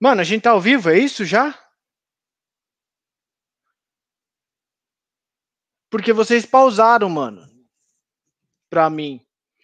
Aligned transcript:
Mano, 0.00 0.20
a 0.20 0.24
gente 0.24 0.42
tá 0.42 0.50
ao 0.50 0.60
vivo, 0.60 0.90
é 0.90 0.98
isso 0.98 1.24
já? 1.24 1.58
Porque 5.90 6.12
vocês 6.12 6.46
pausaram, 6.46 7.08
mano. 7.08 7.48
Pra 8.70 8.88
mim. 8.88 9.20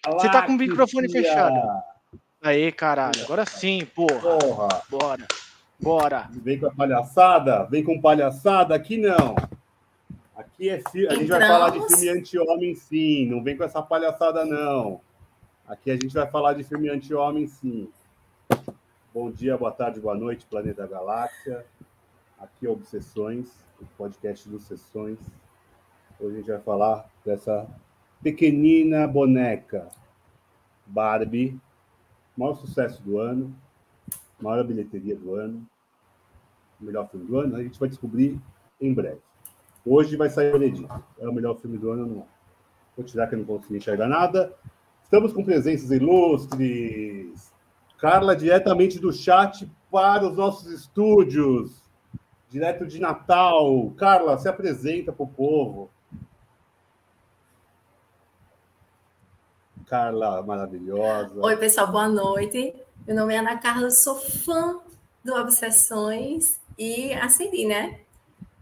Você 0.06 0.30
tá 0.30 0.42
com 0.42 0.52
o 0.52 0.56
microfone 0.56 1.10
fechado. 1.10 1.56
Aê, 2.42 2.72
caralho. 2.72 3.22
Agora 3.24 3.46
sim, 3.46 3.86
porra. 3.86 4.38
Porra. 4.38 4.82
Bora. 4.88 5.26
Bora. 5.80 6.28
Vem 6.32 6.58
com 6.58 6.66
a 6.66 6.74
palhaçada? 6.74 7.64
Vem 7.64 7.84
com 7.84 8.00
palhaçada? 8.00 8.74
Aqui 8.74 8.96
não. 8.96 9.34
Aqui 10.34 10.68
é 10.68 10.82
fi... 10.90 11.06
a 11.06 11.14
gente 11.14 11.28
vai 11.28 11.46
falar 11.46 11.70
de 11.70 11.86
filme 11.86 12.08
anti-homem, 12.08 12.74
sim. 12.74 13.26
Não 13.26 13.42
vem 13.42 13.56
com 13.56 13.64
essa 13.64 13.80
palhaçada, 13.80 14.44
não. 14.44 15.00
Aqui 15.66 15.90
a 15.90 15.94
gente 15.94 16.12
vai 16.12 16.26
falar 16.28 16.54
de 16.54 16.64
filme 16.64 16.90
anti-homem, 16.90 17.46
sim. 17.46 17.88
Bom 19.14 19.30
dia, 19.30 19.56
boa 19.56 19.70
tarde, 19.70 20.00
boa 20.00 20.16
noite, 20.16 20.44
Planeta 20.44 20.84
Galáxia. 20.88 21.64
Aqui 22.36 22.66
é 22.66 22.68
Obsessões, 22.68 23.48
o 23.80 23.86
podcast 23.96 24.48
dos 24.48 24.64
Sessões. 24.64 25.20
Hoje 26.18 26.34
a 26.34 26.38
gente 26.38 26.50
vai 26.50 26.60
falar 26.60 27.08
dessa 27.24 27.64
pequenina 28.20 29.06
boneca, 29.06 29.88
Barbie, 30.84 31.56
maior 32.36 32.56
sucesso 32.56 33.00
do 33.04 33.20
ano, 33.20 33.54
maior 34.40 34.64
bilheteria 34.64 35.14
do 35.14 35.36
ano, 35.36 35.64
melhor 36.80 37.08
filme 37.08 37.24
do 37.24 37.38
ano. 37.38 37.54
A 37.54 37.62
gente 37.62 37.78
vai 37.78 37.88
descobrir 37.88 38.40
em 38.80 38.92
breve. 38.92 39.20
Hoje 39.86 40.16
vai 40.16 40.28
sair 40.28 40.52
o 40.52 40.58
veredito. 40.58 40.92
É 41.20 41.28
o 41.28 41.32
melhor 41.32 41.56
filme 41.60 41.78
do 41.78 41.88
ano 41.88 42.02
ou 42.02 42.08
não? 42.08 42.26
Vou 42.96 43.06
tirar 43.06 43.28
que 43.28 43.36
eu 43.36 43.38
não 43.38 43.46
consegui 43.46 43.76
enxergar 43.76 44.08
nada. 44.08 44.52
Estamos 45.04 45.32
com 45.32 45.44
presenças 45.44 45.92
ilustres. 45.92 47.53
Carla, 48.04 48.36
diretamente 48.36 48.98
do 48.98 49.10
chat 49.10 49.66
para 49.90 50.28
os 50.28 50.36
nossos 50.36 50.70
estúdios, 50.70 51.82
direto 52.50 52.86
de 52.86 53.00
Natal. 53.00 53.90
Carla, 53.96 54.36
se 54.36 54.46
apresenta 54.46 55.10
para 55.10 55.24
o 55.24 55.26
povo. 55.26 55.90
Carla, 59.86 60.42
maravilhosa. 60.42 61.40
Oi, 61.40 61.56
pessoal, 61.56 61.90
boa 61.90 62.06
noite. 62.06 62.74
Meu 63.06 63.16
nome 63.16 63.32
é 63.32 63.38
Ana 63.38 63.56
Carla, 63.56 63.90
sou 63.90 64.16
fã 64.16 64.80
do 65.24 65.34
Obsessões 65.36 66.60
e 66.76 67.10
acendi, 67.14 67.64
né? 67.64 68.00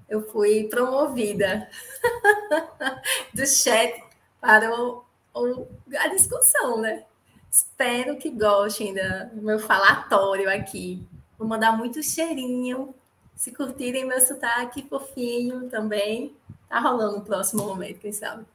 Eu 0.09 0.23
fui 0.31 0.69
promovida 0.69 1.69
do 3.35 3.45
chat 3.45 4.05
para 4.41 4.73
o, 4.73 5.03
o, 5.35 5.67
a 5.99 6.07
discussão, 6.07 6.81
né? 6.81 7.07
Espero 7.53 8.17
que 8.17 8.31
gostem 8.31 8.95
do 8.95 9.43
meu 9.43 9.59
falatório 9.59 10.49
aqui. 10.49 11.07
Vou 11.39 11.47
mandar 11.47 11.77
muito 11.77 12.03
cheirinho. 12.03 12.95
Se 13.37 13.53
curtirem 13.53 14.07
meu 14.07 14.19
sotaque 14.23 14.89
fofinho 14.89 15.69
também, 15.69 16.35
tá 16.67 16.81
rolando 16.81 17.19
o 17.19 17.23
próximo 17.23 17.67
momento, 17.67 17.99
quem 17.99 18.11
sabe. 18.11 18.47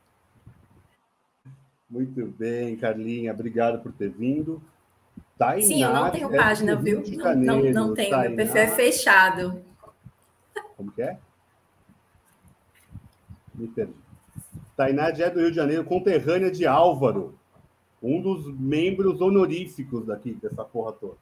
Muito 1.88 2.26
bem, 2.26 2.76
Carlinha, 2.76 3.31
obrigado 3.31 3.84
por 3.84 3.92
ter 3.92 4.09
vindo. 4.09 4.59
Tainá, 5.38 5.67
Sim, 5.67 5.84
eu 5.84 5.94
não 5.94 6.09
tenho 6.09 6.30
página, 6.32 6.76
viu? 6.76 7.04
Não, 7.06 7.36
não, 7.36 7.64
não 7.72 7.94
tenho, 7.94 8.09
Tainá. 8.09 8.30
meu 8.30 8.36
perfil 8.36 8.61
é 8.61 8.67
fechado. 8.67 9.61
Como 10.76 10.92
que 10.92 11.04
é? 11.04 11.20
Me 13.54 13.67
perdi. 13.67 13.93
Tainá 14.76 15.10
é 15.10 15.30
do 15.30 15.39
Rio 15.39 15.52
de 15.52 15.55
Janeiro, 15.55 15.83
conterrânea 15.83 16.49
de 16.49 16.66
Álvaro 16.66 17.36
um 18.02 18.22
dos 18.22 18.48
membros 18.58 19.22
honoríficos 19.22 20.06
daqui, 20.06 20.34
dessa 20.34 20.64
porra 20.64 20.94
toda. 20.94 21.18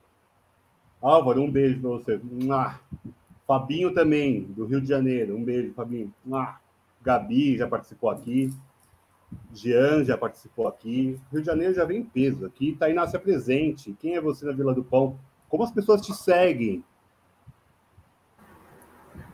Álvaro, 1.01 1.41
um 1.41 1.51
beijo 1.51 1.79
para 1.79 1.89
você. 1.89 2.21
Fabinho 3.47 3.93
também, 3.93 4.43
do 4.43 4.65
Rio 4.65 4.81
de 4.81 4.87
Janeiro. 4.87 5.35
Um 5.35 5.43
beijo, 5.43 5.73
Fabinho. 5.73 6.11
Gabi 7.01 7.57
já 7.57 7.67
participou 7.67 8.09
aqui. 8.09 8.51
Jean 9.53 10.03
já 10.03 10.17
participou 10.17 10.67
aqui. 10.67 11.19
Rio 11.31 11.41
de 11.41 11.45
Janeiro 11.45 11.73
já 11.73 11.85
vem 11.85 11.99
em 11.99 12.03
peso 12.03 12.45
aqui. 12.45 12.75
Tainá, 12.75 13.07
se 13.07 13.17
presente. 13.19 13.95
Quem 13.99 14.15
é 14.15 14.21
você 14.21 14.45
na 14.45 14.51
Vila 14.51 14.73
do 14.73 14.83
Pão? 14.83 15.19
Como 15.47 15.63
as 15.63 15.71
pessoas 15.71 16.01
te 16.01 16.13
seguem? 16.13 16.83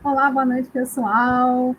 Olá, 0.03 0.29
boa 0.29 0.45
noite, 0.45 0.69
pessoal. 0.69 1.75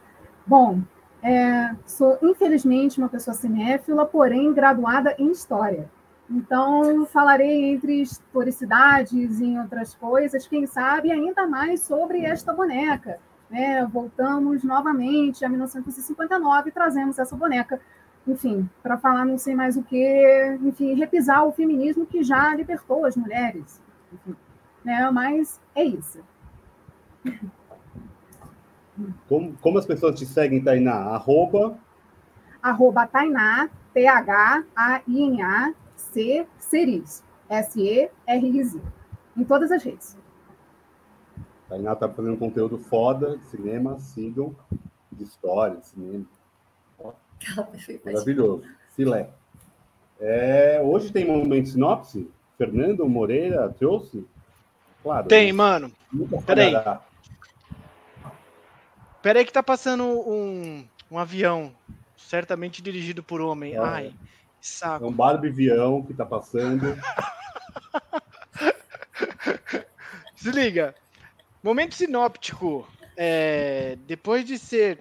Bom, 0.47 0.81
é, 1.22 1.75
sou, 1.87 2.19
infelizmente, 2.21 2.99
uma 2.99 3.09
pessoa 3.09 3.34
cinéfila, 3.34 4.05
porém 4.05 4.53
graduada 4.53 5.15
em 5.19 5.31
História. 5.31 5.88
Então, 6.28 7.06
falarei 7.06 7.72
entre 7.72 8.03
historicidades 8.03 9.41
e 9.41 9.56
outras 9.56 9.94
coisas, 9.94 10.47
quem 10.47 10.66
sabe 10.66 11.12
ainda 11.12 11.47
mais 11.47 11.82
sobre 11.82 12.25
esta 12.25 12.53
boneca. 12.53 13.21
Né? 13.49 13.84
Voltamos 13.87 14.65
novamente 14.65 15.44
a 15.44 15.49
1959 15.49 16.71
e 16.71 16.72
trazemos 16.72 17.19
essa 17.19 17.37
boneca, 17.37 17.81
enfim, 18.27 18.69
para 18.82 18.97
falar 18.97 19.25
não 19.25 19.37
sei 19.37 19.55
mais 19.55 19.77
o 19.77 19.82
que, 19.82 20.59
enfim, 20.62 20.94
repisar 20.94 21.44
o 21.47 21.53
feminismo 21.53 22.06
que 22.06 22.25
já 22.25 22.55
libertou 22.55 23.05
as 23.05 23.15
mulheres. 23.15 23.81
Enfim, 24.12 24.37
né? 24.82 25.11
Mas 25.11 25.61
é 25.75 25.84
isso. 25.84 26.21
Como, 29.28 29.54
como 29.54 29.78
as 29.78 29.86
pessoas 29.86 30.19
te 30.19 30.26
seguem, 30.26 30.62
Tainá? 30.62 30.94
Arroba? 31.14 31.78
Arroba 32.62 33.06
Tainá, 33.06 33.70
T-H-A-I-N-A, 33.94 35.75
C, 35.97 36.47
Ceris, 36.58 37.25
S-E-R-I-Z. 37.48 38.81
Em 39.36 39.44
todas 39.44 39.72
as 39.72 39.82
redes. 39.82 40.16
Tainá 41.69 41.97
tá 41.97 42.08
fazendo 42.08 42.36
conteúdo 42.36 42.78
foda, 42.78 43.38
cinema, 43.50 43.98
sigam, 43.98 44.54
de 45.10 45.25
história, 45.25 45.76
de 45.76 45.86
cinema. 45.86 46.26
Maravilhoso. 48.04 48.62
Filé. 48.94 49.31
É, 50.20 50.81
hoje 50.84 51.12
tem 51.12 51.26
momento 51.26 51.70
sinopse? 51.70 52.31
Fernando 52.56 53.08
Moreira 53.08 53.75
trouxe? 53.78 54.25
Claro. 55.02 55.26
Tem, 55.26 55.47
né? 55.47 55.52
mano. 55.52 55.91
Peraí. 56.47 56.72
Peraí 59.22 59.44
que 59.44 59.53
tá 59.53 59.62
passando 59.62 60.05
um, 60.05 60.84
um 61.09 61.16
avião, 61.16 61.72
certamente 62.16 62.83
dirigido 62.83 63.22
por 63.22 63.41
homem. 63.41 63.75
É. 63.75 63.78
Ai, 63.78 64.12
saco. 64.60 65.05
É 65.05 65.09
um 65.09 65.12
barbivião 65.12 66.03
que 66.03 66.12
tá 66.12 66.27
passando. 66.27 66.99
Desliga. 70.34 70.93
Momento 71.62 71.94
sinóptico. 71.94 72.88
É, 73.16 73.97
depois 74.06 74.44
de 74.44 74.59
ser. 74.59 74.99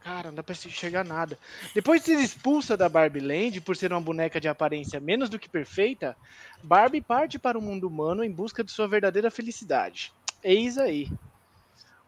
Cara, 0.00 0.30
não 0.30 0.34
dá 0.34 0.42
pra 0.42 0.52
enxergar 0.52 1.04
nada. 1.04 1.38
Depois 1.72 2.00
de 2.00 2.06
ser 2.06 2.20
expulsa 2.20 2.76
da 2.76 2.88
Barbie 2.88 3.20
Land 3.20 3.60
por 3.60 3.76
ser 3.76 3.92
uma 3.92 4.00
boneca 4.00 4.40
de 4.40 4.48
aparência 4.48 4.98
menos 4.98 5.28
do 5.28 5.38
que 5.38 5.48
perfeita, 5.48 6.16
Barbie 6.60 7.00
parte 7.00 7.38
para 7.38 7.56
o 7.56 7.62
mundo 7.62 7.86
humano 7.86 8.24
em 8.24 8.32
busca 8.32 8.64
de 8.64 8.72
sua 8.72 8.88
verdadeira 8.88 9.30
felicidade. 9.30 10.12
Eis 10.42 10.76
aí 10.76 11.08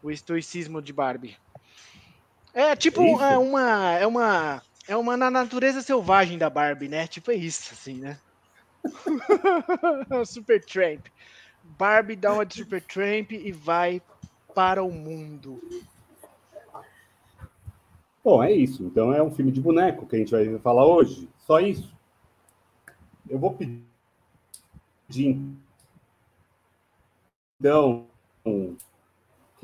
o 0.05 0.11
estoicismo 0.11 0.83
de 0.83 0.93
Barbie. 0.93 1.37
É 2.53 2.77
tipo 2.77 3.01
é, 3.23 3.33
é 3.33 3.39
uma 3.39 3.93
é 3.99 4.07
uma 4.07 4.63
é 4.87 4.97
uma 4.97 5.17
na 5.17 5.31
natureza 5.31 5.81
selvagem 5.81 6.37
da 6.37 6.51
Barbie, 6.51 6.89
né? 6.89 7.07
Tipo 7.07 7.31
é 7.31 7.35
isso 7.35 7.73
assim, 7.73 7.95
né? 7.95 8.19
Super 10.27 10.63
Tramp. 10.63 11.07
Barbie 11.79 12.17
dá 12.17 12.35
uma 12.35 12.45
de 12.45 12.55
Super 12.55 12.83
Tramp 12.83 13.33
e 13.33 13.51
vai 13.51 14.03
para 14.55 14.85
o 14.85 14.93
mundo. 14.93 15.61
Bom, 18.23 18.45
é 18.45 18.53
isso. 18.53 18.85
Então 18.85 19.13
é 19.13 19.23
um 19.23 19.31
filme 19.31 19.51
de 19.51 19.61
boneco 19.61 20.07
que 20.07 20.17
a 20.17 20.19
gente 20.19 20.31
vai 20.31 20.59
falar 20.59 20.87
hoje. 20.87 21.27
Só 21.39 21.61
isso. 21.61 21.93
Eu 23.29 23.39
vou 23.39 23.55
pedir 23.55 23.83
então 27.59 28.07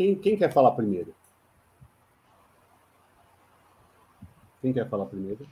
quem, 0.01 0.15
quem 0.15 0.35
quer 0.35 0.51
falar 0.51 0.71
primeiro? 0.71 1.15
Quem 4.63 4.73
quer 4.73 4.89
falar 4.89 5.05
primeiro? 5.05 5.47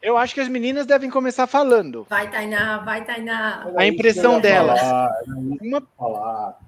Eu 0.00 0.16
acho 0.16 0.32
que 0.32 0.40
as 0.40 0.48
meninas 0.48 0.86
devem 0.86 1.10
começar 1.10 1.46
falando. 1.46 2.06
Vai, 2.08 2.30
Tainá, 2.30 2.78
vai, 2.78 3.04
Tainá. 3.04 3.70
A 3.76 3.86
impressão 3.86 4.40
delas. 4.40 4.80
Falar, 4.80 5.12
Uma... 5.60 5.82
falar. 5.98 6.60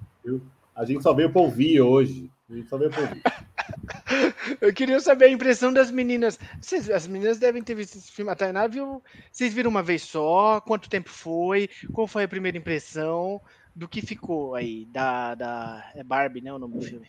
A 0.75 0.85
gente 0.85 1.01
só 1.01 1.11
veio 1.11 1.31
para 1.31 1.41
ouvir 1.41 1.81
hoje. 1.81 2.29
A 2.47 2.53
gente 2.53 2.69
só 2.69 2.77
veio 2.77 2.91
para 2.91 3.01
ouvir. 3.01 3.23
Eu 4.61 4.71
queria 4.71 4.99
saber 4.99 5.25
a 5.25 5.31
impressão 5.31 5.73
das 5.73 5.89
meninas. 5.89 6.39
Vocês, 6.61 6.87
as 6.87 7.07
meninas 7.07 7.39
devem 7.39 7.63
ter 7.63 7.73
visto 7.73 7.97
esse 7.97 8.11
filme. 8.11 8.29
A 8.29 8.35
Tainá 8.35 8.67
viu. 8.67 9.01
Vocês 9.31 9.55
viram 9.55 9.71
uma 9.71 9.81
vez 9.81 10.03
só? 10.03 10.61
Quanto 10.61 10.87
tempo 10.87 11.09
foi? 11.09 11.67
Qual 11.91 12.05
foi 12.05 12.25
a 12.25 12.27
primeira 12.27 12.59
impressão? 12.59 13.41
Do 13.77 13.87
que 13.87 14.01
ficou 14.01 14.55
aí, 14.55 14.85
da, 14.85 15.35
da 15.35 15.91
é 15.93 16.03
Barbie, 16.03 16.41
né, 16.41 16.51
o 16.51 16.57
nome 16.57 16.79
do 16.79 16.81
filme? 16.81 17.07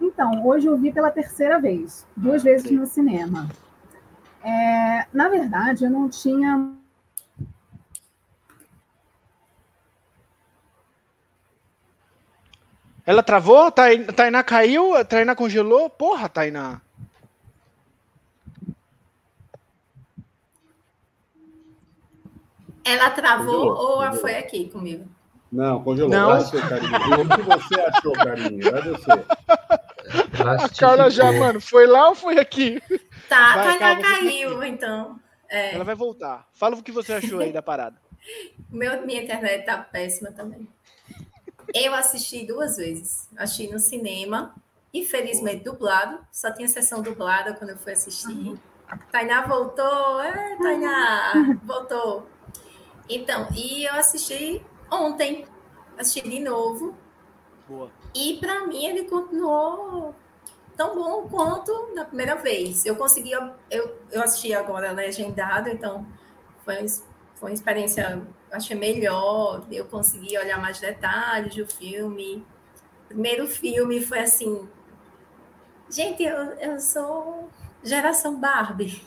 Então, 0.00 0.46
hoje 0.46 0.66
eu 0.66 0.78
vi 0.78 0.90
pela 0.90 1.10
terceira 1.10 1.60
vez, 1.60 2.06
duas 2.16 2.42
vezes 2.42 2.66
Sim. 2.66 2.76
no 2.76 2.86
cinema. 2.86 3.50
É, 4.42 5.06
na 5.12 5.28
verdade, 5.28 5.84
eu 5.84 5.90
não 5.90 6.08
tinha 6.08 6.74
Ela 13.04 13.22
travou? 13.22 13.70
Tainá 13.72 14.42
caiu? 14.42 15.04
Tainá 15.04 15.34
congelou? 15.34 15.90
Porra, 15.90 16.28
Tainá. 16.28 16.80
Ela 22.84 23.10
travou 23.10 23.46
congelou, 23.46 23.76
ou 23.76 23.94
congelou. 23.96 24.20
foi 24.20 24.36
aqui 24.36 24.70
comigo? 24.70 25.04
Não, 25.52 25.82
congelou. 25.82 26.10
Não. 26.10 26.28
Vai 26.28 26.40
você, 26.40 26.60
Carinho. 26.60 26.92
O 26.94 27.36
que 27.36 27.42
você 27.42 27.80
achou, 27.80 28.12
Carinho? 28.12 28.70
Vai 28.70 28.82
você. 28.82 29.10
A 30.42 30.68
Carla 30.68 31.10
já, 31.10 31.30
mano, 31.32 31.60
foi 31.60 31.86
lá 31.86 32.08
ou 32.08 32.14
foi 32.14 32.38
aqui? 32.38 32.80
Tá, 33.28 33.54
vai, 33.56 33.78
Tainá 33.78 34.00
caiu, 34.00 34.62
então. 34.62 35.18
É. 35.48 35.74
Ela 35.74 35.84
vai 35.84 35.94
voltar. 35.94 36.46
Fala 36.52 36.76
o 36.76 36.82
que 36.82 36.92
você 36.92 37.12
achou 37.14 37.40
aí 37.40 37.52
da 37.52 37.62
parada. 37.62 37.96
Meu, 38.70 39.04
minha 39.04 39.22
internet 39.22 39.64
tá 39.64 39.78
péssima 39.78 40.30
também. 40.30 40.68
Eu 41.74 41.94
assisti 41.94 42.46
duas 42.46 42.76
vezes. 42.76 43.28
Assisti 43.36 43.72
no 43.72 43.78
cinema, 43.78 44.54
infelizmente 44.92 45.64
dublado. 45.64 46.18
Só 46.32 46.52
tinha 46.52 46.68
sessão 46.68 47.02
dublada 47.02 47.54
quando 47.54 47.70
eu 47.70 47.78
fui 47.78 47.92
assistir. 47.92 48.28
Uhum. 48.28 48.58
Tainá 49.10 49.46
voltou. 49.46 50.20
É, 50.20 50.56
Tainá, 50.56 51.32
voltou. 51.62 52.28
Então, 53.10 53.48
e 53.54 53.84
eu 53.84 53.94
assisti 53.94 54.64
ontem. 54.90 55.44
Assisti 55.98 56.22
de 56.28 56.38
novo. 56.38 56.96
Boa. 57.68 57.90
E 58.14 58.38
para 58.38 58.66
mim 58.66 58.86
ele 58.86 59.04
continuou 59.04 60.14
tão 60.76 60.94
bom 60.94 61.28
quanto 61.28 61.92
na 61.94 62.04
primeira 62.04 62.36
vez. 62.36 62.86
Eu 62.86 62.96
consegui, 62.96 63.32
eu, 63.32 63.98
eu 64.10 64.22
assisti 64.22 64.54
agora 64.54 64.92
legendado, 64.92 65.68
então 65.68 66.06
foi, 66.64 66.88
foi 67.34 67.50
uma 67.50 67.52
experiência, 67.52 68.22
achei 68.50 68.76
melhor, 68.76 69.66
eu 69.70 69.84
consegui 69.86 70.38
olhar 70.38 70.58
mais 70.58 70.78
detalhes 70.80 71.54
do 71.54 71.66
filme. 71.66 72.46
O 73.04 73.08
primeiro 73.08 73.46
filme 73.46 74.00
foi 74.00 74.20
assim, 74.20 74.68
gente, 75.90 76.22
eu, 76.22 76.36
eu 76.54 76.80
sou 76.80 77.50
geração 77.82 78.40
Barbie. 78.40 79.02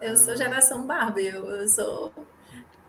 Eu 0.00 0.16
sou 0.16 0.36
geração 0.36 0.86
Barbie, 0.86 1.26
eu, 1.26 1.46
eu 1.46 1.68
sou. 1.68 2.12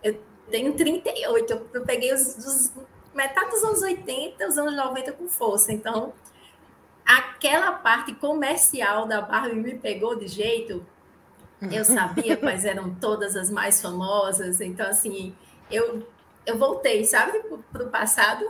Eu 0.04 0.20
tenho 0.50 0.74
38, 0.74 1.52
eu, 1.52 1.70
eu 1.74 1.86
peguei 1.86 2.14
os, 2.14 2.38
os 2.38 2.74
metade 3.14 3.52
dos 3.52 3.64
anos 3.64 3.82
80, 3.82 4.48
os 4.48 4.58
anos 4.58 4.76
90 4.76 5.12
com 5.14 5.28
força. 5.28 5.72
Então, 5.72 6.14
aquela 7.06 7.72
parte 7.74 8.14
comercial 8.14 9.06
da 9.06 9.22
Barbie 9.22 9.56
me 9.56 9.76
pegou 9.76 10.16
de 10.16 10.28
jeito. 10.28 10.86
Eu 11.72 11.84
sabia 11.84 12.38
quais 12.38 12.66
eram 12.66 12.96
todas 12.96 13.36
as 13.36 13.50
mais 13.50 13.82
famosas. 13.82 14.62
Então, 14.62 14.88
assim, 14.88 15.36
eu, 15.70 16.08
eu 16.46 16.58
voltei, 16.58 17.04
sabe, 17.04 17.44
para 17.72 17.84
o 17.84 17.90
passado, 17.90 18.46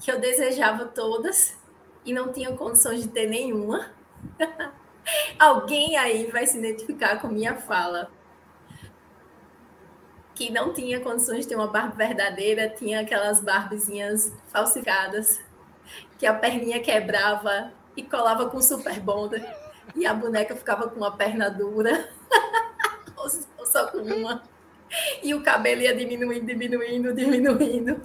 que 0.00 0.10
eu 0.10 0.18
desejava 0.18 0.86
todas 0.86 1.56
e 2.04 2.12
não 2.12 2.32
tinha 2.32 2.52
condições 2.52 3.02
de 3.02 3.08
ter 3.08 3.26
nenhuma. 3.26 3.90
Alguém 5.38 5.96
aí 5.96 6.30
vai 6.30 6.46
se 6.46 6.58
identificar 6.58 7.20
com 7.20 7.28
minha 7.28 7.56
fala. 7.56 8.10
Que 10.34 10.50
não 10.50 10.72
tinha 10.72 11.00
condições 11.00 11.40
de 11.40 11.48
ter 11.48 11.54
uma 11.54 11.68
Barbie 11.68 11.96
verdadeira, 11.96 12.68
tinha 12.68 13.00
aquelas 13.00 13.40
Barbizinhas 13.40 14.32
falsificadas 14.48 15.40
que 16.18 16.26
a 16.26 16.34
perninha 16.34 16.80
quebrava 16.80 17.72
e 17.96 18.02
colava 18.02 18.48
com 18.48 18.60
super 18.60 18.98
bonder 18.98 19.44
e 19.94 20.06
a 20.06 20.14
boneca 20.14 20.56
ficava 20.56 20.88
com 20.88 20.96
uma 20.96 21.16
perna 21.16 21.48
dura 21.48 22.08
ou 23.16 23.66
só 23.66 23.86
com 23.86 23.98
uma 23.98 24.42
e 25.22 25.34
o 25.34 25.42
cabelo 25.42 25.82
ia 25.82 25.94
diminuindo, 25.94 26.46
diminuindo, 26.46 27.14
diminuindo. 27.14 28.00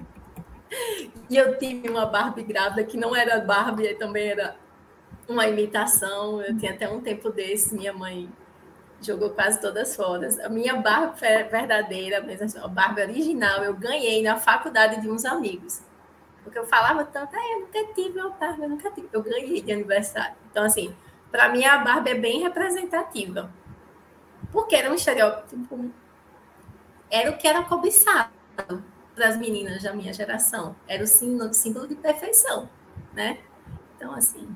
E 1.30 1.38
eu 1.38 1.58
tive 1.58 1.90
uma 1.90 2.06
Barbie 2.06 2.44
grávida 2.44 2.84
que 2.84 2.98
não 2.98 3.16
era 3.16 3.40
Barbie, 3.40 3.96
também 3.96 4.30
era 4.30 4.56
uma 5.28 5.48
imitação. 5.48 6.42
Eu 6.42 6.58
tinha 6.58 6.74
até 6.74 6.90
um 6.90 7.02
tempo 7.02 7.30
desse, 7.30 7.76
minha 7.76 7.94
mãe 7.94 8.30
jogou 9.02 9.30
quase 9.32 9.60
todas 9.62 9.96
fora. 9.96 10.28
A 10.44 10.50
minha 10.50 10.76
Barbie 10.76 11.20
verdadeira, 11.50 12.26
a 12.62 12.68
Barbie 12.68 13.02
original, 13.02 13.64
eu 13.64 13.74
ganhei 13.74 14.22
na 14.22 14.38
faculdade 14.38 15.02
de 15.02 15.10
uns 15.10 15.26
amigos. 15.26 15.82
Porque 16.44 16.58
eu 16.58 16.66
falava 16.66 17.06
tanto, 17.06 17.36
ah, 17.36 17.52
eu 17.54 17.60
nunca 17.62 17.94
tive 17.94 18.20
uma 18.20 18.30
Barbie, 18.32 18.64
eu 18.64 18.70
nunca 18.70 18.92
tive. 18.92 19.10
Eu 19.12 19.22
ganhei 19.22 19.62
de 19.62 19.72
aniversário. 19.72 20.36
Então, 20.52 20.64
assim, 20.64 20.96
para 21.32 21.50
mim 21.50 21.66
a 21.66 21.78
Barbie 21.78 22.12
é 22.12 22.16
bem 22.16 22.42
representativa. 22.42 23.52
Porque 24.52 24.76
era 24.76 24.90
um 24.90 24.96
estereótipo. 24.96 25.92
Era 27.12 27.32
o 27.32 27.38
que 27.38 27.48
era 27.48 27.64
cobiçado 27.64 28.32
para 29.16 29.28
as 29.28 29.38
meninas 29.38 29.84
da 29.84 29.94
minha 29.94 30.14
geração. 30.14 30.76
Era 30.88 31.04
o 31.04 31.08
símbolo, 31.08 31.54
símbolo 31.54 31.88
de 31.88 31.96
perfeição, 31.96 32.70
né? 33.14 33.40
Então, 33.96 34.14
assim, 34.14 34.48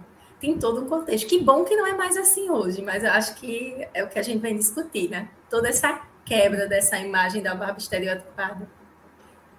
tem 0.44 0.60
todo 0.60 0.82
um 0.82 0.90
contexto. 0.90 1.26
Que 1.26 1.40
bom 1.40 1.64
que 1.64 1.74
não 1.74 1.88
é 1.88 1.94
mais 1.94 2.18
assim 2.18 2.50
hoje, 2.50 2.82
mas 2.82 3.02
eu 3.02 3.12
acho 3.12 3.36
que 3.36 3.88
é 3.94 4.04
o 4.04 4.10
que 4.10 4.20
a 4.20 4.22
gente 4.22 4.42
vem 4.42 4.58
discutir, 4.58 5.10
né? 5.10 5.30
Toda 5.50 5.70
essa 5.70 6.06
quebra 6.26 6.68
dessa 6.68 7.00
imagem 7.00 7.42
da 7.42 7.56
Barbie 7.56 7.82
estereotipada. 7.82 8.70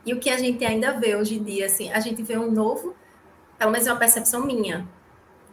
E 0.05 0.13
o 0.13 0.21
que 0.21 0.29
a 0.29 0.37
gente 0.37 0.63
ainda 0.63 0.93
vê 0.93 1.17
hoje 1.17 1.37
em 1.37 1.43
dia, 1.43 1.65
assim, 1.65 1.91
a 1.91 2.01
gente 2.01 2.23
vê 2.23 2.37
um 2.37 2.51
novo, 2.51 2.95
pelo 3.59 3.71
menos 3.71 3.87
é 3.87 3.93
uma 3.93 3.99
percepção 3.99 4.45
minha, 4.45 4.87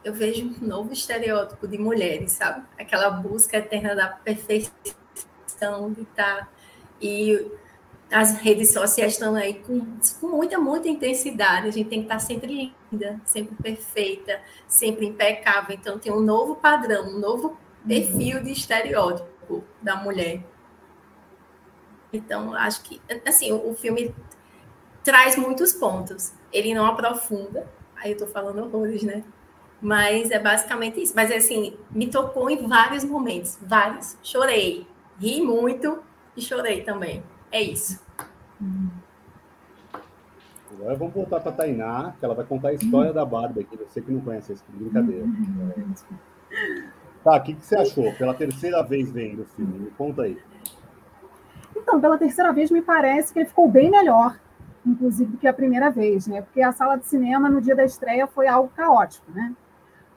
eu 0.04 0.14
vejo 0.14 0.54
um 0.62 0.68
novo 0.68 0.92
estereótipo 0.92 1.66
de 1.66 1.78
mulheres, 1.78 2.34
sabe? 2.34 2.66
Aquela 2.78 3.10
busca 3.10 3.56
eterna 3.56 3.96
da 3.96 4.10
perfeição, 4.10 4.74
de 5.94 6.02
estar. 6.02 6.40
Tá, 6.40 6.50
e 7.02 7.50
as 8.12 8.38
redes 8.38 8.74
sociais 8.74 9.14
estão 9.14 9.36
aí 9.36 9.54
com, 9.54 9.98
com 10.20 10.28
muita, 10.28 10.60
muita 10.60 10.90
intensidade. 10.90 11.68
A 11.68 11.72
gente 11.72 11.90
tem 11.90 12.00
que 12.00 12.06
estar 12.06 12.20
sempre 12.20 12.74
linda, 12.92 13.20
sempre 13.24 13.56
perfeita, 13.56 14.42
sempre 14.68 15.06
impecável. 15.06 15.76
Então, 15.76 15.98
tem 15.98 16.12
um 16.12 16.20
novo 16.20 16.56
padrão, 16.56 17.08
um 17.08 17.20
novo 17.20 17.58
perfil 17.88 18.44
de 18.44 18.52
estereótipo 18.52 19.64
da 19.82 19.96
mulher. 19.96 20.44
Então, 22.12 22.54
acho 22.54 22.84
que, 22.84 23.02
assim, 23.26 23.54
o 23.54 23.74
filme 23.74 24.14
traz 25.04 25.38
muitos 25.38 25.72
pontos. 25.72 26.34
Ele 26.52 26.74
não 26.74 26.86
aprofunda, 26.86 27.66
aí 27.96 28.12
eu 28.12 28.18
tô 28.18 28.28
falando 28.28 28.64
horrores, 28.64 29.04
né? 29.04 29.24
Mas 29.82 30.30
é 30.32 30.38
basicamente 30.38 31.02
isso. 31.02 31.14
Mas 31.16 31.32
assim, 31.32 31.78
me 31.90 32.08
tocou 32.08 32.50
em 32.50 32.68
vários 32.68 33.04
momentos, 33.04 33.58
vários. 33.62 34.18
Chorei, 34.22 34.86
ri 35.18 35.42
muito 35.42 36.04
e 36.36 36.42
chorei 36.42 36.84
também. 36.84 37.24
É 37.52 37.62
isso. 37.62 38.02
Agora 40.72 40.96
vamos 40.96 41.14
voltar 41.14 41.40
para 41.42 41.52
a 41.52 41.56
Tainá, 41.56 42.14
que 42.20 42.26
ela 42.26 42.34
vai 42.34 42.46
contar 42.46 42.70
a 42.70 42.74
história 42.74 43.12
da 43.12 43.26
Barbie 43.26 43.62
aqui. 43.62 43.78
Você 43.78 44.02
que 44.02 44.12
não 44.12 44.22
conhece 44.22 44.54
esse 44.54 44.64
brincadeira. 44.70 45.26
Tá, 47.24 47.36
o 47.36 47.44
que, 47.44 47.54
que 47.54 47.66
você 47.66 47.76
achou 47.76 48.12
pela 48.14 48.34
terceira 48.34 48.82
vez 48.82 49.12
vendo 49.12 49.44
o 49.44 49.46
filme? 49.46 49.80
Me 49.80 49.92
conta 49.92 50.24
aí. 50.24 50.38
Então, 51.76 52.00
pela 52.00 52.18
terceira 52.18 52.52
vez, 52.52 52.72
me 52.72 52.82
parece 52.82 53.34
que 53.34 53.40
ele 53.40 53.50
ficou 53.50 53.70
bem 53.70 53.92
melhor 53.92 54.36
inclusive, 54.86 55.32
do 55.32 55.38
que 55.38 55.48
a 55.48 55.54
primeira 55.54 55.90
vez, 55.90 56.28
né? 56.28 56.42
Porque 56.42 56.62
a 56.62 56.72
sala 56.72 56.98
de 56.98 57.06
cinema 57.06 57.50
no 57.50 57.62
dia 57.62 57.76
da 57.76 57.84
estreia 57.84 58.28
foi 58.28 58.48
algo 58.48 58.72
caótico, 58.76 59.32
né? 59.32 59.54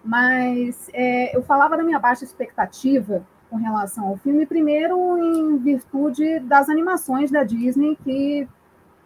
Mas 0.03 0.89
é, 0.93 1.37
eu 1.37 1.43
falava 1.43 1.77
da 1.77 1.83
minha 1.83 1.99
baixa 1.99 2.25
expectativa 2.25 3.27
com 3.55 3.59
relação 3.59 4.09
ao 4.09 4.17
filme, 4.17 4.45
primeiro 4.45 5.17
em 5.17 5.59
virtude 5.59 6.41
das 6.41 6.69
animações 6.69 7.31
da 7.31 7.45
Disney, 7.45 7.97
que, 8.03 8.49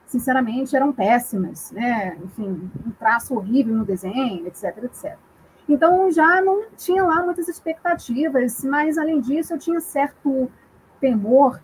sinceramente, 0.06 0.74
eram 0.74 0.90
péssimas, 0.90 1.70
né? 1.70 2.16
Enfim, 2.24 2.70
um 2.86 2.90
traço 2.92 3.34
horrível 3.34 3.74
no 3.74 3.84
desenho, 3.84 4.46
etc, 4.46 4.84
etc. 4.84 5.18
Então, 5.68 6.10
já 6.10 6.40
não 6.40 6.62
tinha 6.78 7.04
lá 7.04 7.22
muitas 7.22 7.46
expectativas, 7.46 8.64
mas, 8.64 8.96
além 8.96 9.20
disso, 9.20 9.52
eu 9.52 9.58
tinha 9.58 9.82
certo 9.82 10.50
temor 10.98 11.60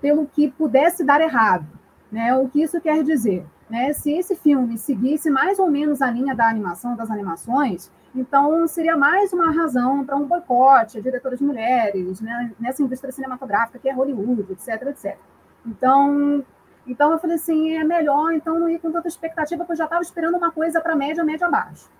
pelo 0.00 0.26
que 0.26 0.50
pudesse 0.50 1.04
dar 1.04 1.20
errado, 1.20 1.66
né? 2.10 2.34
O 2.34 2.48
que 2.48 2.62
isso 2.62 2.80
quer 2.80 3.04
dizer? 3.04 3.44
Né? 3.68 3.92
Se 3.92 4.10
esse 4.12 4.34
filme 4.34 4.78
seguisse 4.78 5.28
mais 5.28 5.58
ou 5.58 5.70
menos 5.70 6.00
a 6.00 6.10
linha 6.10 6.34
da 6.34 6.48
animação, 6.48 6.96
das 6.96 7.10
animações, 7.10 7.92
então 8.14 8.66
seria 8.68 8.96
mais 8.96 9.32
uma 9.32 9.50
razão 9.50 10.04
para 10.04 10.16
um 10.16 10.24
boicote 10.24 10.98
a 10.98 11.00
diretoras 11.00 11.40
mulheres 11.40 12.20
né? 12.20 12.52
nessa 12.60 12.82
indústria 12.82 13.12
cinematográfica 13.12 13.78
que 13.78 13.88
é 13.88 13.92
Hollywood, 13.92 14.52
etc, 14.52 14.88
etc. 14.88 15.18
Então, 15.66 16.44
então 16.86 17.12
eu 17.12 17.18
falei 17.18 17.36
assim, 17.36 17.76
é 17.76 17.82
melhor 17.82 18.32
então 18.32 18.58
não 18.58 18.68
ir 18.68 18.78
com 18.78 18.92
tanta 18.92 19.08
expectativa, 19.08 19.64
porque 19.64 19.72
eu 19.72 19.78
já 19.78 19.84
estava 19.84 20.02
esperando 20.02 20.36
uma 20.36 20.52
coisa 20.52 20.80
para 20.80 20.94
média, 20.94 21.24
média 21.24 21.46
abaixo. 21.46 21.90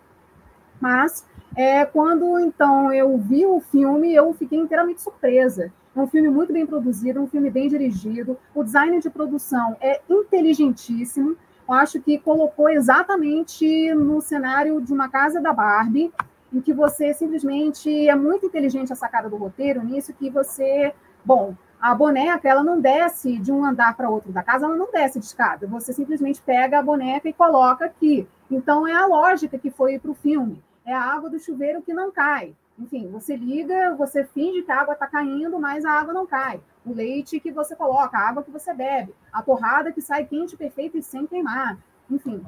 Mas 0.80 1.26
é, 1.56 1.84
quando 1.84 2.38
então 2.38 2.92
eu 2.92 3.16
vi 3.18 3.46
o 3.46 3.60
filme, 3.60 4.14
eu 4.14 4.32
fiquei 4.34 4.58
inteiramente 4.58 5.00
surpresa. 5.00 5.72
É 5.96 6.00
um 6.00 6.06
filme 6.06 6.28
muito 6.28 6.52
bem 6.52 6.66
produzido, 6.66 7.20
um 7.20 7.26
filme 7.26 7.50
bem 7.50 7.68
dirigido. 7.68 8.36
O 8.54 8.64
design 8.64 8.98
de 9.00 9.08
produção 9.08 9.76
é 9.80 10.00
inteligentíssimo. 10.08 11.36
Eu 11.66 11.74
acho 11.74 12.00
que 12.00 12.18
colocou 12.18 12.68
exatamente 12.68 13.94
no 13.94 14.20
cenário 14.20 14.80
de 14.80 14.92
uma 14.92 15.08
casa 15.08 15.40
da 15.40 15.52
Barbie, 15.52 16.12
em 16.52 16.60
que 16.60 16.72
você 16.72 17.12
simplesmente 17.14 18.08
é 18.08 18.14
muito 18.14 18.46
inteligente 18.46 18.92
a 18.92 18.96
sacada 18.96 19.28
do 19.28 19.36
roteiro 19.36 19.82
nisso, 19.82 20.12
que 20.12 20.30
você, 20.30 20.94
bom, 21.24 21.54
A 21.84 21.94
boneca, 21.94 22.48
ela 22.48 22.64
não 22.64 22.80
desce 22.80 23.38
de 23.38 23.52
um 23.52 23.62
andar 23.62 23.94
para 23.94 24.08
outro 24.08 24.32
da 24.32 24.42
casa, 24.42 24.64
ela 24.64 24.74
não 24.74 24.90
desce 24.90 25.18
de 25.18 25.26
escada. 25.26 25.66
Você 25.66 25.92
simplesmente 25.92 26.40
pega 26.40 26.78
a 26.78 26.82
boneca 26.82 27.28
e 27.28 27.32
coloca 27.34 27.84
aqui. 27.84 28.26
Então, 28.50 28.88
é 28.88 28.94
a 28.94 29.04
lógica 29.06 29.58
que 29.58 29.70
foi 29.70 29.98
para 29.98 30.10
o 30.10 30.14
filme. 30.14 30.64
É 30.86 30.94
a 30.94 31.02
água 31.02 31.28
do 31.28 31.38
chuveiro 31.38 31.82
que 31.82 31.92
não 31.92 32.10
cai. 32.10 32.54
Enfim, 32.78 33.08
você 33.08 33.36
liga, 33.36 33.94
você 33.94 34.24
finge 34.24 34.62
que 34.62 34.72
a 34.72 34.80
água 34.80 34.94
está 34.94 35.06
caindo, 35.06 35.58
mas 35.60 35.84
a 35.84 35.92
água 35.92 36.12
não 36.12 36.26
cai. 36.26 36.60
O 36.84 36.92
leite 36.92 37.38
que 37.38 37.52
você 37.52 37.76
coloca, 37.76 38.18
a 38.18 38.28
água 38.28 38.42
que 38.42 38.50
você 38.50 38.74
bebe, 38.74 39.14
a 39.32 39.42
torrada 39.42 39.92
que 39.92 40.00
sai 40.00 40.24
quente, 40.24 40.56
perfeita 40.56 40.98
e 40.98 41.02
sem 41.02 41.26
queimar. 41.26 41.78
Enfim. 42.10 42.44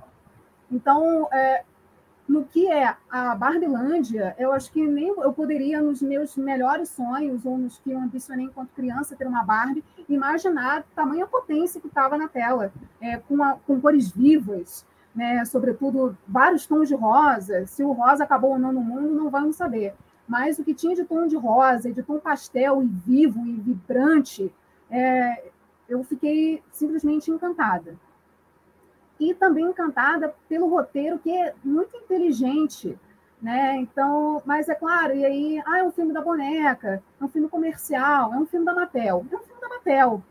Então, 0.71 1.29
é, 1.33 1.63
no 2.29 2.45
que 2.45 2.69
é 2.69 2.97
a 3.09 3.37
Barbilândia, 3.37 4.35
eu 4.37 4.53
acho 4.53 4.73
que 4.73 4.85
nem 4.85 5.09
eu 5.09 5.33
poderia, 5.33 5.81
nos 5.81 6.03
meus 6.03 6.37
melhores 6.37 6.89
sonhos, 6.89 7.47
ou 7.47 7.57
nos 7.57 7.79
que 7.79 7.93
eu 7.93 7.99
ambicionei 7.99 8.47
enquanto 8.47 8.71
criança 8.71 9.15
ter 9.15 9.29
uma 9.29 9.45
Barbie, 9.45 9.85
imaginar 10.09 10.85
tamanha 10.95 11.27
potência 11.27 11.81
que 11.81 11.87
estava 11.87 12.19
na 12.19 12.27
tela, 12.27 12.73
é, 13.01 13.19
com, 13.19 13.41
a, 13.45 13.57
com 13.65 13.81
cores 13.81 14.11
vivas, 14.11 14.85
né, 15.15 15.45
sobretudo 15.45 16.19
vários 16.27 16.67
tons 16.67 16.89
de 16.89 16.97
rosa. 16.97 17.65
Se 17.67 17.85
o 17.85 17.93
rosa 17.93 18.25
acabou 18.25 18.51
ou 18.51 18.59
não 18.59 18.73
no 18.73 18.83
mundo, 18.83 19.15
não 19.15 19.31
vamos 19.31 19.55
saber. 19.55 19.95
Mas 20.27 20.59
o 20.59 20.65
que 20.65 20.75
tinha 20.75 20.95
de 20.95 21.05
tom 21.05 21.27
de 21.27 21.37
rosa, 21.37 21.93
de 21.93 22.03
tom 22.03 22.19
pastel 22.19 22.83
e 22.83 22.87
vivo 22.87 23.47
e 23.47 23.53
vibrante, 23.55 24.53
é, 24.91 25.51
eu 25.89 26.03
fiquei 26.05 26.63
simplesmente 26.73 27.31
encantada 27.31 27.97
e 29.19 29.35
também 29.35 29.65
encantada 29.65 30.35
pelo 30.49 30.69
roteiro, 30.69 31.19
que 31.19 31.31
é 31.31 31.55
muito 31.65 31.97
inteligente. 31.97 32.99
Né? 33.41 33.77
Então, 33.77 34.43
mas 34.45 34.69
é 34.69 34.75
claro, 34.75 35.15
e 35.15 35.25
aí, 35.25 35.63
ah, 35.67 35.79
é 35.79 35.85
um 35.85 35.93
filme 35.93 36.13
da 36.13 36.23
boneca, 36.23 37.03
é 37.21 37.25
um 37.25 37.29
filme 37.29 37.49
comercial, 37.49 38.33
é 38.33 38.37
um 38.37 38.47
filme 38.47 38.65
da 38.65 38.75
Mattel, 38.75 39.27
é 39.31 39.37
um 39.37 39.41
filme 39.41 39.61
da 39.61 39.69
Mattel. 39.69 40.23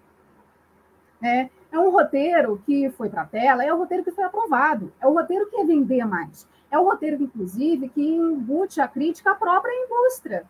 Né? 1.21 1.49
É 1.71 1.79
um 1.79 1.91
roteiro 1.91 2.61
que 2.65 2.89
foi 2.91 3.09
para 3.09 3.21
a 3.21 3.25
tela, 3.25 3.63
é 3.63 3.71
o 3.71 3.75
um 3.75 3.79
roteiro 3.79 4.03
que 4.03 4.11
foi 4.11 4.23
aprovado, 4.23 4.91
é 4.99 5.07
o 5.07 5.11
um 5.11 5.13
roteiro 5.13 5.47
que 5.47 5.57
ia 5.57 5.65
vender 5.65 6.05
mais, 6.05 6.47
é 6.71 6.79
o 6.79 6.83
roteiro, 6.83 7.21
inclusive, 7.21 7.89
que 7.89 8.01
embute 8.01 8.81
a 8.81 8.87
crítica 8.87 9.31
à 9.31 9.35
própria 9.35 9.71
indústria. 9.71 10.43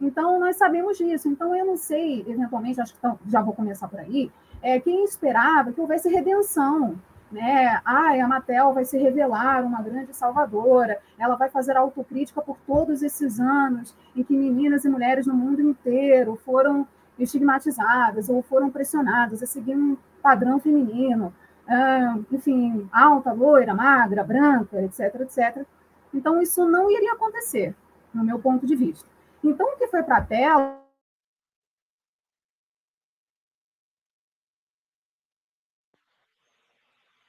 Então, 0.00 0.38
nós 0.38 0.56
sabemos 0.56 0.98
disso. 0.98 1.28
Então, 1.28 1.54
eu 1.54 1.64
não 1.64 1.76
sei, 1.76 2.24
eventualmente, 2.28 2.80
acho 2.80 2.94
que 2.94 3.00
já 3.30 3.40
vou 3.40 3.54
começar 3.54 3.88
por 3.88 4.00
aí, 4.00 4.30
é, 4.62 4.80
quem 4.80 5.04
esperava 5.04 5.72
que 5.72 5.80
houvesse 5.80 6.08
redenção, 6.08 6.98
né? 7.30 7.80
Ah, 7.84 8.12
a 8.12 8.28
Matel 8.28 8.72
vai 8.72 8.84
se 8.84 8.96
revelar 8.98 9.64
uma 9.64 9.82
grande 9.82 10.14
salvadora, 10.14 11.00
ela 11.18 11.34
vai 11.34 11.48
fazer 11.48 11.76
autocrítica 11.76 12.40
por 12.40 12.56
todos 12.66 13.02
esses 13.02 13.40
anos 13.40 13.94
em 14.14 14.22
que 14.22 14.36
meninas 14.36 14.84
e 14.84 14.88
mulheres 14.88 15.26
no 15.26 15.34
mundo 15.34 15.60
inteiro 15.60 16.36
foram 16.44 16.86
estigmatizadas 17.18 18.28
ou 18.28 18.42
foram 18.42 18.70
pressionadas 18.70 19.42
a 19.42 19.46
seguir 19.46 19.76
um 19.76 19.96
padrão 20.22 20.58
feminino, 20.60 21.32
enfim, 22.32 22.88
alta, 22.92 23.32
loira, 23.32 23.74
magra, 23.74 24.22
branca, 24.22 24.82
etc, 24.82 25.20
etc. 25.20 25.66
Então, 26.14 26.40
isso 26.40 26.64
não 26.66 26.90
iria 26.90 27.12
acontecer, 27.12 27.74
no 28.14 28.24
meu 28.24 28.38
ponto 28.38 28.66
de 28.66 28.76
vista. 28.76 29.08
Então, 29.42 29.74
o 29.74 29.76
que 29.76 29.86
foi 29.88 30.02
para 30.02 30.18
a 30.18 30.24
tela 30.24 30.86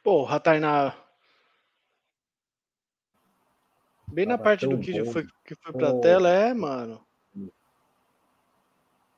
Porra, 0.08 0.40
Tainá. 0.40 0.96
Bem 4.08 4.26
na 4.26 4.38
parte 4.38 4.66
do 4.66 4.80
que 4.80 5.04
bom. 5.04 5.12
foi, 5.12 5.28
que 5.44 5.54
foi 5.54 5.74
pra 5.74 5.92
oh. 5.92 6.00
tela, 6.00 6.30
é, 6.30 6.54
mano. 6.54 7.06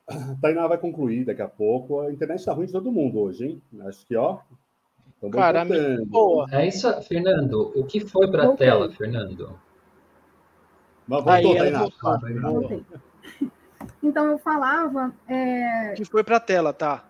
Tainá 0.42 0.66
vai 0.66 0.78
concluir 0.78 1.24
daqui 1.24 1.42
a 1.42 1.48
pouco. 1.48 2.00
A 2.00 2.12
internet 2.12 2.44
tá 2.44 2.52
ruim 2.52 2.66
de 2.66 2.72
todo 2.72 2.90
mundo 2.90 3.20
hoje, 3.20 3.46
hein? 3.46 3.62
Acho 3.86 4.04
que, 4.04 4.16
ó. 4.16 4.40
Cara, 5.28 5.66
boa. 6.06 6.46
É 6.50 6.66
isso, 6.66 6.90
Fernando. 7.02 7.72
O 7.74 7.84
que 7.84 8.00
foi 8.00 8.30
pra 8.30 8.50
okay. 8.50 8.66
tela, 8.66 8.90
Fernando? 8.90 9.58
Mas 11.06 11.24
voltou, 11.24 11.52
Aí, 11.52 11.58
Tainá. 11.58 11.86
Então, 14.02 14.26
eu 14.26 14.38
falava. 14.38 15.12
É... 15.28 15.92
Que 15.94 16.04
foi 16.04 16.24
pra 16.24 16.40
tela, 16.40 16.72
tá? 16.72 17.04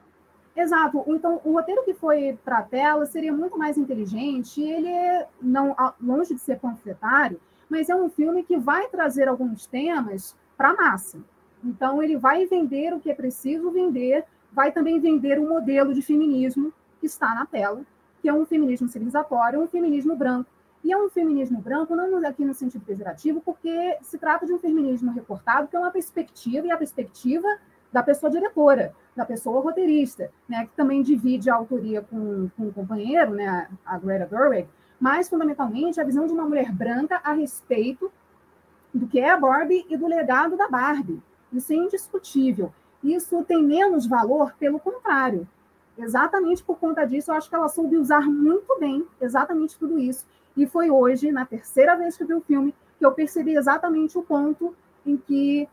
Exato. 0.57 1.05
Então, 1.07 1.40
o 1.45 1.52
roteiro 1.52 1.85
que 1.85 1.95
foi 1.95 2.37
para 2.45 2.59
a 2.59 2.62
tela 2.62 3.07
seria 3.07 3.33
muito 3.33 3.57
mais 3.57 3.79
inteligente. 3.79 4.61
Ele 4.61 4.88
é 4.88 5.26
não 5.40 5.76
longe 6.00 6.35
de 6.35 6.40
ser 6.40 6.59
panfletário, 6.59 7.40
mas 7.69 7.88
é 7.88 7.95
um 7.95 8.11
filme 8.11 8.43
que 8.43 8.57
vai 8.57 8.88
trazer 8.88 9.29
alguns 9.29 9.67
temas 9.67 10.37
para 10.57 10.71
a 10.71 10.75
massa. 10.75 11.19
Então, 11.62 12.02
ele 12.02 12.17
vai 12.17 12.47
vender 12.47 12.93
o 12.93 13.00
que 13.00 13.11
é 13.11 13.14
preciso 13.14 13.71
vender, 13.71 14.25
vai 14.52 14.73
também 14.73 14.99
vender 14.99 15.38
o 15.38 15.49
modelo 15.49 15.95
de 15.95 16.02
feminismo 16.02 16.73
que 16.99 17.07
está 17.07 17.35
na 17.35 17.47
tela, 17.47 17.83
que 18.20 18.28
é 18.28 18.32
um 18.32 18.44
feminismo 18.44 18.88
civilizatório, 18.88 19.60
um 19.60 19.68
feminismo 19.68 20.14
branco. 20.14 20.50
E 20.82 20.92
é 20.92 20.96
um 20.96 21.10
feminismo 21.10 21.60
branco, 21.60 21.94
não 21.94 22.26
aqui 22.26 22.44
no 22.44 22.54
sentido 22.54 22.84
pejorativo, 22.84 23.40
porque 23.40 23.98
se 24.02 24.16
trata 24.16 24.46
de 24.46 24.52
um 24.52 24.58
feminismo 24.58 25.12
recortado, 25.12 25.68
que 25.68 25.76
é 25.76 25.78
uma 25.78 25.90
perspectiva, 25.90 26.66
e 26.66 26.70
a 26.70 26.76
perspectiva 26.76 27.46
da 27.92 28.02
pessoa 28.02 28.30
diretora, 28.30 28.94
da 29.14 29.24
pessoa 29.24 29.60
roteirista, 29.60 30.30
né, 30.48 30.66
que 30.66 30.72
também 30.76 31.02
divide 31.02 31.50
a 31.50 31.54
autoria 31.54 32.00
com, 32.02 32.48
com 32.56 32.64
um 32.64 32.72
companheiro, 32.72 33.32
né, 33.32 33.68
a 33.84 33.98
Greta 33.98 34.28
Gerwig, 34.28 34.68
mas 34.98 35.28
fundamentalmente 35.28 36.00
a 36.00 36.04
visão 36.04 36.26
de 36.26 36.32
uma 36.32 36.46
mulher 36.46 36.72
branca 36.72 37.20
a 37.24 37.32
respeito 37.32 38.10
do 38.94 39.06
que 39.06 39.18
é 39.18 39.30
a 39.30 39.36
Barbie 39.36 39.84
e 39.88 39.96
do 39.96 40.06
legado 40.06 40.56
da 40.56 40.68
Barbie. 40.68 41.22
Isso 41.52 41.72
é 41.72 41.76
indiscutível. 41.76 42.72
Isso 43.02 43.42
tem 43.44 43.62
menos 43.62 44.06
valor, 44.06 44.54
pelo 44.58 44.78
contrário. 44.78 45.48
Exatamente 46.00 46.64
por 46.64 46.78
conta 46.78 47.04
disso, 47.04 47.30
eu 47.30 47.35
acho 47.35 47.49
que 47.49 47.54
ela 47.54 47.69
soube 47.69 47.97
usar 47.97 48.23
muito 48.23 48.78
bem 48.78 49.07
exatamente 49.21 49.78
tudo 49.78 49.99
isso. 49.99 50.26
E 50.57 50.66
foi 50.66 50.90
hoje, 50.90 51.30
na 51.30 51.45
terceira 51.45 51.97
vez 51.97 52.16
que 52.16 52.25
vi 52.25 52.35
o 52.35 52.40
filme, 52.40 52.75
que 52.99 53.04
eu 53.04 53.12
percebi 53.12 53.54
exatamente 53.54 54.16
o 54.16 54.23
ponto 54.23 54.75
em 55.07 55.16
que 55.16 55.69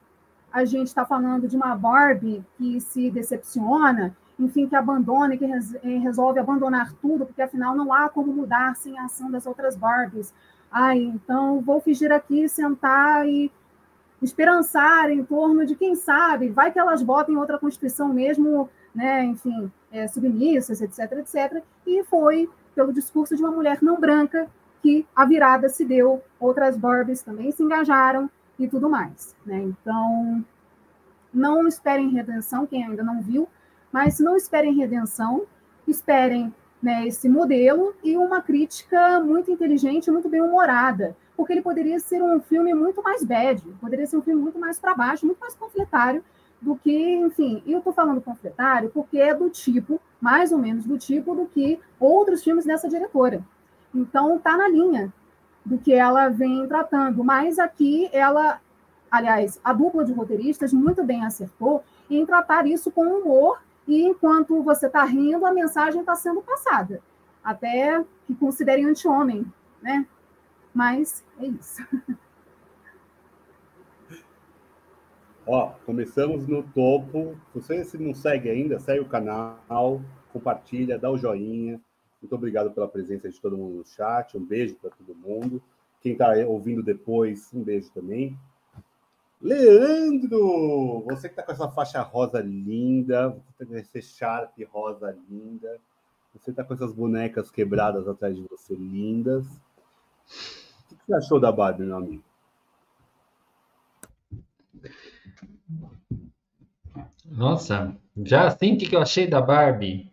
a 0.51 0.65
gente 0.65 0.87
está 0.87 1.05
falando 1.05 1.47
de 1.47 1.55
uma 1.55 1.75
Barbie 1.75 2.43
que 2.57 2.79
se 2.81 3.09
decepciona, 3.09 4.15
enfim, 4.39 4.67
que 4.67 4.75
abandona, 4.75 5.35
que 5.35 5.45
eh, 5.45 5.97
resolve 5.97 6.39
abandonar 6.39 6.93
tudo, 7.01 7.25
porque 7.25 7.41
afinal 7.41 7.75
não 7.75 7.91
há 7.91 8.09
como 8.09 8.31
mudar 8.31 8.75
sem 8.75 8.97
a 8.97 9.05
ação 9.05 9.31
das 9.31 9.45
outras 9.45 9.75
Barbies. 9.75 10.33
Ai, 10.71 10.99
então 10.99 11.59
vou 11.61 11.79
fingir 11.81 12.11
aqui, 12.11 12.47
sentar 12.47 13.27
e 13.27 13.51
esperançar 14.21 15.09
em 15.09 15.23
torno 15.23 15.65
de 15.65 15.75
quem 15.75 15.95
sabe, 15.95 16.49
vai 16.49 16.71
que 16.71 16.79
elas 16.79 17.01
botem 17.03 17.37
outra 17.37 17.59
constituição 17.59 18.09
mesmo, 18.13 18.69
né, 18.97 19.23
enfim, 19.23 19.71
é, 19.91 20.07
submissas, 20.07 20.81
etc, 20.81 21.19
etc. 21.19 21.63
E 21.85 22.03
foi 22.05 22.49
pelo 22.73 22.91
discurso 22.91 23.35
de 23.35 23.43
uma 23.43 23.51
mulher 23.51 23.77
não 23.81 23.99
branca 23.99 24.49
que 24.81 25.05
a 25.15 25.23
virada 25.23 25.69
se 25.69 25.85
deu, 25.85 26.23
outras 26.39 26.75
Barbies 26.75 27.21
também 27.21 27.51
se 27.51 27.61
engajaram, 27.61 28.29
e 28.59 28.67
tudo 28.67 28.89
mais. 28.89 29.35
Né? 29.45 29.57
Então, 29.61 30.43
não 31.33 31.67
esperem 31.67 32.09
redenção, 32.09 32.65
quem 32.65 32.83
ainda 32.83 33.03
não 33.03 33.21
viu, 33.21 33.47
mas 33.91 34.19
não 34.19 34.35
esperem 34.35 34.73
redenção, 34.73 35.45
esperem 35.87 36.53
né, 36.81 37.07
esse 37.07 37.29
modelo 37.29 37.95
e 38.03 38.17
uma 38.17 38.41
crítica 38.41 39.19
muito 39.19 39.51
inteligente, 39.51 40.11
muito 40.11 40.29
bem 40.29 40.41
humorada, 40.41 41.15
porque 41.35 41.53
ele 41.53 41.61
poderia 41.61 41.99
ser 41.99 42.21
um 42.21 42.39
filme 42.39 42.73
muito 42.73 43.01
mais 43.01 43.23
bad, 43.23 43.61
poderia 43.79 44.05
ser 44.07 44.17
um 44.17 44.21
filme 44.21 44.41
muito 44.41 44.59
mais 44.59 44.79
para 44.79 44.95
baixo, 44.95 45.25
muito 45.25 45.39
mais 45.39 45.55
panfletário 45.55 46.23
do 46.61 46.75
que, 46.75 47.15
enfim, 47.15 47.61
eu 47.65 47.79
estou 47.79 47.93
falando 47.93 48.21
panfletário 48.21 48.89
porque 48.89 49.17
é 49.19 49.33
do 49.33 49.49
tipo, 49.49 50.01
mais 50.19 50.51
ou 50.51 50.57
menos 50.57 50.85
do 50.85 50.97
tipo 50.97 51.35
do 51.35 51.45
que 51.45 51.79
outros 51.99 52.43
filmes 52.43 52.65
dessa 52.65 52.89
diretora. 52.89 53.45
Então, 53.93 54.39
tá 54.39 54.57
na 54.57 54.67
linha 54.67 55.13
do 55.65 55.77
que 55.77 55.93
ela 55.93 56.29
vem 56.29 56.67
tratando. 56.67 57.23
Mas 57.23 57.59
aqui 57.59 58.09
ela, 58.11 58.59
aliás, 59.11 59.59
a 59.63 59.73
dupla 59.73 60.03
de 60.03 60.13
roteiristas 60.13 60.73
muito 60.73 61.03
bem 61.03 61.25
acertou 61.25 61.83
em 62.09 62.25
tratar 62.25 62.65
isso 62.65 62.89
com 62.89 63.05
humor 63.05 63.59
e 63.87 64.03
enquanto 64.03 64.61
você 64.63 64.87
está 64.87 65.03
rindo, 65.03 65.45
a 65.45 65.51
mensagem 65.51 66.01
está 66.01 66.15
sendo 66.15 66.41
passada. 66.41 67.01
Até 67.43 68.03
que 68.25 68.35
considerem 68.35 68.85
anti-homem, 68.85 69.45
né? 69.81 70.05
Mas 70.73 71.23
é 71.39 71.47
isso. 71.47 71.85
Ó, 75.47 75.71
começamos 75.85 76.45
no 76.45 76.61
topo. 76.61 77.37
Se 77.53 77.77
você 77.77 77.97
não 77.97 78.13
segue 78.13 78.49
ainda, 78.49 78.79
segue 78.79 78.99
o 78.99 79.07
canal, 79.07 80.01
compartilha, 80.33 80.99
dá 80.99 81.09
o 81.09 81.17
joinha. 81.17 81.79
Muito 82.21 82.35
obrigado 82.35 82.69
pela 82.71 82.87
presença 82.87 83.29
de 83.29 83.39
todo 83.39 83.57
mundo 83.57 83.77
no 83.77 83.85
chat. 83.85 84.37
Um 84.37 84.45
beijo 84.45 84.75
para 84.75 84.89
todo 84.89 85.15
mundo. 85.15 85.63
Quem 86.01 86.11
está 86.11 86.33
ouvindo 86.45 86.83
depois, 86.83 87.49
um 87.53 87.63
beijo 87.63 87.89
também. 87.91 88.37
Leandro, 89.41 91.05
você 91.05 91.29
que 91.29 91.33
está 91.33 91.43
com 91.43 91.51
essa 91.53 91.69
faixa 91.69 92.01
rosa 92.01 92.41
linda, 92.41 93.39
você 93.57 94.01
Sharp 94.01 94.51
rosa 94.69 95.17
linda, 95.29 95.79
você 96.33 96.51
está 96.51 96.63
com 96.63 96.73
essas 96.73 96.91
bonecas 96.91 97.49
quebradas 97.49 98.05
atrás 98.07 98.35
de 98.35 98.41
você, 98.49 98.75
lindas. 98.75 99.45
O 100.91 100.95
que 100.95 101.05
você 101.05 101.13
achou 101.13 101.39
da 101.39 101.51
Barbie, 101.53 101.85
meu 101.85 101.95
amigo? 101.95 102.26
Nossa, 107.25 107.95
já 108.23 108.47
assim 108.47 108.73
o 108.73 108.77
que 108.77 108.95
eu 108.95 109.01
achei 109.01 109.27
da 109.27 109.41
Barbie? 109.41 110.11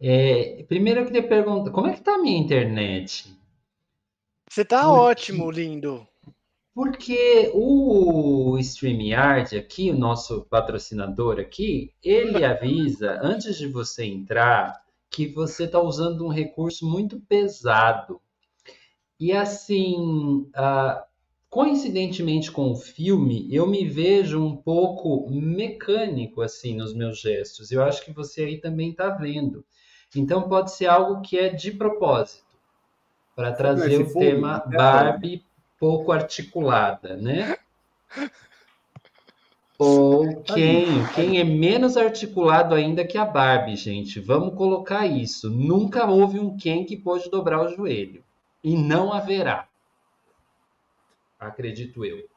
É, 0.00 0.64
primeiro 0.68 1.00
eu 1.00 1.06
queria 1.06 1.26
perguntar, 1.26 1.70
como 1.70 1.86
é 1.86 1.94
que 1.94 2.00
tá 2.00 2.14
a 2.14 2.18
minha 2.18 2.38
internet? 2.38 3.36
Você 4.48 4.64
tá 4.64 4.90
ótimo, 4.90 5.50
lindo. 5.50 6.06
Porque 6.74 7.50
o 7.54 8.58
StreamYard 8.58 9.56
aqui, 9.56 9.90
o 9.90 9.98
nosso 9.98 10.46
patrocinador 10.48 11.38
aqui, 11.38 11.92
ele 12.02 12.44
avisa 12.44 13.18
antes 13.22 13.56
de 13.56 13.68
você 13.68 14.04
entrar 14.04 14.82
que 15.10 15.26
você 15.26 15.64
está 15.64 15.80
usando 15.80 16.24
um 16.24 16.30
recurso 16.30 16.88
muito 16.88 17.20
pesado. 17.20 18.20
E 19.20 19.32
assim, 19.32 20.46
uh, 20.56 21.02
coincidentemente 21.52 22.50
com 22.50 22.72
o 22.72 22.76
filme, 22.76 23.46
eu 23.54 23.66
me 23.66 23.86
vejo 23.86 24.42
um 24.42 24.56
pouco 24.56 25.28
mecânico 25.30 26.40
assim 26.40 26.74
nos 26.74 26.94
meus 26.94 27.20
gestos. 27.20 27.70
Eu 27.70 27.82
acho 27.84 28.02
que 28.02 28.10
você 28.10 28.44
aí 28.44 28.56
também 28.56 28.88
está 28.88 29.10
vendo. 29.10 29.62
Então 30.16 30.48
pode 30.48 30.72
ser 30.72 30.86
algo 30.86 31.20
que 31.20 31.38
é 31.38 31.50
de 31.50 31.70
propósito 31.70 32.56
para 33.36 33.52
trazer 33.52 34.00
o 34.00 34.10
tema 34.14 34.64
né? 34.66 34.76
Barbie 34.78 35.44
pouco 35.78 36.10
articulada, 36.10 37.16
né? 37.16 37.58
Ou 39.78 40.40
quem, 40.40 40.86
quem 41.14 41.38
é 41.38 41.44
menos 41.44 41.98
articulado 41.98 42.74
ainda 42.74 43.06
que 43.06 43.18
a 43.18 43.26
Barbie, 43.26 43.76
gente. 43.76 44.20
Vamos 44.20 44.54
colocar 44.54 45.06
isso. 45.06 45.50
Nunca 45.50 46.06
houve 46.06 46.38
um 46.38 46.56
quem 46.56 46.86
que 46.86 46.96
pôde 46.96 47.30
dobrar 47.30 47.60
o 47.60 47.68
joelho. 47.68 48.24
E 48.64 48.74
não 48.74 49.12
haverá. 49.12 49.68
Acredito 51.42 52.04
eu. 52.04 52.28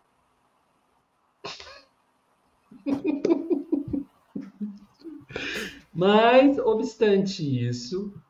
Mas, 5.94 6.58
obstante 6.58 7.44
isso, 7.68 8.08
o 8.08 8.22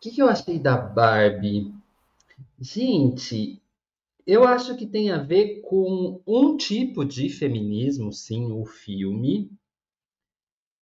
que, 0.00 0.10
que 0.10 0.22
eu 0.22 0.28
achei 0.28 0.58
da 0.58 0.76
Barbie? 0.76 1.74
Gente, 2.58 3.62
eu 4.26 4.44
acho 4.44 4.74
que 4.76 4.86
tem 4.86 5.10
a 5.10 5.18
ver 5.18 5.60
com 5.60 6.22
um 6.26 6.56
tipo 6.56 7.04
de 7.04 7.28
feminismo, 7.28 8.12
sim, 8.12 8.50
o 8.50 8.64
filme. 8.64 9.52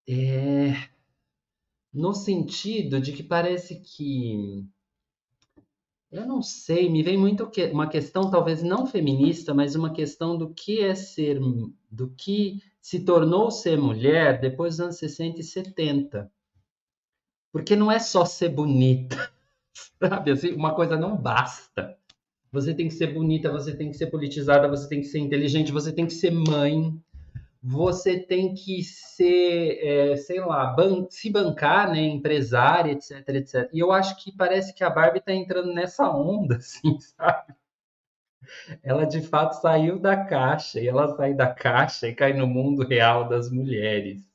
É... 0.08 0.88
No 1.92 2.14
sentido 2.14 3.00
de 3.00 3.12
que 3.12 3.24
parece 3.24 3.80
que. 3.80 4.64
Eu 6.10 6.26
não 6.26 6.40
sei, 6.40 6.88
me 6.88 7.02
vem 7.02 7.18
muito 7.18 7.50
uma 7.72 7.88
questão, 7.88 8.30
talvez 8.30 8.62
não 8.62 8.86
feminista, 8.86 9.52
mas 9.52 9.74
uma 9.74 9.92
questão 9.92 10.38
do 10.38 10.54
que 10.54 10.80
é 10.80 10.94
ser. 10.94 11.38
do 11.90 12.08
que 12.10 12.62
se 12.80 13.00
tornou 13.04 13.50
ser 13.50 13.76
mulher 13.76 14.40
depois 14.40 14.76
dos 14.76 14.80
anos 14.80 14.96
60 14.96 15.40
e 15.40 15.44
70. 15.44 16.32
Porque 17.52 17.76
não 17.76 17.92
é 17.92 17.98
só 17.98 18.24
ser 18.24 18.48
bonita 18.50 19.30
Sabe, 19.98 20.30
assim, 20.30 20.52
uma 20.52 20.74
coisa 20.74 20.96
não 20.96 21.16
basta. 21.16 21.96
Você 22.50 22.72
tem 22.72 22.88
que 22.88 22.94
ser 22.94 23.12
bonita, 23.12 23.50
você 23.50 23.76
tem 23.76 23.90
que 23.90 23.96
ser 23.96 24.06
politizada, 24.06 24.68
você 24.68 24.88
tem 24.88 25.00
que 25.00 25.06
ser 25.06 25.18
inteligente, 25.18 25.72
você 25.72 25.92
tem 25.92 26.06
que 26.06 26.14
ser 26.14 26.30
mãe, 26.30 26.98
você 27.62 28.18
tem 28.20 28.54
que 28.54 28.82
ser, 28.82 29.78
é, 29.82 30.16
sei 30.16 30.40
lá, 30.40 30.66
ban 30.66 31.06
se 31.10 31.30
bancar, 31.30 31.90
né, 31.90 32.00
empresária, 32.00 32.92
etc, 32.92 33.28
etc. 33.30 33.70
E 33.72 33.78
eu 33.80 33.92
acho 33.92 34.16
que 34.22 34.32
parece 34.36 34.74
que 34.74 34.84
a 34.84 34.90
Barbie 34.90 35.18
está 35.18 35.32
entrando 35.32 35.72
nessa 35.72 36.10
onda, 36.10 36.56
assim, 36.58 36.98
sabe? 37.00 37.54
Ela 38.82 39.04
de 39.04 39.20
fato 39.20 39.52
saiu 39.60 39.98
da 39.98 40.16
caixa, 40.24 40.80
e 40.80 40.88
ela 40.88 41.14
sai 41.16 41.34
da 41.34 41.52
caixa 41.52 42.08
e 42.08 42.14
cai 42.14 42.32
no 42.32 42.46
mundo 42.46 42.86
real 42.86 43.28
das 43.28 43.50
mulheres 43.50 44.28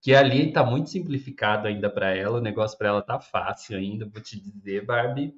que 0.00 0.14
ali 0.14 0.48
está 0.48 0.64
muito 0.64 0.90
simplificado 0.90 1.68
ainda 1.68 1.90
para 1.90 2.14
ela, 2.14 2.38
o 2.38 2.42
negócio 2.42 2.76
para 2.78 2.88
ela 2.88 3.02
tá 3.02 3.20
fácil 3.20 3.76
ainda, 3.76 4.08
vou 4.08 4.22
te 4.22 4.40
dizer, 4.40 4.84
Barbie. 4.84 5.34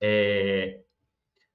É... 0.00 0.80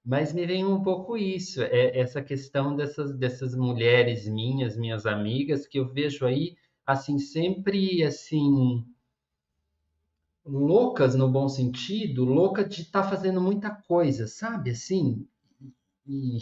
Mas 0.08 0.32
me 0.32 0.46
vem 0.46 0.64
um 0.64 0.82
pouco 0.82 1.18
isso, 1.18 1.60
é 1.62 1.98
essa 2.00 2.22
questão 2.22 2.74
dessas, 2.74 3.14
dessas 3.14 3.54
mulheres 3.54 4.26
minhas, 4.26 4.74
minhas 4.74 5.04
amigas, 5.04 5.66
que 5.66 5.78
eu 5.78 5.86
vejo 5.86 6.24
aí, 6.24 6.56
assim, 6.86 7.18
sempre, 7.18 8.02
assim, 8.02 8.86
loucas 10.46 11.14
no 11.14 11.28
bom 11.30 11.46
sentido, 11.46 12.24
louca 12.24 12.64
de 12.64 12.80
estar 12.80 13.02
tá 13.02 13.10
fazendo 13.10 13.38
muita 13.38 13.70
coisa, 13.70 14.26
sabe, 14.26 14.70
assim, 14.70 15.28
e 16.06 16.38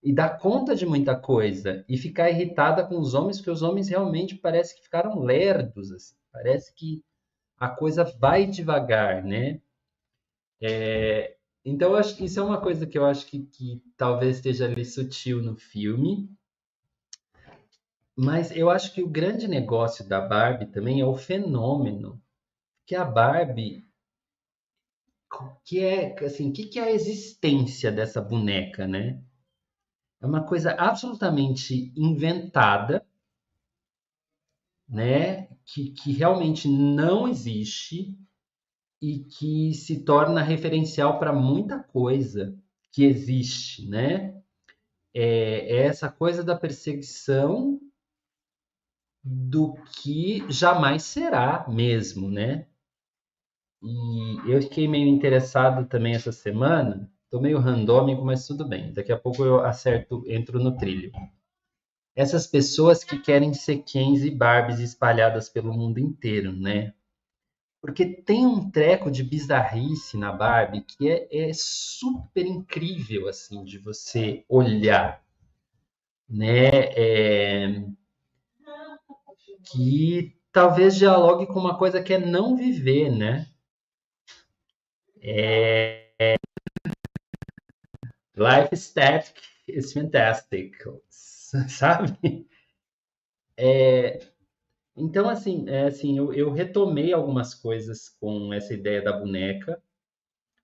e 0.00 0.12
dar 0.12 0.38
conta 0.38 0.76
de 0.76 0.86
muita 0.86 1.16
coisa 1.18 1.84
e 1.88 1.96
ficar 1.98 2.30
irritada 2.30 2.86
com 2.86 2.98
os 3.00 3.14
homens, 3.14 3.38
porque 3.38 3.50
os 3.50 3.62
homens 3.62 3.88
realmente 3.88 4.36
parece 4.36 4.76
que 4.76 4.82
ficaram 4.84 5.18
lerdos, 5.18 5.90
assim. 5.90 6.14
parece 6.32 6.72
que 6.74 7.02
a 7.58 7.68
coisa 7.68 8.04
vai 8.04 8.46
devagar, 8.46 9.24
né? 9.24 9.60
É, 10.60 11.37
então, 11.68 11.94
acho 11.94 12.16
que 12.16 12.24
isso 12.24 12.40
é 12.40 12.42
uma 12.42 12.60
coisa 12.60 12.86
que 12.86 12.98
eu 12.98 13.04
acho 13.04 13.26
que, 13.26 13.40
que 13.46 13.82
talvez 13.96 14.36
esteja 14.36 14.64
ali 14.64 14.84
sutil 14.84 15.42
no 15.42 15.56
filme. 15.56 16.30
Mas 18.16 18.50
eu 18.56 18.68
acho 18.68 18.92
que 18.92 19.02
o 19.02 19.08
grande 19.08 19.46
negócio 19.46 20.06
da 20.08 20.20
Barbie 20.20 20.66
também 20.66 21.00
é 21.00 21.04
o 21.06 21.14
fenômeno 21.14 22.20
que 22.86 22.94
a 22.94 23.04
Barbie 23.04 23.86
que 25.64 25.80
é 25.80 26.18
assim, 26.24 26.50
que, 26.50 26.66
que 26.66 26.78
é 26.78 26.84
a 26.84 26.92
existência 26.92 27.92
dessa 27.92 28.20
boneca, 28.20 28.86
né? 28.86 29.22
é 30.20 30.26
uma 30.26 30.44
coisa 30.44 30.72
absolutamente 30.72 31.92
inventada, 31.96 33.06
né? 34.88 35.48
Que, 35.64 35.90
que 35.90 36.12
realmente 36.12 36.68
não 36.68 37.28
existe 37.28 38.18
e 39.00 39.20
que 39.20 39.74
se 39.74 40.04
torna 40.04 40.42
referencial 40.42 41.18
para 41.18 41.32
muita 41.32 41.78
coisa 41.78 42.56
que 42.90 43.04
existe, 43.04 43.88
né? 43.88 44.34
É, 45.14 45.76
é 45.76 45.86
essa 45.86 46.10
coisa 46.10 46.42
da 46.42 46.56
perseguição 46.56 47.80
do 49.22 49.74
que 50.02 50.44
jamais 50.50 51.02
será 51.02 51.66
mesmo, 51.68 52.30
né? 52.30 52.66
E 53.82 54.50
eu 54.50 54.60
fiquei 54.62 54.88
meio 54.88 55.08
interessado 55.08 55.86
também 55.86 56.14
essa 56.14 56.32
semana 56.32 57.10
Tô 57.30 57.40
meio 57.40 57.58
randômico, 57.58 58.24
mas 58.24 58.46
tudo 58.46 58.66
bem. 58.66 58.92
Daqui 58.92 59.12
a 59.12 59.18
pouco 59.18 59.44
eu 59.44 59.60
acerto, 59.60 60.24
entro 60.26 60.58
no 60.58 60.76
trilho. 60.76 61.12
Essas 62.16 62.46
pessoas 62.46 63.04
que 63.04 63.18
querem 63.18 63.52
ser 63.52 63.82
Kens 63.82 64.24
e 64.24 64.30
Barbies 64.30 64.80
espalhadas 64.80 65.48
pelo 65.48 65.74
mundo 65.74 65.98
inteiro, 65.98 66.52
né? 66.52 66.94
Porque 67.80 68.06
tem 68.06 68.44
um 68.44 68.70
treco 68.70 69.10
de 69.10 69.22
bizarrice 69.22 70.16
na 70.16 70.32
Barbie 70.32 70.80
que 70.80 71.08
é, 71.08 71.28
é 71.30 71.52
super 71.54 72.44
incrível, 72.44 73.28
assim, 73.28 73.64
de 73.64 73.78
você 73.78 74.44
olhar, 74.48 75.24
né? 76.28 76.68
É... 76.96 77.84
Que 79.70 80.36
talvez 80.52 80.96
dialogue 80.96 81.46
com 81.46 81.60
uma 81.60 81.78
coisa 81.78 82.02
que 82.02 82.14
é 82.14 82.18
não 82.18 82.56
viver, 82.56 83.10
né? 83.10 83.46
É, 85.20 86.08
Life 88.36 88.76
Static 88.76 89.34
is 89.66 89.92
fantastic, 89.92 90.76
sabe? 91.68 92.46
É, 93.56 94.20
então, 94.98 95.28
assim, 95.28 95.68
é, 95.68 95.86
assim 95.86 96.18
eu, 96.18 96.32
eu, 96.32 96.52
retomei 96.52 97.12
algumas 97.12 97.54
coisas 97.54 98.08
com 98.20 98.52
essa 98.52 98.74
ideia 98.74 99.02
da 99.02 99.12
boneca, 99.12 99.80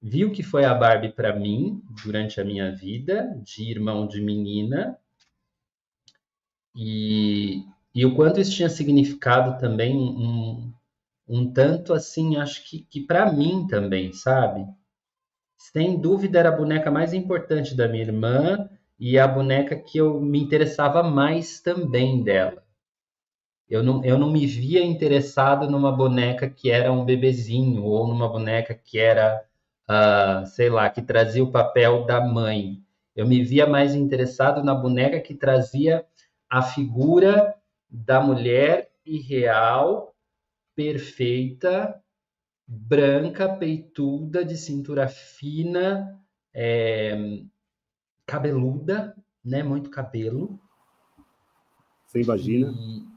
vi 0.02 0.24
o 0.24 0.32
que 0.32 0.42
foi 0.42 0.64
a 0.64 0.74
Barbie 0.74 1.12
para 1.12 1.34
mim 1.34 1.82
durante 2.04 2.40
a 2.40 2.44
minha 2.44 2.74
vida, 2.74 3.40
de 3.42 3.70
irmão 3.70 4.06
de 4.06 4.20
menina, 4.20 4.98
e, 6.76 7.64
e 7.94 8.04
o 8.04 8.14
quanto 8.14 8.40
isso 8.40 8.52
tinha 8.52 8.68
significado 8.68 9.58
também 9.58 9.96
um, 9.96 10.72
um 11.28 11.52
tanto 11.52 11.92
assim, 11.92 12.36
acho 12.36 12.68
que, 12.68 12.80
que 12.80 13.00
para 13.00 13.32
mim 13.32 13.66
também, 13.66 14.12
sabe? 14.12 14.66
sem 15.72 15.98
dúvida 15.98 16.38
era 16.38 16.50
a 16.50 16.56
boneca 16.56 16.90
mais 16.90 17.14
importante 17.14 17.74
da 17.74 17.88
minha 17.88 18.02
irmã 18.02 18.68
e 18.98 19.18
a 19.18 19.26
boneca 19.26 19.74
que 19.74 19.98
eu 19.98 20.20
me 20.20 20.38
interessava 20.38 21.02
mais 21.02 21.60
também 21.60 22.22
dela. 22.22 22.63
Eu 23.68 23.82
não, 23.82 24.04
eu 24.04 24.18
não 24.18 24.30
me 24.30 24.46
via 24.46 24.84
interessado 24.84 25.70
numa 25.70 25.90
boneca 25.90 26.48
que 26.48 26.70
era 26.70 26.92
um 26.92 27.04
bebezinho 27.04 27.82
ou 27.82 28.06
numa 28.06 28.28
boneca 28.28 28.74
que 28.74 28.98
era, 28.98 29.44
uh, 29.88 30.46
sei 30.46 30.68
lá, 30.68 30.88
que 30.90 31.00
trazia 31.00 31.42
o 31.42 31.50
papel 31.50 32.04
da 32.04 32.20
mãe. 32.20 32.82
Eu 33.16 33.26
me 33.26 33.42
via 33.42 33.66
mais 33.66 33.94
interessado 33.94 34.62
na 34.62 34.74
boneca 34.74 35.20
que 35.20 35.34
trazia 35.34 36.04
a 36.48 36.62
figura 36.62 37.54
da 37.88 38.20
mulher 38.20 38.90
irreal, 39.06 40.14
perfeita, 40.74 42.00
branca, 42.66 43.48
peituda, 43.48 44.44
de 44.44 44.56
cintura 44.56 45.08
fina, 45.08 46.20
é, 46.52 47.40
cabeluda, 48.26 49.16
né? 49.44 49.62
Muito 49.62 49.90
cabelo. 49.90 50.58
Sem 52.06 52.22
vagina. 52.22 52.72
E... 52.72 53.13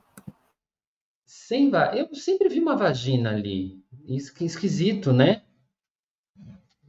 Sem 1.46 1.70
va... 1.70 1.96
Eu 1.96 2.14
sempre 2.16 2.50
vi 2.50 2.60
uma 2.60 2.76
vagina 2.76 3.30
ali. 3.30 3.80
Isso 4.06 4.34
que 4.34 4.44
esquisito, 4.44 5.14
né? 5.14 5.44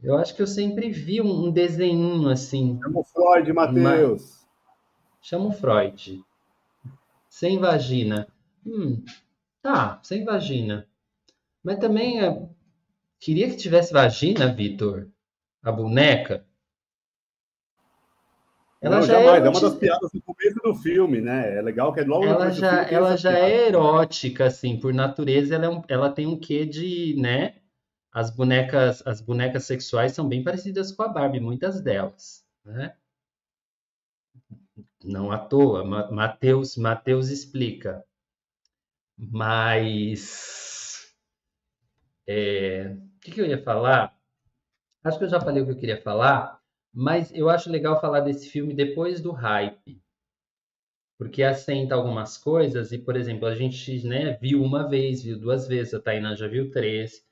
Eu 0.01 0.17
acho 0.17 0.35
que 0.35 0.41
eu 0.41 0.47
sempre 0.47 0.89
vi 0.89 1.21
um, 1.21 1.51
desenho 1.51 2.27
assim. 2.27 2.79
Chama 2.81 2.99
o 2.99 3.03
Freud, 3.03 3.53
Matheus. 3.53 4.45
Chama 5.21 5.45
o 5.45 5.51
Freud. 5.51 6.21
Sem 7.29 7.59
vagina. 7.59 8.27
Hum, 8.65 9.03
tá, 9.61 9.99
sem 10.03 10.25
vagina. 10.25 10.87
Mas 11.63 11.77
também 11.77 12.21
é... 12.21 12.49
queria 13.19 13.49
que 13.49 13.55
tivesse 13.55 13.93
vagina, 13.93 14.51
Vitor. 14.51 15.07
A 15.61 15.71
boneca. 15.71 16.45
Ela 18.81 18.97
não, 18.97 19.01
já 19.03 19.13
jamais. 19.13 19.43
É, 19.43 19.45
é 19.45 19.49
uma 19.49 19.61
das 19.61 19.75
piadas 19.75 20.11
do 20.11 20.21
começo 20.21 20.55
do 20.63 20.75
filme, 20.75 21.19
né? 21.19 21.57
É 21.57 21.61
legal 21.61 21.93
que 21.93 21.99
é 21.99 22.03
logo 22.03 22.25
ela 22.25 22.49
já, 22.49 22.83
ela 22.83 23.17
já 23.17 23.37
é 23.37 23.67
erótica, 23.67 24.45
assim, 24.45 24.79
por 24.79 24.93
natureza. 24.93 25.55
Ela, 25.55 25.65
é 25.65 25.69
um, 25.69 25.83
ela 25.87 26.09
tem 26.09 26.25
um 26.25 26.39
quê 26.39 26.65
de, 26.65 27.15
né? 27.17 27.55
As 28.11 28.29
bonecas, 28.29 29.05
as 29.05 29.21
bonecas 29.21 29.65
sexuais 29.65 30.13
são 30.13 30.27
bem 30.27 30.43
parecidas 30.43 30.91
com 30.91 31.03
a 31.03 31.07
Barbie, 31.09 31.39
muitas 31.39 31.81
delas, 31.81 32.45
né? 32.65 32.95
Não 35.03 35.31
à 35.31 35.37
toa, 35.37 35.83
Mateus, 35.83 36.75
Mateus 36.75 37.29
explica. 37.29 38.03
Mas 39.17 41.13
é, 42.27 42.95
o 42.95 43.19
que, 43.19 43.31
que 43.31 43.41
eu 43.41 43.45
ia 43.45 43.61
falar? 43.61 44.17
Acho 45.03 45.17
que 45.17 45.25
eu 45.25 45.29
já 45.29 45.41
falei 45.41 45.61
o 45.61 45.65
que 45.65 45.71
eu 45.71 45.77
queria 45.77 46.01
falar. 46.01 46.58
Mas 46.93 47.31
eu 47.33 47.49
acho 47.49 47.71
legal 47.71 47.99
falar 47.99 48.21
desse 48.21 48.49
filme 48.49 48.73
depois 48.73 49.21
do 49.21 49.31
hype. 49.31 50.01
Porque 51.17 51.43
assenta 51.43 51.95
algumas 51.95 52.37
coisas, 52.37 52.91
e, 52.91 52.97
por 52.97 53.15
exemplo, 53.15 53.45
a 53.45 53.53
gente 53.53 54.07
né, 54.07 54.37
viu 54.41 54.63
uma 54.63 54.87
vez, 54.87 55.21
viu 55.21 55.37
duas 55.37 55.67
vezes, 55.67 55.93
a 55.93 55.99
Tainá 55.99 56.33
já 56.33 56.47
viu 56.47 56.71
três, 56.71 57.25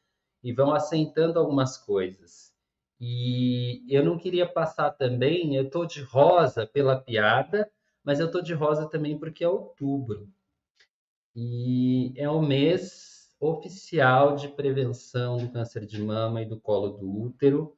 e 0.43 0.51
vão 0.51 0.73
assentando 0.73 1.39
algumas 1.39 1.77
coisas. 1.77 2.53
E 2.99 3.83
eu 3.87 4.03
não 4.03 4.17
queria 4.17 4.47
passar 4.47 4.91
também, 4.91 5.55
eu 5.55 5.69
tô 5.69 5.85
de 5.85 6.01
rosa 6.01 6.65
pela 6.65 6.99
piada, 6.99 7.71
mas 8.03 8.19
eu 8.19 8.29
tô 8.29 8.41
de 8.41 8.53
rosa 8.53 8.89
também 8.89 9.17
porque 9.17 9.43
é 9.43 9.49
outubro. 9.49 10.27
E 11.35 12.13
é 12.15 12.29
o 12.29 12.41
mês 12.41 13.29
oficial 13.39 14.35
de 14.35 14.47
prevenção 14.47 15.37
do 15.37 15.49
câncer 15.49 15.85
de 15.85 16.01
mama 16.01 16.41
e 16.41 16.45
do 16.45 16.59
colo 16.59 16.89
do 16.89 17.07
útero 17.07 17.76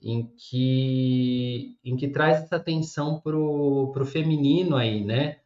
em 0.00 0.26
que, 0.36 1.76
em 1.84 1.96
que 1.96 2.08
traz 2.08 2.42
essa 2.42 2.56
atenção 2.56 3.20
para 3.20 3.36
o 3.36 4.06
feminino 4.06 4.76
aí, 4.76 5.04
né? 5.04 5.40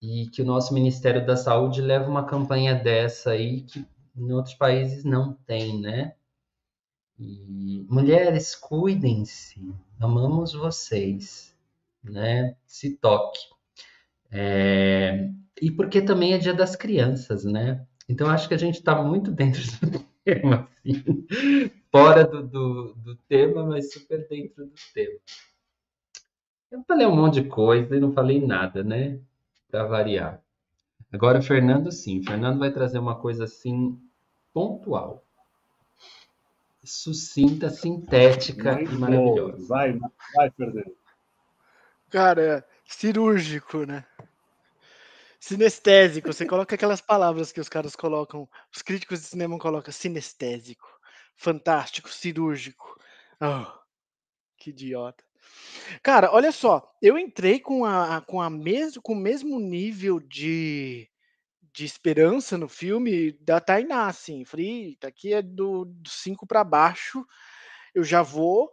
E 0.00 0.28
que 0.28 0.42
o 0.42 0.44
nosso 0.44 0.74
Ministério 0.74 1.24
da 1.24 1.36
Saúde 1.36 1.80
leva 1.80 2.08
uma 2.08 2.26
campanha 2.26 2.74
dessa 2.74 3.30
aí 3.30 3.62
que 3.62 3.84
em 4.16 4.32
outros 4.32 4.54
países 4.54 5.04
não 5.04 5.34
tem, 5.46 5.80
né? 5.80 6.14
E, 7.18 7.86
mulheres, 7.88 8.54
cuidem-se, 8.54 9.72
amamos 10.00 10.52
vocês, 10.52 11.56
né? 12.02 12.56
Se 12.66 12.96
toque. 12.96 13.40
É, 14.30 15.30
e 15.60 15.70
porque 15.70 16.02
também 16.02 16.34
é 16.34 16.38
Dia 16.38 16.54
das 16.54 16.74
Crianças, 16.74 17.44
né? 17.44 17.86
Então 18.08 18.28
acho 18.28 18.48
que 18.48 18.54
a 18.54 18.58
gente 18.58 18.76
está 18.76 19.00
muito 19.02 19.30
dentro 19.30 19.62
do 19.86 20.04
tema, 20.24 20.68
assim 20.84 21.04
fora 21.94 22.24
do, 22.24 22.42
do, 22.42 22.94
do 22.94 23.16
tema, 23.28 23.64
mas 23.64 23.92
super 23.92 24.26
dentro 24.28 24.66
do 24.66 24.72
tema. 24.92 25.16
Eu 26.68 26.82
falei 26.88 27.06
um 27.06 27.14
monte 27.14 27.40
de 27.40 27.48
coisa 27.48 27.96
e 27.96 28.00
não 28.00 28.12
falei 28.12 28.44
nada, 28.44 28.82
né? 28.82 29.20
Para 29.70 29.84
variar. 29.84 30.42
Agora, 31.12 31.38
o 31.38 31.42
Fernando, 31.42 31.92
sim. 31.92 32.18
O 32.18 32.24
Fernando 32.24 32.58
vai 32.58 32.72
trazer 32.72 32.98
uma 32.98 33.14
coisa 33.14 33.44
assim, 33.44 33.96
pontual. 34.52 35.24
Sucinta, 36.82 37.70
sintética 37.70 38.74
Muito 38.74 38.92
e 38.92 38.98
maravilhosa. 38.98 39.56
Bom. 39.58 39.66
Vai, 39.68 39.98
vai, 40.34 40.50
Fernando. 40.50 40.96
Cara, 42.10 42.66
cirúrgico, 42.84 43.86
né? 43.86 44.04
Sinestésico. 45.46 46.32
Você 46.32 46.46
coloca 46.46 46.74
aquelas 46.74 47.00
palavras 47.00 47.52
que 47.52 47.60
os 47.60 47.68
caras 47.68 47.94
colocam, 47.94 48.48
os 48.74 48.82
críticos 48.82 49.20
de 49.20 49.26
cinema 49.26 49.58
colocam 49.58 49.92
sinestésico 49.92 50.94
fantástico, 51.36 52.08
cirúrgico. 52.08 52.98
Oh, 53.40 53.66
que 54.56 54.70
idiota. 54.70 55.24
Cara, 56.02 56.32
olha 56.32 56.50
só, 56.52 56.90
eu 57.02 57.18
entrei 57.18 57.60
com, 57.60 57.84
a, 57.84 58.20
com, 58.22 58.40
a 58.40 58.48
mes, 58.48 58.96
com 58.98 59.12
o 59.12 59.16
mesmo 59.16 59.60
nível 59.60 60.18
de, 60.18 61.08
de 61.72 61.84
esperança 61.84 62.56
no 62.56 62.68
filme 62.68 63.32
da 63.40 63.60
Tainá, 63.60 64.06
assim. 64.06 64.44
Falei, 64.44 64.96
tá 64.98 65.08
aqui 65.08 65.34
é 65.34 65.42
do 65.42 65.92
5 66.06 66.46
para 66.46 66.64
baixo, 66.64 67.24
eu 67.94 68.04
já 68.04 68.22
vou. 68.22 68.70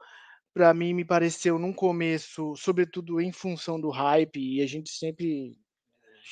Para 0.53 0.73
mim, 0.73 0.93
me 0.93 1.05
pareceu 1.05 1.57
num 1.57 1.73
começo, 1.73 2.55
sobretudo 2.57 3.21
em 3.21 3.31
função 3.31 3.79
do 3.79 3.89
hype, 3.89 4.37
e 4.37 4.61
a 4.61 4.67
gente 4.67 4.89
sempre. 4.89 5.57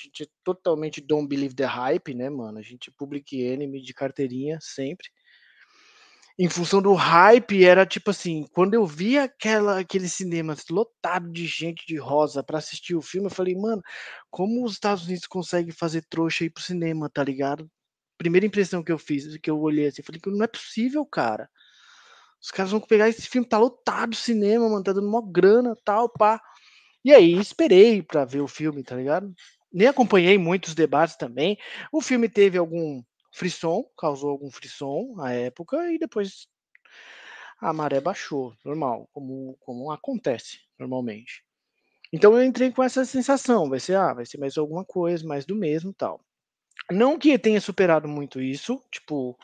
Gente 0.03 0.23
é 0.23 0.27
totalmente 0.43 1.01
don't 1.01 1.27
believe 1.27 1.55
the 1.55 1.65
hype, 1.65 2.13
né, 2.13 2.29
mano? 2.29 2.57
A 2.57 2.61
gente 2.61 2.91
public 2.91 3.41
enemy 3.41 3.81
de 3.81 3.93
carteirinha 3.93 4.57
sempre 4.61 5.07
em 6.41 6.47
função 6.47 6.81
do 6.81 6.93
hype, 6.93 7.65
era 7.65 7.85
tipo 7.85 8.11
assim, 8.11 8.45
quando 8.53 8.73
eu 8.73 8.85
vi 8.85 9.17
aquela, 9.17 9.77
aquele 9.79 10.07
cinema 10.07 10.55
lotado 10.69 11.29
de 11.29 11.45
gente 11.45 11.85
de 11.85 11.97
rosa 11.97 12.41
para 12.41 12.57
assistir 12.57 12.95
o 12.95 13.01
filme, 13.01 13.27
eu 13.27 13.31
falei, 13.31 13.53
mano, 13.55 13.81
como 14.31 14.63
os 14.63 14.71
Estados 14.71 15.05
Unidos 15.05 15.27
conseguem 15.27 15.73
fazer 15.73 16.01
trouxa 16.09 16.45
aí 16.45 16.49
pro 16.49 16.63
cinema, 16.63 17.09
tá 17.09 17.21
ligado? 17.25 17.69
Primeira 18.17 18.45
impressão 18.45 18.81
que 18.81 18.89
eu 18.89 18.97
fiz, 18.97 19.35
que 19.35 19.51
eu 19.51 19.59
olhei 19.59 19.87
assim, 19.87 20.01
falei 20.01 20.21
não 20.27 20.45
é 20.45 20.47
possível, 20.47 21.05
cara. 21.05 21.49
Os 22.41 22.51
caras 22.51 22.71
vão 22.71 22.79
pegar 22.79 23.09
esse 23.09 23.27
filme, 23.27 23.45
tá 23.45 23.57
lotado 23.57 24.13
o 24.13 24.15
cinema, 24.15 24.69
mano, 24.69 24.83
tá 24.83 24.93
dando 24.93 25.09
uma 25.09 25.21
grana, 25.29 25.75
tal, 25.83 26.07
pá. 26.07 26.41
E 27.03 27.11
aí, 27.13 27.33
esperei 27.33 28.01
para 28.01 28.23
ver 28.23 28.39
o 28.39 28.47
filme, 28.47 28.81
tá 28.81 28.95
ligado? 28.95 29.33
Nem 29.71 29.87
acompanhei 29.87 30.37
muitos 30.37 30.73
debates 30.73 31.15
também. 31.15 31.57
O 31.91 32.01
filme 32.01 32.27
teve 32.27 32.57
algum 32.57 33.03
frisson, 33.31 33.83
causou 33.97 34.29
algum 34.29 34.49
frisson 34.49 35.13
na 35.15 35.31
época 35.31 35.91
e 35.91 35.99
depois 35.99 36.47
a 37.61 37.73
maré 37.73 37.99
baixou, 37.99 38.55
normal, 38.63 39.09
como, 39.11 39.57
como 39.59 39.91
acontece 39.91 40.59
normalmente. 40.77 41.43
Então 42.11 42.35
eu 42.35 42.43
entrei 42.43 42.71
com 42.71 42.83
essa 42.83 43.05
sensação, 43.05 43.69
vai 43.69 43.79
ser, 43.79 43.95
ah, 43.95 44.13
vai 44.13 44.25
ser 44.25 44.37
mais 44.39 44.57
alguma 44.57 44.83
coisa, 44.83 45.27
mais 45.27 45.45
do 45.45 45.55
mesmo 45.55 45.93
tal. 45.93 46.19
Não 46.89 47.19
que 47.19 47.37
tenha 47.37 47.61
superado 47.61 48.07
muito 48.07 48.41
isso, 48.41 48.83
tipo, 48.89 49.37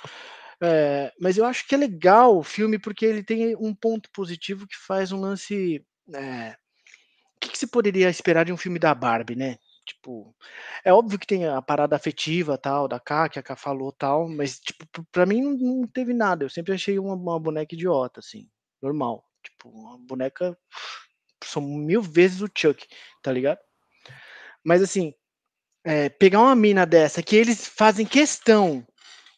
é, 0.61 1.11
mas 1.19 1.37
eu 1.37 1.45
acho 1.45 1.67
que 1.67 1.75
é 1.75 1.77
legal 1.77 2.37
o 2.37 2.43
filme 2.43 2.79
porque 2.79 3.05
ele 3.05 3.23
tem 3.23 3.55
um 3.57 3.73
ponto 3.73 4.09
positivo 4.11 4.67
que 4.67 4.77
faz 4.77 5.11
um 5.11 5.19
lance. 5.19 5.85
É, 6.13 6.55
o 7.35 7.39
que, 7.39 7.49
que 7.49 7.57
se 7.57 7.67
poderia 7.67 8.09
esperar 8.09 8.45
de 8.45 8.53
um 8.53 8.57
filme 8.57 8.79
da 8.79 8.95
Barbie, 8.95 9.35
né? 9.35 9.57
Tipo, 9.85 10.35
é 10.83 10.91
óbvio 10.91 11.19
que 11.19 11.27
tem 11.27 11.47
a 11.47 11.61
parada 11.61 11.95
afetiva 11.95 12.57
tal, 12.57 12.87
da 12.87 12.99
K, 12.99 13.29
que 13.29 13.39
a 13.39 13.43
K 13.43 13.55
falou 13.55 13.91
tal, 13.91 14.27
mas, 14.27 14.59
tipo, 14.59 14.85
pra 15.11 15.25
mim 15.25 15.41
não, 15.41 15.51
não 15.81 15.87
teve 15.87 16.13
nada. 16.13 16.43
Eu 16.43 16.49
sempre 16.49 16.73
achei 16.73 16.97
uma, 16.99 17.13
uma 17.13 17.39
boneca 17.39 17.75
idiota, 17.75 18.19
assim, 18.19 18.49
normal. 18.81 19.23
Tipo, 19.43 19.69
uma 19.69 19.97
boneca. 19.99 20.57
São 21.43 21.61
mil 21.61 22.01
vezes 22.01 22.41
o 22.41 22.49
Chuck, 22.55 22.87
tá 23.21 23.31
ligado? 23.31 23.59
Mas 24.63 24.81
assim, 24.81 25.13
é, 25.85 26.09
pegar 26.09 26.41
uma 26.41 26.55
mina 26.55 26.85
dessa 26.85 27.21
que 27.21 27.35
eles 27.35 27.67
fazem 27.67 28.05
questão 28.05 28.85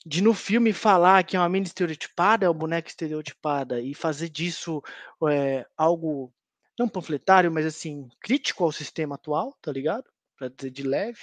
de 0.05 0.21
no 0.21 0.33
filme 0.33 0.71
falar 0.71 1.25
que 1.25 1.35
é 1.35 1.39
uma 1.39 1.49
mina 1.49 1.65
estereotipada, 1.65 2.45
é 2.45 2.49
uma 2.49 2.53
boneca 2.53 2.87
estereotipada, 2.87 3.81
e 3.81 3.93
fazer 3.93 4.29
disso 4.29 4.81
é, 5.29 5.65
algo 5.75 6.33
não 6.79 6.87
panfletário, 6.87 7.51
mas 7.51 7.65
assim, 7.65 8.07
crítico 8.21 8.63
ao 8.63 8.71
sistema 8.71 9.15
atual, 9.15 9.57
tá 9.61 9.71
ligado? 9.71 10.05
Para 10.37 10.49
dizer 10.49 10.71
de 10.71 10.83
leve, 10.83 11.19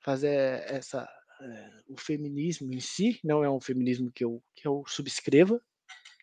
fazer 0.00 0.62
essa 0.68 1.08
é, 1.40 1.70
o 1.88 1.96
feminismo 1.98 2.72
em 2.72 2.80
si 2.80 3.18
não 3.24 3.42
é 3.42 3.50
um 3.50 3.60
feminismo 3.60 4.10
que 4.12 4.24
eu, 4.24 4.42
que 4.54 4.66
eu 4.66 4.84
subscreva. 4.86 5.60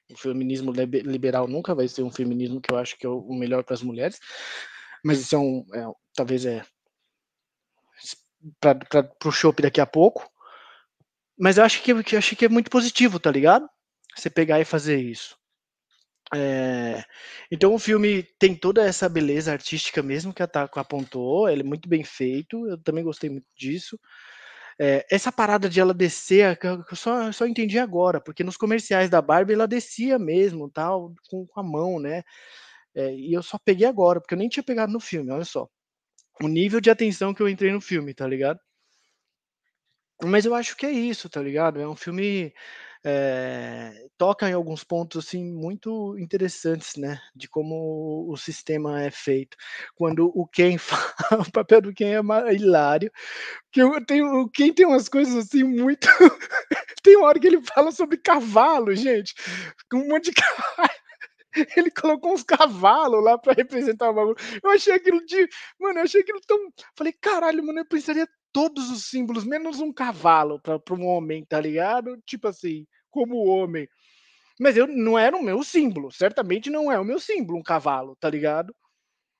O 0.10 0.18
feminismo 0.18 0.72
liberal 0.72 1.48
nunca 1.48 1.74
vai 1.74 1.88
ser 1.88 2.04
um 2.04 2.12
feminismo 2.12 2.60
que 2.60 2.74
eu 2.74 2.78
acho 2.78 2.98
que 2.98 3.06
é 3.06 3.10
o 3.10 3.34
melhor 3.34 3.64
para 3.64 3.74
as 3.74 3.82
mulheres, 3.82 4.20
mas 5.04 5.22
isso 5.22 5.36
é 5.36 5.40
um, 5.40 5.66
é, 5.74 5.86
talvez 6.14 6.46
é 6.46 6.66
para 8.60 9.08
o 9.26 9.32
shopping 9.32 9.64
daqui 9.64 9.80
a 9.80 9.86
pouco. 9.86 10.30
Mas 11.38 11.58
eu 11.58 11.64
acho 11.64 11.82
que, 11.82 11.92
eu 11.92 12.18
acho 12.18 12.36
que 12.36 12.46
é 12.46 12.50
muito 12.50 12.70
positivo, 12.70 13.20
tá 13.20 13.32
ligado? 13.32 13.68
Você 14.16 14.30
pegar 14.30 14.60
e 14.60 14.66
fazer 14.66 15.00
isso. 15.00 15.38
É, 16.34 17.04
então 17.52 17.74
o 17.74 17.80
filme 17.80 18.24
tem 18.39 18.56
toda 18.56 18.86
essa 18.86 19.10
beleza 19.10 19.52
artística 19.52 20.02
mesmo 20.02 20.34
que 20.34 20.41
a 20.41 20.48
Taco 20.48 20.80
apontou, 20.80 21.50
ele 21.50 21.62
é 21.62 21.63
muito 21.65 21.89
bem 21.89 22.04
feito, 22.06 22.65
eu 22.67 22.78
também 22.82 23.04
gostei 23.04 23.30
muito 23.30 23.48
disso. 23.56 24.00
É, 24.80 25.06
essa 25.12 25.32
parada 25.32 25.70
de 25.70 25.80
ela 25.80 25.94
descer, 25.94 26.58
eu 26.63 26.96
só, 26.96 27.32
só 27.32 27.46
entendi 27.48 27.80
agora, 27.80 28.22
porque 28.22 28.44
nos 28.44 28.58
comerciais 28.58 29.10
da 29.10 29.22
Barbie 29.22 29.54
ela 29.54 29.67
descia 29.67 30.17
mesmo, 30.20 30.70
tal, 30.72 31.13
com, 31.30 31.46
com 31.48 31.60
a 31.60 31.63
mão, 31.63 32.00
né? 32.00 32.24
É, 32.96 33.13
e 33.15 33.34
eu 33.34 33.44
só 33.44 33.60
peguei 33.60 33.88
agora, 33.88 34.22
porque 34.22 34.34
eu 34.36 34.39
nem 34.39 34.50
tinha 34.50 34.63
pegado 34.63 34.94
no 34.94 35.00
filme, 35.00 35.32
olha 35.32 35.46
só. 35.46 35.67
o 36.44 36.48
nível 36.50 36.82
de 36.82 36.89
atenção 36.91 37.34
que 37.34 37.41
eu 37.41 37.50
entrei 37.50 37.72
no 37.72 37.82
filme, 37.82 38.13
tá 38.13 38.28
ligado? 38.28 38.60
Mas 40.24 40.46
eu 40.46 40.54
acho 40.54 40.76
que 40.78 40.86
é 40.86 40.91
isso, 40.91 41.30
tá 41.30 41.41
ligado? 41.41 41.80
É 41.82 41.88
um 41.88 41.96
filme 41.96 42.54
é, 43.04 44.08
toca 44.18 44.50
em 44.50 44.54
alguns 44.54 44.84
pontos 44.84 45.26
assim 45.26 45.44
muito 45.52 46.18
interessantes, 46.20 46.96
né, 46.96 47.20
de 47.36 47.48
como 47.50 48.28
o 48.30 48.38
sistema 48.38 49.02
é 49.02 49.12
feito. 49.12 49.58
Quando 49.96 50.32
o 50.36 50.48
Ken 50.48 50.78
fala, 50.80 51.42
o 51.42 51.52
papel 51.52 51.82
do 51.82 51.94
Ken 51.94 52.14
é 52.48 52.54
hilário, 52.54 53.12
que 53.72 53.82
eu 53.82 54.04
tenho, 54.06 54.42
o 54.42 54.50
Ken 54.50 54.74
tem 54.74 54.86
umas 54.86 55.10
coisas 55.10 55.36
assim 55.36 55.64
muito 55.64 56.08
tem 57.04 57.18
uma 57.18 57.28
hora 57.28 57.40
que 57.40 57.48
ele 57.48 57.62
fala 57.62 57.92
sobre 57.92 58.18
cavalo, 58.18 58.96
gente, 58.96 59.34
um 59.94 60.08
monte 60.08 60.26
de 60.26 60.34
cavalo. 60.42 60.90
Ele 61.76 61.92
colocou 61.92 62.34
uns 62.34 62.44
cavalos 62.44 63.24
lá 63.24 63.38
para 63.38 63.54
representar 63.54 64.10
o 64.10 64.14
bagulho. 64.14 64.38
Eu 64.64 64.70
achei 64.72 64.94
aquilo 64.94 65.26
de. 65.26 65.50
Mano, 65.80 66.00
eu 66.00 66.04
achei 66.04 66.22
aquilo 66.22 66.40
tão. 66.48 66.58
Falei, 66.96 67.14
caralho, 67.14 67.66
mano, 67.66 67.80
eu 67.80 67.86
precisaria 67.86 68.28
todos 68.54 68.90
os 68.90 69.06
símbolos, 69.06 69.44
menos 69.44 69.80
um 69.80 69.94
cavalo 69.94 70.60
para 70.60 70.96
um 70.96 71.06
homem, 71.06 71.46
tá 71.46 71.60
ligado? 71.60 72.18
Tipo 72.26 72.48
assim, 72.48 72.86
como 73.10 73.46
homem. 73.46 73.88
Mas 74.60 74.78
eu 74.78 74.88
não 74.88 75.18
era 75.18 75.36
o 75.36 75.44
meu 75.44 75.64
símbolo, 75.64 76.12
certamente 76.12 76.70
não 76.70 76.92
é 76.92 77.00
o 77.00 77.06
meu 77.06 77.20
símbolo, 77.20 77.60
um 77.60 77.64
cavalo, 77.64 78.16
tá 78.18 78.30
ligado? 78.30 78.76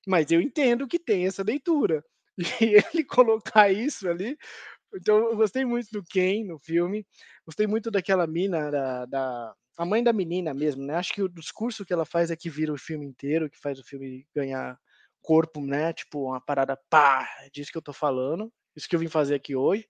Mas 0.06 0.30
eu 0.32 0.40
entendo 0.40 0.88
que 0.88 0.98
tem 0.98 1.26
essa 1.26 1.42
leitura. 1.42 2.04
E 2.62 2.76
ele 2.76 3.04
colocar 3.04 3.70
isso 3.70 4.08
ali. 4.08 4.36
Então, 4.94 5.18
eu 5.18 5.36
gostei 5.36 5.64
muito 5.64 5.88
do 5.92 6.02
Ken 6.02 6.44
no 6.44 6.58
filme. 6.58 7.06
Gostei 7.46 7.66
muito 7.66 7.90
daquela 7.90 8.26
mina, 8.26 8.70
da, 8.70 9.06
da 9.06 9.54
a 9.76 9.84
mãe 9.84 10.02
da 10.02 10.12
menina 10.12 10.54
mesmo, 10.54 10.84
né? 10.84 10.94
Acho 10.96 11.12
que 11.14 11.22
o 11.22 11.28
discurso 11.28 11.84
que 11.84 11.92
ela 11.92 12.04
faz 12.04 12.30
é 12.30 12.36
que 12.36 12.50
vira 12.50 12.72
o 12.72 12.78
filme 12.78 13.06
inteiro, 13.06 13.50
que 13.50 13.58
faz 13.58 13.78
o 13.78 13.84
filme 13.84 14.26
ganhar 14.34 14.78
corpo, 15.20 15.60
né? 15.64 15.92
Tipo, 15.92 16.28
uma 16.28 16.40
parada 16.40 16.76
pá, 16.90 17.28
é 17.40 17.50
disso 17.50 17.72
que 17.72 17.78
eu 17.78 17.82
tô 17.82 17.92
falando. 17.92 18.52
Isso 18.76 18.88
que 18.88 18.96
eu 18.96 19.00
vim 19.00 19.08
fazer 19.08 19.34
aqui 19.34 19.54
hoje. 19.54 19.88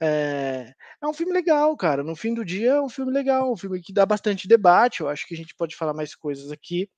É, 0.00 0.74
é, 1.02 1.06
um 1.06 1.14
filme 1.14 1.32
legal, 1.32 1.76
cara. 1.76 2.02
No 2.02 2.16
fim 2.16 2.34
do 2.34 2.44
dia, 2.44 2.72
é 2.72 2.80
um 2.80 2.88
filme 2.88 3.12
legal, 3.12 3.52
um 3.52 3.56
filme 3.56 3.80
que 3.80 3.92
dá 3.92 4.04
bastante 4.04 4.48
debate. 4.48 5.00
Eu 5.00 5.08
acho 5.08 5.26
que 5.26 5.34
a 5.34 5.36
gente 5.36 5.54
pode 5.54 5.76
falar 5.76 5.94
mais 5.94 6.14
coisas 6.14 6.50
aqui. 6.50 6.88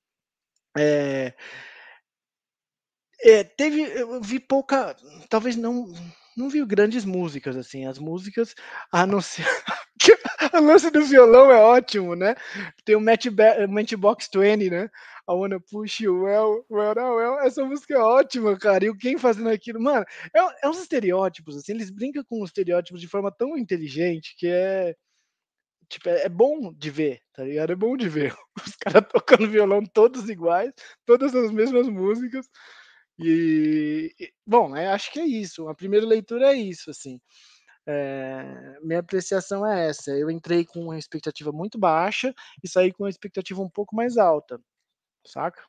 É, 0.77 1.33
é, 3.21 3.43
teve, 3.43 3.81
eu 3.81 4.21
vi 4.21 4.39
pouca, 4.39 4.95
talvez 5.29 5.55
não, 5.55 5.91
não 6.37 6.49
vi 6.49 6.63
grandes 6.65 7.03
músicas 7.05 7.57
assim. 7.57 7.85
As 7.85 7.99
músicas, 7.99 8.55
a 8.91 9.05
não 9.05 9.21
ser 9.21 9.45
o 10.53 10.59
lance 10.61 10.89
do 10.91 11.03
violão 11.05 11.51
é 11.51 11.57
ótimo, 11.57 12.15
né? 12.15 12.35
Tem 12.85 12.95
o 12.95 13.01
Match 13.01 13.25
Matchbox 13.69 14.29
20, 14.33 14.69
né? 14.69 14.89
I 15.29 15.33
wanna 15.33 15.59
push 15.59 15.99
you 16.01 16.23
well, 16.23 16.65
well, 16.69 16.95
well. 16.95 17.39
Essa 17.39 17.63
música 17.65 17.95
é 17.95 17.97
ótima, 17.97 18.57
cara. 18.57 18.85
E 18.85 18.89
o 18.89 18.97
quem 18.97 19.17
fazendo 19.17 19.49
aquilo, 19.49 19.81
mano, 19.81 20.05
é, 20.33 20.39
é 20.65 20.69
uns 20.69 20.79
estereótipos, 20.79 21.57
assim, 21.57 21.73
eles 21.73 21.89
brincam 21.89 22.23
com 22.23 22.41
os 22.41 22.49
estereótipos 22.49 23.01
de 23.01 23.07
forma 23.07 23.31
tão 23.31 23.57
inteligente 23.57 24.35
que 24.37 24.47
é. 24.47 24.95
Tipo, 25.89 26.09
é, 26.09 26.25
é 26.25 26.29
bom 26.29 26.73
de 26.73 26.89
ver, 26.91 27.21
tá 27.33 27.43
ligado? 27.43 27.71
É 27.71 27.75
bom 27.75 27.95
de 27.97 28.09
ver. 28.09 28.35
Os 28.65 28.75
caras 28.77 29.07
tocando 29.09 29.49
violão 29.49 29.83
todos 29.85 30.29
iguais, 30.29 30.73
todas 31.05 31.33
as 31.35 31.51
mesmas 31.51 31.87
músicas. 31.87 32.47
E, 33.19 34.13
bom, 34.45 34.75
é, 34.75 34.87
acho 34.87 35.11
que 35.11 35.19
é 35.19 35.25
isso. 35.25 35.67
A 35.67 35.75
primeira 35.75 36.05
leitura 36.05 36.53
é 36.53 36.55
isso, 36.55 36.89
assim. 36.91 37.19
É, 37.85 38.79
minha 38.81 38.99
apreciação 38.99 39.65
é 39.65 39.89
essa. 39.89 40.11
Eu 40.11 40.29
entrei 40.29 40.65
com 40.65 40.81
uma 40.81 40.99
expectativa 40.99 41.51
muito 41.51 41.79
baixa 41.79 42.33
e 42.63 42.67
saí 42.67 42.91
com 42.93 43.03
uma 43.03 43.09
expectativa 43.09 43.61
um 43.61 43.69
pouco 43.69 43.95
mais 43.95 44.17
alta 44.17 44.59
saca? 45.27 45.61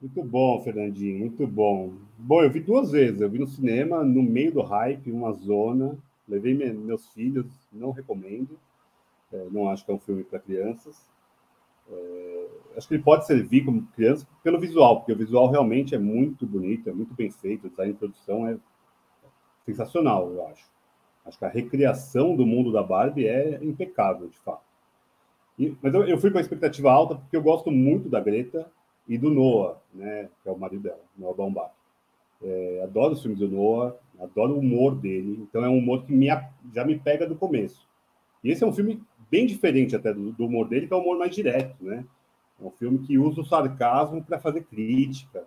Muito 0.00 0.22
bom, 0.22 0.62
Fernandinho, 0.62 1.18
muito 1.18 1.46
bom. 1.46 1.92
Bom, 2.16 2.42
eu 2.42 2.50
vi 2.50 2.60
duas 2.60 2.92
vezes. 2.92 3.20
Eu 3.20 3.28
vi 3.28 3.38
no 3.38 3.48
cinema, 3.48 4.04
no 4.04 4.22
meio 4.22 4.52
do 4.52 4.62
hype, 4.62 5.10
uma 5.10 5.32
zona. 5.32 5.98
Levei 6.26 6.54
meus 6.54 7.08
filhos, 7.12 7.46
não 7.72 7.90
recomendo. 7.90 8.58
É, 9.32 9.48
não 9.50 9.68
acho 9.68 9.84
que 9.84 9.90
é 9.90 9.94
um 9.94 9.98
filme 9.98 10.22
para 10.22 10.38
crianças. 10.38 10.96
É, 11.90 12.48
acho 12.76 12.88
que 12.88 12.94
ele 12.94 13.02
pode 13.02 13.26
servir 13.26 13.64
como 13.64 13.86
criança 13.88 14.26
pelo 14.42 14.60
visual, 14.60 14.98
porque 14.98 15.12
o 15.12 15.16
visual 15.16 15.50
realmente 15.50 15.94
é 15.94 15.98
muito 15.98 16.46
bonito, 16.46 16.88
é 16.88 16.92
muito 16.92 17.14
bem 17.14 17.30
feito. 17.30 17.66
O 17.66 17.70
design 17.70 17.92
de 17.92 17.98
produção 17.98 18.46
é 18.46 18.56
sensacional, 19.64 20.30
eu 20.32 20.46
acho. 20.46 20.64
Acho 21.26 21.38
que 21.38 21.44
a 21.44 21.48
recriação 21.48 22.34
do 22.34 22.46
mundo 22.46 22.72
da 22.72 22.82
Barbie 22.82 23.26
é 23.26 23.58
impecável, 23.62 24.28
de 24.28 24.38
fato. 24.38 24.62
E, 25.58 25.76
mas 25.82 25.92
eu, 25.92 26.04
eu, 26.04 26.18
fui 26.18 26.30
com 26.30 26.38
a 26.38 26.40
expectativa 26.40 26.90
alta 26.90 27.16
porque 27.16 27.36
eu 27.36 27.42
gosto 27.42 27.70
muito 27.70 28.08
da 28.08 28.20
Greta 28.20 28.70
e 29.06 29.18
do 29.18 29.28
Noah, 29.28 29.78
né, 29.92 30.28
que 30.42 30.48
é 30.48 30.52
o 30.52 30.58
marido 30.58 30.84
dela, 30.84 31.00
Noah 31.16 31.36
Baumbach. 31.36 31.72
É, 32.40 32.80
adoro 32.84 33.14
os 33.14 33.20
filmes 33.20 33.40
do 33.40 33.48
Noah, 33.48 33.96
adoro 34.20 34.54
o 34.54 34.58
humor 34.60 34.94
dele, 34.94 35.38
então 35.42 35.64
é 35.64 35.68
um 35.68 35.78
humor 35.78 36.04
que 36.04 36.12
me, 36.12 36.28
já 36.72 36.84
me 36.84 36.98
pega 36.98 37.26
do 37.26 37.34
começo. 37.34 37.86
E 38.42 38.50
esse 38.50 38.62
é 38.62 38.66
um 38.66 38.72
filme 38.72 39.02
bem 39.30 39.46
diferente 39.46 39.94
até 39.94 40.12
do, 40.12 40.32
do 40.32 40.46
humor 40.46 40.68
dele, 40.68 40.86
que 40.86 40.92
é 40.92 40.96
um 40.96 41.00
humor 41.00 41.18
mais 41.18 41.34
direto, 41.34 41.76
né? 41.80 42.04
É 42.60 42.64
um 42.64 42.70
filme 42.70 42.98
que 43.00 43.18
usa 43.18 43.40
o 43.40 43.44
sarcasmo 43.44 44.22
para 44.22 44.38
fazer 44.38 44.64
crítica. 44.64 45.44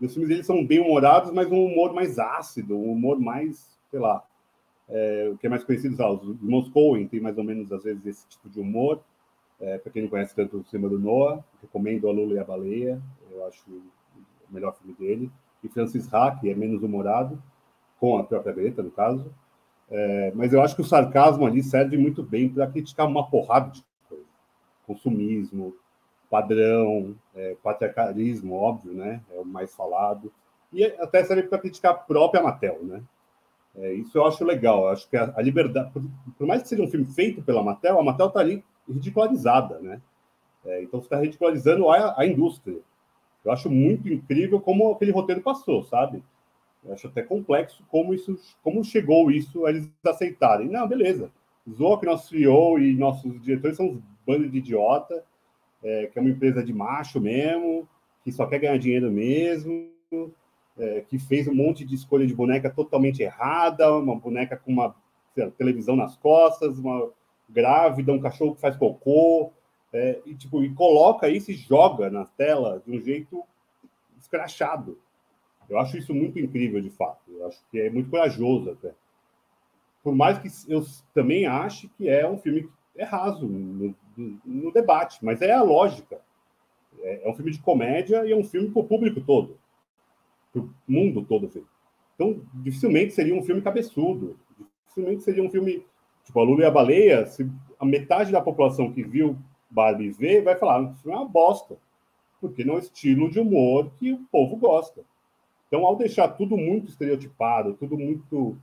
E 0.00 0.06
os 0.06 0.12
filmes 0.12 0.28
dele 0.28 0.42
são 0.42 0.64
bem 0.64 0.80
humorados, 0.80 1.30
mas 1.32 1.50
um 1.50 1.64
humor 1.64 1.92
mais 1.92 2.18
ácido, 2.18 2.76
um 2.76 2.92
humor 2.92 3.18
mais, 3.18 3.78
sei 3.90 4.00
lá, 4.00 4.24
é, 4.88 5.30
o 5.32 5.36
que 5.36 5.46
é 5.46 5.50
mais 5.50 5.64
conhecido, 5.64 5.94
os 5.94 6.42
irmãos 6.42 6.68
Coen 6.68 7.06
tem 7.08 7.20
mais 7.20 7.36
ou 7.36 7.44
menos, 7.44 7.72
às 7.72 7.82
vezes, 7.82 8.06
esse 8.06 8.28
tipo 8.28 8.48
de 8.48 8.60
humor. 8.60 9.00
É, 9.58 9.78
para 9.78 9.90
quem 9.90 10.02
não 10.02 10.08
conhece 10.10 10.34
tanto 10.34 10.58
o 10.58 10.64
cinema 10.64 10.88
do 10.88 10.98
Noah, 10.98 11.42
recomendo 11.62 12.08
A 12.08 12.12
Lula 12.12 12.34
e 12.34 12.38
a 12.38 12.44
Baleia, 12.44 13.00
eu 13.30 13.44
acho 13.46 13.62
o 13.70 14.52
melhor 14.52 14.76
filme 14.76 14.94
dele. 14.94 15.30
E 15.64 15.68
Francis 15.68 16.12
Ha, 16.12 16.36
que 16.38 16.50
é 16.50 16.54
menos 16.54 16.82
humorado, 16.82 17.42
com 17.98 18.18
a 18.18 18.24
própria 18.24 18.52
Greta, 18.52 18.82
no 18.82 18.90
caso. 18.90 19.32
É, 19.90 20.32
mas 20.34 20.52
eu 20.52 20.60
acho 20.60 20.74
que 20.74 20.82
o 20.82 20.84
sarcasmo 20.84 21.46
ali 21.46 21.62
serve 21.62 21.96
muito 21.96 22.22
bem 22.22 22.48
para 22.48 22.66
criticar 22.66 23.06
uma 23.06 23.28
porrada 23.28 23.70
de 23.70 23.84
coisa. 24.08 24.24
Consumismo, 24.86 25.74
padrão, 26.28 27.14
é, 27.34 27.56
patriarcalismo, 27.62 28.54
óbvio, 28.54 28.92
né? 28.92 29.20
É 29.32 29.38
o 29.38 29.44
mais 29.44 29.74
falado. 29.74 30.32
E 30.72 30.84
até 30.84 31.22
serve 31.24 31.44
para 31.44 31.58
criticar 31.58 31.92
a 31.92 31.96
própria 31.96 32.42
Mattel, 32.42 32.82
né? 32.82 33.02
É, 33.76 33.92
isso 33.92 34.16
eu 34.16 34.26
acho 34.26 34.44
legal. 34.44 34.84
Eu 34.84 34.88
acho 34.88 35.08
que 35.08 35.16
a, 35.16 35.32
a 35.36 35.42
liberdade, 35.42 35.90
por, 35.92 36.02
por, 36.36 36.46
mais 36.46 36.62
que 36.62 36.68
seja 36.68 36.82
um 36.82 36.90
filme 36.90 37.06
feito 37.06 37.42
pela 37.42 37.62
Mattel, 37.62 37.98
a 37.98 38.02
Mattel 38.02 38.28
está 38.28 38.40
ali 38.40 38.64
ridicularizada, 38.88 39.78
né? 39.80 40.00
É, 40.64 40.82
então 40.82 41.00
você 41.00 41.06
está 41.06 41.20
ridicularizando 41.20 41.88
a, 41.88 42.18
a, 42.18 42.26
indústria. 42.26 42.78
Eu 43.44 43.52
acho 43.52 43.70
muito 43.70 44.08
incrível 44.08 44.60
como 44.60 44.92
aquele 44.92 45.12
roteiro 45.12 45.40
passou, 45.40 45.84
sabe? 45.84 46.22
Eu 46.86 46.94
acho 46.94 47.08
até 47.08 47.22
complexo 47.22 47.84
como 47.88 48.14
isso, 48.14 48.38
como 48.62 48.84
chegou 48.84 49.30
isso 49.30 49.66
a 49.66 49.70
eles 49.70 49.90
aceitarem. 50.04 50.68
Não, 50.68 50.86
beleza. 50.86 51.30
Zoa 51.68 51.98
que 51.98 52.06
nosso 52.06 52.28
CEO 52.28 52.78
e 52.78 52.94
nossos 52.94 53.42
diretores 53.42 53.76
são 53.76 53.86
uns 53.86 54.02
bandos 54.26 54.50
de 54.50 54.58
idiota, 54.58 55.24
é, 55.82 56.06
que 56.06 56.18
é 56.18 56.22
uma 56.22 56.30
empresa 56.30 56.62
de 56.62 56.72
macho 56.72 57.20
mesmo, 57.20 57.88
que 58.22 58.30
só 58.30 58.46
quer 58.46 58.60
ganhar 58.60 58.78
dinheiro 58.78 59.10
mesmo, 59.10 59.88
é, 60.78 61.04
que 61.08 61.18
fez 61.18 61.48
um 61.48 61.54
monte 61.54 61.84
de 61.84 61.94
escolha 61.94 62.26
de 62.26 62.34
boneca 62.34 62.70
totalmente 62.70 63.22
errada, 63.22 63.92
uma 63.94 64.16
boneca 64.16 64.56
com 64.56 64.70
uma 64.70 64.94
lá, 65.36 65.50
televisão 65.50 65.96
nas 65.96 66.16
costas, 66.16 66.78
uma 66.78 67.10
grávida, 67.48 68.12
um 68.12 68.20
cachorro 68.20 68.54
que 68.54 68.60
faz 68.60 68.76
cocô, 68.76 69.52
é, 69.92 70.20
e, 70.26 70.34
tipo, 70.34 70.62
e 70.62 70.72
coloca 70.74 71.28
isso 71.28 71.50
e 71.50 71.54
joga 71.54 72.10
na 72.10 72.24
tela 72.24 72.82
de 72.84 72.96
um 72.96 73.00
jeito 73.00 73.42
escrachado. 74.18 74.98
Eu 75.68 75.78
acho 75.78 75.96
isso 75.96 76.14
muito 76.14 76.38
incrível, 76.38 76.80
de 76.80 76.90
fato. 76.90 77.20
Eu 77.28 77.46
acho 77.46 77.60
que 77.70 77.80
é 77.80 77.90
muito 77.90 78.10
corajoso 78.10 78.70
até. 78.70 78.92
Por 80.02 80.14
mais 80.14 80.38
que 80.38 80.48
eu 80.72 80.84
também 81.12 81.46
ache 81.46 81.88
que 81.96 82.08
é 82.08 82.28
um 82.28 82.38
filme 82.38 82.62
que 82.62 83.00
é 83.00 83.04
raso 83.04 83.46
no, 83.46 83.94
no 84.44 84.72
debate, 84.72 85.24
mas 85.24 85.42
é 85.42 85.52
a 85.52 85.62
lógica. 85.62 86.20
É, 87.00 87.26
é, 87.26 87.28
um 87.28 87.34
filme 87.34 87.50
de 87.50 87.58
comédia 87.58 88.24
e 88.24 88.32
é 88.32 88.36
um 88.36 88.44
filme 88.44 88.70
para 88.70 88.80
o 88.80 88.84
público 88.84 89.20
todo, 89.20 89.58
para 90.52 90.62
o 90.62 90.70
mundo 90.86 91.24
todo. 91.24 91.50
Então, 92.14 92.40
dificilmente 92.54 93.12
seria 93.12 93.34
um 93.34 93.42
filme 93.42 93.60
cabeçudo, 93.60 94.38
dificilmente 94.86 95.22
seria 95.22 95.42
um 95.42 95.50
filme 95.50 95.84
Tipo, 96.26 96.40
a 96.40 96.42
Lula 96.42 96.62
e 96.62 96.64
a 96.64 96.70
Baleia, 96.70 97.24
se 97.24 97.48
a 97.78 97.84
metade 97.84 98.32
da 98.32 98.40
população 98.40 98.92
que 98.92 99.02
viu 99.02 99.38
Barbie 99.70 100.10
ver, 100.10 100.42
vai 100.42 100.56
falar, 100.56 100.92
isso 100.92 101.08
é 101.08 101.14
uma 101.14 101.24
bosta. 101.24 101.78
Porque 102.40 102.64
não 102.64 102.74
é 102.74 102.76
o 102.78 102.80
estilo 102.80 103.30
de 103.30 103.38
humor 103.38 103.92
que 103.96 104.12
o 104.12 104.18
povo 104.30 104.56
gosta. 104.56 105.02
Então, 105.66 105.84
ao 105.84 105.96
deixar 105.96 106.28
tudo 106.28 106.56
muito 106.56 106.88
estereotipado, 106.88 107.74
tudo 107.74 107.98
muito 107.98 108.56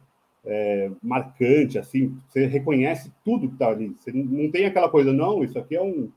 é, 0.46 0.92
marcante, 1.02 1.78
assim, 1.78 2.18
você 2.28 2.46
reconhece 2.46 3.12
tudo 3.24 3.48
que 3.48 3.56
está 3.56 3.70
ali. 3.70 3.96
Você 3.98 4.12
não 4.12 4.50
tem 4.52 4.66
aquela 4.66 4.90
coisa, 4.90 5.12
não, 5.12 5.44
isso 5.44 5.58
aqui 5.58 5.76
é 5.76 5.82
um, 5.82 6.10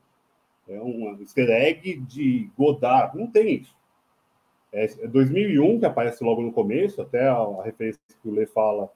é 0.67 0.81
um 0.81 1.17
easter 1.19 1.49
egg 1.49 1.97
de 2.01 2.49
Godard. 2.57 3.17
Não 3.17 3.27
tem 3.27 3.55
isso. 3.55 3.75
É 4.71 4.87
2001, 5.07 5.79
que 5.79 5.85
aparece 5.85 6.23
logo 6.23 6.41
no 6.41 6.51
começo, 6.51 7.01
até 7.01 7.27
a, 7.27 7.63
referência 7.63 8.01
que 8.21 8.27
o 8.27 8.33
Lê 8.33 8.45
fala 8.45 8.89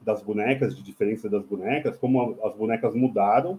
das 0.00 0.22
bonecas, 0.22 0.76
de 0.76 0.82
diferença 0.82 1.28
das 1.28 1.44
bonecas, 1.44 1.96
como 1.96 2.38
as 2.44 2.54
bonecas 2.54 2.94
mudaram, 2.94 3.58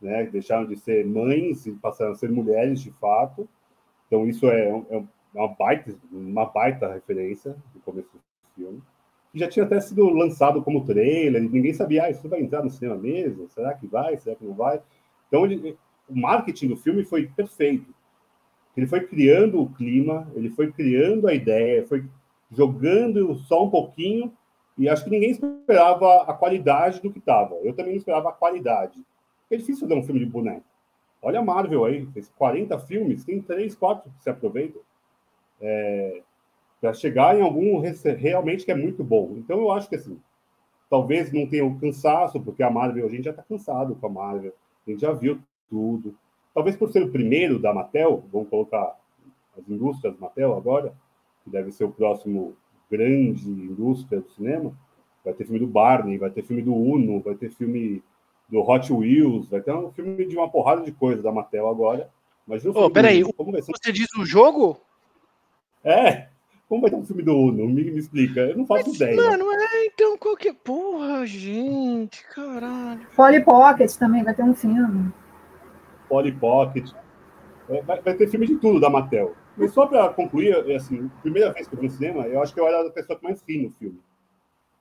né? 0.00 0.24
Deixaram 0.24 0.66
de 0.66 0.76
ser 0.76 1.06
mães 1.06 1.66
e 1.66 1.72
passaram 1.72 2.12
a 2.12 2.14
ser 2.16 2.30
mulheres 2.30 2.80
de 2.80 2.90
fato. 2.92 3.48
Então 4.06 4.26
isso 4.26 4.48
é, 4.48 4.68
é 4.90 5.02
uma 5.34 5.48
baita, 5.48 5.94
uma 6.10 6.46
baita 6.46 6.92
referência 6.92 7.56
no 7.74 7.80
começo 7.80 8.08
do 8.12 8.20
filme. 8.54 8.82
Que 9.32 9.38
já 9.38 9.48
tinha 9.48 9.64
até 9.64 9.80
sido 9.80 10.08
lançado 10.10 10.62
como 10.62 10.84
trailer, 10.84 11.42
ninguém 11.42 11.72
sabia, 11.72 12.04
ah, 12.04 12.10
isso 12.10 12.28
vai 12.28 12.40
entrar 12.40 12.62
no 12.62 12.70
cinema 12.70 12.96
mesmo? 12.96 13.48
Será 13.48 13.72
que 13.74 13.86
vai? 13.86 14.16
Será 14.18 14.36
que 14.36 14.44
não 14.44 14.54
vai? 14.54 14.80
Então, 15.28 15.46
ele, 15.46 15.76
o 16.08 16.14
marketing 16.14 16.68
do 16.68 16.76
filme 16.76 17.04
foi 17.04 17.26
perfeito. 17.26 17.94
Ele 18.76 18.86
foi 18.86 19.06
criando 19.06 19.60
o 19.60 19.70
clima, 19.70 20.30
ele 20.34 20.50
foi 20.50 20.70
criando 20.70 21.26
a 21.26 21.34
ideia, 21.34 21.86
foi 21.86 22.04
jogando 22.50 23.34
só 23.36 23.64
um 23.64 23.70
pouquinho, 23.70 24.32
e 24.76 24.88
acho 24.88 25.04
que 25.04 25.10
ninguém 25.10 25.30
esperava 25.30 26.22
a 26.22 26.34
qualidade 26.34 27.00
do 27.00 27.10
que 27.10 27.18
estava. 27.18 27.54
Eu 27.56 27.74
também 27.74 27.92
não 27.92 27.98
esperava 27.98 28.30
a 28.30 28.32
qualidade. 28.32 29.02
É 29.50 29.56
difícil 29.56 29.86
ver 29.86 29.94
um 29.94 30.02
filme 30.02 30.20
de 30.20 30.26
boneco. 30.26 30.64
Olha 31.20 31.38
a 31.38 31.44
Marvel 31.44 31.84
aí, 31.84 32.06
fez 32.06 32.28
40 32.36 32.78
filmes, 32.80 33.24
tem 33.24 33.40
3, 33.40 33.74
4 33.74 34.10
que 34.10 34.22
se 34.22 34.30
aproveitam. 34.30 34.80
É, 35.62 36.22
para 36.80 36.92
chegar 36.92 37.38
em 37.38 37.42
algum 37.42 37.80
realmente 38.18 38.64
que 38.64 38.72
é 38.72 38.76
muito 38.76 39.04
bom. 39.04 39.34
Então 39.36 39.58
eu 39.58 39.70
acho 39.70 39.88
que 39.88 39.94
assim, 39.94 40.18
talvez 40.90 41.32
não 41.32 41.46
tenha 41.46 41.64
o 41.64 41.78
cansaço, 41.78 42.40
porque 42.40 42.62
a 42.62 42.70
Marvel, 42.70 43.06
a 43.06 43.08
gente 43.08 43.24
já 43.24 43.30
está 43.30 43.42
cansado 43.42 43.94
com 43.94 44.06
a 44.06 44.10
Marvel, 44.10 44.52
a 44.86 44.90
gente 44.90 45.00
já 45.00 45.12
viu 45.12 45.38
tudo. 45.70 46.14
Talvez 46.52 46.76
por 46.76 46.90
ser 46.90 47.04
o 47.04 47.10
primeiro 47.10 47.58
da 47.58 47.72
Mattel, 47.72 48.24
vamos 48.32 48.48
colocar 48.48 48.98
as 49.56 49.68
indústrias 49.68 50.18
Mattel 50.18 50.54
agora, 50.54 50.92
que 51.44 51.50
deve 51.50 51.70
ser 51.70 51.84
o 51.84 51.92
próximo 51.92 52.54
grande 52.90 53.48
indústria 53.48 54.20
do 54.20 54.28
cinema. 54.30 54.76
Vai 55.24 55.32
ter 55.32 55.44
filme 55.44 55.60
do 55.60 55.66
Barney, 55.66 56.18
vai 56.18 56.30
ter 56.30 56.42
filme 56.42 56.62
do 56.62 56.74
Uno, 56.74 57.20
vai 57.20 57.36
ter 57.36 57.50
filme 57.50 58.02
do 58.48 58.60
Hot 58.60 58.92
Wheels, 58.92 59.48
vai 59.48 59.60
ter 59.60 59.72
um 59.72 59.90
filme 59.92 60.26
de 60.26 60.36
uma 60.36 60.50
porrada 60.50 60.82
de 60.82 60.92
coisa 60.92 61.22
da 61.22 61.32
Mattel 61.32 61.68
agora. 61.68 62.10
Mas 62.46 62.66
oh, 62.66 62.90
peraí, 62.90 63.22
como 63.34 63.52
vai 63.52 63.62
ser... 63.62 63.72
você 63.72 63.92
diz 63.92 64.08
o 64.18 64.26
jogo? 64.26 64.78
É, 65.84 66.28
como 66.68 66.82
vai 66.82 66.90
ter 66.90 66.96
um 66.96 67.04
filme 67.04 67.22
do 67.22 67.36
Uno? 67.36 67.66
Me, 67.68 67.84
me 67.84 67.98
explica, 67.98 68.40
eu 68.40 68.56
não 68.56 68.66
faço 68.66 68.88
Mas, 68.88 68.96
ideia. 68.96 69.16
Mano, 69.16 69.44
é, 69.52 69.86
então 69.86 70.16
qualquer. 70.16 70.50
É? 70.50 70.54
Porra, 70.54 71.26
gente, 71.26 72.24
caralho. 72.28 73.06
Polly 73.16 73.44
Pocket 73.44 73.94
também 73.96 74.22
vai 74.22 74.34
ter 74.34 74.42
um 74.42 74.54
filme. 74.54 75.12
Polly 76.08 76.32
Pocket. 76.32 76.90
É, 77.68 77.82
vai, 77.82 78.00
vai, 78.00 78.14
ter 78.14 78.28
filme 78.28 78.46
de 78.46 78.56
tudo 78.56 78.80
da 78.80 78.90
Mattel. 78.90 79.34
Mas 79.56 79.72
só 79.72 79.86
para 79.86 80.08
concluir, 80.10 80.52
é 80.68 80.76
assim, 80.76 81.10
primeira 81.20 81.52
vez 81.52 81.68
que 81.68 81.74
eu 81.74 81.80
vi 81.80 81.86
no 81.86 81.92
cinema, 81.92 82.26
eu 82.26 82.42
acho 82.42 82.54
que 82.54 82.60
eu 82.60 82.66
era 82.66 82.86
a 82.86 82.90
pessoa 82.90 83.18
que 83.18 83.24
mais 83.24 83.42
ri 83.46 83.62
no 83.62 83.70
filme. 83.70 84.00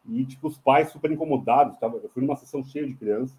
E, 0.07 0.25
tipo, 0.25 0.47
os 0.47 0.57
pais 0.57 0.89
super 0.89 1.11
incomodados. 1.11 1.77
Tava, 1.77 1.97
eu 1.97 2.09
fui 2.09 2.23
numa 2.23 2.35
sessão 2.35 2.63
cheia 2.63 2.87
de 2.87 2.93
criança 2.93 3.37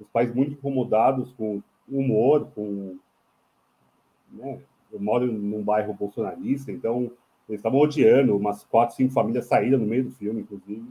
os 0.00 0.08
pais 0.08 0.34
muito 0.34 0.52
incomodados 0.52 1.32
com 1.32 1.62
humor, 1.88 2.50
com. 2.54 2.98
Né? 4.32 4.60
Eu 4.92 5.00
moro 5.00 5.26
num 5.26 5.62
bairro 5.62 5.94
bolsonarista, 5.94 6.72
então 6.72 7.12
eles 7.48 7.58
estavam 7.60 7.80
odiando, 7.80 8.36
umas 8.36 8.64
quatro, 8.64 8.96
cinco 8.96 9.12
famílias 9.12 9.46
saíram 9.46 9.78
no 9.78 9.86
meio 9.86 10.04
do 10.04 10.10
filme, 10.12 10.42
inclusive. 10.42 10.84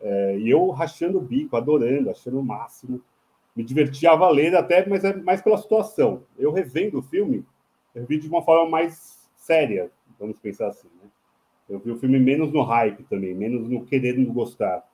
É, 0.00 0.38
e 0.38 0.50
eu 0.50 0.68
rachando 0.70 1.18
o 1.18 1.22
bico, 1.22 1.56
adorando, 1.56 2.10
achando 2.10 2.38
o 2.38 2.44
máximo. 2.44 3.00
Me 3.54 3.62
divertia 3.62 4.12
a 4.12 4.16
valer 4.16 4.54
até, 4.56 4.86
mas 4.88 5.04
é 5.04 5.14
mais 5.14 5.40
pela 5.42 5.58
situação. 5.58 6.22
Eu 6.38 6.52
revendo 6.52 6.98
o 6.98 7.02
filme, 7.02 7.44
eu 7.94 8.06
vi 8.06 8.18
de 8.18 8.28
uma 8.28 8.42
forma 8.42 8.68
mais 8.68 9.28
séria, 9.36 9.90
vamos 10.18 10.38
pensar 10.38 10.68
assim. 10.68 10.88
Né? 11.02 11.08
Eu 11.68 11.78
vi 11.78 11.90
o 11.90 11.98
filme 11.98 12.18
menos 12.18 12.52
no 12.52 12.62
hype 12.62 13.02
também, 13.04 13.34
menos 13.34 13.68
no 13.68 13.84
querendo 13.84 14.32
gostar. 14.32 14.84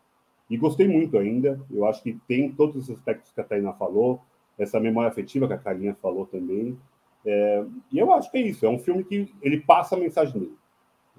E 0.49 0.57
gostei 0.57 0.87
muito 0.87 1.19
ainda. 1.19 1.61
Eu 1.71 1.87
acho 1.87 2.03
que 2.03 2.19
tem 2.27 2.53
todos 2.53 2.77
os 2.77 2.97
aspectos 2.97 3.33
que 3.33 3.41
a 3.41 3.45
Taina 3.45 3.73
falou, 3.73 4.21
essa 4.59 4.79
memória 4.79 5.11
afetiva 5.11 5.47
que 5.47 5.55
a 5.55 5.59
Carinha 5.59 5.95
falou 6.01 6.27
também. 6.27 6.79
É, 7.27 7.65
e 7.93 7.99
eu 7.99 8.12
acho 8.12 8.31
que 8.31 8.39
é 8.39 8.43
isso. 8.43 8.65
É 8.65 8.69
um 8.69 8.79
filme 8.79 9.05
que 9.05 9.35
ele 9.43 9.61
passa 9.61 9.97
a 9.97 9.99
mensagem 9.99 10.33
dele. 10.33 10.57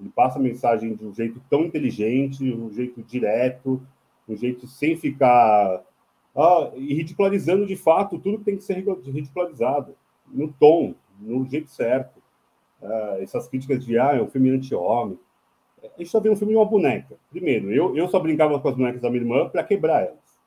Ele 0.00 0.10
passa 0.10 0.38
a 0.38 0.42
mensagem 0.42 0.94
de 0.94 1.04
um 1.04 1.12
jeito 1.12 1.40
tão 1.50 1.64
inteligente, 1.64 2.52
um 2.52 2.70
jeito 2.72 3.02
direto, 3.02 3.82
um 4.28 4.36
jeito 4.36 4.66
sem 4.66 4.96
ficar 4.96 5.82
ah, 6.34 6.70
ridicularizando 6.74 7.66
de 7.66 7.76
fato 7.76 8.18
tudo 8.18 8.38
que 8.38 8.44
tem 8.44 8.56
que 8.56 8.62
ser 8.62 8.84
ridicularizado, 9.04 9.94
no 10.26 10.52
tom, 10.52 10.94
no 11.20 11.46
jeito 11.46 11.68
certo. 11.70 12.22
Ah, 12.82 13.16
essas 13.20 13.48
críticas 13.48 13.84
de 13.84 13.98
ah, 13.98 14.14
é 14.14 14.22
um 14.22 14.28
filme 14.28 14.50
anti-homem 14.50 15.18
a 15.82 15.98
gente 15.98 16.10
só 16.10 16.20
vê 16.20 16.28
um 16.30 16.36
filme 16.36 16.52
de 16.52 16.58
uma 16.58 16.64
boneca. 16.64 17.16
Primeiro, 17.30 17.72
eu, 17.72 17.96
eu 17.96 18.08
só 18.08 18.18
brincava 18.18 18.58
com 18.58 18.68
as 18.68 18.74
bonecas 18.74 19.00
da 19.00 19.10
minha 19.10 19.22
irmã 19.22 19.48
para 19.48 19.62
quebrar 19.62 20.02
elas. 20.02 20.38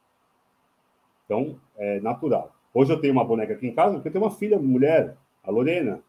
Então, 1.26 1.58
é 1.78 2.00
natural. 2.00 2.54
Hoje 2.74 2.92
eu 2.92 3.00
tenho 3.00 3.14
uma 3.14 3.24
boneca 3.24 3.54
aqui 3.54 3.68
em 3.68 3.74
casa 3.74 3.96
porque 3.96 4.10
eu 4.10 4.12
tenho 4.12 4.24
uma 4.24 4.32
filha, 4.32 4.60
mulher, 4.60 5.16
a 5.44 5.52
Lorena, 5.52 6.00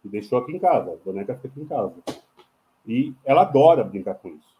que 0.00 0.08
deixou 0.08 0.38
aqui 0.38 0.52
em 0.52 0.58
casa. 0.58 0.92
A 0.92 1.04
boneca 1.04 1.34
fica 1.34 1.48
aqui 1.48 1.60
em 1.60 1.66
casa. 1.66 1.94
E 2.86 3.14
ela 3.24 3.42
adora 3.42 3.84
brincar 3.84 4.14
com 4.14 4.28
isso. 4.28 4.52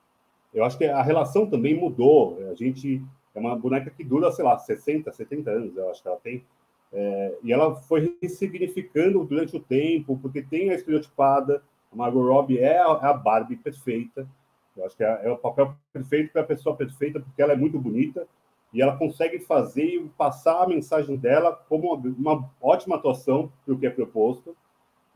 Eu 0.54 0.64
acho 0.64 0.78
que 0.78 0.84
a 0.84 1.02
relação 1.02 1.46
também 1.46 1.76
mudou. 1.76 2.38
A 2.50 2.54
gente 2.54 3.02
é 3.34 3.40
uma 3.40 3.56
boneca 3.56 3.90
que 3.90 4.04
dura, 4.04 4.30
sei 4.30 4.44
lá, 4.44 4.58
60, 4.58 5.10
70 5.10 5.50
anos, 5.50 5.76
eu 5.76 5.90
acho 5.90 6.02
que 6.02 6.08
ela 6.08 6.18
tem. 6.18 6.44
É, 6.92 7.38
e 7.42 7.52
ela 7.52 7.74
foi 7.74 8.16
ressignificando 8.20 9.24
durante 9.24 9.56
o 9.56 9.60
tempo, 9.60 10.18
porque 10.20 10.42
tem 10.42 10.70
a 10.70 10.74
estereotipada, 10.74 11.62
a 11.90 11.96
Margot 11.96 12.22
Robbie 12.22 12.58
é 12.58 12.78
a, 12.78 13.00
é 13.02 13.16
Barbie 13.16 13.56
perfeita. 13.56 14.28
Eu 14.76 14.84
acho 14.84 14.96
que 14.96 15.02
é, 15.02 15.20
é 15.24 15.30
o 15.30 15.38
papel 15.38 15.74
perfeito 15.92 16.32
para 16.32 16.42
a 16.42 16.46
pessoa 16.46 16.76
perfeita, 16.76 17.18
porque 17.20 17.40
ela 17.40 17.54
é 17.54 17.56
muito 17.56 17.78
bonita 17.78 18.26
e 18.72 18.80
ela 18.80 18.96
consegue 18.96 19.38
fazer 19.38 19.84
e 19.84 20.08
passar 20.16 20.62
a 20.62 20.68
mensagem 20.68 21.16
dela 21.16 21.52
como 21.68 21.92
uma, 21.94 22.14
uma 22.18 22.50
ótima 22.60 22.96
atuação 22.96 23.52
para 23.64 23.74
o 23.74 23.78
que 23.78 23.86
é 23.86 23.90
proposto. 23.90 24.56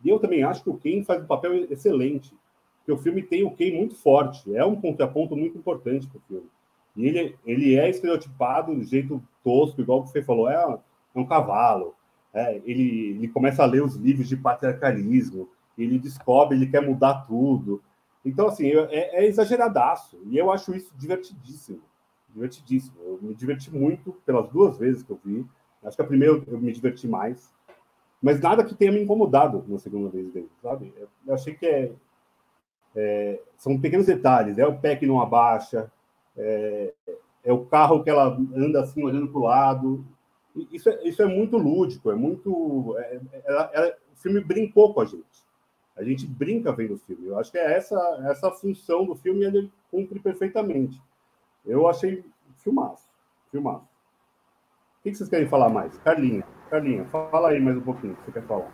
E 0.04 0.08
eu 0.08 0.18
também 0.18 0.42
acho 0.42 0.62
que 0.62 0.70
o 0.70 0.76
Ken 0.76 1.02
faz 1.02 1.22
um 1.22 1.26
papel 1.26 1.64
excelente, 1.70 2.34
porque 2.78 2.92
o 2.92 2.98
filme 2.98 3.22
tem 3.22 3.44
o 3.44 3.50
Ken 3.50 3.72
muito 3.74 3.94
forte, 3.96 4.54
é 4.54 4.64
um 4.64 4.76
contraponto 4.76 5.34
muito 5.34 5.56
importante 5.56 6.06
para 6.06 6.18
o 6.18 6.22
filme. 6.28 6.50
E 6.94 7.06
ele, 7.06 7.36
ele 7.44 7.74
é 7.76 7.88
estereotipado 7.88 8.74
de 8.74 8.84
jeito 8.84 9.22
tosco, 9.42 9.80
igual 9.80 10.06
você 10.06 10.22
falou, 10.22 10.48
é, 10.50 10.54
é 10.54 11.18
um 11.18 11.26
cavalo. 11.26 11.94
É, 12.32 12.60
ele, 12.64 13.16
ele 13.16 13.28
começa 13.28 13.62
a 13.62 13.66
ler 13.66 13.82
os 13.82 13.96
livros 13.96 14.28
de 14.28 14.36
patriarcalismo, 14.36 15.48
ele 15.76 15.98
descobre, 15.98 16.56
ele 16.56 16.66
quer 16.66 16.80
mudar 16.80 17.26
tudo. 17.26 17.82
Então, 18.24 18.48
assim, 18.48 18.68
é, 18.68 19.22
é 19.22 19.26
exageradaço. 19.26 20.18
E 20.26 20.36
eu 20.36 20.50
acho 20.50 20.74
isso 20.74 20.92
divertidíssimo. 20.96 21.80
Divertidíssimo. 22.36 22.96
Eu 23.02 23.18
me 23.22 23.34
diverti 23.34 23.74
muito 23.74 24.12
pelas 24.26 24.46
duas 24.50 24.76
vezes 24.76 25.02
que 25.02 25.10
eu 25.10 25.18
vi. 25.24 25.46
Acho 25.82 25.96
que 25.96 26.02
a 26.02 26.06
primeira 26.06 26.34
eu 26.46 26.60
me 26.60 26.70
diverti 26.70 27.08
mais. 27.08 27.50
Mas 28.20 28.38
nada 28.40 28.62
que 28.62 28.74
tenha 28.74 28.92
me 28.92 29.02
incomodado 29.02 29.64
na 29.66 29.78
segunda 29.78 30.10
vez 30.10 30.30
dele, 30.30 30.50
sabe? 30.60 30.92
Eu 31.26 31.34
achei 31.34 31.54
que 31.54 31.64
é, 31.64 31.92
é, 32.94 33.40
são 33.56 33.80
pequenos 33.80 34.04
detalhes. 34.04 34.58
É 34.58 34.66
o 34.66 34.78
pé 34.78 34.96
que 34.96 35.06
não 35.06 35.18
abaixa, 35.18 35.90
é, 36.36 36.92
é 37.42 37.52
o 37.52 37.64
carro 37.64 38.04
que 38.04 38.10
ela 38.10 38.36
anda 38.54 38.82
assim, 38.82 39.02
olhando 39.02 39.28
para 39.28 39.40
o 39.40 39.44
lado. 39.44 40.04
Isso 40.70 40.90
é, 40.90 41.08
isso 41.08 41.22
é 41.22 41.26
muito 41.26 41.56
lúdico, 41.56 42.10
é 42.10 42.14
muito. 42.14 42.96
É, 42.98 43.20
é, 43.32 43.42
ela, 43.46 43.70
ela, 43.72 43.96
o 44.12 44.16
filme 44.16 44.40
brincou 44.40 44.92
com 44.92 45.00
a 45.00 45.06
gente. 45.06 45.46
A 45.96 46.04
gente 46.04 46.26
brinca 46.26 46.70
vendo 46.70 46.94
o 46.94 46.98
filme. 46.98 47.28
Eu 47.28 47.38
acho 47.38 47.50
que 47.50 47.56
é 47.56 47.76
essa, 47.76 47.96
essa 48.28 48.50
função 48.50 49.06
do 49.06 49.14
filme 49.14 49.42
ele 49.42 49.72
cumpre 49.90 50.20
perfeitamente. 50.20 51.00
Eu 51.66 51.88
achei 51.88 52.24
filmaço. 52.62 53.04
Filmaço. 53.50 53.84
O 55.00 55.02
que 55.02 55.14
vocês 55.14 55.28
querem 55.28 55.48
falar 55.48 55.68
mais? 55.68 55.96
Carlinha, 55.98 56.44
Carlinha, 56.70 57.04
fala 57.06 57.48
aí 57.48 57.60
mais 57.60 57.76
um 57.76 57.80
pouquinho 57.80 58.12
o 58.12 58.16
que 58.16 58.24
você 58.24 58.32
quer 58.32 58.46
falar. 58.46 58.72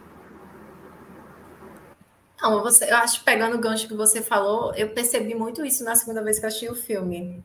Não, 2.40 2.62
você, 2.62 2.90
eu 2.90 2.96
acho, 2.96 3.24
pegando 3.24 3.56
o 3.56 3.60
gancho 3.60 3.86
que 3.86 3.94
você 3.94 4.20
falou, 4.20 4.74
eu 4.74 4.92
percebi 4.92 5.34
muito 5.34 5.64
isso 5.64 5.84
na 5.84 5.94
segunda 5.94 6.22
vez 6.22 6.38
que 6.38 6.44
eu 6.44 6.48
assisti 6.48 6.68
o 6.68 6.74
filme. 6.74 7.42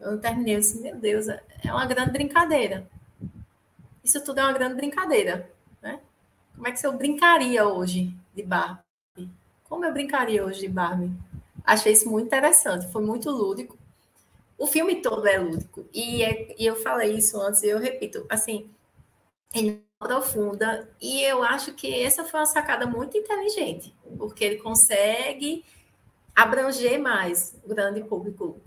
Eu 0.00 0.18
terminei 0.20 0.56
assim, 0.56 0.80
meu 0.80 0.96
Deus, 0.96 1.28
é 1.28 1.42
uma 1.66 1.84
grande 1.86 2.12
brincadeira. 2.12 2.88
Isso 4.02 4.24
tudo 4.24 4.40
é 4.40 4.42
uma 4.42 4.52
grande 4.52 4.74
brincadeira, 4.74 5.50
né? 5.82 6.00
Como 6.54 6.66
é 6.66 6.72
que 6.72 6.84
eu 6.86 6.92
brincaria 6.92 7.66
hoje 7.66 8.12
de 8.34 8.42
bar? 8.42 8.82
Como 9.68 9.84
eu 9.84 9.92
brincaria 9.92 10.44
hoje 10.44 10.60
de 10.60 10.68
Barbie? 10.68 11.12
Achei 11.62 11.92
isso 11.92 12.10
muito 12.10 12.26
interessante, 12.26 12.90
foi 12.90 13.02
muito 13.02 13.30
lúdico. 13.30 13.77
O 14.58 14.66
filme 14.66 15.00
todo 15.00 15.26
é 15.26 15.38
lúdico. 15.38 15.88
E, 15.92 16.22
é, 16.22 16.54
e 16.58 16.66
eu 16.66 16.76
falei 16.76 17.14
isso 17.14 17.40
antes 17.40 17.62
e 17.62 17.68
eu 17.68 17.78
repito, 17.78 18.26
assim, 18.28 18.68
ele 19.54 19.82
profunda 19.98 20.88
e 21.00 21.22
eu 21.22 21.42
acho 21.42 21.72
que 21.74 22.02
essa 22.02 22.24
foi 22.24 22.40
uma 22.40 22.46
sacada 22.46 22.86
muito 22.86 23.16
inteligente, 23.16 23.94
porque 24.16 24.44
ele 24.44 24.56
consegue 24.56 25.64
abranger 26.34 27.00
mais 27.00 27.56
o 27.64 27.68
grande 27.68 28.02
público. 28.02 28.60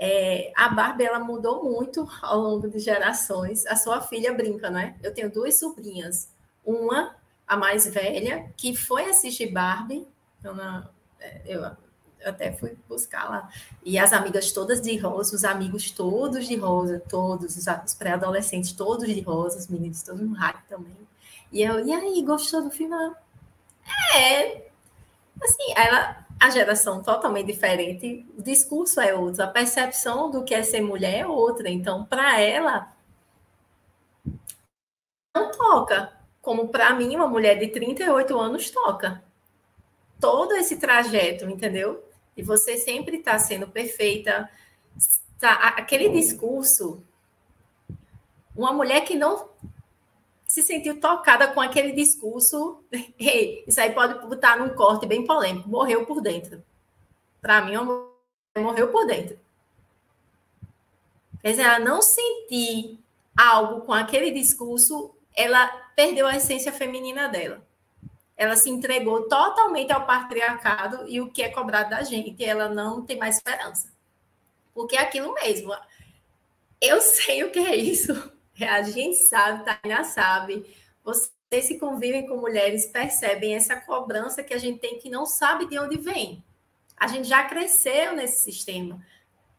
É, 0.00 0.52
a 0.56 0.68
Barbie 0.68 1.04
ela 1.04 1.20
mudou 1.20 1.62
muito 1.62 2.08
ao 2.20 2.38
longo 2.40 2.68
de 2.68 2.78
gerações. 2.78 3.64
A 3.66 3.76
sua 3.76 4.00
filha 4.00 4.32
brinca, 4.34 4.68
né? 4.68 4.96
Eu 5.02 5.14
tenho 5.14 5.30
duas 5.30 5.58
sobrinhas. 5.58 6.28
Uma, 6.64 7.14
a 7.46 7.56
mais 7.56 7.86
velha, 7.86 8.52
que 8.56 8.74
foi 8.74 9.04
assistir 9.04 9.52
Barbie 9.52 10.06
então, 10.44 10.54
na, 10.54 10.90
é, 11.18 11.40
eu, 11.46 11.64
eu, 12.24 12.30
até 12.30 12.52
fui 12.52 12.76
buscar 12.88 13.28
lá. 13.28 13.50
E 13.84 13.98
as 13.98 14.12
amigas 14.12 14.52
todas 14.52 14.80
de 14.80 14.96
rosa, 14.96 15.36
os 15.36 15.44
amigos 15.44 15.90
todos 15.90 16.46
de 16.46 16.56
rosa, 16.56 17.02
todos, 17.08 17.56
os, 17.56 17.94
pré-adolescentes 17.94 18.72
todos 18.72 19.06
de 19.06 19.20
rosa, 19.20 19.58
os 19.58 19.68
meninos 19.68 20.02
todos 20.02 20.20
no 20.20 20.34
raio 20.34 20.58
também. 20.68 20.96
E 21.52 21.62
eu, 21.62 21.86
e 21.86 21.92
aí, 21.92 22.22
gostou 22.22 22.62
do 22.62 22.70
filme? 22.70 22.94
É, 24.16 24.64
Assim, 25.42 25.74
ela, 25.76 26.24
a 26.40 26.50
geração 26.50 27.02
totalmente 27.02 27.46
diferente, 27.46 28.26
o 28.38 28.42
discurso 28.42 29.00
é 29.00 29.14
outro, 29.14 29.42
a 29.42 29.46
percepção 29.46 30.30
do 30.30 30.44
que 30.44 30.54
é 30.54 30.62
ser 30.62 30.80
mulher 30.80 31.20
é 31.20 31.26
outra. 31.26 31.68
Então, 31.68 32.04
para 32.04 32.40
ela, 32.40 32.92
não 35.34 35.50
toca, 35.50 36.12
como 36.40 36.68
para 36.68 36.94
mim, 36.94 37.14
uma 37.16 37.26
mulher 37.26 37.58
de 37.58 37.68
38 37.68 38.38
anos 38.38 38.70
toca. 38.70 39.22
Todo 40.20 40.54
esse 40.54 40.76
trajeto, 40.76 41.44
entendeu? 41.46 42.02
E 42.36 42.42
você 42.42 42.76
sempre 42.76 43.18
está 43.18 43.38
sendo 43.38 43.68
perfeita. 43.68 44.48
Tá, 45.38 45.52
aquele 45.76 46.08
discurso, 46.08 47.02
uma 48.56 48.72
mulher 48.72 49.02
que 49.02 49.14
não 49.14 49.48
se 50.46 50.62
sentiu 50.62 51.00
tocada 51.00 51.48
com 51.48 51.60
aquele 51.60 51.92
discurso, 51.92 52.84
hey, 53.18 53.64
isso 53.66 53.80
aí 53.80 53.92
pode 53.92 54.26
botar 54.26 54.56
num 54.56 54.68
corte 54.70 55.06
bem 55.06 55.24
polêmico, 55.24 55.68
morreu 55.68 56.06
por 56.06 56.20
dentro. 56.20 56.62
Para 57.42 57.62
mim, 57.62 57.72
morreu 58.56 58.88
por 58.88 59.06
dentro. 59.06 59.38
Quer 61.42 61.50
dizer, 61.50 61.62
ela 61.62 61.78
não 61.78 62.00
sentir 62.00 62.98
algo 63.36 63.82
com 63.82 63.92
aquele 63.92 64.30
discurso, 64.30 65.14
ela 65.34 65.66
perdeu 65.96 66.26
a 66.26 66.36
essência 66.36 66.72
feminina 66.72 67.28
dela. 67.28 67.62
Ela 68.36 68.56
se 68.56 68.68
entregou 68.68 69.28
totalmente 69.28 69.92
ao 69.92 70.06
patriarcado 70.06 71.08
e 71.08 71.20
o 71.20 71.30
que 71.30 71.42
é 71.42 71.48
cobrado 71.48 71.90
da 71.90 72.02
gente, 72.02 72.44
ela 72.44 72.68
não 72.68 73.02
tem 73.02 73.16
mais 73.16 73.36
esperança. 73.36 73.92
Porque 74.74 74.96
é 74.96 75.00
aquilo 75.00 75.32
mesmo. 75.34 75.72
Eu 76.80 77.00
sei 77.00 77.44
o 77.44 77.50
que 77.50 77.60
é 77.60 77.76
isso. 77.76 78.12
A 78.60 78.82
gente 78.82 79.16
sabe, 79.16 79.64
Tainá 79.64 80.04
sabe. 80.04 80.64
Vocês 81.02 81.64
se 81.64 81.78
convivem 81.78 82.26
com 82.26 82.36
mulheres, 82.36 82.86
percebem 82.86 83.54
essa 83.54 83.76
cobrança 83.76 84.42
que 84.42 84.54
a 84.54 84.58
gente 84.58 84.78
tem 84.78 84.98
que 84.98 85.10
não 85.10 85.26
sabe 85.26 85.66
de 85.66 85.78
onde 85.78 85.96
vem. 85.98 86.42
A 86.96 87.08
gente 87.08 87.28
já 87.28 87.44
cresceu 87.44 88.14
nesse 88.14 88.42
sistema. 88.42 89.04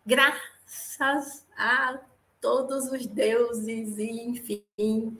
Graças 0.05 1.45
a 1.57 1.99
todos 2.39 2.85
os 2.91 3.05
deuses, 3.05 3.97
e 3.97 4.21
enfim. 4.21 5.17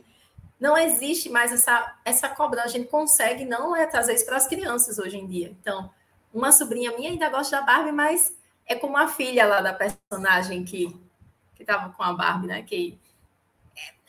Não 0.59 0.77
existe 0.77 1.29
mais 1.29 1.51
essa, 1.51 1.95
essa 2.05 2.29
cobrança. 2.29 2.67
A 2.67 2.71
gente 2.71 2.87
consegue 2.87 3.45
não 3.45 3.75
é 3.75 3.85
trazer 3.85 4.13
isso 4.13 4.25
para 4.25 4.37
as 4.37 4.47
crianças 4.47 4.97
hoje 4.97 5.17
em 5.17 5.27
dia. 5.27 5.55
Então, 5.59 5.89
uma 6.33 6.51
sobrinha 6.51 6.95
minha 6.95 7.11
ainda 7.11 7.29
gosta 7.29 7.57
da 7.57 7.63
Barbie, 7.63 7.91
mas 7.91 8.35
é 8.65 8.75
como 8.75 8.97
a 8.97 9.07
filha 9.07 9.45
lá 9.45 9.61
da 9.61 9.73
personagem 9.73 10.63
que 10.63 10.95
que 11.55 11.63
estava 11.63 11.93
com 11.93 12.03
a 12.03 12.13
Barbie, 12.13 12.47
né? 12.47 12.61
Que 12.63 12.99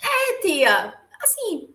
é, 0.02 0.40
tia, 0.40 0.94
assim, 1.22 1.72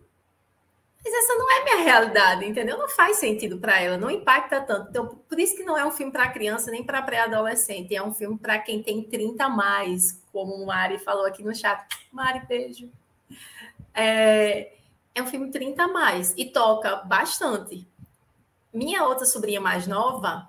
mas 1.04 1.14
essa 1.14 1.34
não 1.34 1.52
é 1.52 1.64
minha 1.64 1.78
realidade, 1.78 2.46
entendeu? 2.46 2.78
Não 2.78 2.88
faz 2.88 3.18
sentido 3.18 3.58
para 3.58 3.80
ela, 3.80 3.98
não 3.98 4.12
impacta 4.12 4.62
tanto. 4.62 4.90
Então, 4.90 5.08
por 5.08 5.40
isso 5.40 5.56
que 5.56 5.64
não 5.64 5.76
é 5.76 5.84
um 5.84 5.92
filme 5.92 6.12
para 6.12 6.30
criança 6.30 6.70
nem 6.70 6.84
para 6.84 7.02
pré-adolescente, 7.02 7.96
é 7.96 8.04
um 8.04 8.14
filme 8.14 8.38
para 8.38 8.60
quem 8.60 8.84
tem 8.84 9.02
30 9.04 9.44
a 9.44 9.50
mais, 9.50 10.22
como 10.32 10.54
o 10.54 10.68
Mari 10.68 11.00
falou 11.00 11.26
aqui 11.26 11.44
no 11.44 11.56
chat. 11.56 11.84
Mari, 12.12 12.46
beijo. 12.46 12.90
É, 13.94 14.74
é 15.14 15.22
um 15.22 15.28
filme 15.28 15.52
30 15.52 15.84
a 15.84 15.88
mais 15.88 16.34
e 16.38 16.46
toca 16.46 16.98
bastante. 16.98 17.88
Minha 18.74 19.06
outra 19.06 19.26
sobrinha 19.26 19.60
mais 19.60 19.88
nova, 19.88 20.48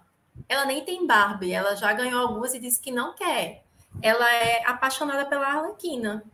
ela 0.49 0.65
nem 0.65 0.85
tem 0.85 1.07
Barbie, 1.07 1.53
ela 1.53 1.75
já 1.75 1.93
ganhou 1.93 2.21
algumas 2.21 2.55
e 2.55 2.61
disse 2.61 2.81
que 2.81 2.93
não 2.93 3.15
quer. 3.15 3.65
Ela 4.01 4.33
é 4.33 4.65
apaixonada 4.67 5.27
pela 5.27 5.47
Arlequina 5.47 6.25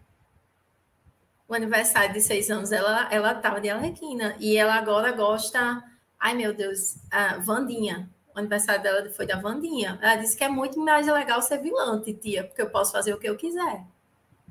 o 1.49 1.55
aniversário 1.55 2.13
de 2.13 2.21
seis 2.21 2.51
anos, 2.51 2.71
ela 2.71 3.09
ela 3.11 3.33
estava 3.33 3.61
de 3.61 3.71
Arlequina. 3.71 4.37
E 4.39 4.57
ela 4.57 4.75
agora 4.75 5.11
gosta. 5.13 5.83
Ai, 6.21 6.35
meu 6.35 6.53
Deus, 6.53 6.97
a 7.11 7.39
Vandinha. 7.39 8.11
O 8.35 8.39
aniversário 8.39 8.83
dela 8.83 9.09
foi 9.11 9.27
da 9.27 9.41
Vandinha. 9.41 9.99
Ela 10.03 10.17
disse 10.17 10.37
que 10.37 10.45
é 10.45 10.49
muito 10.49 10.79
mais 10.79 11.07
legal 11.07 11.41
ser 11.41 11.59
vilã, 11.59 12.01
tia, 12.03 12.45
porque 12.45 12.61
eu 12.61 12.69
posso 12.71 12.93
fazer 12.93 13.15
o 13.15 13.19
que 13.19 13.29
eu 13.29 13.37
quiser. 13.37 13.85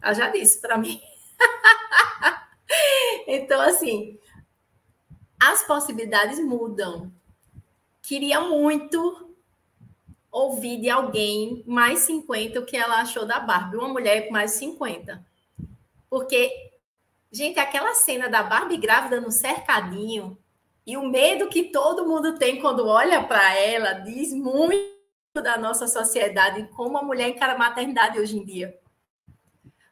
Ela 0.02 0.14
já 0.14 0.30
disse 0.30 0.60
para 0.60 0.78
mim. 0.78 1.00
então, 3.28 3.62
assim, 3.62 4.18
as 5.40 5.66
possibilidades 5.66 6.40
mudam. 6.40 7.12
Queria 8.02 8.42
muito 8.42 9.36
ouvir 10.32 10.80
de 10.80 10.90
alguém 10.90 11.64
mais 11.66 12.00
50 12.00 12.60
o 12.60 12.66
que 12.66 12.78
ela 12.78 13.02
achou 13.02 13.26
da 13.26 13.40
Barbie, 13.40 13.78
uma 13.78 13.88
mulher 13.90 14.28
com 14.28 14.34
mais 14.34 14.52
50. 14.52 15.26
Porque 16.10 16.68
Gente, 17.32 17.60
aquela 17.60 17.94
cena 17.94 18.30
da 18.30 18.42
Barbie 18.42 18.78
grávida 18.78 19.20
no 19.20 19.32
cercadinho 19.32 20.38
e 20.86 20.96
o 20.96 21.06
medo 21.06 21.50
que 21.50 21.66
todo 21.66 22.08
mundo 22.08 22.38
tem 22.38 22.62
quando 22.62 22.88
olha 22.88 23.22
para 23.22 23.54
ela 23.56 23.94
diz 23.94 24.34
muito 24.34 24.88
da 25.36 25.58
nossa 25.58 25.88
sociedade, 25.88 26.68
como 26.76 26.98
a 26.98 27.04
mulher 27.04 27.30
encara 27.30 27.54
a 27.54 27.58
maternidade 27.58 28.18
hoje 28.18 28.38
em 28.38 28.46
dia. 28.46 28.76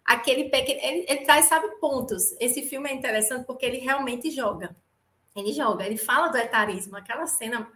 Aquele 0.06 0.50
pequeno. 0.50 0.80
Ele, 0.82 1.06
ele 1.08 1.26
traz, 1.26 1.46
sabe, 1.46 1.68
pontos. 1.80 2.36
Esse 2.40 2.62
filme 2.62 2.90
é 2.90 2.94
interessante 2.94 3.46
porque 3.46 3.66
ele 3.66 3.78
realmente 3.78 4.30
joga. 4.30 4.76
Ele 5.36 5.52
joga, 5.52 5.86
ele 5.86 5.98
fala 5.98 6.28
do 6.28 6.38
etarismo. 6.38 6.96
Aquela 6.96 7.26
cena. 7.26 7.68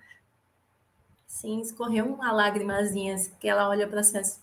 Sim, 1.27 1.61
escorreu 1.61 2.05
uma 2.05 2.31
lágrimazinha 2.31 3.15
que 3.39 3.47
ela 3.47 3.67
olha 3.67 3.87
para 3.87 4.03
si. 4.03 4.39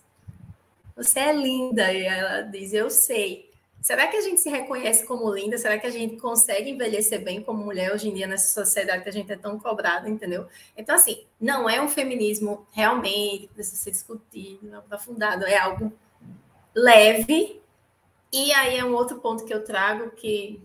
Você 0.97 1.21
é 1.21 1.33
linda. 1.33 1.93
E 1.93 2.05
ela 2.05 2.43
diz: 2.43 2.73
Eu 2.73 2.91
sei. 2.91 3.47
Será 3.81 4.09
que 4.09 4.17
a 4.17 4.21
gente 4.21 4.41
se 4.41 4.51
reconhece 4.51 5.07
como 5.07 5.33
linda? 5.33 5.57
Será 5.57 5.79
que 5.79 5.87
a 5.87 5.91
gente 5.91 6.17
consegue 6.17 6.71
envelhecer 6.71 7.23
bem 7.23 7.41
como 7.41 7.63
mulher 7.63 7.93
hoje 7.93 8.09
em 8.09 8.15
dia 8.15 8.27
nessa 8.27 8.53
sociedade 8.53 9.05
que 9.05 9.09
a 9.09 9.13
gente 9.13 9.31
é 9.31 9.37
tão 9.37 9.61
cobrada, 9.61 10.09
entendeu? 10.09 10.49
Então, 10.77 10.97
assim, 10.97 11.25
não 11.41 11.71
é 11.71 11.81
um 11.81 11.87
feminismo 11.87 12.67
realmente 12.73 13.47
que 13.47 13.55
precisa 13.55 13.77
ser 13.77 13.93
discutido, 13.93 14.75
aprofundado, 14.75 15.45
é 15.47 15.57
algo 15.57 15.93
leve. 16.75 17.61
E 18.33 18.53
aí 18.53 18.77
é 18.77 18.85
um 18.85 18.95
outro 18.95 19.21
ponto 19.21 19.45
que 19.45 19.55
eu 19.55 19.65
trago 19.65 20.11
que 20.11 20.63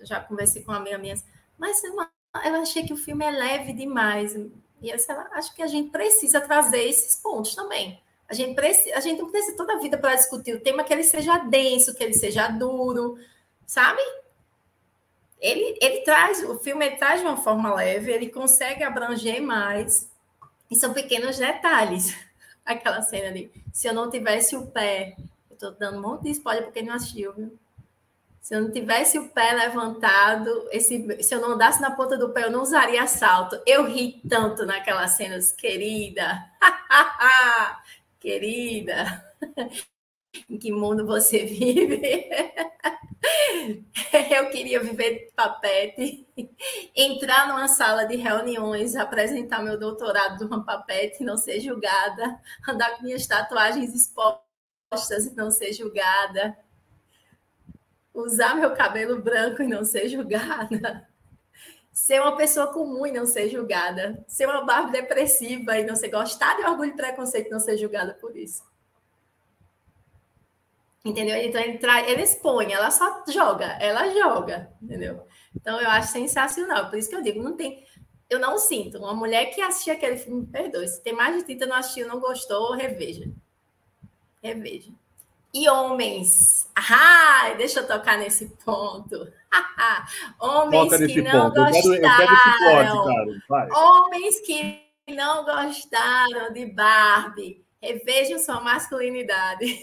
já 0.00 0.20
conversei 0.20 0.62
com 0.62 0.72
uma 0.72 0.78
amiga 0.78 0.98
minha, 0.98 1.16
mas 1.56 1.82
eu 1.84 2.54
achei 2.60 2.84
que 2.84 2.92
o 2.92 2.96
filme 2.96 3.24
é 3.24 3.30
leve 3.30 3.72
demais. 3.72 4.34
E 4.80 4.90
eu 4.90 4.96
acho 5.32 5.54
que 5.54 5.62
a 5.62 5.66
gente 5.66 5.90
precisa 5.90 6.40
trazer 6.40 6.84
esses 6.88 7.16
pontos 7.16 7.54
também. 7.54 8.00
A 8.28 8.34
gente, 8.34 8.54
precisa, 8.54 8.96
a 8.96 9.00
gente 9.00 9.20
não 9.22 9.30
precisa 9.30 9.56
toda 9.56 9.74
a 9.74 9.78
vida 9.78 9.96
para 9.96 10.14
discutir 10.14 10.54
o 10.54 10.60
tema 10.60 10.84
que 10.84 10.92
ele 10.92 11.02
seja 11.02 11.38
denso, 11.38 11.94
que 11.94 12.04
ele 12.04 12.12
seja 12.12 12.48
duro, 12.48 13.18
sabe? 13.66 14.02
Ele, 15.40 15.78
ele 15.80 16.00
traz, 16.02 16.42
o 16.42 16.58
filme 16.58 16.84
ele 16.84 16.96
traz 16.96 17.20
de 17.20 17.26
uma 17.26 17.38
forma 17.38 17.74
leve, 17.74 18.12
ele 18.12 18.28
consegue 18.28 18.82
abranger 18.82 19.40
mais, 19.40 20.10
e 20.70 20.76
são 20.76 20.92
pequenos 20.92 21.38
detalhes. 21.38 22.14
Aquela 22.66 23.00
cena 23.00 23.28
ali, 23.28 23.50
se 23.72 23.88
eu 23.88 23.94
não 23.94 24.10
tivesse 24.10 24.54
o 24.54 24.66
pé, 24.66 25.16
estou 25.58 25.72
dando 25.72 25.98
um 25.98 26.02
monte 26.02 26.22
de 26.22 26.30
spoiler 26.30 26.64
porque 26.64 26.82
não 26.82 26.94
assistiu, 26.94 27.34
viu? 27.34 27.58
Se 28.40 28.54
eu 28.54 28.62
não 28.62 28.70
tivesse 28.70 29.18
o 29.18 29.28
pé 29.28 29.52
levantado, 29.52 30.66
esse, 30.70 31.22
se 31.22 31.34
eu 31.34 31.40
não 31.40 31.52
andasse 31.52 31.82
na 31.82 31.90
ponta 31.90 32.16
do 32.16 32.30
pé, 32.30 32.44
eu 32.44 32.50
não 32.50 32.62
usaria 32.62 33.06
salto. 33.06 33.60
Eu 33.66 33.84
ri 33.84 34.22
tanto 34.26 34.64
naquelas 34.64 35.10
cenas, 35.10 35.52
querida. 35.52 36.50
querida, 38.18 39.22
em 40.48 40.58
que 40.58 40.72
mundo 40.72 41.04
você 41.04 41.44
vive? 41.46 42.30
Eu 44.30 44.48
queria 44.48 44.80
viver 44.80 45.26
de 45.26 45.32
papete, 45.32 46.26
entrar 46.96 47.48
numa 47.48 47.68
sala 47.68 48.06
de 48.06 48.16
reuniões, 48.16 48.96
apresentar 48.96 49.62
meu 49.62 49.78
doutorado 49.78 50.38
de 50.38 50.44
uma 50.44 50.64
papete 50.64 51.22
não 51.22 51.36
ser 51.36 51.60
julgada, 51.60 52.40
andar 52.66 52.96
com 52.96 53.02
minhas 53.02 53.26
tatuagens 53.26 53.94
expostas 53.94 54.47
e 54.90 55.34
não 55.34 55.50
ser 55.50 55.72
julgada, 55.72 56.56
usar 58.14 58.54
meu 58.54 58.74
cabelo 58.74 59.20
branco 59.20 59.62
e 59.62 59.68
não 59.68 59.84
ser 59.84 60.08
julgada 60.08 61.08
ser 61.98 62.20
uma 62.20 62.36
pessoa 62.36 62.68
comum 62.68 63.04
e 63.04 63.10
não 63.10 63.26
ser 63.26 63.48
julgada, 63.48 64.24
ser 64.28 64.46
uma 64.46 64.64
barba 64.64 64.92
depressiva 64.92 65.76
e 65.76 65.84
não 65.84 65.96
ser 65.96 66.08
gostar 66.08 66.56
de 66.56 66.62
orgulho 66.62 66.92
e 66.92 66.96
preconceito 66.96 67.48
e 67.48 67.50
não 67.50 67.58
ser 67.58 67.76
julgada 67.76 68.14
por 68.14 68.36
isso. 68.36 68.62
Entendeu? 71.04 71.36
Então 71.38 71.60
ele, 71.60 71.78
tra... 71.78 72.08
ele 72.08 72.22
expõe, 72.22 72.72
ela 72.72 72.92
só 72.92 73.24
joga, 73.26 73.76
ela 73.80 74.08
joga, 74.14 74.72
entendeu? 74.80 75.26
Então 75.56 75.80
eu 75.80 75.88
acho 75.88 76.12
sensacional, 76.12 76.88
por 76.88 76.96
isso 77.00 77.10
que 77.10 77.16
eu 77.16 77.22
digo, 77.22 77.42
não 77.42 77.56
tem, 77.56 77.84
eu 78.30 78.38
não 78.38 78.58
sinto 78.58 78.98
uma 78.98 79.14
mulher 79.14 79.46
que 79.46 79.60
assistiu 79.60 79.94
aquele 79.94 80.18
filme, 80.18 80.46
perdoe, 80.46 80.86
se 80.86 81.02
tem 81.02 81.12
mais 81.12 81.36
de 81.36 81.42
30 81.42 81.66
não 81.66 81.76
assistiu, 81.76 82.06
não 82.06 82.20
gostou, 82.20 82.76
reveja. 82.76 83.28
Reveja. 84.42 84.92
E 85.52 85.68
homens, 85.68 86.70
ah, 86.74 87.54
deixa 87.56 87.80
eu 87.80 87.86
tocar 87.86 88.18
nesse 88.18 88.46
ponto. 88.64 89.32
homens 90.38 90.96
que 91.06 91.22
não 91.22 91.50
ponto. 91.50 91.64
gostaram. 91.64 93.10
Eu 93.10 93.40
quero, 93.48 93.74
homens 93.74 94.40
que 94.40 94.82
não 95.08 95.44
gostaram 95.44 96.52
de 96.52 96.66
Barbie. 96.66 97.64
Revejam 97.80 98.38
sua 98.38 98.60
masculinidade. 98.60 99.64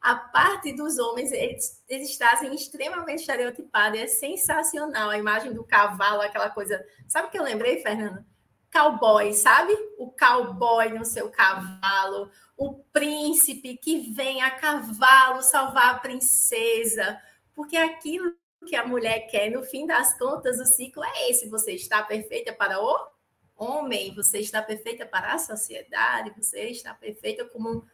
a 0.00 0.14
parte 0.14 0.72
dos 0.72 0.98
homens, 0.98 1.30
eles, 1.32 1.82
eles 1.88 2.16
trazem 2.16 2.54
extremamente 2.54 3.20
estereotipada, 3.20 3.98
é 3.98 4.06
sensacional 4.06 5.10
a 5.10 5.18
imagem 5.18 5.52
do 5.52 5.62
cavalo, 5.62 6.22
aquela 6.22 6.50
coisa. 6.50 6.82
Sabe 7.06 7.28
o 7.28 7.30
que 7.30 7.38
eu 7.38 7.44
lembrei, 7.44 7.82
Fernanda? 7.82 8.24
Cowboy, 8.72 9.34
sabe? 9.34 9.72
O 9.98 10.10
cowboy 10.12 10.90
no 10.90 11.04
seu 11.04 11.28
cavalo, 11.28 12.30
o 12.60 12.74
príncipe 12.92 13.78
que 13.78 14.12
vem 14.12 14.42
a 14.42 14.50
cavalo 14.50 15.42
salvar 15.42 15.94
a 15.94 15.98
princesa, 15.98 17.18
porque 17.54 17.74
aquilo 17.74 18.36
que 18.66 18.76
a 18.76 18.86
mulher 18.86 19.20
quer, 19.28 19.50
no 19.50 19.62
fim 19.62 19.86
das 19.86 20.16
contas, 20.18 20.60
o 20.60 20.66
ciclo 20.66 21.02
é 21.02 21.30
esse: 21.30 21.48
você 21.48 21.72
está 21.72 22.02
perfeita 22.02 22.52
para 22.52 22.78
o 22.78 23.08
homem, 23.56 24.14
você 24.14 24.40
está 24.40 24.60
perfeita 24.60 25.06
para 25.06 25.32
a 25.32 25.38
sociedade, 25.38 26.34
você 26.36 26.68
está 26.68 26.92
perfeita 26.92 27.46
como 27.46 27.88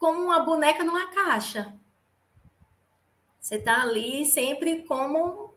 como 0.00 0.20
uma 0.20 0.40
boneca 0.40 0.82
numa 0.82 1.06
caixa. 1.12 1.72
Você 3.38 3.54
está 3.54 3.82
ali 3.82 4.26
sempre 4.26 4.82
como 4.82 5.54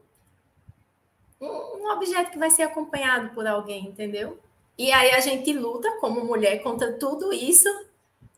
um, 1.40 1.48
um 1.48 1.92
objeto 1.92 2.30
que 2.30 2.38
vai 2.38 2.52
ser 2.52 2.62
acompanhado 2.64 3.34
por 3.34 3.48
alguém, 3.48 3.88
entendeu? 3.88 4.40
E 4.82 4.92
aí 4.92 5.12
a 5.12 5.20
gente 5.20 5.54
luta 5.54 5.96
como 6.00 6.26
mulher 6.26 6.64
contra 6.64 6.92
tudo 6.94 7.32
isso. 7.32 7.70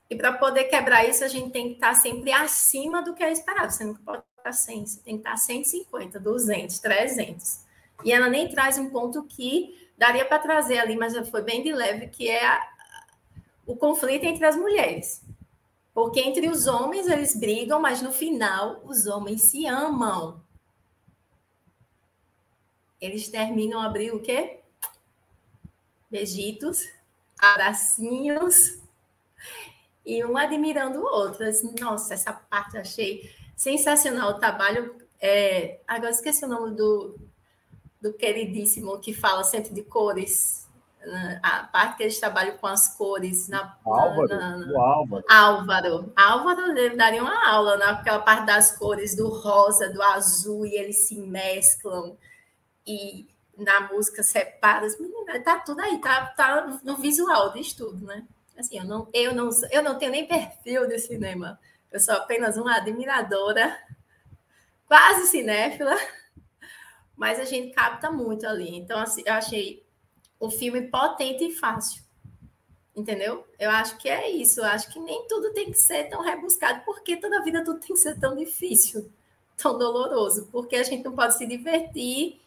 E 0.09 0.15
para 0.17 0.33
poder 0.33 0.65
quebrar 0.65 1.07
isso, 1.07 1.23
a 1.23 1.29
gente 1.29 1.51
tem 1.51 1.69
que 1.69 1.75
estar 1.75 1.93
sempre 1.93 2.33
acima 2.33 3.01
do 3.01 3.13
que 3.13 3.23
é 3.23 3.31
esperado. 3.31 3.71
Você 3.71 3.85
não 3.85 3.95
pode 3.95 4.23
estar 4.37 4.51
100, 4.51 4.85
você 4.85 4.99
tem 4.99 5.13
que 5.13 5.21
estar 5.21 5.37
150, 5.37 6.19
200, 6.19 6.79
300. 6.79 7.59
E 8.03 8.11
ela 8.11 8.27
nem 8.27 8.49
traz 8.49 8.77
um 8.77 8.89
ponto 8.89 9.23
que 9.23 9.89
daria 9.97 10.25
para 10.25 10.37
trazer 10.37 10.79
ali, 10.79 10.97
mas 10.97 11.17
foi 11.29 11.41
bem 11.41 11.63
de 11.63 11.71
leve, 11.71 12.07
que 12.07 12.27
é 12.27 12.45
a, 12.45 12.67
o 13.65 13.77
conflito 13.77 14.25
entre 14.25 14.45
as 14.45 14.57
mulheres. 14.57 15.23
Porque 15.93 16.19
entre 16.19 16.49
os 16.49 16.67
homens 16.67 17.07
eles 17.07 17.37
brigam, 17.37 17.79
mas 17.79 18.01
no 18.01 18.11
final 18.11 18.81
os 18.83 19.07
homens 19.07 19.43
se 19.43 19.65
amam. 19.65 20.43
Eles 22.99 23.29
terminam 23.29 23.79
a 23.79 23.85
abrir 23.85 24.13
o 24.13 24.19
quê? 24.19 24.59
Beijitos, 26.13 26.87
abracinhos 27.39 28.77
e 30.05 30.23
um 30.23 30.37
admirando 30.37 30.99
o 30.99 31.05
outro. 31.05 31.43
Nossa, 31.81 32.13
essa 32.13 32.31
parte 32.31 32.75
eu 32.75 32.81
achei 32.81 33.31
sensacional. 33.55 34.29
O 34.29 34.39
trabalho. 34.39 34.95
É... 35.19 35.79
Agora 35.87 36.11
esqueci 36.11 36.45
o 36.45 36.47
nome 36.47 36.75
do, 36.75 37.17
do 37.99 38.13
queridíssimo 38.13 38.99
que 38.99 39.11
fala 39.11 39.43
sempre 39.43 39.73
de 39.73 39.81
cores 39.81 40.61
a 41.41 41.63
parte 41.63 41.97
que 41.97 42.03
eles 42.03 42.19
trabalham 42.19 42.57
com 42.57 42.67
as 42.67 42.95
cores 42.95 43.49
na, 43.49 43.75
Álvaro, 43.83 44.27
na, 44.27 44.57
na, 44.57 44.79
Álvaro. 44.79 45.25
Álvaro. 45.27 46.13
Álvaro 46.15 46.95
daria 46.95 47.21
uma 47.21 47.49
aula 47.49 47.75
naquela 47.75 48.19
parte 48.19 48.45
das 48.45 48.77
cores 48.77 49.15
do 49.15 49.27
rosa, 49.27 49.89
do 49.89 50.01
azul, 50.01 50.65
e 50.65 50.75
eles 50.75 51.07
se 51.07 51.19
mesclam 51.19 52.15
e 52.87 53.27
na 53.57 53.91
música 53.91 54.23
separa. 54.23 54.87
Menina, 54.99 55.39
tá 55.41 55.59
tudo 55.59 55.79
aí, 55.81 55.99
tá, 55.99 56.27
tá 56.27 56.79
no 56.83 56.97
visual 56.97 57.51
de 57.51 57.61
estudo, 57.61 58.05
né? 58.05 58.25
Assim, 58.57 58.77
eu 58.77 58.85
não, 58.85 59.07
eu, 59.13 59.33
não, 59.33 59.49
eu 59.71 59.83
não 59.83 59.97
tenho 59.97 60.11
nem 60.11 60.27
perfil 60.27 60.87
de 60.87 60.99
cinema. 60.99 61.59
Eu 61.91 61.99
sou 61.99 62.15
apenas 62.15 62.57
uma 62.57 62.75
admiradora, 62.75 63.77
quase 64.87 65.27
cinéfila, 65.27 65.95
mas 67.15 67.39
a 67.39 67.45
gente 67.45 67.73
capta 67.73 68.11
muito 68.11 68.45
ali. 68.47 68.75
Então, 68.75 68.99
assim, 68.99 69.23
eu 69.25 69.33
achei 69.33 69.83
o 70.39 70.49
filme 70.49 70.87
potente 70.87 71.45
e 71.45 71.55
fácil. 71.55 72.03
Entendeu? 72.95 73.47
Eu 73.57 73.71
acho 73.71 73.97
que 73.97 74.07
é 74.07 74.29
isso. 74.29 74.59
Eu 74.59 74.65
acho 74.65 74.91
que 74.91 74.99
nem 74.99 75.25
tudo 75.27 75.51
tem 75.53 75.71
que 75.71 75.77
ser 75.77 76.09
tão 76.09 76.21
rebuscado, 76.21 76.83
porque 76.85 77.17
toda 77.17 77.43
vida 77.43 77.63
tudo 77.63 77.79
tem 77.79 77.95
que 77.95 78.01
ser 78.01 78.19
tão 78.19 78.35
difícil, 78.35 79.09
tão 79.57 79.77
doloroso, 79.77 80.47
porque 80.51 80.75
a 80.75 80.83
gente 80.83 81.03
não 81.03 81.15
pode 81.15 81.35
se 81.35 81.47
divertir 81.47 82.42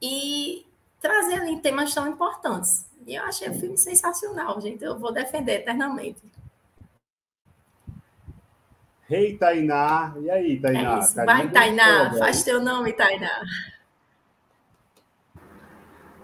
e 0.00 0.66
trazer 1.00 1.40
ali 1.40 1.60
temas 1.60 1.94
tão 1.94 2.08
importantes. 2.08 2.86
E 3.06 3.14
eu 3.14 3.24
achei 3.24 3.48
o 3.48 3.54
filme 3.54 3.76
sensacional, 3.76 4.60
gente. 4.60 4.84
Eu 4.84 4.98
vou 4.98 5.12
defender 5.12 5.60
eternamente. 5.60 6.22
Rei 9.08 9.28
hey, 9.28 9.38
Tainá. 9.38 10.14
E 10.20 10.30
aí, 10.30 10.60
Tainá? 10.60 11.00
É 11.00 11.24
Vai, 11.24 11.50
Tainá. 11.50 12.12
Faz 12.18 12.42
teu 12.42 12.60
nome, 12.62 12.92
Tainá. 12.92 13.42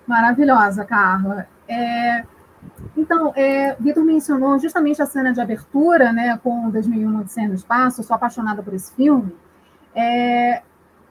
Maravilhosa, 0.06 0.84
Carla. 0.84 1.48
É, 1.66 2.24
então, 2.94 3.32
é, 3.34 3.74
Vitor 3.76 4.04
mencionou 4.04 4.58
justamente 4.58 5.00
a 5.00 5.06
cena 5.06 5.32
de 5.32 5.40
abertura, 5.40 6.12
né, 6.12 6.38
com 6.42 6.70
2001 6.70 7.20
Odisseia 7.20 7.48
no 7.48 7.54
Espaço, 7.54 8.00
eu 8.00 8.04
sou 8.04 8.14
apaixonada 8.14 8.62
por 8.62 8.74
esse 8.74 8.94
filme. 8.94 9.34
É, 9.94 10.62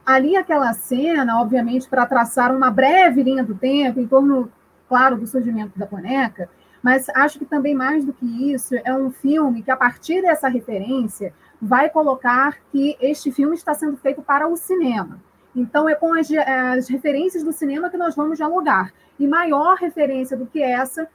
ali 0.06 0.36
aquela 0.36 0.74
cena, 0.74 1.40
obviamente, 1.40 1.88
para 1.88 2.06
traçar 2.06 2.56
uma 2.56 2.70
breve 2.70 3.24
linha 3.24 3.44
do 3.44 3.56
tempo 3.56 4.00
em 4.00 4.08
torno, 4.08 4.52
claro, 4.88 5.18
do 5.18 5.28
surgimento 5.28 5.78
da 5.78 5.86
boneca, 5.86 6.50
mas 6.82 7.08
acho 7.10 7.40
que 7.40 7.46
também 7.46 7.74
mais 7.74 8.04
do 8.04 8.12
que 8.12 8.54
isso, 8.54 8.76
é 8.84 8.94
um 8.94 9.10
filme 9.10 9.64
que, 9.64 9.72
a 9.72 9.78
partir 9.78 10.22
dessa 10.22 10.50
referência, 10.50 11.34
vai 11.62 11.90
colocar 11.90 12.58
que 12.72 12.98
este 13.00 13.32
filme 13.32 13.56
está 13.56 13.74
sendo 13.74 13.96
feito 13.96 14.22
para 14.22 14.48
o 14.48 14.58
cinema. 14.58 15.22
Então, 15.56 15.88
é 15.88 15.96
com 15.96 16.14
as, 16.14 16.30
as, 16.32 16.90
referências 16.90 17.44
do 17.44 17.54
cinema 17.54 17.90
que 17.90 17.96
nós 17.96 18.16
vamos 18.16 18.38
dialogar. 18.38 18.92
E 19.18 19.26
maior 19.26 19.78
referência 19.78 20.36
do 20.36 20.46
que 20.46 20.62
essa, 20.62 21.08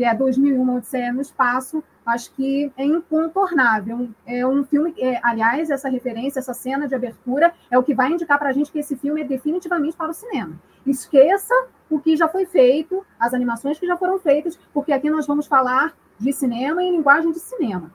que 0.00 0.04
é 0.06 0.14
2001, 0.14 0.76
Odisseia 0.76 1.12
no 1.12 1.20
Espaço, 1.20 1.84
acho 2.06 2.32
que 2.32 2.72
é 2.74 2.82
incontornável. 2.82 4.08
É 4.24 4.46
um 4.46 4.64
filme, 4.64 4.94
é, 4.98 5.20
aliás, 5.22 5.68
essa 5.68 5.90
referência, 5.90 6.38
essa 6.38 6.54
cena 6.54 6.88
de 6.88 6.94
abertura, 6.94 7.52
é 7.70 7.78
o 7.78 7.82
que 7.82 7.92
vai 7.92 8.10
indicar 8.10 8.38
para 8.38 8.48
a 8.48 8.52
gente 8.52 8.72
que 8.72 8.78
esse 8.78 8.96
filme 8.96 9.20
é 9.20 9.24
definitivamente 9.24 9.98
para 9.98 10.08
o 10.08 10.14
cinema. 10.14 10.58
Esqueça 10.86 11.52
o 11.90 12.00
que 12.00 12.16
já 12.16 12.26
foi 12.28 12.46
feito, 12.46 13.04
as 13.18 13.34
animações 13.34 13.78
que 13.78 13.86
já 13.86 13.94
foram 13.94 14.18
feitas, 14.18 14.58
porque 14.72 14.90
aqui 14.90 15.10
nós 15.10 15.26
vamos 15.26 15.46
falar 15.46 15.94
de 16.18 16.32
cinema 16.32 16.82
em 16.82 16.92
linguagem 16.92 17.30
de 17.30 17.38
cinema. 17.38 17.92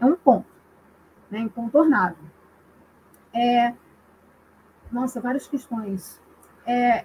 É 0.00 0.06
um 0.06 0.16
ponto, 0.16 0.48
né, 1.30 1.40
incontornável. 1.40 2.24
É, 3.34 3.74
nossa, 4.90 5.20
várias 5.20 5.46
questões. 5.46 6.18
É, 6.66 7.04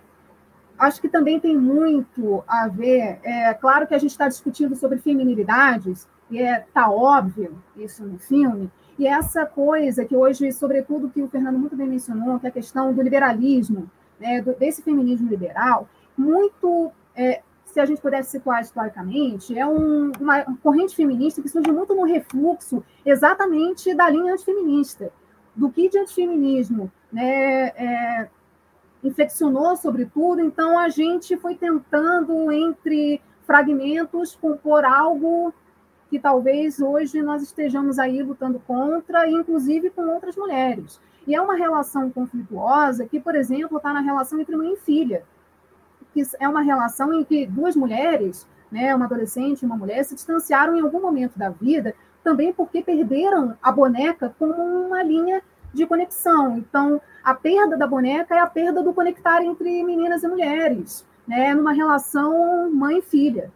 acho 0.82 1.00
que 1.00 1.08
também 1.08 1.40
tem 1.40 1.56
muito 1.56 2.44
a 2.48 2.68
ver. 2.68 3.20
É 3.24 3.54
claro 3.54 3.86
que 3.88 3.94
a 3.94 4.00
gente 4.00 4.12
está 4.12 4.28
discutindo 4.28 4.76
sobre 4.76 4.98
feminilidades, 4.98 6.08
e 6.30 6.42
é, 6.42 6.66
tá 6.74 6.90
óbvio 6.90 7.62
isso 7.78 8.04
no 8.04 8.18
filme, 8.18 8.72
e 8.98 9.06
essa 9.08 9.46
coisa 9.46 10.04
que 10.06 10.16
hoje, 10.16 10.52
sobretudo, 10.52 11.10
que 11.10 11.22
o 11.22 11.28
Fernando 11.28 11.60
muito 11.60 11.76
bem 11.76 11.88
mencionou, 11.88 12.40
que 12.40 12.48
é 12.48 12.50
a 12.50 12.54
questão 12.54 12.94
do 12.94 13.02
liberalismo, 13.02 13.90
né, 14.20 14.42
desse 14.60 14.82
feminismo 14.82 15.30
liberal, 15.30 15.88
muito. 16.18 16.92
É, 17.16 17.42
se 17.66 17.80
a 17.80 17.86
gente 17.86 18.02
pudesse 18.02 18.32
situar 18.32 18.62
historicamente, 18.62 19.58
é 19.58 19.66
um, 19.66 20.12
uma 20.20 20.44
corrente 20.62 20.94
feminista 20.94 21.42
que 21.42 21.48
surge 21.48 21.72
muito 21.72 21.96
no 21.96 22.04
refluxo 22.04 22.84
exatamente 23.06 23.94
da 23.96 24.10
linha 24.10 24.34
antifeminista, 24.34 25.10
do 25.56 25.72
que 25.72 25.88
de 25.88 25.98
antifeminismo 25.98 26.92
né, 27.12 27.68
é, 27.70 28.30
infeccionou 29.04 29.76
sobretudo, 29.76 30.42
então 30.42 30.78
a 30.78 30.90
gente 30.90 31.36
foi 31.38 31.56
tentando, 31.56 32.52
entre 32.52 33.22
fragmentos, 33.46 34.36
compor 34.36 34.86
algo 34.86 35.54
que 36.10 36.20
talvez 36.20 36.80
hoje 36.80 37.22
nós 37.22 37.42
estejamos 37.42 37.98
aí 37.98 38.22
lutando 38.22 38.60
contra, 38.68 39.30
inclusive 39.30 39.90
com 39.90 40.08
outras 40.10 40.36
mulheres. 40.36 41.00
E 41.26 41.36
é 41.36 41.42
uma 41.42 41.56
relação 41.56 42.10
conflituosa 42.10 43.06
que, 43.06 43.20
por 43.20 43.36
exemplo, 43.36 43.78
está 43.78 43.94
na 43.94 44.02
relação 44.02 44.40
entre 44.40 44.56
mãe 44.56 44.74
e 44.74 44.78
filha, 44.78 45.24
que 46.14 46.22
é 46.40 46.50
uma 46.50 46.62
relação 46.62 47.14
em 47.14 47.24
que 47.24 47.46
duas 47.46 47.76
mulheres, 47.76 48.48
né, 48.72 48.94
uma 48.94 49.06
adolescente 49.06 49.62
e 49.62 49.66
uma 49.66 49.78
mulher, 49.78 50.04
se 50.04 50.16
distanciaram 50.16 50.76
em 50.76 50.82
algum 50.82 51.02
momento 51.02 51.38
da 51.38 51.50
vida, 51.50 51.96
também 52.24 52.52
porque 52.52 52.84
perderam 52.84 53.58
a 53.62 53.72
boneca 53.72 54.36
como 54.38 54.54
uma 54.54 55.02
linha 55.02 55.42
de 55.74 55.86
conexão. 55.86 56.58
Então, 56.58 57.02
a 57.24 57.34
perda 57.34 57.78
da 57.78 57.88
boneca 57.88 58.36
é 58.36 58.40
a 58.40 58.48
perda 58.48 58.82
do 58.82 58.94
conectar 58.94 59.44
entre 59.44 59.84
meninas 59.84 60.24
e 60.24 60.28
mulheres, 60.28 61.06
né, 61.28 61.54
numa 61.54 61.72
relação 61.72 62.72
mãe-filha. 62.72 63.52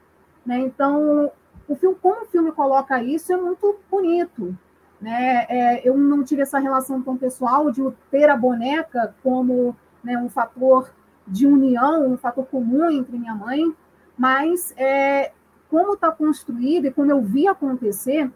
Né? 0.46 0.60
Então, 0.60 1.32
o 1.68 1.76
filme, 1.76 1.98
como 2.02 2.22
o 2.22 2.26
filme 2.26 2.52
coloca 2.52 3.02
isso, 3.02 3.34
é 3.34 3.38
muito 3.38 3.78
bonito. 3.90 4.56
Né? 5.02 5.46
É, 5.50 5.88
eu 5.88 5.98
não 5.98 6.24
tive 6.24 6.42
essa 6.42 6.60
relação 6.60 7.02
tão 7.02 7.18
pessoal 7.18 7.72
de 7.72 7.82
ter 8.12 8.30
a 8.30 8.38
boneca 8.38 9.16
como 9.24 9.76
né, 10.04 10.18
um 10.18 10.30
fator 10.30 10.92
de 11.28 11.48
união, 11.48 12.08
um 12.08 12.18
fator 12.18 12.46
comum 12.46 12.90
entre 12.90 13.18
minha 13.18 13.34
mãe, 13.34 13.76
mas 14.18 14.74
é, 14.78 15.32
como 15.70 15.94
está 15.94 16.12
construído 16.12 16.86
e 16.86 16.92
como 16.92 17.12
eu 17.12 17.22
vi 17.22 17.48
acontecer, 17.48 18.32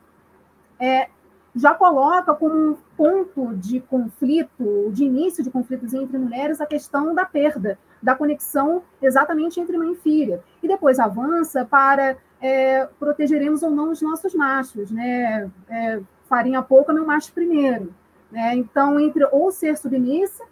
é, 0.80 1.10
já 1.56 1.74
coloca 1.74 2.34
como 2.34 2.78
ponto 3.00 3.56
de 3.56 3.80
conflito, 3.80 4.92
de 4.92 5.06
início 5.06 5.42
de 5.42 5.50
conflitos 5.50 5.94
entre 5.94 6.18
mulheres, 6.18 6.60
a 6.60 6.66
questão 6.66 7.16
da 7.16 7.24
perda, 7.24 7.80
da 8.04 8.14
conexão 8.14 8.84
exatamente 9.02 9.58
entre 9.58 9.78
mãe 9.78 9.94
e 9.94 9.96
filha. 9.96 10.44
E 10.62 10.68
depois 10.68 11.00
avança 11.00 11.64
para 11.64 12.18
é, 12.42 12.86
protegeremos 13.00 13.64
ou 13.64 13.70
não 13.70 13.92
os 13.92 14.02
nossos 14.02 14.36
machos, 14.36 14.92
né? 14.92 15.50
É, 15.70 16.02
farinha 16.28 16.62
pouca, 16.62 16.92
meu 16.92 17.06
macho 17.06 17.32
primeiro. 17.32 17.96
Né? 18.30 18.56
Então, 18.56 19.00
entre 19.00 19.26
ou 19.32 19.50
ser 19.50 19.78
submissa, 19.78 20.44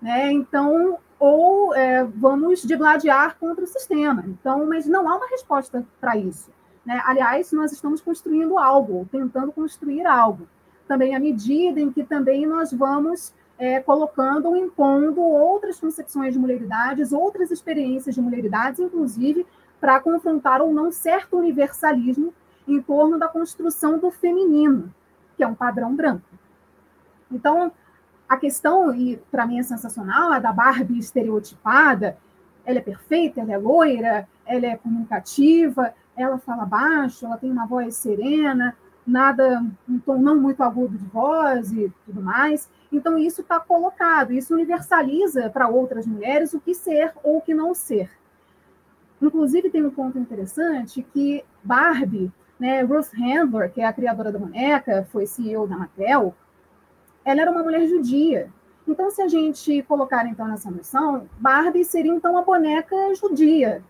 né? 0.00 0.30
então, 0.30 0.96
ou 1.18 1.74
é, 1.74 2.04
vamos 2.04 2.62
digladiar 2.62 3.36
contra 3.36 3.64
o 3.64 3.66
sistema. 3.66 4.22
Então, 4.28 4.64
mas 4.64 4.86
não 4.86 5.08
há 5.08 5.16
uma 5.16 5.28
resposta 5.28 5.84
para 6.00 6.16
isso. 6.16 6.52
Né? 6.86 7.02
Aliás, 7.04 7.50
nós 7.50 7.72
estamos 7.72 8.00
construindo 8.00 8.56
algo, 8.60 9.08
tentando 9.10 9.50
construir 9.50 10.06
algo. 10.06 10.46
Também 10.90 11.14
à 11.14 11.20
medida 11.20 11.78
em 11.78 11.88
que 11.92 12.02
também 12.02 12.44
nós 12.44 12.72
vamos 12.72 13.32
é, 13.56 13.78
colocando, 13.78 14.56
impondo 14.56 15.20
outras 15.20 15.78
concepções 15.78 16.34
de 16.34 16.40
mulheridades, 16.40 17.12
outras 17.12 17.52
experiências 17.52 18.16
de 18.16 18.20
mulheridades, 18.20 18.80
inclusive 18.80 19.46
para 19.80 20.00
confrontar 20.00 20.60
ou 20.60 20.74
não 20.74 20.90
certo 20.90 21.38
universalismo 21.38 22.34
em 22.66 22.82
torno 22.82 23.20
da 23.20 23.28
construção 23.28 24.00
do 24.00 24.10
feminino, 24.10 24.92
que 25.36 25.44
é 25.44 25.46
um 25.46 25.54
padrão 25.54 25.94
branco. 25.94 26.26
Então, 27.30 27.70
a 28.28 28.36
questão, 28.36 28.92
e 28.92 29.16
para 29.30 29.46
mim 29.46 29.60
é 29.60 29.62
sensacional, 29.62 30.34
é 30.34 30.40
da 30.40 30.52
Barbie 30.52 30.98
estereotipada. 30.98 32.18
Ela 32.66 32.78
é 32.78 32.82
perfeita, 32.82 33.40
ela 33.40 33.52
é 33.52 33.58
loira, 33.58 34.28
ela 34.44 34.66
é 34.66 34.76
comunicativa, 34.76 35.94
ela 36.16 36.36
fala 36.38 36.66
baixo, 36.66 37.26
ela 37.26 37.38
tem 37.38 37.48
uma 37.48 37.64
voz 37.64 37.94
serena, 37.94 38.76
nada, 39.06 39.64
um 39.88 39.98
tom 39.98 40.18
não 40.18 40.36
muito 40.36 40.62
agudo 40.62 40.96
de 40.96 41.04
voz 41.06 41.72
e 41.72 41.92
tudo 42.04 42.22
mais. 42.22 42.68
Então, 42.92 43.18
isso 43.18 43.40
está 43.40 43.58
colocado, 43.60 44.32
isso 44.32 44.54
universaliza 44.54 45.50
para 45.50 45.68
outras 45.68 46.06
mulheres 46.06 46.54
o 46.54 46.60
que 46.60 46.74
ser 46.74 47.12
ou 47.22 47.38
o 47.38 47.40
que 47.40 47.54
não 47.54 47.74
ser. 47.74 48.10
Inclusive, 49.20 49.70
tem 49.70 49.84
um 49.84 49.90
ponto 49.90 50.18
interessante 50.18 51.02
que 51.02 51.44
Barbie, 51.62 52.32
né, 52.58 52.82
Ruth 52.82 53.12
Handler, 53.14 53.70
que 53.70 53.80
é 53.80 53.86
a 53.86 53.92
criadora 53.92 54.32
da 54.32 54.38
boneca, 54.38 55.06
foi 55.10 55.26
CEO 55.26 55.66
da 55.66 55.76
Mattel, 55.76 56.34
ela 57.24 57.42
era 57.42 57.50
uma 57.50 57.62
mulher 57.62 57.86
judia. 57.86 58.50
Então, 58.88 59.10
se 59.10 59.22
a 59.22 59.28
gente 59.28 59.82
colocar 59.82 60.26
então 60.26 60.48
nessa 60.48 60.70
noção, 60.70 61.28
Barbie 61.38 61.84
seria 61.84 62.12
então 62.12 62.36
a 62.36 62.42
boneca 62.42 62.96
judia, 63.14 63.82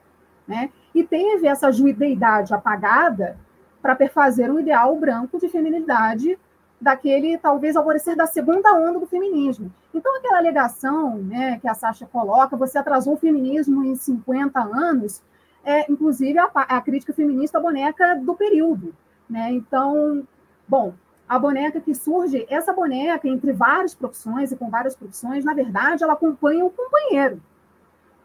né? 0.46 0.70
E 0.94 1.04
teve 1.04 1.46
essa 1.46 1.70
judeidade 1.70 2.52
apagada 2.52 3.38
para 3.80 3.96
perfazer 3.96 4.50
um 4.50 4.58
ideal 4.58 4.94
branco 4.96 5.38
de 5.38 5.48
feminilidade 5.48 6.38
daquele, 6.80 7.36
talvez, 7.36 7.76
alvorecer 7.76 8.16
da 8.16 8.26
segunda 8.26 8.72
onda 8.74 8.98
do 8.98 9.06
feminismo. 9.06 9.72
Então, 9.92 10.16
aquela 10.16 10.38
alegação 10.38 11.16
né, 11.16 11.58
que 11.60 11.68
a 11.68 11.74
Sasha 11.74 12.06
coloca, 12.06 12.56
você 12.56 12.78
atrasou 12.78 13.14
o 13.14 13.18
feminismo 13.18 13.84
em 13.84 13.94
50 13.94 14.58
anos, 14.60 15.22
é, 15.62 15.90
inclusive, 15.90 16.38
a, 16.38 16.50
a 16.54 16.80
crítica 16.80 17.12
feminista 17.12 17.60
boneca 17.60 18.14
do 18.14 18.34
período. 18.34 18.94
Né? 19.28 19.52
Então, 19.52 20.26
bom, 20.66 20.94
a 21.28 21.38
boneca 21.38 21.80
que 21.80 21.94
surge, 21.94 22.46
essa 22.48 22.72
boneca, 22.72 23.28
entre 23.28 23.52
várias 23.52 23.94
profissões 23.94 24.50
e 24.50 24.56
com 24.56 24.70
várias 24.70 24.96
profissões, 24.96 25.44
na 25.44 25.52
verdade, 25.52 26.02
ela 26.02 26.14
acompanha 26.14 26.64
o 26.64 26.70
companheiro. 26.70 27.40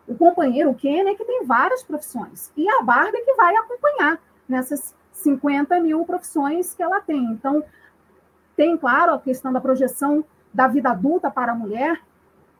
O 0.08 0.16
companheiro, 0.16 0.70
o 0.70 0.76
Ken, 0.76 1.10
é 1.10 1.16
que 1.16 1.26
tem 1.26 1.45
várias 1.45 1.84
profissões. 1.84 2.51
E 2.56 2.70
a 2.70 2.82
Barbie 2.82 3.18
é 3.18 3.22
que 3.22 3.34
vai 3.34 3.56
acompanhar 3.56 4.20
nessas 4.47 4.95
50 5.16 5.80
mil 5.80 6.05
profissões 6.05 6.74
que 6.74 6.84
ela 6.84 7.01
tem. 7.01 7.24
Então, 7.24 7.63
tem, 8.55 8.78
claro, 8.78 9.13
a 9.13 9.20
questão 9.20 9.51
da 9.51 9.61
projeção 9.61 10.24
da 10.53 10.68
vida 10.68 10.89
adulta 10.89 11.32
para 11.32 11.51
a 11.51 11.55
mulher, 11.55 12.01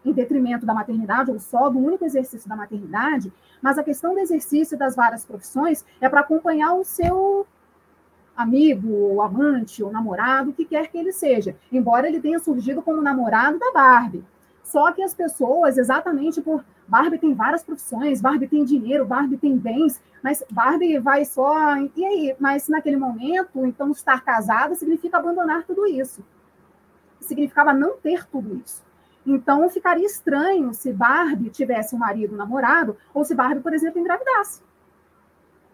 em 0.04 0.12
detrimento 0.12 0.66
da 0.66 0.74
maternidade, 0.74 1.32
ou 1.32 1.40
só 1.40 1.70
do 1.70 1.80
único 1.80 2.06
exercício 2.06 2.48
da 2.48 2.56
maternidade, 2.56 3.32
mas 3.62 3.78
a 3.78 3.84
questão 3.84 4.14
do 4.14 4.20
exercício 4.20 4.78
das 4.78 4.96
várias 4.96 5.26
profissões 5.26 5.86
é 6.00 6.08
para 6.08 6.22
acompanhar 6.22 6.74
o 6.74 6.84
seu 6.84 7.48
amigo, 8.36 8.92
ou 8.92 9.22
amante, 9.22 9.82
ou 9.82 9.92
namorado, 9.92 10.50
o 10.50 10.54
que 10.54 10.66
quer 10.66 10.88
que 10.88 10.98
ele 10.98 11.12
seja, 11.12 11.56
embora 11.72 12.08
ele 12.08 12.20
tenha 12.20 12.40
surgido 12.40 12.82
como 12.82 13.02
namorado 13.02 13.58
da 13.58 13.72
Barbie. 13.72 14.26
Só 14.64 14.92
que 14.92 15.02
as 15.02 15.14
pessoas, 15.14 15.78
exatamente 15.78 16.42
por 16.42 16.64
Barbie 16.88 17.18
tem 17.18 17.34
várias 17.34 17.64
profissões, 17.64 18.22
Barbie 18.22 18.48
tem 18.48 18.64
dinheiro, 18.64 19.06
Barbie 19.06 19.38
tem 19.38 19.58
bens, 19.58 20.02
mas 20.24 20.44
Barbie 20.50 21.00
vai 21.00 21.26
só. 21.26 21.78
E 21.96 22.06
aí? 22.06 22.36
Mas 22.40 22.68
naquele 22.68 22.98
momento, 22.98 23.66
então, 23.66 23.92
estar 23.92 24.24
casada 24.24 24.76
significa 24.76 25.18
abandonar 25.18 25.64
tudo 25.64 25.88
isso. 25.88 26.24
Significava 27.20 27.74
não 27.74 27.98
ter 27.98 28.26
tudo 28.28 28.62
isso. 28.64 28.84
Então, 29.26 29.68
ficaria 29.70 30.06
estranho 30.06 30.74
se 30.74 30.94
Barbie 30.94 31.50
tivesse 31.50 31.96
um 31.96 31.98
marido 31.98 32.36
namorado, 32.36 32.96
ou 33.14 33.26
se 33.26 33.34
Barbie, 33.34 33.62
por 33.62 33.74
exemplo, 33.74 34.00
engravidasse. 34.00 34.62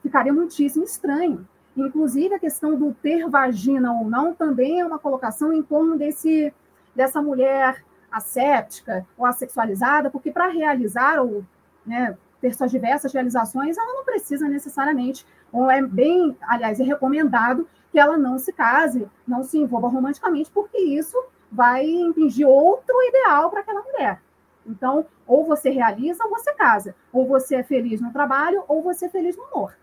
Ficaria 0.01 0.31
muitíssimo 0.31 0.85
estranho. 0.85 1.45
Inclusive, 1.75 2.33
a 2.35 2.39
questão 2.39 2.77
do 2.77 2.93
ter 2.93 3.29
vagina 3.29 3.91
ou 3.93 4.09
não 4.09 4.33
também 4.33 4.79
é 4.79 4.85
uma 4.85 4.99
colocação 4.99 5.51
em 5.51 5.61
torno 5.61 5.97
desse, 5.97 6.53
dessa 6.95 7.21
mulher 7.21 7.83
asséptica 8.11 9.05
ou 9.17 9.25
assexualizada, 9.25 10.09
porque 10.09 10.31
para 10.31 10.47
realizar 10.47 11.21
ou 11.21 11.43
né, 11.85 12.17
ter 12.39 12.53
suas 12.53 12.71
diversas 12.71 13.13
realizações, 13.13 13.77
ela 13.77 13.93
não 13.93 14.03
precisa 14.03 14.47
necessariamente, 14.47 15.25
ou 15.51 15.69
é 15.69 15.81
bem, 15.81 16.35
aliás, 16.41 16.79
é 16.79 16.83
recomendado 16.83 17.67
que 17.91 17.99
ela 17.99 18.17
não 18.17 18.37
se 18.39 18.53
case, 18.53 19.07
não 19.27 19.43
se 19.43 19.57
envolva 19.57 19.87
romanticamente, 19.87 20.49
porque 20.51 20.77
isso 20.77 21.17
vai 21.51 21.85
impingir 21.85 22.47
outro 22.47 22.95
ideal 23.03 23.49
para 23.49 23.59
aquela 23.59 23.81
mulher. 23.81 24.21
Então, 24.65 25.05
ou 25.27 25.45
você 25.45 25.69
realiza 25.69 26.23
ou 26.23 26.29
você 26.29 26.53
casa. 26.53 26.95
Ou 27.11 27.27
você 27.27 27.55
é 27.55 27.63
feliz 27.63 27.99
no 27.99 28.13
trabalho, 28.13 28.63
ou 28.67 28.81
você 28.81 29.05
é 29.05 29.09
feliz 29.09 29.35
no 29.35 29.43
amor. 29.45 29.75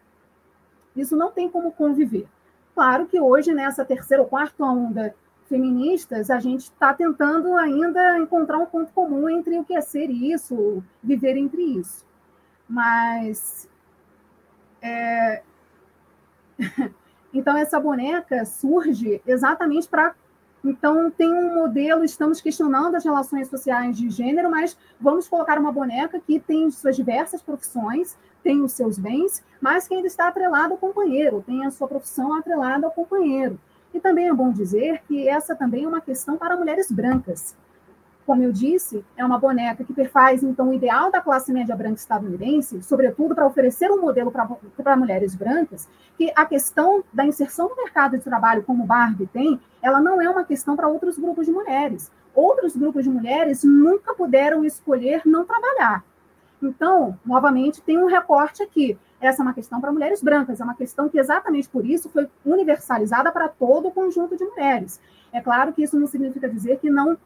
Isso 0.97 1.17
não 1.17 1.31
tem 1.31 1.49
como 1.49 1.73
conviver. 1.73 2.27
Claro 2.75 3.07
que 3.07 3.21
hoje, 3.21 3.53
nessa 3.53 3.85
terceira 3.85 4.23
ou 4.23 4.29
quarta 4.29 4.65
onda 4.65 5.15
feministas, 5.49 6.31
a 6.31 6.39
gente 6.39 6.61
está 6.61 6.93
tentando 6.93 7.57
ainda 7.57 8.19
encontrar 8.19 8.59
um 8.59 8.67
ponto 8.67 8.93
comum 8.93 9.29
entre 9.29 9.59
o 9.59 9.65
que 9.65 9.75
é 9.75 9.81
ser 9.81 10.11
isso, 10.11 10.83
viver 11.03 11.37
entre 11.37 11.63
isso. 11.63 12.05
Mas. 12.69 13.69
É... 14.81 15.43
então, 17.33 17.57
essa 17.57 17.81
boneca 17.81 18.45
surge 18.45 19.21
exatamente 19.27 19.89
para. 19.89 20.15
Então, 20.65 21.11
tem 21.11 21.33
um 21.33 21.55
modelo, 21.55 22.05
estamos 22.05 22.41
questionando 22.41 22.97
as 22.97 23.05
relações 23.05 23.49
sociais 23.49 23.97
de 23.97 24.11
gênero, 24.11 24.51
mas 24.51 24.77
vamos 25.01 25.29
colocar 25.29 25.57
uma 25.57 25.73
boneca 25.73 26.21
que 26.21 26.41
tem 26.41 26.69
suas 26.71 26.97
diversas 26.97 27.41
profissões, 27.41 28.19
tem 28.43 28.61
os 28.61 28.73
seus 28.73 28.99
bens, 28.99 29.43
mas 29.61 29.87
que 29.87 29.95
ainda 29.95 30.09
está 30.09 30.27
atrelado 30.29 30.73
ao 30.73 30.79
companheiro, 30.79 31.45
tem 31.47 31.65
a 31.65 31.71
sua 31.71 31.87
profissão 31.87 32.35
atrelada 32.35 32.87
ao 32.87 32.93
companheiro. 32.93 33.59
E 33.99 34.01
também 34.01 34.29
é 34.29 34.33
bom 34.33 34.53
dizer 34.53 35.03
que 35.09 35.29
essa 35.29 35.57
também 35.57 35.83
é 35.83 35.89
uma 35.89 36.01
questão 36.01 36.37
para 36.37 36.57
mulheres 36.57 36.89
brancas. 36.89 37.57
Como 38.25 38.41
eu 38.41 38.53
disse, 38.53 39.05
é 39.17 39.25
uma 39.25 39.41
boneca 39.41 39.83
que 39.83 39.93
perfaz, 39.93 40.45
então, 40.45 40.69
o 40.69 40.73
ideal 40.73 41.11
da 41.11 41.21
classe 41.21 41.53
média 41.53 41.75
branca 41.75 41.97
estadunidense, 41.97 42.81
sobretudo 42.81 43.35
para 43.35 43.45
oferecer 43.45 43.91
um 43.91 44.01
modelo 44.01 44.31
para 44.31 44.97
mulheres 44.97 45.35
brancas, 45.35 45.89
que 46.17 46.33
a 46.37 46.47
questão 46.47 47.03
da 47.13 47.27
inserção 47.27 47.71
no 47.71 47.75
mercado 47.75 48.17
de 48.17 48.23
trabalho, 48.23 48.63
como 48.63 48.87
Barbie 48.87 49.27
tem, 49.27 49.61
ela 49.83 50.01
não 50.01 50.23
é 50.23 50.31
uma 50.31 50.45
questão 50.45 50.77
para 50.77 50.87
outros 50.87 51.19
grupos 51.19 51.47
de 51.47 51.51
mulheres. 51.51 52.09
Outros 52.33 52.77
grupos 52.77 53.03
de 53.03 53.11
mulheres 53.11 53.65
nunca 53.65 54.15
puderam 54.15 54.65
escolher 54.65 55.23
não 55.25 55.45
trabalhar. 55.45 56.05
Então, 56.63 57.19
novamente, 57.27 57.83
tem 57.83 57.99
um 57.99 58.07
recorte 58.07 58.63
aqui. 58.63 58.97
Essa 59.21 59.43
é 59.43 59.45
uma 59.45 59.55
questão 59.55 59.81
para 59.81 59.93
mulheres 59.93 60.23
brancas, 60.23 60.61
é 60.61 60.65
uma 60.65 60.75
questão 60.75 61.09
que 61.09 61.19
exatamente 61.19 61.69
por 61.69 61.85
isso 61.85 62.09
foi 62.09 62.29
universalizada 62.45 63.33
para 63.33 63.49
todo 63.49 63.89
o 63.89 63.91
conjunto 63.91 64.37
de 64.37 64.45
mulheres. 64.45 65.01
É 65.33 65.41
claro 65.41 65.73
que 65.73 65.83
isso 65.83 65.99
não 65.99 66.07
significa 66.07 66.49
dizer 66.49 66.79
que 66.79 66.89
não 66.89 67.19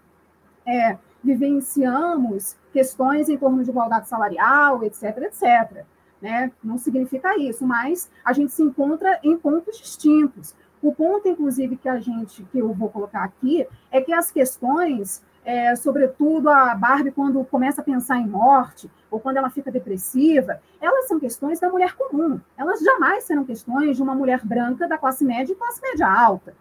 é, 0.66 0.99
vivenciamos 1.22 2.57
questões 2.72 3.28
em 3.28 3.36
torno 3.36 3.62
de 3.62 3.70
igualdade 3.70 4.09
salarial, 4.09 4.82
etc, 4.84 5.18
etc. 5.18 5.84
Né? 6.20 6.51
Não 6.62 6.78
significa 6.78 7.36
isso, 7.38 7.66
mas 7.66 8.11
a 8.24 8.32
gente 8.32 8.53
se 8.53 8.62
encontra 8.62 9.18
em 9.22 9.36
pontos 9.36 9.78
distintos. 9.78 10.55
O 10.80 10.93
ponto, 10.93 11.28
inclusive, 11.28 11.76
que 11.76 11.88
a 11.88 12.01
gente, 12.01 12.43
que 12.45 12.59
eu 12.59 12.72
vou 12.72 12.88
colocar 12.88 13.22
aqui, 13.22 13.66
é 13.90 14.01
que 14.01 14.12
as 14.12 14.30
questões 14.30 15.22
é, 15.45 15.74
sobretudo 15.74 16.49
a 16.49 16.74
Barbie, 16.74 17.11
quando 17.11 17.45
começa 17.45 17.80
a 17.80 17.84
pensar 17.84 18.18
em 18.18 18.26
morte, 18.26 18.90
ou 19.11 19.18
quando 19.18 19.36
ela 19.36 19.51
fica 19.51 19.70
depressiva, 19.70 20.61
elas 20.80 21.07
são 21.09 21.18
questões 21.18 21.59
da 21.59 21.68
mulher 21.68 21.95
comum. 21.95 22.40
Elas 22.57 22.80
jamais 22.80 23.24
serão 23.24 23.45
questões 23.45 23.97
de 23.97 24.03
uma 24.03 24.14
mulher 24.14 24.45
branca 24.45 24.86
da 24.86 24.97
classe 24.97 25.24
média 25.24 25.53
e 25.53 25.57
classe 25.57 25.82
média 25.82 26.09
alta. 26.09 26.55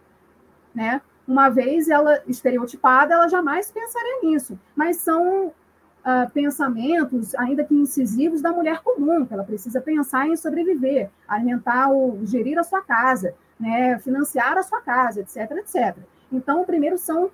Né? 0.74 1.00
Uma 1.26 1.48
vez 1.48 1.88
ela 1.88 2.20
estereotipada, 2.26 3.14
ela 3.14 3.28
jamais 3.28 3.70
pensaria 3.70 4.20
nisso. 4.22 4.58
Mas 4.74 4.96
são 4.96 5.46
uh, 5.46 6.30
pensamentos, 6.34 7.34
ainda 7.36 7.64
que 7.64 7.74
incisivos, 7.74 8.42
da 8.42 8.52
mulher 8.52 8.80
comum, 8.82 9.24
que 9.24 9.32
ela 9.32 9.44
precisa 9.44 9.80
pensar 9.80 10.26
em 10.26 10.36
sobreviver, 10.36 11.08
alimentar 11.26 11.88
ou 11.88 12.18
gerir 12.26 12.58
a 12.58 12.64
sua 12.64 12.82
casa, 12.82 13.34
né? 13.58 13.98
financiar 14.00 14.58
a 14.58 14.62
sua 14.62 14.80
casa, 14.80 15.20
etc, 15.20 15.52
etc. 15.52 15.96
Então, 16.30 16.64
primeiro 16.64 16.98
são 16.98 17.30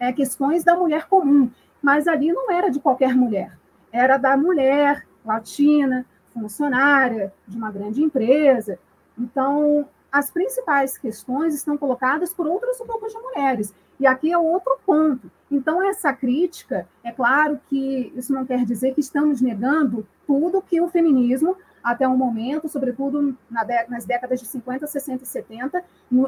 é, 0.00 0.12
questões 0.12 0.64
da 0.64 0.74
mulher 0.74 1.06
comum, 1.06 1.50
mas 1.80 2.08
ali 2.08 2.32
não 2.32 2.50
era 2.50 2.70
de 2.70 2.80
qualquer 2.80 3.14
mulher, 3.14 3.56
era 3.92 4.16
da 4.16 4.36
mulher 4.36 5.06
latina, 5.24 6.06
funcionária 6.32 7.32
de 7.46 7.56
uma 7.56 7.70
grande 7.70 8.02
empresa. 8.02 8.78
Então, 9.18 9.86
as 10.10 10.30
principais 10.30 10.98
questões 10.98 11.54
estão 11.54 11.76
colocadas 11.76 12.32
por 12.32 12.46
outros 12.46 12.78
grupos 12.80 13.12
de 13.12 13.18
mulheres. 13.18 13.74
E 13.98 14.06
aqui 14.06 14.32
é 14.32 14.38
outro 14.38 14.78
ponto. 14.86 15.30
Então, 15.50 15.82
essa 15.82 16.12
crítica, 16.12 16.88
é 17.04 17.12
claro 17.12 17.60
que 17.68 18.12
isso 18.16 18.32
não 18.32 18.46
quer 18.46 18.64
dizer 18.64 18.94
que 18.94 19.00
estamos 19.00 19.40
negando 19.40 20.06
tudo 20.26 20.62
que 20.62 20.80
o 20.80 20.88
feminismo, 20.88 21.56
até 21.82 22.06
o 22.06 22.16
momento, 22.16 22.68
sobretudo 22.68 23.36
nas 23.50 24.04
décadas 24.04 24.40
de 24.40 24.46
50, 24.46 24.86
60 24.86 25.24
e 25.24 25.26
70, 25.26 25.84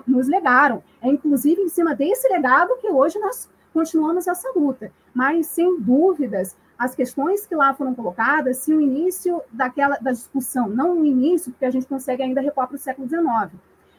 nos 0.07 0.29
legaram. 0.29 0.83
É 1.01 1.09
inclusive 1.09 1.61
em 1.61 1.69
cima 1.69 1.95
desse 1.95 2.29
legado 2.29 2.77
que 2.81 2.89
hoje 2.89 3.19
nós 3.19 3.49
continuamos 3.73 4.27
essa 4.27 4.51
luta. 4.55 4.93
Mas, 5.15 5.47
sem 5.47 5.81
dúvidas, 5.81 6.57
as 6.79 6.95
questões 6.95 7.47
que 7.47 7.55
lá 7.55 7.73
foram 7.75 7.95
colocadas, 7.95 8.59
se 8.59 8.75
o 8.75 8.81
início 8.81 9.41
daquela 9.53 9.97
da 9.99 10.11
discussão, 10.11 10.69
não 10.69 10.99
o 10.99 11.05
início, 11.05 11.53
porque 11.53 11.65
a 11.65 11.71
gente 11.71 11.87
consegue 11.87 12.23
ainda 12.23 12.41
recuar 12.41 12.67
para 12.67 12.77
o 12.77 12.79
século 12.79 13.09
XIX, 13.09 13.53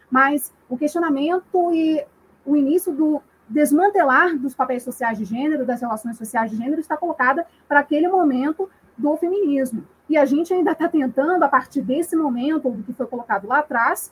mas 0.10 0.54
o 0.70 0.78
questionamento 0.78 1.74
e 1.74 2.06
o 2.46 2.56
início 2.56 2.92
do 2.92 3.22
desmantelar 3.48 4.38
dos 4.38 4.56
papéis 4.56 4.84
sociais 4.84 5.18
de 5.18 5.26
gênero, 5.26 5.66
das 5.66 5.82
relações 5.82 6.18
sociais 6.18 6.52
de 6.52 6.58
gênero, 6.58 6.80
está 6.80 6.98
colocada 6.98 7.46
para 7.68 7.80
aquele 7.80 8.08
momento 8.08 8.70
do 8.98 9.16
feminismo. 9.18 9.86
E 10.10 10.18
a 10.18 10.26
gente 10.26 10.54
ainda 10.54 10.72
está 10.72 10.88
tentando, 10.88 11.44
a 11.44 11.48
partir 11.48 11.82
desse 11.82 12.16
momento, 12.16 12.70
do 12.70 12.84
que 12.84 12.94
foi 12.94 13.08
colocado 13.08 13.48
lá 13.48 13.60
atrás, 13.60 14.12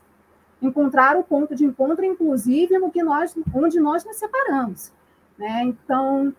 encontrar 0.61 1.17
o 1.17 1.23
ponto 1.23 1.55
de 1.55 1.65
encontro, 1.65 2.05
inclusive, 2.05 2.77
no 2.77 2.91
que 2.91 3.03
nós, 3.03 3.35
onde 3.53 3.79
nós 3.79 4.05
nos 4.05 4.17
separamos. 4.17 4.93
Né? 5.41 5.63
Então, 5.63 6.31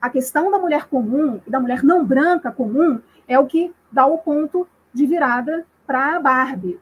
a 0.00 0.08
questão 0.08 0.48
da 0.48 0.60
mulher 0.60 0.86
comum 0.86 1.40
e 1.44 1.50
da 1.50 1.58
mulher 1.58 1.82
não 1.82 2.04
branca 2.04 2.52
comum 2.52 3.00
é 3.26 3.36
o 3.36 3.46
que 3.46 3.74
dá 3.90 4.06
o 4.06 4.18
ponto 4.18 4.64
de 4.94 5.06
virada 5.06 5.66
para 5.84 6.14
a 6.14 6.20
Barbie. 6.20 6.78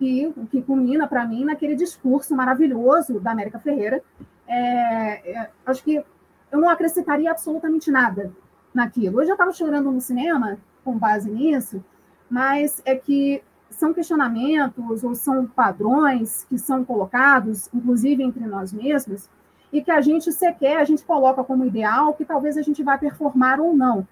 E 0.00 0.28
o 0.28 0.46
que 0.46 0.62
culmina, 0.62 1.08
para 1.08 1.26
mim, 1.26 1.44
naquele 1.44 1.74
discurso 1.74 2.36
maravilhoso 2.36 3.18
da 3.18 3.32
América 3.32 3.58
Ferreira. 3.58 4.00
É, 4.46 5.32
é, 5.32 5.50
acho 5.66 5.82
que 5.82 5.96
eu 5.96 6.60
não 6.60 6.68
acrescentaria 6.68 7.32
absolutamente 7.32 7.90
nada 7.90 8.32
naquilo. 8.72 9.20
Eu 9.20 9.26
já 9.26 9.32
estava 9.32 9.52
chorando 9.52 9.90
no 9.90 10.00
cinema 10.00 10.56
com 10.84 10.96
base 10.96 11.28
nisso, 11.28 11.84
mas 12.30 12.80
é 12.84 12.94
que 12.94 13.42
são 13.70 13.92
questionamentos 13.92 15.02
ou 15.02 15.16
são 15.16 15.46
padrões 15.46 16.44
que 16.44 16.58
são 16.58 16.84
colocados, 16.84 17.68
inclusive 17.74 18.22
entre 18.22 18.46
nós 18.46 18.72
mesmos, 18.72 19.28
e 19.72 19.82
que 19.82 19.90
a 19.90 20.00
gente 20.00 20.32
sequer, 20.32 20.78
a 20.78 20.84
gente 20.84 21.04
coloca 21.04 21.42
como 21.44 21.64
ideal, 21.64 22.14
que 22.14 22.24
talvez 22.24 22.56
a 22.56 22.62
gente 22.62 22.82
vai 22.82 22.98
performar 22.98 23.60
ou 23.60 23.74
não. 23.76 24.06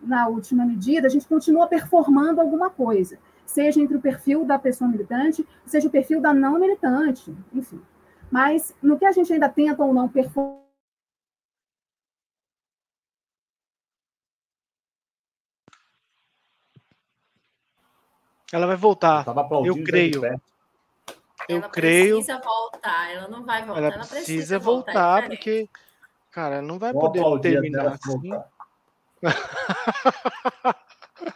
Na 0.00 0.28
última 0.28 0.64
medida, 0.64 1.06
a 1.06 1.10
gente 1.10 1.26
continua 1.26 1.66
performando 1.66 2.40
alguma 2.40 2.70
coisa, 2.70 3.18
seja 3.44 3.80
entre 3.80 3.96
o 3.96 4.00
perfil 4.00 4.44
da 4.44 4.58
pessoa 4.58 4.88
militante, 4.88 5.46
seja 5.66 5.88
o 5.88 5.90
perfil 5.90 6.20
da 6.20 6.32
não 6.32 6.58
militante, 6.58 7.34
enfim. 7.52 7.80
Mas 8.30 8.74
no 8.82 8.98
que 8.98 9.04
a 9.04 9.12
gente 9.12 9.32
ainda 9.32 9.48
tenta 9.48 9.82
ou 9.82 9.92
não 9.92 10.08
performar, 10.08 10.58
Ela 18.50 18.66
vai 18.66 18.76
voltar. 18.76 19.26
Eu 19.66 19.84
creio. 19.84 20.22
Eu 21.48 21.58
ela 21.58 21.68
creio. 21.68 22.16
precisa 22.16 22.40
voltar, 22.40 23.10
ela 23.10 23.28
não 23.28 23.44
vai 23.44 23.64
voltar. 23.64 23.78
Ela, 23.78 23.94
ela 23.94 23.98
precisa, 23.98 24.24
precisa, 24.24 24.58
voltar, 24.58 24.92
voltar 24.92 25.24
é 25.24 25.28
porque, 25.28 25.68
cara, 26.30 26.60
não 26.60 26.78
vai 26.78 26.92
poder 26.92 27.22
terminar 27.40 27.94
assim. 27.94 28.28
voltar. 28.28 28.48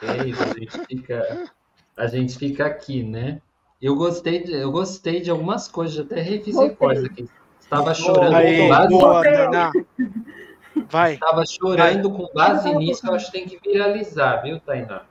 É 0.01 0.29
isso, 0.29 0.43
a 0.43 0.47
gente 0.59 0.87
fica, 0.87 1.51
a 1.97 2.07
gente 2.07 2.39
fica 2.39 2.67
aqui, 2.67 3.03
né? 3.03 3.41
Eu 3.81 3.97
gostei 3.97 4.45
de, 4.45 4.53
eu 4.53 4.71
gostei 4.71 5.21
de 5.21 5.31
algumas 5.31 5.67
coisas, 5.67 6.07
até 6.07 6.21
revisei 6.21 6.71
coisas 6.71 7.05
aqui. 7.05 7.29
Estava 7.59 7.95
chorando 7.95 8.37
Aí, 8.37 8.59
com 8.59 8.69
base, 8.69 8.89
boa. 8.89 9.23
Vai. 10.89 11.15
estava 11.15 11.45
chorando 11.45 12.11
com 12.11 12.29
base 12.33 12.75
nisso, 12.75 13.07
eu 13.07 13.15
acho 13.15 13.27
que 13.27 13.33
tem 13.33 13.47
que 13.47 13.59
viralizar, 13.59 14.43
viu, 14.43 14.61
Tainá? 14.61 15.03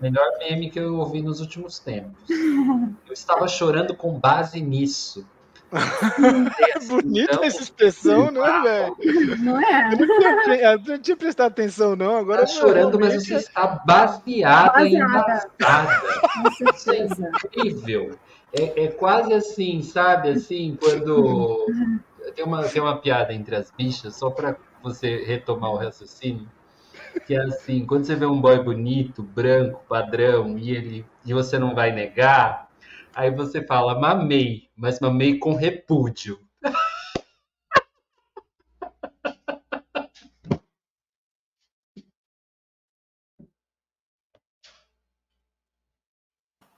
Melhor 0.00 0.26
meme 0.38 0.70
que 0.70 0.78
eu 0.78 0.96
ouvi 0.96 1.22
nos 1.22 1.40
últimos 1.40 1.78
tempos. 1.78 2.12
Eu 2.28 3.12
estava 3.12 3.46
chorando 3.48 3.94
com 3.96 4.18
base 4.18 4.60
nisso. 4.60 5.26
É 5.72 6.78
bonita 6.86 7.32
Então, 7.32 7.44
essa 7.44 7.62
expressão, 7.62 8.30
né, 8.30 8.40
velho? 8.62 8.96
não 9.42 9.60
é? 9.60 9.92
Eu 9.92 9.98
não 10.06 10.18
tinha 10.18 10.42
pre- 10.44 10.64
eu 10.64 10.78
não 10.94 10.98
tinha 10.98 11.16
prestado 11.16 11.48
atenção, 11.48 11.96
não. 11.96 12.16
Agora 12.16 12.44
Está 12.44 12.60
chorando, 12.60 12.98
mas 13.00 13.14
você 13.26 13.34
está 13.36 13.66
baseada 13.84 14.86
e 14.86 14.96
Baseada. 14.98 15.50
embasada. 15.58 16.02
Com 16.32 16.72
certeza. 16.76 17.30
incrível. 17.56 18.16
É, 18.52 18.84
é 18.84 18.88
quase 18.88 19.32
assim, 19.32 19.82
sabe? 19.82 20.28
Assim, 20.30 20.78
quando. 20.80 21.66
Tem 22.36 22.44
uma, 22.44 22.62
tem 22.64 22.80
uma 22.82 22.96
piada 22.98 23.32
entre 23.32 23.56
as 23.56 23.70
bichas, 23.70 24.16
só 24.16 24.30
para 24.30 24.56
você 24.82 25.24
retomar 25.24 25.70
o 25.72 25.76
raciocínio. 25.76 26.46
Que 27.26 27.34
é 27.34 27.42
assim, 27.42 27.86
quando 27.86 28.04
você 28.04 28.14
vê 28.14 28.26
um 28.26 28.40
boy 28.40 28.62
bonito, 28.62 29.22
branco, 29.22 29.82
padrão, 29.88 30.58
e 30.58 30.70
ele 30.70 31.06
e 31.24 31.32
você 31.32 31.58
não 31.58 31.74
vai 31.74 31.90
negar, 31.92 32.68
aí 33.14 33.30
você 33.30 33.64
fala, 33.64 33.98
mamei, 33.98 34.68
mas 34.76 35.00
mamei 35.00 35.38
com 35.38 35.54
repúdio. 35.54 36.38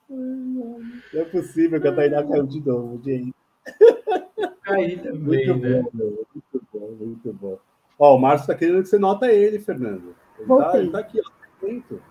Não 0.08 0.80
é 1.14 1.24
possível 1.24 1.80
que 1.80 1.88
a 1.88 1.94
Tainá 1.94 2.22
caiu 2.22 2.46
de 2.46 2.60
novo, 2.60 3.02
gente. 3.02 3.34
Aí 4.68 4.96
também, 4.98 5.46
Muito 5.46 5.56
né? 5.56 5.82
bom, 5.82 5.90
muito 5.92 6.66
bom, 6.72 6.90
muito 6.98 7.32
bom. 7.32 7.58
Ó, 7.98 8.14
o 8.14 8.18
Márcio 8.18 8.48
tá 8.48 8.54
querendo 8.54 8.82
que 8.82 8.88
você 8.88 8.98
nota 8.98 9.32
ele, 9.32 9.58
Fernando. 9.58 10.14
Ele 10.38 10.46
tá, 10.48 10.54
Voltei. 10.54 10.80
ele 10.80 10.90
tá 10.90 10.98
aqui, 10.98 11.20
ó. 11.20 11.36
Atento. 11.56 12.02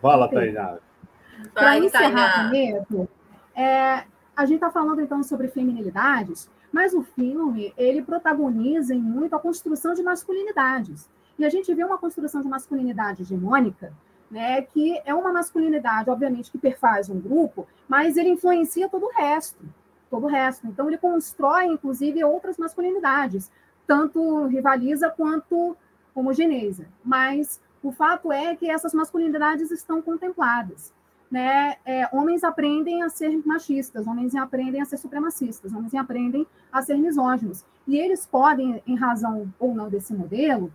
Fala, 0.00 0.28
Tainá. 0.28 0.78
Para 1.52 1.78
encerrar 1.78 2.48
primeiro, 2.48 3.08
é, 3.54 4.04
a 4.36 4.44
gente 4.44 4.56
está 4.56 4.70
falando 4.70 5.00
então 5.00 5.22
sobre 5.22 5.48
feminilidades, 5.48 6.50
mas 6.70 6.92
o 6.92 7.02
filme 7.02 7.72
ele 7.76 8.02
protagoniza 8.02 8.94
em 8.94 9.00
muito 9.00 9.34
a 9.34 9.38
construção 9.38 9.94
de 9.94 10.02
masculinidades. 10.02 11.08
E 11.38 11.44
a 11.44 11.48
gente 11.48 11.72
vê 11.74 11.84
uma 11.84 11.98
construção 11.98 12.40
de 12.40 12.48
masculinidade 12.48 13.22
hegemônica, 13.22 13.92
né, 14.30 14.62
que 14.62 15.00
é 15.04 15.14
uma 15.14 15.32
masculinidade, 15.32 16.10
obviamente, 16.10 16.50
que 16.50 16.58
perfaz 16.58 17.08
um 17.08 17.20
grupo, 17.20 17.66
mas 17.88 18.16
ele 18.16 18.30
influencia 18.30 18.88
todo 18.88 19.06
o 19.06 19.12
resto, 19.12 19.64
todo 20.10 20.24
o 20.24 20.28
resto. 20.28 20.66
Então 20.66 20.88
ele 20.88 20.98
constrói, 20.98 21.66
inclusive, 21.66 22.24
outras 22.24 22.56
masculinidades, 22.56 23.50
tanto 23.86 24.46
rivaliza 24.46 25.10
quanto 25.10 25.76
homogeneiza. 26.16 26.88
Mas 27.04 27.60
o 27.82 27.92
fato 27.92 28.32
é 28.32 28.56
que 28.56 28.68
essas 28.68 28.92
masculinidades 28.92 29.70
estão 29.70 30.02
contempladas 30.02 30.92
né, 31.30 31.76
é, 31.84 32.08
homens 32.12 32.44
aprendem 32.44 33.02
a 33.02 33.08
ser 33.08 33.36
machistas, 33.44 34.06
homens 34.06 34.34
aprendem 34.34 34.80
a 34.80 34.84
ser 34.84 34.96
supremacistas, 34.96 35.72
homens 35.72 35.94
aprendem 35.94 36.46
a 36.72 36.82
ser 36.82 36.96
misóginos. 36.96 37.64
E 37.86 37.96
eles 37.96 38.26
podem, 38.26 38.82
em 38.86 38.96
razão 38.96 39.52
ou 39.58 39.74
não 39.74 39.88
desse 39.88 40.14
modelo, 40.14 40.72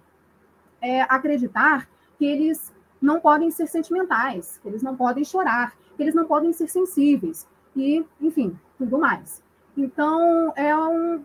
é, 0.82 1.02
acreditar 1.04 1.88
que 2.18 2.26
eles 2.26 2.74
não 3.02 3.20
podem 3.20 3.50
ser 3.50 3.68
sentimentais, 3.68 4.60
que 4.62 4.68
eles 4.68 4.84
não 4.84 4.96
podem 4.96 5.24
chorar, 5.24 5.76
que 5.96 6.04
eles 6.04 6.14
não 6.14 6.26
podem 6.26 6.54
ser 6.54 6.68
sensíveis, 6.68 7.48
e, 7.76 8.06
enfim, 8.20 8.58
tudo 8.78 9.00
mais. 9.00 9.42
Então, 9.78 10.52
é 10.56 10.76
um, 10.76 11.24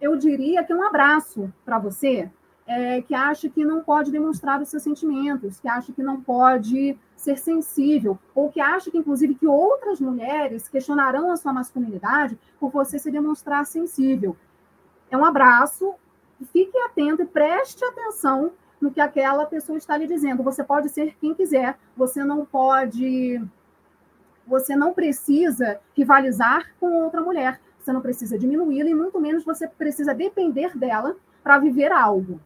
eu 0.00 0.16
diria 0.16 0.62
que 0.62 0.72
é 0.72 0.76
um 0.76 0.84
abraço 0.84 1.52
para 1.64 1.78
você 1.78 2.30
é, 2.68 3.00
que 3.00 3.14
acha 3.14 3.48
que 3.48 3.64
não 3.64 3.82
pode 3.82 4.12
demonstrar 4.12 4.60
os 4.60 4.68
seus 4.68 4.82
sentimentos, 4.82 5.58
que 5.58 5.66
acha 5.66 5.90
que 5.90 6.02
não 6.02 6.20
pode 6.20 6.98
ser 7.16 7.38
sensível, 7.38 8.18
ou 8.34 8.50
que 8.50 8.60
acha 8.60 8.90
que, 8.90 8.98
inclusive, 8.98 9.34
que 9.34 9.46
outras 9.46 9.98
mulheres 9.98 10.68
questionarão 10.68 11.30
a 11.30 11.36
sua 11.38 11.50
masculinidade 11.50 12.38
por 12.60 12.70
você 12.70 12.98
se 12.98 13.10
demonstrar 13.10 13.64
sensível. 13.64 14.36
É 15.10 15.16
um 15.16 15.24
abraço, 15.24 15.94
fique 16.52 16.76
atento 16.80 17.22
e 17.22 17.26
preste 17.26 17.82
atenção 17.82 18.52
no 18.78 18.90
que 18.90 19.00
aquela 19.00 19.46
pessoa 19.46 19.78
está 19.78 19.96
lhe 19.96 20.06
dizendo. 20.06 20.42
Você 20.42 20.62
pode 20.62 20.90
ser 20.90 21.16
quem 21.18 21.32
quiser, 21.32 21.78
você 21.96 22.22
não 22.22 22.44
pode. 22.44 23.42
Você 24.46 24.76
não 24.76 24.92
precisa 24.92 25.80
rivalizar 25.96 26.70
com 26.78 27.02
outra 27.02 27.22
mulher, 27.22 27.60
você 27.78 27.92
não 27.92 28.02
precisa 28.02 28.38
diminuí-la, 28.38 28.90
e 28.90 28.94
muito 28.94 29.18
menos 29.18 29.42
você 29.42 29.66
precisa 29.66 30.14
depender 30.14 30.76
dela 30.76 31.16
para 31.42 31.58
viver 31.58 31.92
algo 31.92 32.38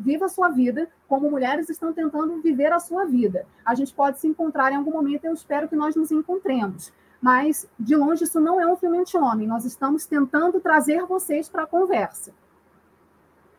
viva 0.00 0.26
a 0.26 0.28
sua 0.28 0.48
vida 0.48 0.88
como 1.06 1.30
mulheres 1.30 1.68
estão 1.68 1.92
tentando 1.92 2.40
viver 2.40 2.72
a 2.72 2.80
sua 2.80 3.04
vida. 3.04 3.46
A 3.64 3.74
gente 3.74 3.92
pode 3.92 4.18
se 4.18 4.26
encontrar 4.26 4.72
em 4.72 4.76
algum 4.76 4.92
momento, 4.92 5.24
eu 5.24 5.34
espero 5.34 5.68
que 5.68 5.76
nós 5.76 5.94
nos 5.94 6.10
encontremos. 6.10 6.92
Mas, 7.20 7.68
de 7.78 7.94
longe, 7.94 8.24
isso 8.24 8.40
não 8.40 8.60
é 8.60 8.66
um 8.66 8.76
filme 8.76 8.98
anti-homem. 8.98 9.46
Nós 9.46 9.64
estamos 9.64 10.06
tentando 10.06 10.58
trazer 10.58 11.04
vocês 11.04 11.48
para 11.48 11.64
a 11.64 11.66
conversa. 11.66 12.32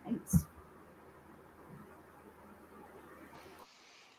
É 0.08 0.12
isso. 0.12 0.48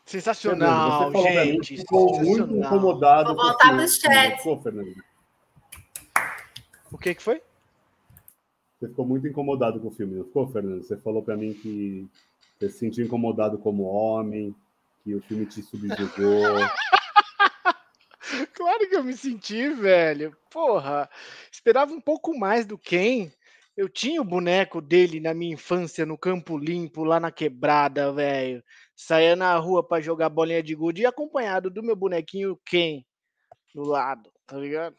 Sensacional, 0.05 1.11
você 1.11 1.45
gente. 1.45 1.73
Mim, 1.73 1.79
ficou 1.79 2.19
muito 2.21 2.55
incomodado. 2.55 3.35
Vou 3.35 3.45
voltar 3.45 3.75
pro 3.75 3.87
chat. 3.87 4.37
Ficou, 4.37 4.61
Fernando? 4.61 5.03
O 6.91 6.97
que, 6.97 7.15
que 7.15 7.23
foi? 7.23 7.41
Você 8.83 8.89
ficou 8.89 9.05
muito 9.05 9.25
incomodado 9.25 9.79
com 9.79 9.87
o 9.87 9.91
filme, 9.91 10.17
não 10.17 10.25
ficou, 10.25 10.45
Fernando? 10.45 10.83
Você 10.83 10.97
falou 10.97 11.23
para 11.23 11.37
mim 11.37 11.53
que 11.53 12.05
você 12.59 12.67
se 12.69 12.79
sentiu 12.79 13.05
incomodado 13.05 13.57
como 13.57 13.83
homem, 13.83 14.53
que 15.01 15.15
o 15.15 15.21
filme 15.21 15.45
te 15.45 15.61
subjugou. 15.61 16.57
claro 18.53 18.89
que 18.89 18.93
eu 18.93 19.01
me 19.01 19.15
senti, 19.15 19.69
velho. 19.69 20.35
Porra, 20.51 21.09
esperava 21.49 21.93
um 21.93 22.01
pouco 22.01 22.37
mais 22.37 22.65
do 22.65 22.77
Ken. 22.77 23.31
Eu 23.77 23.87
tinha 23.87 24.21
o 24.21 24.25
boneco 24.25 24.81
dele 24.81 25.21
na 25.21 25.33
minha 25.33 25.53
infância 25.53 26.05
no 26.05 26.17
Campo 26.17 26.57
Limpo, 26.57 27.05
lá 27.05 27.21
na 27.21 27.31
quebrada, 27.31 28.11
velho. 28.11 28.61
Saía 28.97 29.33
na 29.33 29.55
rua 29.55 29.81
para 29.81 30.01
jogar 30.01 30.27
bolinha 30.27 30.61
de 30.61 30.75
gude 30.75 31.03
e 31.03 31.05
acompanhado 31.05 31.69
do 31.69 31.81
meu 31.81 31.95
bonequinho 31.95 32.59
Ken 32.65 33.01
do 33.73 33.83
lado, 33.83 34.29
tá 34.45 34.57
ligado? 34.57 34.97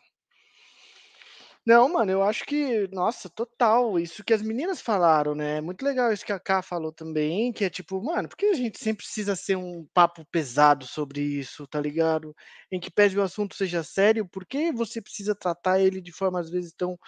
Não, 1.67 1.89
mano, 1.91 2.11
eu 2.12 2.23
acho 2.23 2.45
que, 2.45 2.87
nossa, 2.89 3.31
total, 3.31 3.99
isso 3.99 4.23
que 4.23 4.35
as 4.35 4.43
meninas 4.43 4.83
falaram, 4.83 5.35
né? 5.35 5.57
É 5.57 5.61
muito 5.62 5.83
legal 5.83 6.12
isso 6.12 6.25
que 6.25 6.33
a 6.33 6.39
Ká 6.39 6.61
falou 6.61 6.93
também, 6.93 7.53
que 7.55 7.65
é 7.65 7.71
tipo, 7.71 8.03
mano, 8.03 8.29
por 8.29 8.37
que 8.37 8.47
a 8.47 8.55
gente 8.55 8.79
sempre 8.79 9.03
precisa 9.05 9.35
ser 9.35 9.57
um 9.57 9.87
papo 9.95 10.27
pesado 10.27 10.87
sobre 10.87 11.23
isso, 11.23 11.67
tá 11.67 11.81
ligado? 11.81 12.35
Em 12.71 12.79
que 12.79 12.91
pese 12.91 13.17
o 13.19 13.23
assunto 13.23 13.55
seja 13.57 13.83
sério, 13.83 14.29
por 14.29 14.45
que 14.45 14.73
você 14.73 15.01
precisa 15.01 15.35
tratar 15.35 15.81
ele 15.81 16.03
de 16.03 16.12
forma 16.12 16.39
às 16.39 16.51
vezes 16.51 16.75
tão 16.77 16.99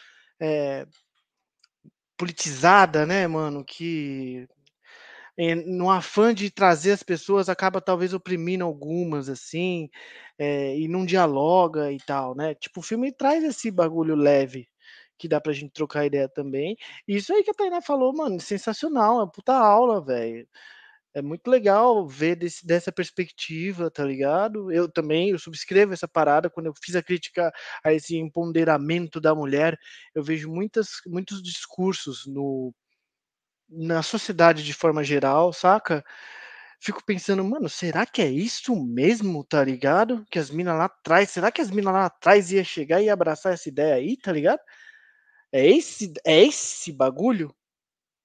é, 0.40 0.86
politizada, 2.16 3.04
né, 3.06 3.26
mano? 3.26 3.64
Que 3.64 4.46
é, 5.38 5.54
no 5.54 5.90
afã 5.90 6.34
de 6.34 6.50
trazer 6.50 6.92
as 6.92 7.02
pessoas, 7.02 7.48
acaba 7.48 7.80
talvez 7.80 8.14
oprimindo 8.14 8.64
algumas, 8.64 9.28
assim, 9.28 9.88
é, 10.38 10.76
e 10.78 10.88
não 10.88 11.04
dialoga 11.06 11.92
e 11.92 11.98
tal, 11.98 12.34
né? 12.34 12.54
Tipo, 12.54 12.80
o 12.80 12.82
filme 12.82 13.12
traz 13.12 13.44
esse 13.44 13.70
bagulho 13.70 14.14
leve, 14.14 14.68
que 15.18 15.28
dá 15.28 15.40
pra 15.40 15.52
gente 15.52 15.72
trocar 15.72 16.06
ideia 16.06 16.28
também. 16.28 16.76
E 17.08 17.16
isso 17.16 17.32
aí 17.32 17.42
que 17.42 17.50
a 17.50 17.54
Tainá 17.54 17.80
falou, 17.82 18.12
mano, 18.14 18.40
sensacional, 18.40 19.14
é 19.20 19.24
uma 19.24 19.30
puta 19.30 19.54
aula, 19.54 20.04
velho. 20.04 20.46
É 21.14 21.22
muito 21.22 21.48
legal 21.50 22.06
ver 22.06 22.36
desse, 22.36 22.66
dessa 22.66 22.92
perspectiva, 22.92 23.90
tá 23.90 24.04
ligado? 24.04 24.70
Eu 24.70 24.86
também, 24.90 25.30
eu 25.30 25.38
subscrevo 25.38 25.94
essa 25.94 26.06
parada, 26.06 26.50
quando 26.50 26.66
eu 26.66 26.74
fiz 26.84 26.94
a 26.94 27.02
crítica 27.02 27.50
a 27.82 27.92
esse 27.92 28.16
empoderamento 28.18 29.18
da 29.20 29.34
mulher, 29.34 29.78
eu 30.14 30.22
vejo 30.22 30.50
muitas, 30.50 30.88
muitos 31.06 31.42
discursos 31.42 32.26
no 32.26 32.74
na 33.68 34.02
sociedade 34.02 34.62
de 34.64 34.72
forma 34.72 35.02
geral, 35.04 35.52
saca? 35.52 36.04
Fico 36.80 37.04
pensando, 37.04 37.42
mano, 37.44 37.68
será 37.68 38.06
que 38.06 38.22
é 38.22 38.28
isso 38.30 38.76
mesmo, 38.76 39.44
tá 39.44 39.64
ligado? 39.64 40.24
Que 40.30 40.38
as 40.38 40.50
minas 40.50 40.76
lá 40.76 40.84
atrás, 40.86 41.30
será 41.30 41.50
que 41.50 41.60
as 41.60 41.70
minas 41.70 41.92
lá 41.92 42.06
atrás 42.06 42.52
ia 42.52 42.62
chegar 42.64 43.02
e 43.02 43.08
abraçar 43.08 43.54
essa 43.54 43.68
ideia 43.68 43.94
aí, 43.94 44.16
tá 44.16 44.32
ligado? 44.32 44.60
É 45.52 45.66
esse, 45.66 46.12
é 46.24 46.42
esse 46.44 46.92
bagulho? 46.92 47.54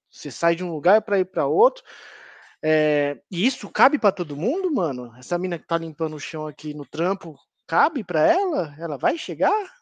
Você 0.09 0.29
sai 0.31 0.55
de 0.55 0.63
um 0.63 0.71
lugar 0.71 1.01
para 1.01 1.19
ir 1.19 1.25
para 1.25 1.47
outro. 1.47 1.83
É, 2.63 3.19
e 3.31 3.45
isso 3.45 3.69
cabe 3.69 3.97
para 3.97 4.11
todo 4.11 4.37
mundo, 4.37 4.71
mano? 4.71 5.15
Essa 5.17 5.37
mina 5.37 5.57
que 5.57 5.65
tá 5.65 5.77
limpando 5.77 6.15
o 6.15 6.19
chão 6.19 6.45
aqui 6.47 6.73
no 6.73 6.85
trampo, 6.85 7.35
cabe 7.67 8.03
para 8.03 8.27
ela? 8.27 8.75
Ela 8.77 8.97
vai 8.97 9.17
chegar? 9.17 9.73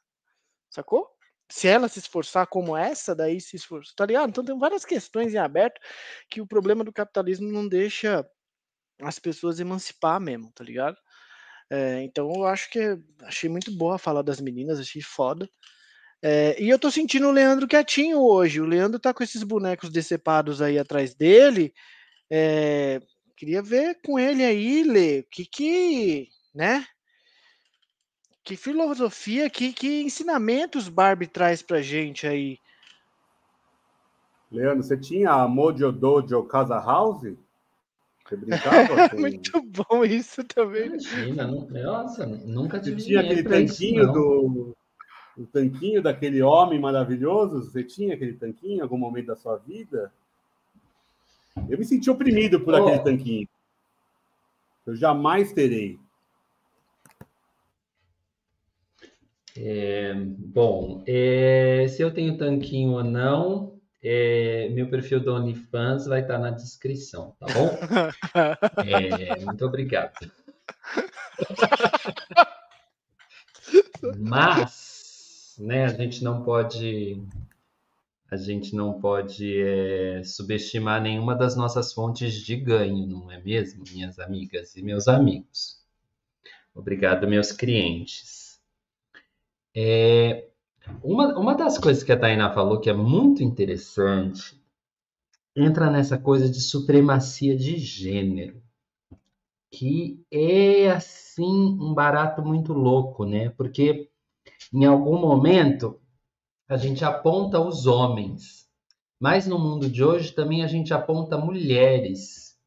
Sacou? 0.70 1.08
Se 1.50 1.68
ela 1.68 1.88
se 1.88 2.00
esforçar 2.00 2.48
como 2.48 2.78
essa, 2.78 3.16
daí 3.16 3.42
se 3.42 3.56
esforça, 3.56 3.92
tá 3.96 4.06
ligado? 4.06 4.30
Então 4.30 4.44
tem 4.44 4.58
várias 4.58 4.86
questões 4.86 5.34
em 5.34 5.38
aberto 5.38 5.82
que 6.30 6.42
o 6.42 6.48
problema 6.48 6.84
do 6.84 6.94
capitalismo 6.94 7.52
não 7.52 7.68
deixa 7.68 8.26
as 9.02 9.18
pessoas 9.20 9.60
emancipar 9.60 10.20
mesmo, 10.20 10.52
tá 10.54 10.64
ligado? 10.64 10.98
É, 11.70 12.02
então 12.04 12.32
eu 12.36 12.46
acho 12.46 12.70
que 12.70 12.98
achei 13.24 13.50
muito 13.50 13.72
boa 13.72 13.96
a 13.96 14.00
fala 14.00 14.24
das 14.24 14.40
meninas, 14.40 14.80
achei 14.80 15.02
foda. 15.02 15.50
É, 16.22 16.62
e 16.62 16.70
eu 16.70 16.78
tô 16.80 16.92
sentindo 16.92 17.28
o 17.28 17.32
Leandro 17.32 17.68
quietinho 17.68 18.20
hoje. 18.20 18.62
O 18.62 18.66
Leandro 18.66 19.00
tá 19.00 19.14
com 19.14 19.24
esses 19.24 19.44
bonecos 19.44 19.90
decepados 19.90 20.62
aí 20.62 20.78
atrás 20.78 21.16
dele. 21.16 21.74
É, 22.30 23.02
queria 23.38 23.62
ver 23.62 24.00
com 24.06 24.20
ele 24.20 24.44
aí, 24.44 24.84
Lê, 24.84 25.20
o 25.22 25.24
que 25.32 25.46
que, 25.46 26.30
né? 26.54 26.86
Que 28.50 28.58
filosofia, 28.58 29.48
que, 29.48 29.72
que 29.72 30.02
ensinamentos 30.02 30.90
Barbie 30.90 31.28
traz 31.28 31.62
pra 31.62 31.84
gente 31.84 32.26
aí? 32.26 32.58
Leandro, 34.52 34.82
você 34.82 34.98
tinha 34.98 35.30
a 35.30 35.48
Mojo 35.48 35.92
Dojo 35.92 36.42
Casa 36.46 36.80
House? 36.80 37.36
Você 38.26 38.36
brincava? 38.36 39.08
Com... 39.10 39.18
Muito 39.22 39.62
bom 39.62 40.04
isso 40.04 40.44
também. 40.44 40.88
Imagina, 40.88 41.46
não, 41.46 41.68
nossa, 41.70 42.26
nunca 42.26 42.80
tive 42.80 43.00
Você 43.00 43.10
tinha 43.10 43.20
aquele 43.20 43.44
tanquinho 43.44 44.04
isso, 44.06 44.14
do. 44.14 44.76
O 45.38 45.46
tanquinho 45.46 46.02
daquele 46.02 46.42
homem 46.42 46.80
maravilhoso? 46.80 47.70
Você 47.70 47.84
tinha 47.84 48.16
aquele 48.16 48.34
tanquinho 48.34 48.80
em 48.80 48.82
algum 48.82 48.98
momento 48.98 49.28
da 49.28 49.36
sua 49.36 49.58
vida? 49.58 50.12
Eu 51.70 51.78
me 51.78 51.86
senti 51.86 52.10
oprimido 52.10 52.60
por 52.62 52.74
oh. 52.74 52.78
aquele 52.78 53.04
tanquinho. 53.04 53.48
Eu 54.88 54.96
jamais 54.96 55.54
terei. 55.54 56.00
É, 59.62 60.14
bom, 60.16 61.04
é, 61.06 61.86
se 61.90 62.02
eu 62.02 62.14
tenho 62.14 62.38
tanquinho 62.38 62.92
ou 62.92 63.04
não, 63.04 63.78
é, 64.02 64.70
meu 64.70 64.90
perfil 64.90 65.20
do 65.20 65.34
OnlyFans 65.34 66.06
vai 66.06 66.22
estar 66.22 66.40
na 66.40 66.50
descrição, 66.50 67.36
tá 67.38 67.46
bom? 67.54 67.78
É, 68.88 69.44
muito 69.44 69.66
obrigado. 69.66 70.14
Mas, 74.18 75.58
né, 75.60 75.84
a 75.84 75.90
gente 75.90 76.24
não 76.24 76.42
pode, 76.42 77.22
a 78.32 78.38
gente 78.38 78.74
não 78.74 78.98
pode 79.02 79.62
é, 79.62 80.24
subestimar 80.24 81.02
nenhuma 81.02 81.36
das 81.36 81.58
nossas 81.58 81.92
fontes 81.92 82.34
de 82.34 82.56
ganho, 82.56 83.06
não 83.06 83.30
é 83.30 83.42
mesmo, 83.42 83.84
minhas 83.92 84.20
amigas 84.20 84.78
e 84.78 84.82
meus 84.82 85.10
amigos? 85.10 85.84
Obrigado, 86.74 87.28
meus 87.28 87.52
clientes. 87.52 88.39
É, 89.76 90.50
uma, 91.04 91.38
uma 91.38 91.56
das 91.56 91.78
coisas 91.78 92.04
que 92.04 92.12
a 92.12 92.20
Tainá 92.20 92.52
falou 92.54 92.80
que 92.80 92.90
é 92.90 92.94
muito 92.94 93.44
interessante 93.44 94.60
entra 95.56 95.90
nessa 95.90 96.18
coisa 96.18 96.50
de 96.50 96.62
supremacia 96.62 97.56
de 97.56 97.78
gênero, 97.78 98.62
que 99.72 100.24
é 100.32 100.90
assim 100.90 101.78
um 101.80 101.94
barato 101.94 102.42
muito 102.42 102.74
louco, 102.74 103.26
né? 103.26 103.50
Porque 103.50 104.10
em 104.74 104.86
algum 104.86 105.20
momento 105.20 106.00
a 106.68 106.78
gente 106.78 107.04
aponta 107.04 107.60
os 107.60 107.86
homens, 107.86 108.68
mas 109.20 109.48
no 109.48 109.60
mundo 109.60 109.90
de 109.90 110.04
hoje 110.04 110.32
também 110.32 110.64
a 110.64 110.68
gente 110.68 110.94
aponta 110.94 111.38
mulheres, 111.38 112.58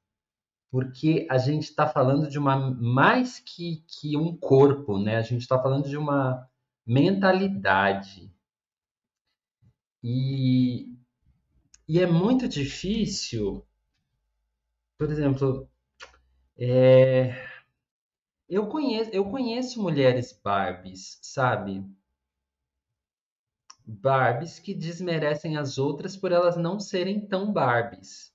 porque 0.70 1.26
a 1.30 1.38
gente 1.38 1.64
está 1.64 1.86
falando 1.86 2.28
de 2.28 2.38
uma 2.38 2.56
mais 2.58 3.38
que, 3.38 3.84
que 3.86 4.16
um 4.16 4.36
corpo, 4.36 4.98
né? 4.98 5.16
A 5.16 5.22
gente 5.22 5.42
está 5.42 5.60
falando 5.60 5.88
de 5.88 5.96
uma 5.96 6.48
mentalidade. 6.86 8.32
E, 10.02 10.96
e 11.88 12.00
é 12.00 12.06
muito 12.06 12.48
difícil, 12.48 13.64
por 14.98 15.10
exemplo, 15.10 15.68
é, 16.56 17.34
eu, 18.48 18.66
conheço, 18.68 19.10
eu 19.12 19.30
conheço 19.30 19.82
mulheres 19.82 20.32
Barbies, 20.32 21.18
sabe? 21.22 21.84
Barbies 23.86 24.58
que 24.58 24.74
desmerecem 24.74 25.56
as 25.56 25.78
outras 25.78 26.16
por 26.16 26.32
elas 26.32 26.56
não 26.56 26.78
serem 26.80 27.26
tão 27.26 27.52
Barbies. 27.52 28.31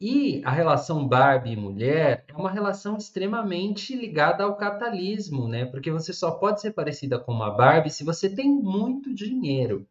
E 0.00 0.40
a 0.46 0.50
relação 0.50 1.06
Barbie 1.06 1.52
e 1.52 1.56
mulher 1.56 2.24
é 2.26 2.32
uma 2.32 2.50
relação 2.50 2.96
extremamente 2.96 3.94
ligada 3.94 4.42
ao 4.42 4.56
capitalismo, 4.56 5.46
né? 5.46 5.66
Porque 5.66 5.90
você 5.90 6.10
só 6.10 6.30
pode 6.30 6.62
ser 6.62 6.72
parecida 6.72 7.18
com 7.18 7.32
uma 7.32 7.50
Barbie 7.50 7.90
se 7.90 8.02
você 8.02 8.34
tem 8.34 8.48
muito 8.50 9.12
dinheiro. 9.14 9.86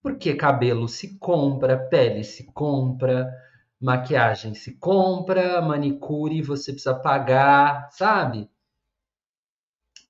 Porque 0.00 0.36
cabelo 0.36 0.86
se 0.86 1.18
compra, 1.18 1.76
pele 1.76 2.22
se 2.22 2.44
compra, 2.52 3.28
maquiagem 3.80 4.54
se 4.54 4.76
compra, 4.78 5.60
manicure 5.60 6.40
você 6.40 6.70
precisa 6.70 6.94
pagar, 6.94 7.90
sabe? 7.90 8.48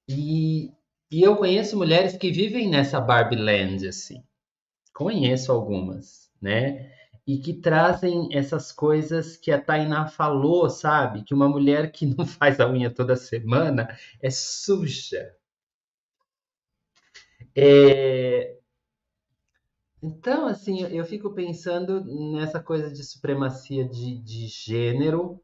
E, 0.06 0.70
e 1.10 1.22
eu 1.22 1.34
conheço 1.36 1.78
mulheres 1.78 2.14
que 2.14 2.30
vivem 2.30 2.68
nessa 2.68 3.00
Barbie 3.00 3.36
Land, 3.36 3.88
assim. 3.88 4.22
Conheço 4.92 5.50
algumas, 5.50 6.30
né? 6.42 6.95
E 7.26 7.38
que 7.38 7.52
trazem 7.54 8.28
essas 8.32 8.70
coisas 8.70 9.36
que 9.36 9.50
a 9.50 9.60
Tainá 9.60 10.06
falou, 10.06 10.70
sabe? 10.70 11.24
Que 11.24 11.34
uma 11.34 11.48
mulher 11.48 11.90
que 11.90 12.06
não 12.06 12.24
faz 12.24 12.60
a 12.60 12.70
unha 12.70 12.88
toda 12.88 13.16
semana 13.16 13.88
é 14.22 14.30
suja. 14.30 15.34
É... 17.54 18.56
Então, 20.00 20.46
assim, 20.46 20.82
eu 20.82 21.04
fico 21.04 21.32
pensando 21.32 22.04
nessa 22.04 22.60
coisa 22.60 22.92
de 22.92 23.02
supremacia 23.02 23.88
de, 23.88 24.18
de 24.18 24.46
gênero, 24.46 25.42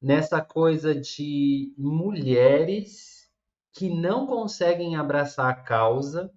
nessa 0.00 0.40
coisa 0.40 0.94
de 0.94 1.74
mulheres 1.76 3.28
que 3.72 3.90
não 3.90 4.26
conseguem 4.26 4.96
abraçar 4.96 5.50
a 5.50 5.54
causa, 5.54 6.32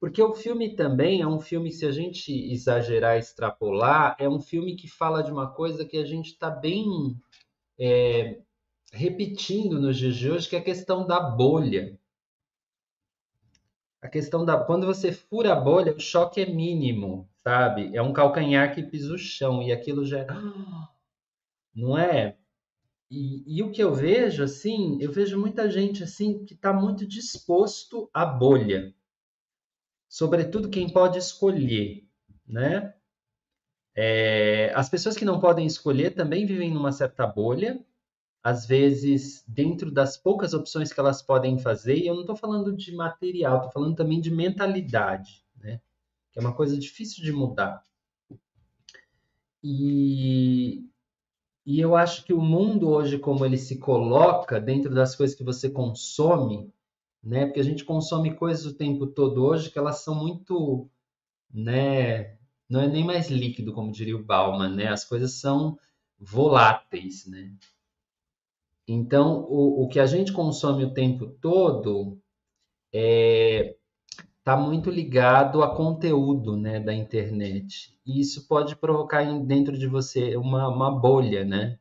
porque 0.00 0.22
o 0.22 0.32
filme 0.32 0.76
também 0.76 1.20
é 1.20 1.26
um 1.26 1.40
filme, 1.40 1.72
se 1.72 1.84
a 1.84 1.90
gente 1.90 2.32
exagerar, 2.52 3.18
extrapolar, 3.18 4.16
é 4.18 4.28
um 4.28 4.40
filme 4.40 4.76
que 4.76 4.86
fala 4.86 5.22
de 5.22 5.32
uma 5.32 5.50
coisa 5.50 5.84
que 5.84 5.96
a 5.96 6.04
gente 6.04 6.32
está 6.32 6.48
bem 6.48 7.16
é, 7.78 8.40
repetindo 8.92 9.80
nos 9.80 9.96
dias 9.96 10.16
de 10.16 10.30
hoje, 10.30 10.48
que 10.48 10.56
é 10.56 10.58
a 10.60 10.64
questão 10.64 11.06
da 11.06 11.20
bolha. 11.20 11.98
A 14.00 14.08
questão 14.08 14.44
da. 14.44 14.56
Quando 14.56 14.86
você 14.86 15.10
fura 15.10 15.52
a 15.52 15.60
bolha, 15.60 15.92
o 15.92 16.00
choque 16.00 16.40
é 16.40 16.46
mínimo, 16.46 17.28
sabe? 17.42 17.94
É 17.96 18.00
um 18.00 18.12
calcanhar 18.12 18.72
que 18.72 18.82
pisa 18.82 19.12
o 19.12 19.18
chão 19.18 19.60
e 19.60 19.72
aquilo 19.72 20.04
já. 20.04 20.20
É, 20.20 20.26
não 21.74 21.98
é? 21.98 22.36
E, 23.10 23.58
e, 23.58 23.62
o 23.62 23.72
que 23.72 23.82
eu 23.82 23.94
vejo, 23.94 24.44
assim, 24.44 24.98
eu 25.00 25.10
vejo 25.10 25.40
muita 25.40 25.70
gente 25.70 26.04
assim 26.04 26.44
que 26.44 26.52
está 26.52 26.72
muito 26.74 27.06
disposto 27.06 28.08
à 28.12 28.24
bolha, 28.24 28.94
sobretudo 30.08 30.70
quem 30.70 30.88
pode 30.88 31.18
escolher, 31.18 32.04
né? 32.46 32.94
É, 33.94 34.72
as 34.74 34.88
pessoas 34.88 35.16
que 35.16 35.24
não 35.24 35.40
podem 35.40 35.66
escolher 35.66 36.14
também 36.14 36.46
vivem 36.46 36.72
numa 36.72 36.92
certa 36.92 37.26
bolha, 37.26 37.84
às 38.42 38.64
vezes 38.64 39.44
dentro 39.46 39.90
das 39.90 40.16
poucas 40.16 40.54
opções 40.54 40.92
que 40.92 41.00
elas 41.00 41.20
podem 41.20 41.58
fazer, 41.58 41.96
e 41.96 42.06
eu 42.06 42.14
não 42.14 42.22
estou 42.22 42.36
falando 42.36 42.74
de 42.74 42.94
material, 42.94 43.56
estou 43.56 43.72
falando 43.72 43.96
também 43.96 44.20
de 44.20 44.30
mentalidade, 44.30 45.44
né? 45.56 45.80
Que 46.32 46.38
é 46.38 46.42
uma 46.42 46.54
coisa 46.54 46.78
difícil 46.78 47.24
de 47.24 47.32
mudar. 47.32 47.82
E, 49.62 50.86
e 51.66 51.80
eu 51.80 51.96
acho 51.96 52.24
que 52.24 52.32
o 52.32 52.40
mundo 52.40 52.88
hoje, 52.88 53.18
como 53.18 53.44
ele 53.44 53.58
se 53.58 53.78
coloca 53.78 54.60
dentro 54.60 54.94
das 54.94 55.16
coisas 55.16 55.36
que 55.36 55.44
você 55.44 55.68
consome, 55.68 56.72
né? 57.28 57.44
Porque 57.44 57.60
a 57.60 57.64
gente 57.64 57.84
consome 57.84 58.34
coisas 58.34 58.64
o 58.64 58.74
tempo 58.74 59.06
todo 59.06 59.44
hoje 59.44 59.70
que 59.70 59.78
elas 59.78 60.02
são 60.02 60.14
muito, 60.14 60.88
né? 61.52 62.38
Não 62.68 62.80
é 62.80 62.88
nem 62.88 63.04
mais 63.04 63.30
líquido, 63.30 63.72
como 63.72 63.92
diria 63.92 64.16
o 64.16 64.24
Bauman, 64.24 64.74
né? 64.74 64.88
As 64.88 65.04
coisas 65.04 65.34
são 65.34 65.78
voláteis, 66.18 67.26
né? 67.26 67.52
Então, 68.86 69.44
o, 69.48 69.84
o 69.84 69.88
que 69.88 70.00
a 70.00 70.06
gente 70.06 70.32
consome 70.32 70.84
o 70.84 70.94
tempo 70.94 71.26
todo 71.26 72.18
está 72.90 72.98
é, 72.98 73.76
tá 74.42 74.56
muito 74.56 74.90
ligado 74.90 75.62
a 75.62 75.76
conteúdo 75.76 76.56
né, 76.56 76.80
da 76.80 76.94
internet. 76.94 77.94
E 78.06 78.20
isso 78.20 78.48
pode 78.48 78.74
provocar 78.74 79.22
dentro 79.40 79.76
de 79.76 79.86
você 79.86 80.34
uma, 80.36 80.66
uma 80.68 80.90
bolha, 80.90 81.44
né? 81.44 81.78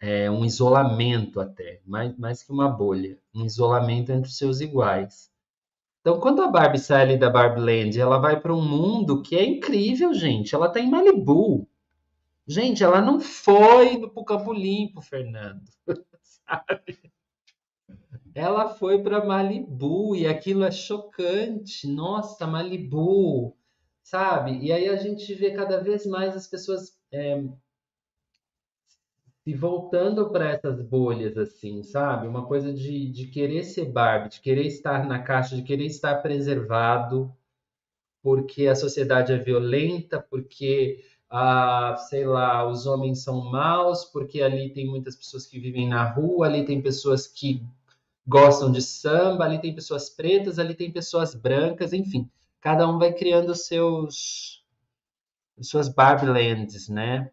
É, 0.00 0.30
um 0.30 0.44
isolamento 0.44 1.40
até, 1.40 1.80
mais, 1.84 2.16
mais 2.16 2.42
que 2.42 2.52
uma 2.52 2.68
bolha, 2.68 3.18
um 3.34 3.44
isolamento 3.44 4.12
entre 4.12 4.28
os 4.28 4.36
seus 4.38 4.60
iguais. 4.60 5.28
Então, 6.00 6.20
quando 6.20 6.40
a 6.42 6.48
Barbie 6.48 6.78
sai 6.78 7.02
ali 7.02 7.18
da 7.18 7.28
Barbie 7.28 7.60
Land, 7.60 8.00
ela 8.00 8.18
vai 8.18 8.40
para 8.40 8.54
um 8.54 8.62
mundo 8.62 9.22
que 9.22 9.36
é 9.36 9.44
incrível, 9.44 10.14
gente. 10.14 10.54
Ela 10.54 10.68
está 10.68 10.80
em 10.80 10.88
Malibu. 10.88 11.68
Gente, 12.46 12.82
ela 12.82 13.02
não 13.02 13.20
foi 13.20 13.98
para 13.98 14.22
o 14.22 14.24
Campo 14.24 14.52
Limpo, 14.52 15.02
Fernando. 15.02 15.62
sabe? 16.22 16.98
Ela 18.34 18.68
foi 18.68 19.02
para 19.02 19.24
Malibu 19.24 20.14
e 20.14 20.26
aquilo 20.26 20.62
é 20.64 20.70
chocante. 20.70 21.88
Nossa, 21.88 22.46
Malibu, 22.46 23.56
sabe? 24.02 24.58
E 24.64 24.72
aí 24.72 24.88
a 24.88 24.96
gente 24.96 25.34
vê 25.34 25.50
cada 25.50 25.82
vez 25.82 26.06
mais 26.06 26.36
as 26.36 26.46
pessoas 26.46 26.96
é, 27.12 27.42
se 29.48 29.54
voltando 29.54 30.28
para 30.28 30.50
essas 30.50 30.82
bolhas, 30.82 31.38
assim, 31.38 31.82
sabe? 31.82 32.26
Uma 32.28 32.44
coisa 32.44 32.70
de, 32.70 33.10
de 33.10 33.28
querer 33.28 33.64
ser 33.64 33.86
Barbie, 33.86 34.28
de 34.28 34.42
querer 34.42 34.66
estar 34.66 35.06
na 35.06 35.20
caixa, 35.20 35.56
de 35.56 35.62
querer 35.62 35.86
estar 35.86 36.16
preservado, 36.16 37.34
porque 38.22 38.66
a 38.66 38.74
sociedade 38.74 39.32
é 39.32 39.38
violenta, 39.38 40.20
porque 40.20 41.02
ah, 41.30 41.96
sei 42.10 42.26
lá, 42.26 42.68
os 42.68 42.84
homens 42.84 43.22
são 43.22 43.50
maus, 43.50 44.04
porque 44.04 44.42
ali 44.42 44.68
tem 44.68 44.86
muitas 44.86 45.16
pessoas 45.16 45.46
que 45.46 45.58
vivem 45.58 45.88
na 45.88 46.04
rua, 46.04 46.46
ali 46.46 46.66
tem 46.66 46.82
pessoas 46.82 47.26
que 47.26 47.64
gostam 48.26 48.70
de 48.70 48.82
samba, 48.82 49.46
ali 49.46 49.58
tem 49.58 49.74
pessoas 49.74 50.10
pretas, 50.10 50.58
ali 50.58 50.74
tem 50.74 50.92
pessoas 50.92 51.34
brancas, 51.34 51.94
enfim, 51.94 52.28
cada 52.60 52.86
um 52.86 52.98
vai 52.98 53.14
criando 53.14 53.54
seus 53.54 54.62
suas 55.58 55.88
Barbielands, 55.88 56.90
né? 56.90 57.30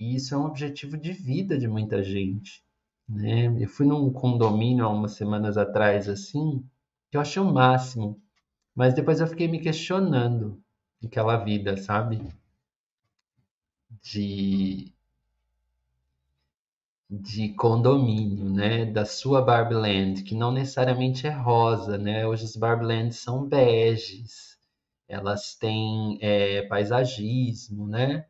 E 0.00 0.14
isso 0.16 0.34
é 0.34 0.38
um 0.38 0.46
objetivo 0.46 0.96
de 0.96 1.12
vida 1.12 1.58
de 1.58 1.68
muita 1.68 2.02
gente, 2.02 2.62
né? 3.08 3.46
Eu 3.62 3.68
fui 3.68 3.84
num 3.86 4.10
condomínio 4.10 4.84
há 4.86 4.88
umas 4.88 5.12
semanas 5.12 5.58
atrás 5.58 6.08
assim, 6.08 6.64
que 7.10 7.16
eu 7.16 7.20
achei 7.20 7.42
o 7.42 7.52
máximo, 7.52 8.18
mas 8.74 8.94
depois 8.94 9.20
eu 9.20 9.26
fiquei 9.26 9.48
me 9.48 9.60
questionando 9.60 10.62
aquela 11.04 11.36
vida, 11.38 11.76
sabe? 11.76 12.22
de, 14.02 14.92
de 17.10 17.48
condomínio, 17.54 18.48
né? 18.50 18.84
Da 18.86 19.04
sua 19.04 19.42
Barbieland, 19.42 20.22
que 20.22 20.34
não 20.36 20.52
necessariamente 20.52 21.26
é 21.26 21.30
rosa, 21.30 21.98
né? 21.98 22.26
Hoje 22.26 22.44
as 22.44 22.56
Barbielands 22.56 23.18
são 23.18 23.44
beges, 23.44 24.56
elas 25.08 25.54
têm 25.56 26.18
é, 26.20 26.62
paisagismo, 26.62 27.86
né? 27.88 28.26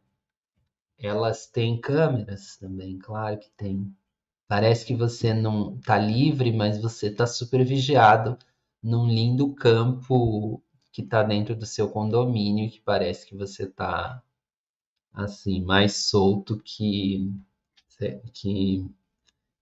Elas 0.98 1.46
têm 1.46 1.80
câmeras 1.80 2.56
também, 2.56 2.98
claro 2.98 3.38
que 3.38 3.50
tem. 3.56 3.94
Parece 4.48 4.86
que 4.86 4.94
você 4.94 5.34
não 5.34 5.78
tá 5.78 5.98
livre, 5.98 6.52
mas 6.52 6.80
você 6.80 7.10
tá 7.10 7.26
super 7.26 7.64
vigiado 7.64 8.38
num 8.82 9.06
lindo 9.08 9.54
campo 9.54 10.62
que 10.92 11.02
tá 11.02 11.22
dentro 11.22 11.54
do 11.56 11.66
seu 11.66 11.90
condomínio, 11.90 12.70
que 12.70 12.80
parece 12.80 13.26
que 13.26 13.36
você 13.36 13.66
tá 13.66 14.22
assim, 15.12 15.62
mais 15.62 15.94
solto 16.08 16.58
que, 16.62 17.32
que, 18.32 18.86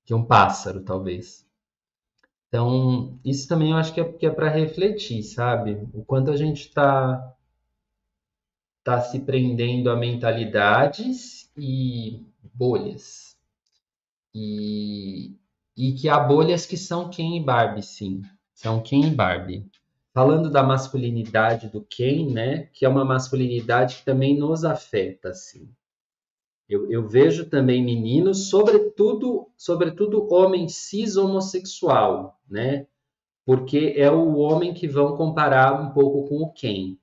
que 0.05 0.15
um 0.15 0.25
pássaro, 0.25 0.83
talvez. 0.83 1.47
Então, 2.49 3.19
isso 3.25 3.49
também 3.49 3.73
eu 3.73 3.77
acho 3.77 3.93
que 3.93 4.01
é, 4.01 4.13
que 4.13 4.27
é 4.27 4.31
para 4.31 4.49
refletir, 4.49 5.23
sabe? 5.25 5.89
O 5.93 6.05
quanto 6.05 6.31
a 6.31 6.37
gente 6.37 6.69
está 6.69 7.34
tá 8.85 9.01
se 9.01 9.21
prendendo 9.21 9.91
a 9.91 9.97
mentalidades 9.97 11.51
e 11.57 12.23
bolhas. 12.55 13.37
E, 14.35 15.35
e 15.77 15.93
que 15.95 16.09
há 16.09 16.21
bolhas 16.21 16.67
que 16.67 16.77
são 16.77 17.11
Ken 17.11 17.37
e 17.37 17.43
Barbie, 17.43 17.83
sim. 17.83 18.23
São 18.55 18.81
Ken 18.83 19.07
e 19.07 19.11
Barbie 19.11 19.69
falando 20.15 20.49
da 20.49 20.63
masculinidade 20.63 21.69
do 21.69 21.83
Ken, 21.83 22.31
né, 22.31 22.69
que 22.73 22.87
é 22.87 22.89
uma 22.89 23.05
masculinidade 23.05 23.97
que 23.97 24.05
também 24.05 24.39
nos 24.39 24.65
afeta, 24.65 25.31
assim. 25.31 25.69
Eu, 26.69 26.91
eu 26.91 27.07
vejo 27.07 27.51
também 27.51 27.85
meninos, 27.85 28.49
sobretudo, 28.49 29.51
sobretudo 29.57 30.33
homem 30.33 30.69
cis 30.69 31.17
homossexual, 31.17 32.41
né, 32.49 32.87
porque 33.45 33.95
é 33.97 34.11
o 34.11 34.37
homem 34.37 34.73
que 34.73 34.87
vão 34.87 35.17
comparar 35.17 35.83
um 35.83 35.91
pouco 35.93 36.29
com 36.29 36.45
o 36.45 36.53
Ken, 36.53 36.97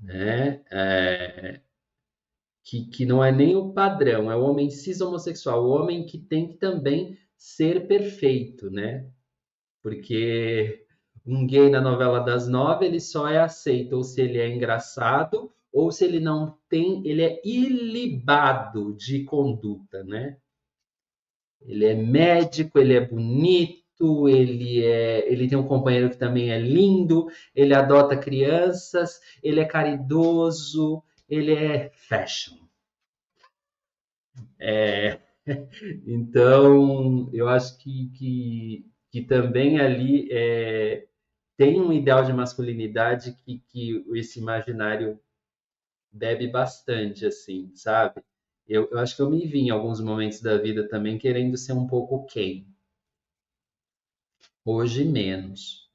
né, 0.00 0.62
é, 0.70 1.60
que, 2.64 2.86
que 2.86 3.06
não 3.06 3.22
é 3.22 3.30
nem 3.32 3.54
o 3.56 3.72
padrão, 3.72 4.30
é 4.30 4.36
o 4.36 4.42
homem 4.42 4.70
cis 4.70 5.00
homossexual, 5.00 5.64
o 5.64 5.70
homem 5.70 6.06
que 6.06 6.18
tem 6.18 6.48
que 6.48 6.54
também 6.56 7.18
ser 7.36 7.86
perfeito, 7.86 8.70
né, 8.70 9.08
porque 9.82 10.86
um 11.26 11.46
gay 11.46 11.68
na 11.68 11.80
novela 11.80 12.20
das 12.20 12.48
nove, 12.48 12.86
ele 12.86 13.00
só 13.00 13.28
é 13.28 13.38
aceito 13.38 13.94
ou 13.94 14.02
se 14.02 14.20
ele 14.20 14.38
é 14.38 14.48
engraçado 14.48 15.52
ou 15.72 15.90
se 15.92 16.04
ele 16.04 16.18
não 16.18 16.58
tem, 16.68 17.06
ele 17.06 17.22
é 17.22 17.40
ilibado 17.44 18.94
de 18.94 19.24
conduta, 19.24 20.02
né? 20.02 20.36
Ele 21.60 21.84
é 21.84 21.94
médico, 21.94 22.78
ele 22.78 22.94
é 22.94 23.00
bonito, 23.00 23.79
ele 24.28 24.82
é, 24.84 25.30
ele 25.30 25.48
tem 25.48 25.58
um 25.58 25.66
companheiro 25.66 26.10
que 26.10 26.16
também 26.16 26.50
é 26.50 26.58
lindo, 26.58 27.26
ele 27.54 27.74
adota 27.74 28.16
crianças, 28.16 29.20
ele 29.42 29.60
é 29.60 29.64
caridoso, 29.64 31.02
ele 31.28 31.52
é 31.54 31.90
fashion. 31.90 32.56
É, 34.58 35.18
então, 36.06 37.30
eu 37.32 37.48
acho 37.48 37.78
que, 37.78 38.10
que, 38.16 38.86
que 39.10 39.22
também 39.22 39.80
ali 39.80 40.28
é, 40.30 41.06
tem 41.56 41.80
um 41.80 41.92
ideal 41.92 42.24
de 42.24 42.32
masculinidade 42.32 43.32
que, 43.44 43.62
que 43.68 44.04
esse 44.14 44.40
imaginário 44.40 45.20
bebe 46.12 46.48
bastante, 46.48 47.26
assim, 47.26 47.70
sabe? 47.74 48.22
Eu, 48.66 48.88
eu 48.90 48.98
acho 48.98 49.16
que 49.16 49.22
eu 49.22 49.30
me 49.30 49.46
vi 49.46 49.60
em 49.60 49.70
alguns 49.70 50.00
momentos 50.00 50.40
da 50.40 50.56
vida 50.56 50.88
também 50.88 51.18
querendo 51.18 51.56
ser 51.56 51.72
um 51.72 51.86
pouco 51.86 52.26
quem. 52.26 52.66
Hoje 54.72 55.04
menos, 55.04 55.90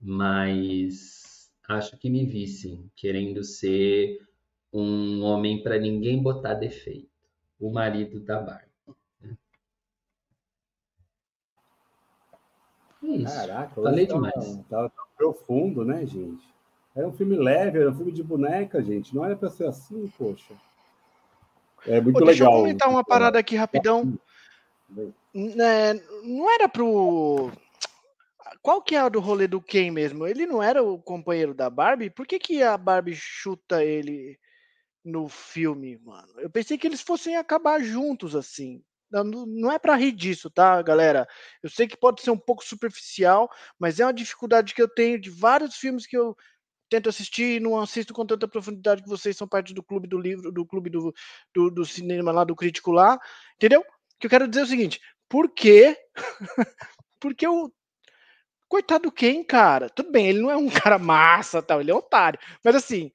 mas 0.00 1.52
acho 1.68 1.98
que 1.98 2.08
me 2.08 2.24
vissem 2.24 2.90
querendo 2.96 3.44
ser 3.44 4.26
um 4.72 5.22
homem 5.22 5.62
para 5.62 5.78
ninguém 5.78 6.22
botar 6.22 6.54
defeito, 6.54 7.10
o 7.60 7.70
marido 7.70 8.20
da 8.20 8.40
Barbie. 8.40 8.96
Né? 9.20 9.36
É 13.02 13.06
isso. 13.06 13.34
Caraca, 13.34 13.74
falei 13.74 14.06
tá, 14.06 14.14
demais. 14.14 14.56
Tá, 14.70 14.88
tá, 14.88 15.04
profundo, 15.14 15.84
né, 15.84 16.06
gente? 16.06 16.48
Era 16.96 17.06
um 17.06 17.12
filme 17.12 17.36
leve, 17.36 17.80
era 17.80 17.90
um 17.90 17.94
filme 17.94 18.12
de 18.12 18.22
boneca, 18.22 18.82
gente. 18.82 19.14
Não 19.14 19.26
era 19.26 19.36
para 19.36 19.50
ser 19.50 19.66
assim, 19.66 20.10
poxa. 20.16 20.54
É 21.86 22.00
muito 22.00 22.18
Pô, 22.18 22.24
deixa 22.24 22.44
legal. 22.44 22.44
Deixa 22.44 22.44
eu 22.44 22.50
comentar 22.50 22.88
né? 22.88 22.94
uma 22.94 23.04
parada 23.04 23.38
aqui 23.38 23.56
rapidão. 23.56 24.18
É, 25.34 25.92
não 26.22 26.50
era 26.50 26.66
pro 26.66 27.52
qual 28.64 28.80
que 28.80 28.94
é 28.94 28.98
a 28.98 29.10
do 29.10 29.20
rolê 29.20 29.46
do 29.46 29.60
Ken 29.60 29.90
mesmo? 29.90 30.26
Ele 30.26 30.46
não 30.46 30.62
era 30.62 30.82
o 30.82 30.98
companheiro 30.98 31.52
da 31.52 31.68
Barbie? 31.68 32.08
Por 32.08 32.26
que, 32.26 32.38
que 32.38 32.62
a 32.62 32.78
Barbie 32.78 33.14
chuta 33.14 33.84
ele 33.84 34.38
no 35.04 35.28
filme, 35.28 35.98
mano? 35.98 36.40
Eu 36.40 36.48
pensei 36.48 36.78
que 36.78 36.86
eles 36.86 37.02
fossem 37.02 37.36
acabar 37.36 37.82
juntos 37.82 38.34
assim. 38.34 38.82
Não, 39.10 39.22
não 39.22 39.70
é 39.70 39.78
pra 39.78 39.96
rir 39.96 40.12
disso, 40.12 40.48
tá, 40.48 40.80
galera? 40.80 41.28
Eu 41.62 41.68
sei 41.68 41.86
que 41.86 41.94
pode 41.94 42.22
ser 42.22 42.30
um 42.30 42.38
pouco 42.38 42.64
superficial, 42.64 43.50
mas 43.78 44.00
é 44.00 44.06
uma 44.06 44.14
dificuldade 44.14 44.72
que 44.72 44.80
eu 44.80 44.88
tenho 44.88 45.20
de 45.20 45.28
vários 45.28 45.76
filmes 45.76 46.06
que 46.06 46.16
eu 46.16 46.34
tento 46.88 47.10
assistir 47.10 47.56
e 47.56 47.60
não 47.60 47.78
assisto 47.78 48.14
com 48.14 48.24
tanta 48.24 48.48
profundidade 48.48 49.02
que 49.02 49.10
vocês 49.10 49.36
são 49.36 49.46
parte 49.46 49.74
do 49.74 49.82
clube 49.82 50.08
do 50.08 50.18
livro, 50.18 50.50
do 50.50 50.64
clube 50.64 50.88
do, 50.88 51.12
do, 51.54 51.70
do 51.70 51.84
cinema 51.84 52.32
lá, 52.32 52.44
do 52.44 52.56
crítico 52.56 52.92
lá, 52.92 53.18
entendeu? 53.56 53.84
Que 54.18 54.26
eu 54.26 54.30
quero 54.30 54.48
dizer 54.48 54.62
é 54.62 54.64
o 54.64 54.68
seguinte, 54.68 55.00
por 55.28 55.52
quê? 55.52 55.98
Porque 57.20 57.46
o 57.46 57.70
coitado 58.68 59.04
do 59.04 59.12
Ken, 59.12 59.42
cara, 59.44 59.88
tudo 59.90 60.10
bem, 60.12 60.28
ele 60.28 60.40
não 60.40 60.50
é 60.50 60.56
um 60.56 60.68
cara 60.88 60.98
massa, 60.98 61.62
tal, 61.62 61.80
ele 61.80 61.90
é 61.90 61.94
um 61.94 61.98
otário, 61.98 62.38
mas 62.64 62.74
assim, 62.76 63.10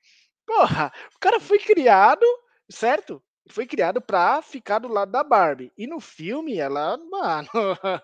porra, 0.46 0.92
o 1.16 1.20
cara 1.20 1.40
foi 1.40 1.60
criado, 1.60 2.26
certo? 2.70 3.22
Foi 3.52 3.66
criado 3.66 4.00
pra 4.02 4.42
ficar 4.42 4.80
do 4.80 4.88
lado 4.88 5.12
da 5.12 5.24
Barbie. 5.24 5.72
E 5.78 5.88
no 5.88 6.00
filme, 6.00 6.58
ela, 6.60 6.98
mano, 7.10 7.50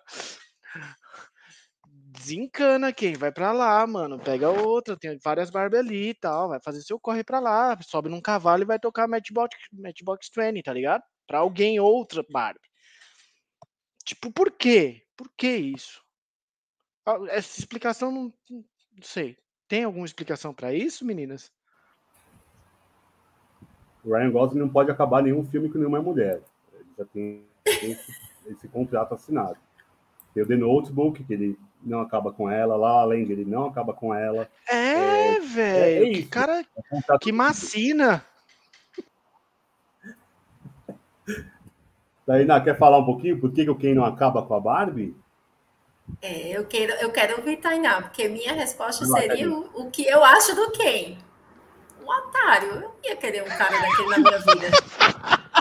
desencana 1.87 2.91
quem 2.93 3.13
vai 3.13 3.31
pra 3.31 3.51
lá, 3.51 3.85
mano. 3.85 4.19
Pega 4.19 4.49
outra, 4.49 4.97
tem 4.97 5.17
várias 5.23 5.49
Barbie 5.49 5.77
ali 5.77 6.09
e 6.09 6.13
tal. 6.13 6.49
Vai 6.49 6.59
fazer 6.63 6.81
seu 6.81 6.99
corre 6.99 7.23
pra 7.23 7.39
lá, 7.39 7.77
sobe 7.81 8.09
num 8.09 8.21
cavalo 8.21 8.63
e 8.63 8.65
vai 8.65 8.79
tocar 8.79 9.07
Matchbox, 9.07 9.55
Matchbox 9.71 10.29
20, 10.35 10.63
tá 10.63 10.73
ligado? 10.73 11.03
Pra 11.27 11.39
alguém 11.39 11.79
outra 11.79 12.23
Barbie. 12.29 12.59
Tipo, 14.05 14.31
por 14.31 14.51
quê? 14.51 15.03
Por 15.17 15.29
que 15.37 15.47
isso? 15.47 16.04
Ah, 17.05 17.19
Essa 17.29 17.59
explicação 17.59 18.11
não, 18.11 18.33
não 18.49 18.63
sei. 19.01 19.37
Tem 19.67 19.83
alguma 19.83 20.05
explicação 20.05 20.53
pra 20.53 20.73
isso, 20.73 21.05
meninas? 21.05 21.51
O 24.03 24.13
Ryan 24.13 24.31
Gosling 24.31 24.59
não 24.59 24.69
pode 24.69 24.91
acabar 24.91 25.23
nenhum 25.23 25.43
filme 25.43 25.69
com 25.69 25.77
nenhuma 25.77 26.01
mulher. 26.01 26.41
Ele 26.73 26.89
já 26.97 27.05
tem, 27.05 27.43
esse, 27.65 28.11
esse 28.47 28.67
contrato 28.67 29.15
assinado. 29.15 29.57
Tem 30.33 30.43
o 30.43 30.47
The 30.47 30.55
Notebook, 30.55 31.23
que 31.23 31.33
ele 31.33 31.59
não 31.81 32.01
acaba 32.01 32.31
com 32.31 32.49
ela, 32.49 32.75
lá 32.75 33.01
além 33.01 33.25
de 33.25 33.31
ele 33.31 33.45
não 33.45 33.65
acaba 33.65 33.93
com 33.93 34.13
ela. 34.13 34.49
É, 34.69 35.39
velho. 35.39 36.13
que 36.13 36.19
isso. 36.19 36.29
cara, 36.29 36.61
É 36.61 36.65
um 36.79 36.83
contrato 36.89 37.21
que 37.21 37.31
macina. 37.31 38.23
Tainá, 42.25 42.59
quer 42.59 42.77
falar 42.77 42.97
um 42.99 43.05
pouquinho 43.05 43.39
por 43.39 43.51
que, 43.51 43.63
que 43.63 43.69
o 43.69 43.75
Ken 43.75 43.93
não 43.93 44.03
acaba 44.03 44.43
com 44.43 44.53
a 44.55 44.59
Barbie? 44.59 45.15
É, 46.21 46.57
eu 46.57 46.65
quero, 46.65 46.93
eu 46.93 47.11
quero 47.11 47.37
ouvir 47.37 47.57
Tainá, 47.57 48.01
porque 48.01 48.27
minha 48.27 48.53
resposta 48.53 49.05
seria 49.05 49.29
Tainá. 49.29 49.55
o, 49.55 49.87
o 49.87 49.91
que 49.91 50.05
eu 50.07 50.23
acho 50.23 50.55
do 50.55 50.71
Ken. 50.71 51.17
Um 52.01 52.07
otário. 52.07 52.69
Eu 52.69 52.81
não 52.81 52.95
ia 53.03 53.15
querer 53.15 53.43
um 53.43 53.57
cara 53.57 53.77
daquele 53.79 54.09
na 54.09 54.17
minha 54.19 54.39
vida. 54.39 54.67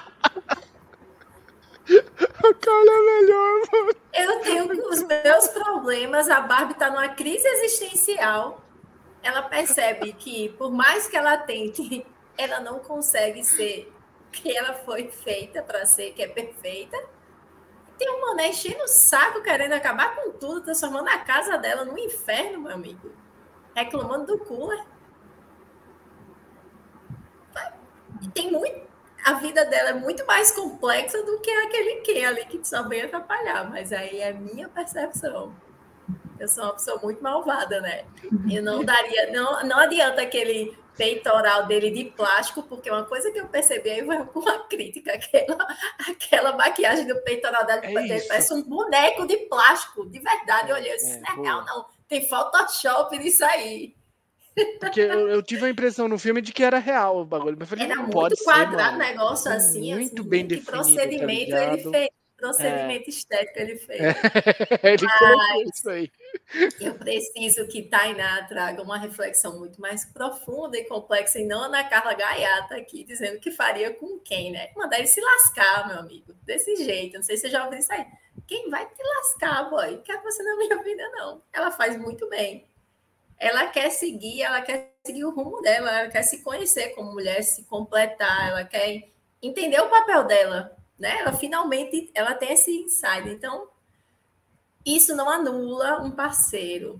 O 1.86 2.54
cara 2.54 2.90
é 2.90 3.20
melhor, 3.20 3.60
mano. 3.72 3.96
Eu 4.12 4.40
tenho 4.40 4.88
os 4.90 5.02
meus 5.02 5.48
problemas, 5.48 6.28
a 6.28 6.40
Barbie 6.40 6.72
está 6.72 6.90
numa 6.90 7.08
crise 7.08 7.46
existencial. 7.46 8.62
Ela 9.22 9.42
percebe 9.42 10.12
que, 10.12 10.50
por 10.50 10.70
mais 10.70 11.08
que 11.08 11.16
ela 11.16 11.36
tente, 11.38 12.06
ela 12.36 12.60
não 12.60 12.78
consegue 12.80 13.42
ser 13.42 13.90
que 14.30 14.54
ela 14.56 14.74
foi 14.74 15.08
feita 15.08 15.62
para 15.62 15.86
ser, 15.86 16.12
que 16.12 16.22
é 16.22 16.28
perfeita. 16.28 16.96
Tem 17.98 18.10
um 18.10 18.20
mané 18.20 18.48
enchendo 18.48 18.82
o 18.82 18.88
saco, 18.88 19.42
querendo 19.42 19.72
acabar 19.72 20.16
com 20.16 20.32
tudo, 20.32 20.62
transformando 20.62 21.08
a 21.08 21.18
casa 21.18 21.56
dela 21.56 21.84
num 21.84 21.98
inferno, 21.98 22.60
meu 22.60 22.72
amigo. 22.72 23.12
Reclamando 23.74 24.26
do 24.26 24.38
cooler. 24.44 24.84
E 28.22 28.28
tem 28.28 28.50
muito. 28.50 28.84
A 29.24 29.34
vida 29.34 29.64
dela 29.64 29.90
é 29.90 29.94
muito 29.94 30.26
mais 30.26 30.50
complexa 30.50 31.22
do 31.22 31.40
que 31.40 31.50
aquele 31.50 32.00
que 32.02 32.24
ali 32.24 32.44
que 32.44 32.62
só 32.66 32.82
vem 32.86 33.02
atrapalhar, 33.02 33.70
mas 33.70 33.92
aí 33.92 34.20
é 34.20 34.32
minha 34.32 34.68
percepção. 34.68 35.54
Eu 36.38 36.48
sou 36.48 36.64
uma 36.64 36.74
pessoa 36.74 37.00
muito 37.02 37.22
malvada, 37.22 37.80
né? 37.80 38.04
Eu 38.50 38.62
não 38.62 38.84
daria, 38.84 39.32
não, 39.32 39.62
não 39.64 39.78
adianta 39.78 40.20
aquele 40.20 40.76
peitoral 40.96 41.66
dele 41.66 41.90
de 41.90 42.04
plástico, 42.04 42.62
porque 42.62 42.90
uma 42.90 43.04
coisa 43.04 43.30
que 43.30 43.38
eu 43.38 43.48
percebi 43.48 43.90
aí 43.90 44.04
foi 44.04 44.16
uma 44.34 44.58
crítica, 44.68 45.12
aquela, 45.14 45.58
aquela 46.08 46.56
maquiagem 46.56 47.06
do 47.06 47.20
peitoral 47.22 47.66
dele, 47.66 47.80
É 47.82 48.02
dele 48.02 48.20
parece 48.22 48.54
um 48.54 48.62
boneco 48.62 49.26
de 49.26 49.36
plástico, 49.48 50.08
de 50.08 50.18
verdade. 50.18 50.70
Eu 50.70 50.76
olhei, 50.76 50.92
eu 50.92 50.96
disse, 50.96 51.12
É, 51.12 51.20
não 51.20 51.28
é 51.28 51.46
real, 51.46 51.64
não. 51.64 51.86
Tem 52.08 52.28
Photoshop 52.28 53.18
nisso 53.18 53.44
aí. 53.44 53.94
Porque 54.78 55.00
eu, 55.00 55.28
eu 55.28 55.42
tive 55.42 55.66
a 55.66 55.70
impressão 55.70 56.06
no 56.06 56.18
filme 56.18 56.40
de 56.40 56.52
que 56.52 56.62
era 56.62 56.78
real 56.78 57.18
o 57.18 57.24
bagulho. 57.24 57.56
Mas 57.58 57.68
eu 57.70 57.76
falei, 57.76 57.84
Era 57.86 57.96
não 57.96 58.02
muito 58.04 58.12
pode 58.12 58.44
quadrado, 58.44 58.98
negócio 58.98 59.50
assim. 59.50 59.92
muito 59.94 60.20
assim, 60.20 60.28
bem 60.28 60.42
que 60.42 60.48
definido, 60.56 60.70
tá 60.70 60.72
procedimento 60.72 61.56
ele 61.56 61.76
ligado? 61.76 61.90
fez. 61.90 62.08
Procedimento 62.36 63.08
estético 63.08 63.58
ele 63.58 63.76
fez. 63.76 64.00
Ele 64.82 65.08
colocou 65.18 65.62
isso 65.62 65.88
aí. 65.88 66.10
Eu 66.80 66.94
preciso 66.94 67.66
que 67.68 67.82
Tainá 67.82 68.42
traga 68.44 68.82
uma 68.82 68.98
reflexão 68.98 69.58
muito 69.58 69.80
mais 69.80 70.04
profunda 70.04 70.76
e 70.76 70.84
complexa, 70.84 71.38
e 71.38 71.46
não 71.46 71.62
a 71.62 71.66
Ana 71.66 71.84
Carla 71.84 72.12
Gaiata 72.12 72.76
aqui, 72.76 73.04
dizendo 73.04 73.38
que 73.38 73.50
faria 73.50 73.94
com 73.94 74.18
quem, 74.18 74.50
né? 74.50 74.70
Mandar 74.76 74.98
ele 74.98 75.06
se 75.06 75.20
lascar, 75.20 75.88
meu 75.88 75.98
amigo. 75.98 76.34
Desse 76.42 76.76
jeito. 76.76 77.14
Não 77.14 77.22
sei 77.22 77.36
se 77.36 77.42
você 77.42 77.50
já 77.50 77.64
ouviu 77.64 77.78
isso 77.78 77.92
aí. 77.92 78.04
Quem 78.46 78.68
vai 78.68 78.84
te 78.84 79.02
lascar, 79.02 79.70
boy? 79.70 79.92
Não 79.92 80.02
quero 80.02 80.22
você 80.22 80.42
na 80.42 80.56
minha 80.56 80.82
vida, 80.82 81.08
não. 81.10 81.40
Ela 81.52 81.70
faz 81.70 81.96
muito 81.96 82.28
bem. 82.28 82.66
Ela 83.38 83.68
quer 83.68 83.90
seguir, 83.90 84.42
ela 84.42 84.60
quer 84.60 84.94
seguir 85.06 85.24
o 85.24 85.30
rumo 85.30 85.60
dela, 85.62 86.00
ela 86.00 86.10
quer 86.10 86.22
se 86.22 86.42
conhecer 86.42 86.90
como 86.90 87.12
mulher, 87.12 87.42
se 87.42 87.64
completar, 87.64 88.48
ela 88.48 88.64
quer 88.64 89.08
entender 89.42 89.80
o 89.80 89.88
papel 89.88 90.24
dela, 90.24 90.76
né? 91.04 91.20
Ela 91.20 91.34
finalmente, 91.34 92.10
ela 92.14 92.34
tem 92.34 92.54
esse 92.54 92.70
insight. 92.70 93.28
Então, 93.28 93.68
isso 94.86 95.14
não 95.14 95.28
anula 95.28 96.02
um 96.02 96.10
parceiro. 96.10 96.98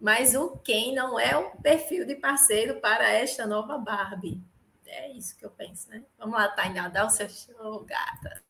Mas 0.00 0.36
o 0.36 0.56
quem 0.58 0.94
não 0.94 1.18
é 1.18 1.36
o 1.36 1.50
perfil 1.60 2.06
de 2.06 2.14
parceiro 2.14 2.80
para 2.80 3.10
esta 3.10 3.44
nova 3.44 3.76
Barbie. 3.76 4.40
É 4.86 5.10
isso 5.10 5.36
que 5.36 5.44
eu 5.44 5.50
penso, 5.50 5.90
né? 5.90 6.04
Vamos 6.16 6.36
lá, 6.36 6.48
Tainá, 6.48 6.88
dá 6.88 7.04
o 7.04 7.10
seu 7.10 7.28
show, 7.28 7.84
gata. 7.84 8.40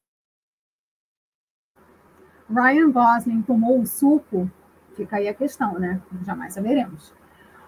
Ryan 2.51 2.91
Gosling 2.91 3.43
tomou 3.43 3.81
o 3.81 3.87
suco? 3.87 4.51
Fica 4.95 5.17
aí 5.17 5.29
a 5.29 5.35
questão, 5.35 5.79
né? 5.79 6.03
Jamais 6.27 6.53
saberemos. 6.53 7.15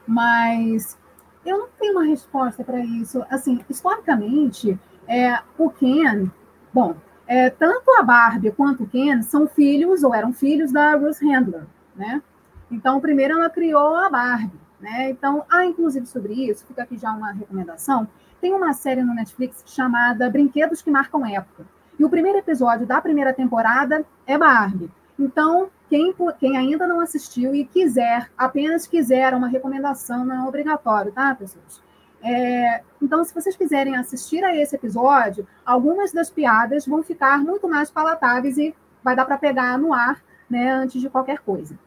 Mas 0.06 0.98
eu 1.46 1.58
não 1.58 1.68
tenho 1.70 1.92
uma 1.92 2.04
resposta 2.04 2.62
para 2.62 2.84
isso. 2.84 3.24
Assim, 3.30 3.64
historicamente, 3.70 4.78
é, 5.06 5.42
o 5.56 5.70
Ken, 5.70 6.30
bom, 6.72 6.94
é, 7.26 7.50
tanto 7.50 7.90
a 7.98 8.02
Barbie 8.02 8.50
quanto 8.50 8.84
o 8.84 8.88
Ken 8.88 9.22
são 9.22 9.46
filhos, 9.46 10.02
ou 10.02 10.14
eram 10.14 10.32
filhos 10.32 10.72
da 10.72 10.94
Ruth 10.94 11.20
Handler, 11.22 11.66
né? 11.94 12.22
Então, 12.70 13.00
primeiro 13.00 13.34
ela 13.34 13.50
criou 13.50 13.94
a 13.96 14.08
Barbie, 14.08 14.58
né? 14.80 15.10
Então, 15.10 15.44
ah, 15.50 15.64
inclusive 15.64 16.06
sobre 16.06 16.32
isso, 16.32 16.66
fica 16.66 16.82
aqui 16.82 16.96
já 16.96 17.10
uma 17.10 17.32
recomendação. 17.32 18.08
Tem 18.40 18.54
uma 18.54 18.72
série 18.72 19.02
no 19.02 19.14
Netflix 19.14 19.62
chamada 19.66 20.30
Brinquedos 20.30 20.80
que 20.80 20.90
Marcam 20.90 21.26
Época. 21.26 21.66
E 21.98 22.04
o 22.04 22.08
primeiro 22.08 22.38
episódio 22.38 22.86
da 22.86 23.00
primeira 23.00 23.32
temporada 23.32 24.04
é 24.26 24.38
Barbie. 24.38 24.90
Então, 25.18 25.68
quem, 25.90 26.14
quem 26.38 26.56
ainda 26.56 26.86
não 26.86 27.00
assistiu 27.00 27.54
e 27.54 27.64
quiser, 27.64 28.30
apenas 28.38 28.86
quiser 28.86 29.34
uma 29.34 29.48
recomendação, 29.48 30.24
não 30.24 30.44
é 30.44 30.48
obrigatório, 30.48 31.10
tá, 31.10 31.34
pessoas? 31.34 31.82
É, 32.22 32.82
então, 33.00 33.24
se 33.24 33.34
vocês 33.34 33.56
quiserem 33.56 33.96
assistir 33.96 34.42
a 34.44 34.56
esse 34.56 34.74
episódio, 34.74 35.46
algumas 35.64 36.12
das 36.12 36.30
piadas 36.30 36.86
vão 36.86 37.02
ficar 37.02 37.38
muito 37.38 37.68
mais 37.68 37.90
palatáveis 37.90 38.58
e 38.58 38.74
vai 39.02 39.14
dar 39.14 39.24
para 39.24 39.38
pegar 39.38 39.78
no 39.78 39.94
ar, 39.94 40.20
né, 40.50 40.72
antes 40.72 41.00
de 41.00 41.08
qualquer 41.08 41.38
coisa. 41.38 41.78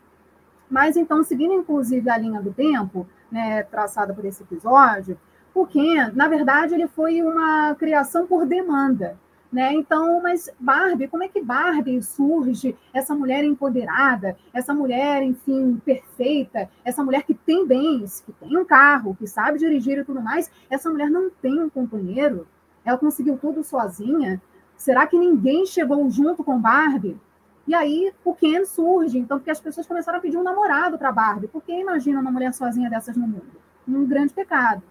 Mas 0.69 0.95
então, 0.95 1.23
seguindo 1.23 1.53
inclusive 1.53 2.09
a 2.09 2.17
linha 2.17 2.41
do 2.41 2.53
tempo, 2.53 3.05
né, 3.29 3.63
traçada 3.63 4.13
por 4.13 4.23
esse 4.23 4.41
episódio, 4.41 5.19
o 5.53 5.65
Ken, 5.65 6.11
na 6.13 6.29
verdade, 6.29 6.73
ele 6.73 6.87
foi 6.87 7.21
uma 7.21 7.75
criação 7.75 8.25
por 8.25 8.45
demanda. 8.45 9.17
Né? 9.51 9.73
Então, 9.73 10.21
mas 10.21 10.49
Barbie, 10.57 11.09
como 11.09 11.23
é 11.23 11.27
que 11.27 11.41
Barbie 11.41 12.01
surge? 12.01 12.73
Essa 12.93 13.13
mulher 13.13 13.43
empoderada, 13.43 14.37
essa 14.53 14.73
mulher, 14.73 15.21
enfim, 15.23 15.81
perfeita, 15.83 16.69
essa 16.85 17.03
mulher 17.03 17.23
que 17.23 17.33
tem 17.33 17.67
bens, 17.67 18.21
que 18.21 18.31
tem 18.31 18.57
um 18.57 18.63
carro, 18.63 19.13
que 19.13 19.27
sabe 19.27 19.59
dirigir 19.59 19.97
e 19.97 20.05
tudo 20.05 20.21
mais, 20.21 20.49
essa 20.69 20.89
mulher 20.89 21.09
não 21.09 21.29
tem 21.29 21.59
um 21.59 21.69
companheiro? 21.69 22.47
Ela 22.85 22.97
conseguiu 22.97 23.37
tudo 23.37 23.61
sozinha? 23.61 24.41
Será 24.77 25.05
que 25.05 25.19
ninguém 25.19 25.65
chegou 25.65 26.09
junto 26.09 26.45
com 26.45 26.57
Barbie? 26.57 27.19
E 27.67 27.75
aí 27.75 28.11
o 28.23 28.33
Ken 28.33 28.65
surge, 28.65 29.19
então, 29.19 29.37
porque 29.37 29.51
as 29.51 29.59
pessoas 29.59 29.85
começaram 29.85 30.17
a 30.17 30.21
pedir 30.21 30.37
um 30.37 30.43
namorado 30.43 30.97
para 30.97 31.11
Barbie. 31.11 31.47
Porque 31.47 31.71
imagina 31.71 32.19
uma 32.19 32.31
mulher 32.31 32.53
sozinha 32.53 32.89
dessas 32.89 33.15
no 33.15 33.27
mundo? 33.27 33.51
Um 33.87 34.05
grande 34.05 34.33
pecado. 34.33 34.81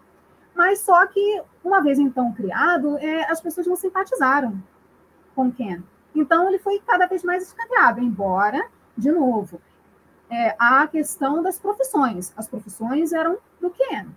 Mas 0.61 0.81
só 0.81 1.07
que, 1.07 1.43
uma 1.65 1.81
vez 1.81 1.99
então 1.99 2.35
criado, 2.35 2.99
é, 2.99 3.25
as 3.31 3.41
pessoas 3.41 3.67
não 3.67 3.77
simpatizaram 3.77 4.63
com 5.35 5.51
Ken. 5.51 5.83
Então 6.15 6.47
ele 6.47 6.59
foi 6.59 6.79
cada 6.87 7.07
vez 7.07 7.25
mais 7.25 7.45
escanteado, 7.45 7.99
embora, 7.99 8.69
de 8.95 9.11
novo, 9.11 9.59
é, 10.29 10.55
a 10.59 10.87
questão 10.87 11.43
das 11.43 11.59
profissões. 11.59 12.35
As 12.37 12.47
profissões 12.47 13.15
eram 13.15 13.39
do 13.59 13.71
Ken. 13.71 14.09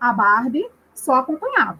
A 0.00 0.12
Barbie 0.12 0.68
só 0.92 1.14
acompanhava. 1.14 1.78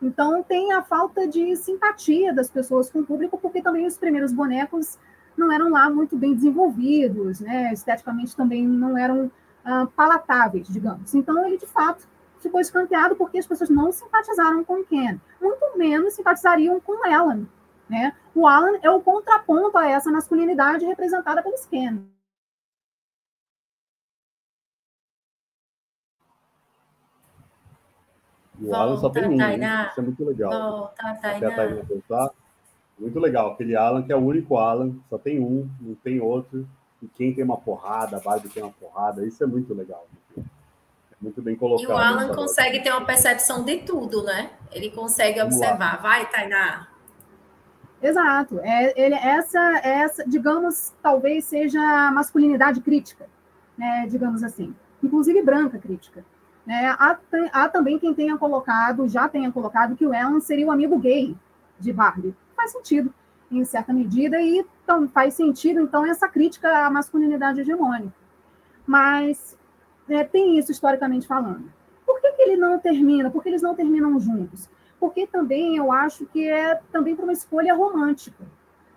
Então 0.00 0.42
tem 0.42 0.72
a 0.72 0.80
falta 0.80 1.28
de 1.28 1.54
simpatia 1.54 2.32
das 2.32 2.48
pessoas 2.48 2.90
com 2.90 3.00
o 3.00 3.04
público, 3.04 3.36
porque 3.36 3.60
também 3.60 3.86
os 3.86 3.98
primeiros 3.98 4.32
bonecos 4.32 4.98
não 5.36 5.52
eram 5.52 5.68
lá 5.68 5.90
muito 5.90 6.16
bem 6.16 6.34
desenvolvidos, 6.34 7.40
né? 7.40 7.74
esteticamente 7.74 8.34
também 8.34 8.66
não 8.66 8.96
eram 8.96 9.30
ah, 9.62 9.86
palatáveis, 9.94 10.66
digamos. 10.66 11.14
Então 11.14 11.46
ele 11.46 11.58
de 11.58 11.66
fato 11.66 12.08
ficou 12.40 12.60
escanteado 12.60 13.16
porque 13.16 13.38
as 13.38 13.46
pessoas 13.46 13.70
não 13.70 13.92
simpatizaram 13.92 14.64
com 14.64 14.84
Ken, 14.84 15.20
muito 15.40 15.76
menos 15.76 16.14
simpatizariam 16.14 16.80
com 16.80 17.06
Ellen. 17.06 17.48
Né? 17.88 18.14
O 18.34 18.46
Alan 18.46 18.78
é 18.82 18.90
o 18.90 19.00
contraponto 19.00 19.78
a 19.78 19.88
essa 19.88 20.10
masculinidade 20.10 20.84
representada 20.84 21.42
pelos 21.42 21.64
Ken. 21.66 21.98
o 28.60 28.74
Alan 28.74 28.96
só 28.96 29.08
tem 29.08 29.24
um, 29.24 29.36
né? 29.36 29.88
isso 29.90 30.00
é 30.00 30.02
muito 30.02 30.24
legal. 30.24 30.50
Volta, 30.50 31.14
Tainá. 31.20 31.82
voltar. 31.88 32.30
Muito 32.98 33.20
legal, 33.20 33.52
aquele 33.52 33.76
Alan 33.76 34.02
que 34.02 34.12
é 34.12 34.16
o 34.16 34.18
único 34.18 34.56
Alan, 34.56 34.96
só 35.08 35.16
tem 35.16 35.38
um, 35.38 35.70
não 35.80 35.94
tem 35.94 36.20
outro. 36.20 36.68
E 37.00 37.06
quem 37.06 37.32
tem 37.32 37.44
uma 37.44 37.56
porrada, 37.56 38.16
a 38.16 38.20
Barbie 38.20 38.48
tem 38.48 38.60
uma 38.62 38.72
porrada, 38.72 39.24
isso 39.24 39.42
é 39.44 39.46
muito 39.46 39.72
legal. 39.72 40.04
Muito 41.20 41.42
bem 41.42 41.56
colocado. 41.56 41.88
E 41.88 41.92
o 41.92 41.96
Alan 41.96 42.34
consegue 42.34 42.80
ter 42.80 42.90
uma 42.90 43.04
percepção 43.04 43.64
de 43.64 43.78
tudo, 43.78 44.22
né? 44.22 44.50
Ele 44.70 44.90
consegue 44.90 45.40
observar. 45.42 46.00
Vai, 46.00 46.30
Tainá. 46.30 46.88
Exato. 48.00 48.60
É, 48.60 48.92
ele, 48.96 49.14
essa, 49.16 49.80
essa, 49.82 50.24
digamos, 50.28 50.94
talvez 51.02 51.44
seja 51.44 51.80
a 51.80 52.12
masculinidade 52.12 52.80
crítica, 52.80 53.26
né? 53.76 54.06
digamos 54.08 54.44
assim. 54.44 54.74
Inclusive 55.02 55.42
branca 55.42 55.78
crítica. 55.78 56.24
Né? 56.64 56.86
Há, 56.98 57.18
há, 57.52 57.68
também 57.68 57.98
quem 57.98 58.14
tenha 58.14 58.38
colocado, 58.38 59.08
já 59.08 59.28
tenha 59.28 59.50
colocado, 59.50 59.96
que 59.96 60.06
o 60.06 60.14
Alan 60.14 60.40
seria 60.40 60.66
o 60.66 60.70
amigo 60.70 60.98
gay 60.98 61.36
de 61.80 61.92
Barbie. 61.92 62.34
Faz 62.54 62.70
sentido, 62.72 63.12
em 63.50 63.64
certa 63.64 63.92
medida, 63.92 64.40
e 64.40 64.64
então, 64.84 65.08
faz 65.08 65.34
sentido, 65.34 65.80
então, 65.80 66.06
essa 66.06 66.28
crítica 66.28 66.86
à 66.86 66.90
masculinidade 66.90 67.60
hegemônica. 67.60 68.12
Mas 68.86 69.57
é, 70.08 70.24
tem 70.24 70.58
isso 70.58 70.72
historicamente 70.72 71.26
falando. 71.26 71.70
Por 72.04 72.20
que, 72.20 72.32
que 72.32 72.42
ele 72.42 72.56
não 72.56 72.78
termina? 72.78 73.30
Por 73.30 73.42
que 73.42 73.48
eles 73.48 73.62
não 73.62 73.74
terminam 73.74 74.18
juntos? 74.18 74.68
Porque 74.98 75.26
também 75.26 75.76
eu 75.76 75.92
acho 75.92 76.26
que 76.26 76.48
é 76.48 76.80
também 76.90 77.14
por 77.14 77.24
uma 77.24 77.32
escolha 77.32 77.74
romântica, 77.74 78.44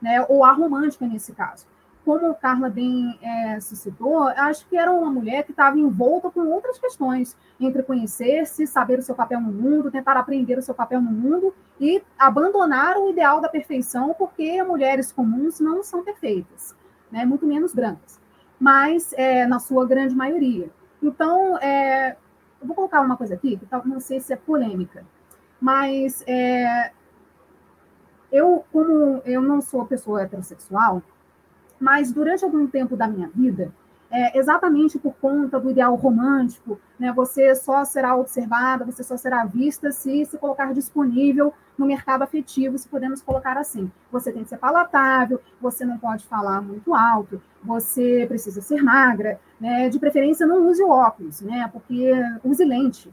né? 0.02 0.26
ou 0.28 0.44
aromântica 0.44 1.06
nesse 1.06 1.34
caso. 1.34 1.68
Como 2.04 2.34
Carla 2.34 2.68
bem 2.68 3.20
é, 3.22 3.60
suscitou, 3.60 4.24
acho 4.24 4.66
que 4.68 4.76
era 4.76 4.92
uma 4.92 5.12
mulher 5.12 5.44
que 5.44 5.52
estava 5.52 5.78
envolta 5.78 6.32
com 6.32 6.48
outras 6.48 6.80
questões, 6.80 7.38
entre 7.60 7.84
conhecer-se, 7.84 8.66
saber 8.66 8.98
o 8.98 9.04
seu 9.04 9.14
papel 9.14 9.40
no 9.40 9.52
mundo, 9.52 9.92
tentar 9.92 10.18
aprender 10.18 10.58
o 10.58 10.64
seu 10.64 10.74
papel 10.74 11.00
no 11.00 11.12
mundo 11.12 11.54
e 11.80 12.02
abandonar 12.18 12.98
o 12.98 13.12
ideal 13.12 13.40
da 13.40 13.50
perfeição, 13.50 14.16
porque 14.18 14.64
mulheres 14.64 15.12
comuns 15.12 15.60
não 15.60 15.84
são 15.84 16.04
perfeitas, 16.04 16.76
né? 17.12 17.24
muito 17.24 17.46
menos 17.46 17.72
brancas, 17.72 18.20
mas 18.60 19.14
é, 19.14 19.46
na 19.46 19.60
sua 19.60 19.86
grande 19.86 20.16
maioria. 20.16 20.72
Então, 21.02 21.58
é, 21.58 22.16
eu 22.62 22.68
vou 22.68 22.76
colocar 22.76 23.02
uma 23.02 23.18
coisa 23.18 23.34
aqui, 23.34 23.58
que 23.58 23.68
não 23.88 24.00
sei 24.00 24.20
se 24.20 24.32
é 24.32 24.36
polêmica, 24.36 25.04
mas 25.60 26.24
é, 26.28 26.92
eu, 28.32 28.64
como 28.72 29.22
eu 29.26 29.42
não 29.42 29.62
sou 29.62 29.86
pessoa 29.86 30.22
heterossexual, 30.22 31.02
mas 31.80 32.12
durante 32.12 32.44
algum 32.44 32.68
tempo 32.68 32.96
da 32.96 33.08
minha 33.08 33.30
vida, 33.30 33.74
é, 34.12 34.38
exatamente 34.38 35.00
por 35.00 35.14
conta 35.14 35.60
do 35.60 35.72
ideal 35.72 35.96
romântico, 35.96 36.80
né, 37.00 37.14
você 37.14 37.56
só 37.56 37.86
será 37.86 38.16
observada, 38.16 38.84
você 38.84 39.04
só 39.04 39.16
será 39.16 39.46
vista 39.46 39.92
se 39.92 40.26
se 40.26 40.38
colocar 40.38 40.74
disponível 40.74 41.54
no 41.78 41.86
mercado 41.86 42.24
afetivo, 42.24 42.78
se 42.78 42.88
podemos 42.88 43.22
colocar 43.22 43.58
assim. 43.58 43.90
Você 44.12 44.32
tem 44.32 44.44
que 44.44 44.50
ser 44.50 44.58
palatável, 44.58 45.40
você 45.62 45.86
não 45.86 45.98
pode 45.98 46.26
falar 46.26 46.62
muito 46.62 46.94
alto, 46.94 47.42
você 47.64 48.26
precisa 48.28 48.62
ser 48.62 48.84
magra, 48.84 49.40
né, 49.60 49.88
de 49.88 49.98
preferência 49.98 50.46
não 50.46 50.68
use 50.68 50.84
óculos, 50.84 51.42
né, 51.42 51.70
porque 51.72 52.12
use 52.44 52.66
lente. 52.66 53.10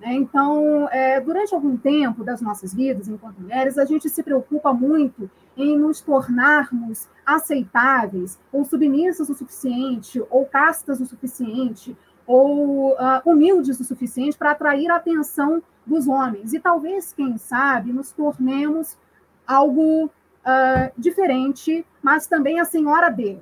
Né. 0.00 0.14
Então, 0.14 0.88
é, 0.92 1.20
durante 1.20 1.54
algum 1.54 1.76
tempo 1.76 2.22
das 2.22 2.40
nossas 2.40 2.72
vidas, 2.72 3.08
enquanto 3.08 3.40
mulheres, 3.40 3.76
a 3.78 3.84
gente 3.84 4.08
se 4.08 4.22
preocupa 4.22 4.72
muito 4.72 5.28
em 5.56 5.78
nos 5.78 6.00
tornarmos 6.00 7.08
aceitáveis, 7.24 8.38
ou 8.52 8.64
submissas 8.64 9.28
o 9.28 9.34
suficiente, 9.34 10.22
ou 10.30 10.44
castas 10.46 11.00
o 11.00 11.06
suficiente, 11.06 11.96
ou 12.26 12.92
uh, 12.92 12.96
humildes 13.24 13.80
o 13.80 13.84
suficiente 13.84 14.36
para 14.36 14.50
atrair 14.50 14.90
a 14.90 14.96
atenção 14.96 15.62
dos 15.86 16.06
homens. 16.06 16.52
E 16.52 16.60
talvez, 16.60 17.12
quem 17.12 17.38
sabe, 17.38 17.92
nos 17.92 18.12
tornemos 18.12 18.98
algo 19.46 20.06
uh, 20.06 20.92
diferente, 20.98 21.86
mas 22.02 22.26
também 22.26 22.60
a 22.60 22.64
senhora 22.64 23.08
D. 23.08 23.38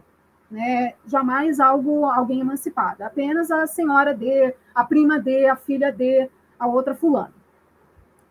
Né? 0.50 0.94
Jamais 1.06 1.58
algo 1.58 2.04
alguém 2.04 2.40
emancipado, 2.40 3.02
apenas 3.02 3.50
a 3.50 3.66
senhora 3.66 4.14
D, 4.14 4.54
a 4.74 4.84
prima 4.84 5.18
D, 5.18 5.48
a 5.48 5.56
filha 5.56 5.90
D, 5.90 6.30
a 6.58 6.66
outra 6.66 6.94
fulana. 6.94 7.32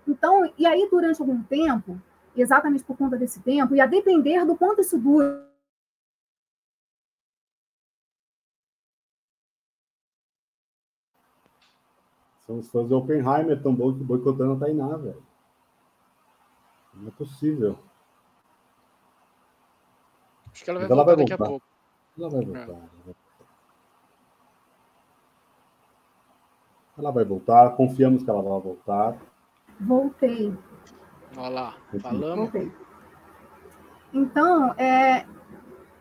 Então, 0.07 0.49
e 0.57 0.65
aí, 0.65 0.87
durante 0.91 1.21
algum 1.21 1.41
tempo, 1.43 1.99
exatamente 2.41 2.83
por 2.83 2.97
conta 2.97 3.17
desse 3.17 3.41
tempo, 3.41 3.75
e 3.75 3.81
a 3.81 3.85
depender 3.85 4.45
do 4.45 4.55
quanto 4.55 4.81
isso 4.81 4.97
dura. 4.97 5.49
São 12.45 12.59
os 12.59 12.69
fãs 12.69 12.89
do 12.89 12.97
Oppenheimer 12.97 13.61
tão 13.61 13.73
bom 13.73 13.93
que 13.93 14.03
boicotando 14.03 14.53
a 14.53 14.59
Tainá, 14.59 14.97
velho. 14.97 15.23
Não 16.93 17.07
é 17.07 17.11
possível. 17.11 17.79
Acho 20.51 20.63
que 20.63 20.69
ela 20.69 20.79
vai, 20.79 20.87
voltar, 20.87 21.01
ela 21.01 21.05
vai 21.05 21.15
daqui 21.15 21.35
voltar. 21.35 21.45
a 21.45 21.47
pouco. 21.47 21.65
Ela 22.17 22.29
vai 22.29 22.45
voltar. 22.45 22.89
É. 23.07 23.15
Ela 26.95 27.11
vai 27.11 27.25
voltar, 27.25 27.75
confiamos 27.75 28.23
que 28.23 28.29
ela 28.29 28.41
vai 28.41 28.61
voltar. 28.61 29.17
Voltei. 29.79 30.55
Olha 31.37 31.49
lá, 31.49 31.73
falamos. 31.99 32.49
Okay. 32.49 32.71
Então, 34.13 34.73
é, 34.77 35.25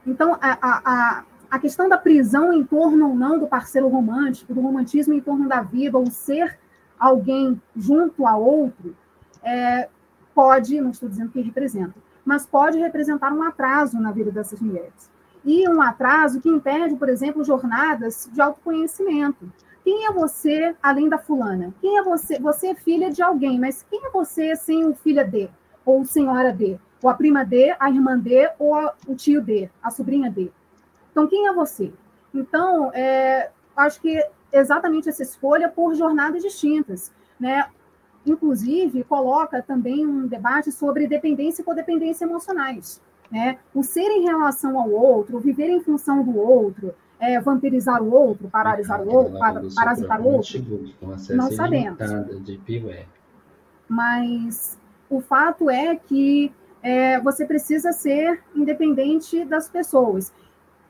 então 0.07 0.37
a, 0.41 0.59
a, 0.61 1.25
a 1.51 1.59
questão 1.59 1.89
da 1.89 1.97
prisão 1.97 2.53
em 2.53 2.65
torno 2.65 3.09
ou 3.09 3.15
não 3.15 3.39
do 3.39 3.47
parceiro 3.47 3.89
romântico, 3.89 4.55
do 4.55 4.61
romantismo 4.61 5.15
em 5.15 5.21
torno 5.21 5.49
da 5.49 5.63
vida, 5.63 5.99
ou 5.99 6.07
ser 6.07 6.59
alguém 6.99 7.61
junto 7.77 8.27
a 8.27 8.37
outro, 8.37 8.97
é, 9.43 9.89
pode, 10.35 10.81
não 10.81 10.91
estou 10.91 11.09
dizendo 11.09 11.31
que 11.31 11.41
representa, 11.41 11.95
mas 12.25 12.47
pode 12.47 12.79
representar 12.79 13.33
um 13.33 13.43
atraso 13.43 13.99
na 13.99 14.13
vida 14.13 14.31
dessas 14.31 14.61
mulheres. 14.61 15.11
E 15.45 15.69
um 15.69 15.83
atraso 15.83 16.41
que 16.41 16.49
impede, 16.49 16.95
por 16.95 17.09
exemplo, 17.09 17.45
jornadas 17.45 18.31
de 18.33 18.41
autoconhecimento. 18.41 19.51
Quem 19.85 20.07
é 20.07 20.13
você 20.13 20.75
além 20.83 21.09
da 21.09 21.19
fulana? 21.19 21.75
Quem 21.81 21.99
é 21.99 22.03
você? 22.03 22.39
Você 22.39 22.69
é 22.69 22.75
filha 22.75 23.11
de 23.11 23.23
alguém, 23.23 23.59
mas 23.59 23.85
quem 23.91 24.05
é 24.07 24.11
você 24.11 24.55
sem 24.55 24.85
o 24.85 24.95
filha 24.95 25.25
D? 25.25 25.49
Ou 25.85 26.05
senhora 26.05 26.53
D? 26.53 26.79
Ou 27.03 27.11
a 27.11 27.15
prima 27.15 27.45
D, 27.45 27.75
a 27.79 27.91
irmã 27.91 28.19
D, 28.19 28.51
ou 28.59 28.75
a, 28.75 28.95
o 29.09 29.15
tio 29.15 29.43
D, 29.43 29.69
a 29.83 29.91
sobrinha 29.91 30.31
D? 30.31 30.53
Então, 31.11 31.27
quem 31.27 31.49
é 31.49 31.53
você? 31.53 31.93
Então, 32.33 32.93
é, 32.95 33.51
acho 33.77 34.01
que 34.01 34.25
exatamente 34.53 35.09
essa 35.09 35.23
escolha 35.23 35.69
por 35.69 35.95
jornadas 35.95 36.43
distintas, 36.43 37.13
né? 37.39 37.69
Inclusive, 38.25 39.03
coloca 39.05 39.61
também 39.63 40.07
um 40.07 40.27
debate 40.29 40.71
sobre 40.71 41.09
dependência 41.09 41.63
e 41.63 41.65
codependência 41.65 42.25
emocionais. 42.25 43.01
Né? 43.31 43.59
O 43.75 43.83
ser 43.83 44.09
em 44.11 44.23
relação 44.23 44.79
ao 44.79 44.91
outro, 44.91 45.41
viver 45.41 45.69
em 45.71 45.81
função 45.81 46.23
do 46.23 46.39
outro, 46.39 46.95
é, 47.23 47.40
vampirizar 47.40 48.03
o 48.03 48.12
outro, 48.12 48.49
paralisar 48.49 49.01
o 49.01 49.09
outro, 49.09 49.39
para, 49.39 49.62
parasitar 49.77 50.20
o 50.20 50.24
outro? 50.24 50.59
Não 51.36 51.53
sabemos. 51.53 51.97
Mas 53.89 54.77
o 55.09 55.20
fato 55.20 55.70
é 55.70 55.94
que 55.94 56.53
é, 56.82 57.20
você 57.20 57.47
precisa 57.47 57.93
ser 57.93 58.43
independente 58.57 59.44
das 59.44 59.69
pessoas. 59.69 60.32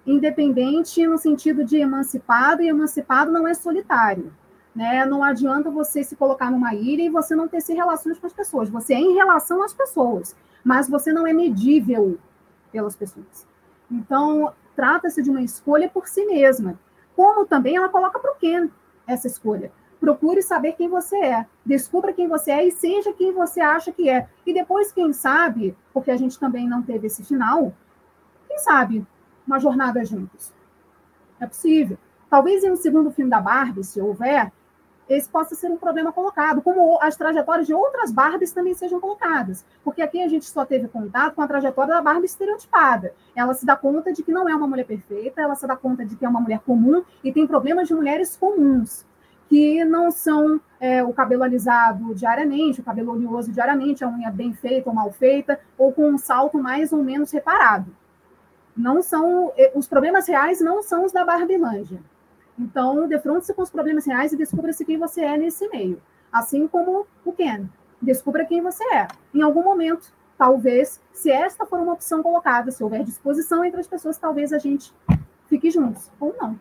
Independente 0.06 1.06
no 1.06 1.18
sentido 1.18 1.66
de 1.66 1.76
emancipado, 1.76 2.62
e 2.62 2.68
emancipado 2.68 3.30
não 3.30 3.46
é 3.46 3.52
solitário. 3.52 4.32
Né? 4.74 5.04
Não 5.04 5.22
adianta 5.22 5.70
você 5.70 6.02
se 6.02 6.16
colocar 6.16 6.50
numa 6.50 6.74
ilha 6.74 7.02
e 7.02 7.10
você 7.10 7.34
não 7.36 7.46
ter 7.46 7.60
se 7.60 7.74
relações 7.74 8.18
com 8.18 8.26
as 8.26 8.32
pessoas. 8.32 8.70
Você 8.70 8.94
é 8.94 8.98
em 8.98 9.12
relação 9.12 9.62
às 9.62 9.74
pessoas, 9.74 10.34
mas 10.64 10.88
você 10.88 11.12
não 11.12 11.26
é 11.26 11.32
medível 11.34 12.18
pelas 12.72 12.96
pessoas. 12.96 13.46
Então, 13.90 14.50
trata-se 14.74 15.22
de 15.22 15.30
uma 15.30 15.42
escolha 15.42 15.88
por 15.88 16.06
si 16.06 16.24
mesma. 16.24 16.78
Como 17.14 17.46
também 17.46 17.76
ela 17.76 17.88
coloca 17.88 18.18
para 18.18 18.32
o 18.32 18.36
Ken 18.36 18.70
essa 19.06 19.26
escolha. 19.26 19.72
Procure 20.00 20.42
saber 20.42 20.72
quem 20.72 20.88
você 20.88 21.16
é, 21.16 21.46
descubra 21.64 22.12
quem 22.12 22.26
você 22.26 22.50
é 22.50 22.66
e 22.66 22.72
seja 22.72 23.12
quem 23.12 23.32
você 23.32 23.60
acha 23.60 23.92
que 23.92 24.08
é. 24.08 24.28
E 24.44 24.52
depois, 24.52 24.90
quem 24.90 25.12
sabe, 25.12 25.76
porque 25.92 26.10
a 26.10 26.16
gente 26.16 26.38
também 26.38 26.68
não 26.68 26.82
teve 26.82 27.06
esse 27.06 27.22
final, 27.22 27.72
quem 28.48 28.58
sabe 28.58 29.06
uma 29.46 29.60
jornada 29.60 30.04
juntos. 30.04 30.52
É 31.38 31.46
possível. 31.46 31.96
Talvez 32.28 32.64
em 32.64 32.70
um 32.70 32.76
segundo 32.76 33.10
filme 33.10 33.30
da 33.30 33.40
Barbie, 33.40 33.84
se 33.84 34.00
houver, 34.00 34.52
esse 35.08 35.28
possa 35.28 35.54
ser 35.54 35.70
um 35.70 35.76
problema 35.76 36.12
colocado, 36.12 36.62
como 36.62 36.98
as 37.00 37.16
trajetórias 37.16 37.66
de 37.66 37.74
outras 37.74 38.12
Barbies 38.12 38.52
também 38.52 38.74
sejam 38.74 39.00
colocadas. 39.00 39.64
Porque 39.84 40.00
aqui 40.00 40.22
a 40.22 40.28
gente 40.28 40.48
só 40.48 40.64
teve 40.64 40.88
contato 40.88 41.34
com 41.34 41.42
a 41.42 41.48
trajetória 41.48 41.94
da 41.94 42.02
Barbie 42.02 42.26
estereotipada. 42.26 43.12
Ela 43.34 43.54
se 43.54 43.66
dá 43.66 43.76
conta 43.76 44.12
de 44.12 44.22
que 44.22 44.32
não 44.32 44.48
é 44.48 44.54
uma 44.54 44.66
mulher 44.66 44.86
perfeita, 44.86 45.40
ela 45.40 45.54
se 45.54 45.66
dá 45.66 45.76
conta 45.76 46.04
de 46.04 46.16
que 46.16 46.24
é 46.24 46.28
uma 46.28 46.40
mulher 46.40 46.60
comum 46.60 47.02
e 47.22 47.32
tem 47.32 47.46
problemas 47.46 47.88
de 47.88 47.94
mulheres 47.94 48.36
comuns, 48.36 49.04
que 49.48 49.84
não 49.84 50.10
são 50.10 50.60
é, 50.80 51.02
o 51.02 51.12
cabelo 51.12 51.42
alisado 51.42 52.14
diariamente, 52.14 52.80
o 52.80 52.84
cabelo 52.84 53.12
oleoso 53.12 53.52
diariamente, 53.52 54.04
a 54.04 54.08
unha 54.08 54.30
bem 54.30 54.54
feita 54.54 54.88
ou 54.88 54.94
mal 54.94 55.12
feita, 55.12 55.60
ou 55.76 55.92
com 55.92 56.08
um 56.08 56.18
salto 56.18 56.58
mais 56.58 56.92
ou 56.92 57.02
menos 57.02 57.30
reparado. 57.30 57.94
Não 58.74 59.02
são 59.02 59.52
os 59.74 59.86
problemas 59.86 60.26
reais 60.26 60.60
não 60.60 60.82
são 60.82 61.04
os 61.04 61.12
da 61.12 61.24
Barbilândia. 61.24 62.00
Então, 62.58 63.08
defronte-se 63.08 63.54
com 63.54 63.62
os 63.62 63.70
problemas 63.70 64.06
reais 64.06 64.32
e 64.32 64.36
descubra-se 64.36 64.84
quem 64.84 64.98
você 64.98 65.22
é 65.22 65.36
nesse 65.36 65.68
meio. 65.68 66.00
Assim 66.30 66.66
como 66.68 67.06
o 67.24 67.32
Ken. 67.32 67.66
Descubra 68.00 68.44
quem 68.44 68.60
você 68.60 68.84
é. 68.94 69.08
Em 69.34 69.42
algum 69.42 69.62
momento, 69.62 70.12
talvez, 70.36 71.00
se 71.12 71.30
esta 71.30 71.64
for 71.64 71.80
uma 71.80 71.92
opção 71.92 72.22
colocada, 72.22 72.70
se 72.70 72.82
houver 72.82 73.04
disposição 73.04 73.64
entre 73.64 73.80
as 73.80 73.86
pessoas, 73.86 74.18
talvez 74.18 74.52
a 74.52 74.58
gente 74.58 74.92
fique 75.46 75.70
juntos, 75.70 76.10
ou 76.18 76.34
não. 76.40 76.58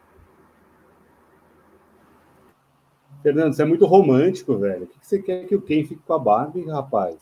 Fernando, 3.24 3.54
você 3.54 3.62
é 3.62 3.66
muito 3.66 3.86
romântico, 3.86 4.58
velho. 4.58 4.84
O 4.84 4.88
que 4.88 4.98
você 5.02 5.22
quer 5.22 5.46
que 5.46 5.56
o 5.56 5.62
Ken 5.62 5.84
fique 5.84 6.02
com 6.06 6.14
a 6.14 6.20
Barbie, 6.20 6.66
rapaz? 6.66 7.18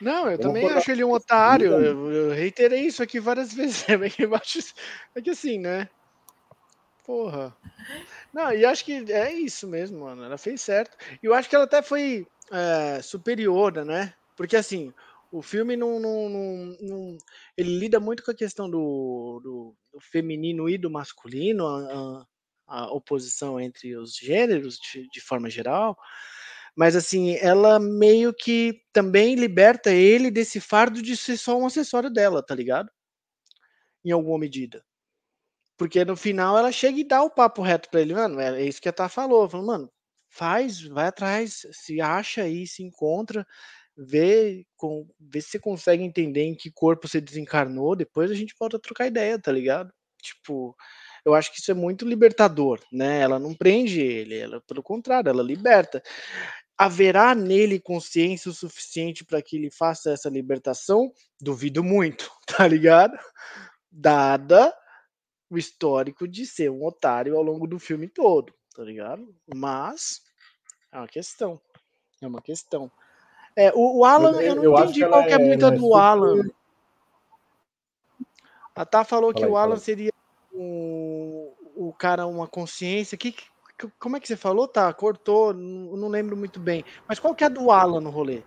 Não, 0.00 0.30
eu 0.30 0.38
também 0.38 0.66
acho 0.68 0.90
ele 0.90 1.04
um 1.04 1.12
otário. 1.12 1.72
Eu, 1.72 2.10
eu, 2.10 2.30
reiterei 2.30 2.86
isso 2.86 3.02
aqui 3.02 3.20
várias 3.20 3.52
vezes. 3.54 3.88
É 3.88 4.08
que, 4.08 4.24
acho, 4.24 4.74
é 5.14 5.20
que 5.20 5.30
assim, 5.30 5.58
né? 5.58 5.88
Porra. 7.04 7.54
Não, 8.32 8.52
e 8.52 8.64
acho 8.64 8.84
que 8.84 9.12
é 9.12 9.32
isso 9.32 9.68
mesmo, 9.68 10.00
mano. 10.00 10.24
Ela 10.24 10.38
fez 10.38 10.62
certo. 10.62 10.96
E 11.22 11.26
eu 11.26 11.34
acho 11.34 11.48
que 11.48 11.54
ela 11.54 11.66
até 11.66 11.82
foi 11.82 12.26
é, 12.50 13.02
superior, 13.02 13.84
né? 13.84 14.14
Porque 14.36 14.56
assim, 14.56 14.92
o 15.30 15.42
filme 15.42 15.76
não, 15.76 16.00
não, 16.00 16.28
não, 16.28 16.76
não, 16.80 17.18
ele 17.56 17.78
lida 17.78 18.00
muito 18.00 18.22
com 18.24 18.30
a 18.30 18.34
questão 18.34 18.70
do, 18.70 19.40
do, 19.42 19.76
do 19.92 20.00
feminino 20.00 20.68
e 20.68 20.78
do 20.78 20.90
masculino, 20.90 21.66
a, 21.66 22.26
a, 22.66 22.92
oposição 22.92 23.60
entre 23.60 23.96
os 23.96 24.16
gêneros 24.16 24.78
de, 24.78 25.08
de, 25.08 25.20
forma 25.20 25.50
geral. 25.50 25.96
Mas 26.76 26.96
assim, 26.96 27.36
ela 27.36 27.78
meio 27.78 28.32
que 28.32 28.80
também 28.92 29.34
liberta 29.34 29.92
ele 29.92 30.30
desse 30.30 30.60
fardo 30.60 31.02
de 31.02 31.16
ser 31.16 31.36
só 31.36 31.58
um 31.58 31.66
acessório 31.66 32.10
dela, 32.10 32.42
tá 32.42 32.54
ligado? 32.54 32.90
Em 34.04 34.10
alguma 34.10 34.38
medida. 34.38 34.84
Porque 35.76 36.04
no 36.04 36.16
final 36.16 36.56
ela 36.56 36.70
chega 36.70 36.98
e 36.98 37.04
dá 37.04 37.22
o 37.22 37.30
papo 37.30 37.62
reto 37.62 37.90
para 37.90 38.00
ele, 38.00 38.14
mano. 38.14 38.40
É 38.40 38.62
isso 38.62 38.80
que 38.80 38.88
a 38.88 38.92
Tá 38.92 39.08
falou. 39.08 39.48
Falou, 39.48 39.66
mano, 39.66 39.90
faz, 40.30 40.82
vai 40.82 41.06
atrás, 41.06 41.66
se 41.72 42.00
acha 42.00 42.42
aí, 42.42 42.66
se 42.66 42.82
encontra, 42.82 43.46
vê, 43.96 44.64
com, 44.76 45.08
vê 45.20 45.40
se 45.40 45.50
você 45.50 45.58
consegue 45.60 46.02
entender 46.02 46.42
em 46.42 46.54
que 46.56 46.70
corpo 46.70 47.08
você 47.08 47.20
desencarnou. 47.20 47.96
Depois 47.96 48.30
a 48.30 48.34
gente 48.34 48.54
volta 48.58 48.76
a 48.76 48.80
trocar 48.80 49.06
ideia, 49.06 49.38
tá 49.38 49.52
ligado? 49.52 49.92
Tipo, 50.22 50.76
eu 51.24 51.34
acho 51.34 51.52
que 51.52 51.60
isso 51.60 51.70
é 51.70 51.74
muito 51.74 52.06
libertador, 52.06 52.80
né? 52.92 53.20
Ela 53.20 53.38
não 53.38 53.54
prende 53.54 54.00
ele, 54.00 54.36
ela, 54.36 54.60
pelo 54.62 54.82
contrário, 54.82 55.28
ela 55.30 55.42
liberta. 55.42 56.02
Haverá 56.76 57.34
nele 57.34 57.80
consciência 57.80 58.50
o 58.50 58.54
suficiente 58.54 59.24
para 59.24 59.40
que 59.42 59.56
ele 59.56 59.70
faça 59.70 60.12
essa 60.12 60.28
libertação? 60.28 61.12
Duvido 61.40 61.84
muito, 61.84 62.30
tá 62.46 62.66
ligado? 62.66 63.16
Dada 63.90 64.74
o 65.54 65.58
histórico 65.58 66.26
de 66.26 66.44
ser 66.46 66.70
um 66.70 66.84
otário 66.84 67.36
ao 67.36 67.42
longo 67.42 67.66
do 67.66 67.78
filme 67.78 68.08
todo, 68.08 68.52
tá 68.74 68.82
ligado? 68.82 69.34
Mas 69.54 70.22
é 70.92 70.98
uma 70.98 71.08
questão. 71.08 71.60
É 72.20 72.26
uma 72.26 72.42
questão. 72.42 72.90
É, 73.56 73.72
o, 73.74 73.98
o 73.98 74.04
Alan, 74.04 74.32
eu, 74.40 74.40
eu 74.40 74.54
não 74.56 74.64
eu 74.64 74.78
entendi 74.78 75.06
qual 75.06 75.24
que 75.24 75.32
é 75.32 75.38
muita 75.38 75.68
é 75.68 75.70
do 75.70 75.94
Alan. 75.94 76.42
A 78.74 78.84
Tá 78.84 79.04
falou 79.04 79.30
Fala 79.30 79.34
que 79.34 79.44
aí, 79.44 79.50
o 79.50 79.56
Alan 79.56 79.76
seria 79.76 80.10
o, 80.52 81.52
o 81.76 81.92
cara, 81.92 82.26
uma 82.26 82.48
consciência. 82.48 83.16
Que, 83.16 83.30
que, 83.30 83.46
como 84.00 84.16
é 84.16 84.20
que 84.20 84.26
você 84.26 84.36
falou? 84.36 84.66
Tá, 84.66 84.92
cortou, 84.92 85.54
não, 85.54 85.96
não 85.96 86.08
lembro 86.08 86.36
muito 86.36 86.58
bem. 86.58 86.84
Mas 87.08 87.20
qual 87.20 87.34
que 87.34 87.44
é 87.44 87.48
do 87.48 87.70
Alan 87.70 88.00
no 88.00 88.10
rolê? 88.10 88.42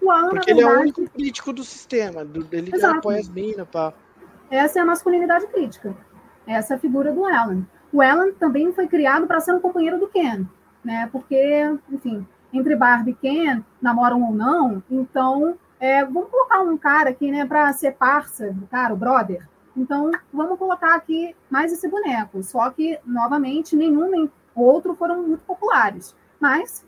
O 0.00 0.10
Alan, 0.10 0.30
Porque 0.30 0.50
ele 0.50 0.60
verdade... 0.60 0.76
é 0.76 0.78
o 0.78 0.82
único 0.82 1.10
crítico 1.10 1.52
do 1.52 1.64
sistema. 1.64 2.24
Do, 2.24 2.46
ele 2.52 2.74
Exato. 2.74 2.98
apoia 2.98 3.18
as 3.18 3.28
minas, 3.28 3.68
pá. 3.68 3.92
Essa 4.48 4.78
é 4.78 4.82
a 4.82 4.84
masculinidade 4.84 5.46
crítica. 5.48 5.96
Essa 6.46 6.78
figura 6.78 7.12
do 7.12 7.24
Alan. 7.24 7.64
O 7.92 8.00
Alan 8.00 8.32
também 8.32 8.72
foi 8.72 8.88
criado 8.88 9.26
para 9.26 9.40
ser 9.40 9.52
um 9.52 9.60
companheiro 9.60 9.98
do 9.98 10.08
Ken, 10.08 10.46
né? 10.84 11.08
Porque, 11.12 11.76
enfim, 11.90 12.26
entre 12.52 12.76
Barbie 12.76 13.12
e 13.12 13.14
Ken, 13.14 13.62
namoram 13.80 14.22
ou 14.22 14.34
não, 14.34 14.82
então 14.90 15.56
é, 15.78 16.04
vamos 16.04 16.30
colocar 16.30 16.60
um 16.60 16.78
cara 16.78 17.10
aqui, 17.10 17.30
né, 17.30 17.44
para 17.44 17.72
ser 17.72 17.92
parça 17.92 18.52
do 18.52 18.66
cara, 18.68 18.94
o 18.94 18.96
brother. 18.96 19.48
Então, 19.76 20.10
vamos 20.32 20.58
colocar 20.58 20.94
aqui 20.94 21.34
mais 21.50 21.72
esse 21.72 21.88
boneco. 21.88 22.42
Só 22.42 22.70
que, 22.70 22.98
novamente, 23.04 23.74
nenhum 23.74 24.08
nem 24.08 24.30
outro 24.54 24.94
foram 24.94 25.22
muito 25.22 25.42
populares. 25.44 26.14
Mas 26.38 26.84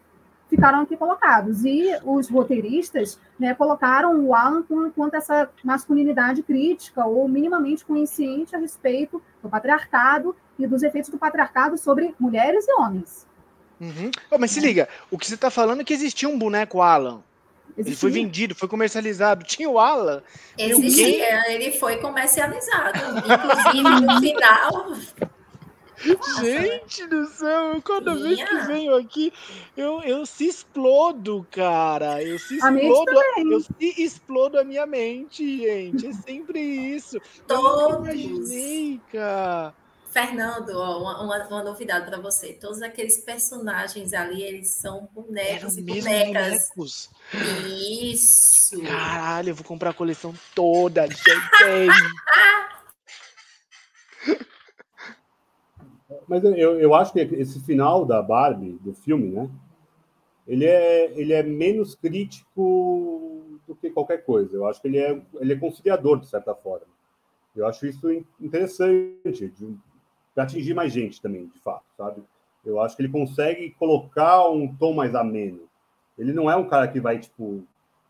ficaram 0.54 0.80
aqui 0.80 0.96
colocados. 0.96 1.64
E 1.64 1.88
os 2.04 2.28
roteiristas 2.28 3.18
né, 3.38 3.54
colocaram 3.54 4.24
o 4.24 4.34
Alan 4.34 4.64
quanto 4.94 5.14
essa 5.14 5.50
masculinidade 5.62 6.42
crítica 6.42 7.04
ou 7.04 7.28
minimamente 7.28 7.84
consciente 7.84 8.54
a 8.54 8.58
respeito 8.58 9.22
do 9.42 9.48
patriarcado 9.48 10.34
e 10.58 10.66
dos 10.66 10.82
efeitos 10.82 11.10
do 11.10 11.18
patriarcado 11.18 11.76
sobre 11.76 12.14
mulheres 12.18 12.66
e 12.68 12.72
homens. 12.80 13.26
Uhum. 13.80 14.10
Oh, 14.30 14.38
mas 14.38 14.52
se 14.52 14.60
liga, 14.60 14.88
o 15.10 15.18
que 15.18 15.26
você 15.26 15.34
está 15.34 15.50
falando 15.50 15.80
é 15.80 15.84
que 15.84 15.92
existia 15.92 16.28
um 16.28 16.38
boneco 16.38 16.80
Alan. 16.80 17.22
Existia. 17.76 17.90
Ele 17.90 17.96
foi 17.96 18.10
vendido, 18.10 18.54
foi 18.54 18.68
comercializado. 18.68 19.44
Tinha 19.44 19.68
o 19.68 19.80
Alan. 19.80 20.22
Existia, 20.56 21.52
ele 21.52 21.72
foi 21.72 21.96
comercializado. 21.96 23.00
Inclusive, 23.18 24.00
no 24.00 24.20
final, 24.20 24.96
Gente 26.40 27.06
do 27.06 27.26
céu, 27.26 27.80
cada 27.82 28.14
vez 28.14 28.42
que 28.42 28.56
venho 28.66 28.94
aqui, 28.94 29.32
eu, 29.76 30.02
eu 30.02 30.26
se 30.26 30.46
explodo, 30.46 31.46
cara. 31.50 32.22
Eu 32.22 32.38
se 32.38 32.56
explodo, 32.56 33.12
eu 33.50 33.60
se 33.60 34.02
explodo 34.02 34.58
a 34.58 34.64
minha 34.64 34.86
mente, 34.86 35.58
gente. 35.58 36.06
É 36.06 36.12
sempre 36.12 36.60
isso. 36.60 37.18
Todos. 37.46 37.94
Eu 37.94 38.04
imaginei, 38.04 39.00
cara. 39.10 39.74
Fernando, 40.14 40.70
ó, 40.76 41.00
uma, 41.00 41.22
uma, 41.22 41.48
uma 41.48 41.64
novidade 41.64 42.06
para 42.06 42.20
você. 42.20 42.52
Todos 42.52 42.80
aqueles 42.82 43.18
personagens 43.18 44.12
ali, 44.12 44.44
eles 44.44 44.68
são 44.68 45.08
bonecos 45.12 45.76
Eram 45.76 45.88
e 45.88 46.00
bonecas. 46.00 46.68
Bonecos. 46.76 47.10
Isso. 48.12 48.80
Caralho, 48.82 49.50
eu 49.50 49.54
vou 49.56 49.64
comprar 49.64 49.90
a 49.90 49.94
coleção 49.94 50.32
toda. 50.54 51.08
Gente. 51.08 51.24
Mas 56.28 56.44
eu, 56.44 56.78
eu 56.80 56.94
acho 56.94 57.12
que 57.12 57.20
esse 57.20 57.60
final 57.60 58.04
da 58.04 58.22
Barbie, 58.22 58.78
do 58.80 58.92
filme, 58.92 59.30
né? 59.30 59.50
Ele 60.46 60.66
é, 60.66 61.18
ele 61.18 61.32
é 61.32 61.42
menos 61.42 61.94
crítico 61.94 63.58
do 63.66 63.74
que 63.74 63.90
qualquer 63.90 64.24
coisa. 64.24 64.54
Eu 64.56 64.66
acho 64.66 64.80
que 64.80 64.88
ele 64.88 64.98
é, 64.98 65.20
ele 65.40 65.52
é 65.54 65.56
conciliador, 65.56 66.20
de 66.20 66.26
certa 66.26 66.54
forma. 66.54 66.86
Eu 67.56 67.66
acho 67.66 67.86
isso 67.86 68.10
interessante, 68.40 69.52
para 70.34 70.44
atingir 70.44 70.74
mais 70.74 70.92
gente 70.92 71.22
também, 71.22 71.46
de 71.46 71.58
fato, 71.60 71.84
sabe? 71.96 72.22
Eu 72.64 72.80
acho 72.80 72.96
que 72.96 73.02
ele 73.02 73.12
consegue 73.12 73.70
colocar 73.78 74.48
um 74.48 74.74
tom 74.74 74.92
mais 74.92 75.14
ameno. 75.14 75.60
Ele 76.18 76.32
não 76.32 76.50
é 76.50 76.56
um 76.56 76.68
cara 76.68 76.88
que 76.88 77.00
vai, 77.00 77.18
tipo, 77.18 77.64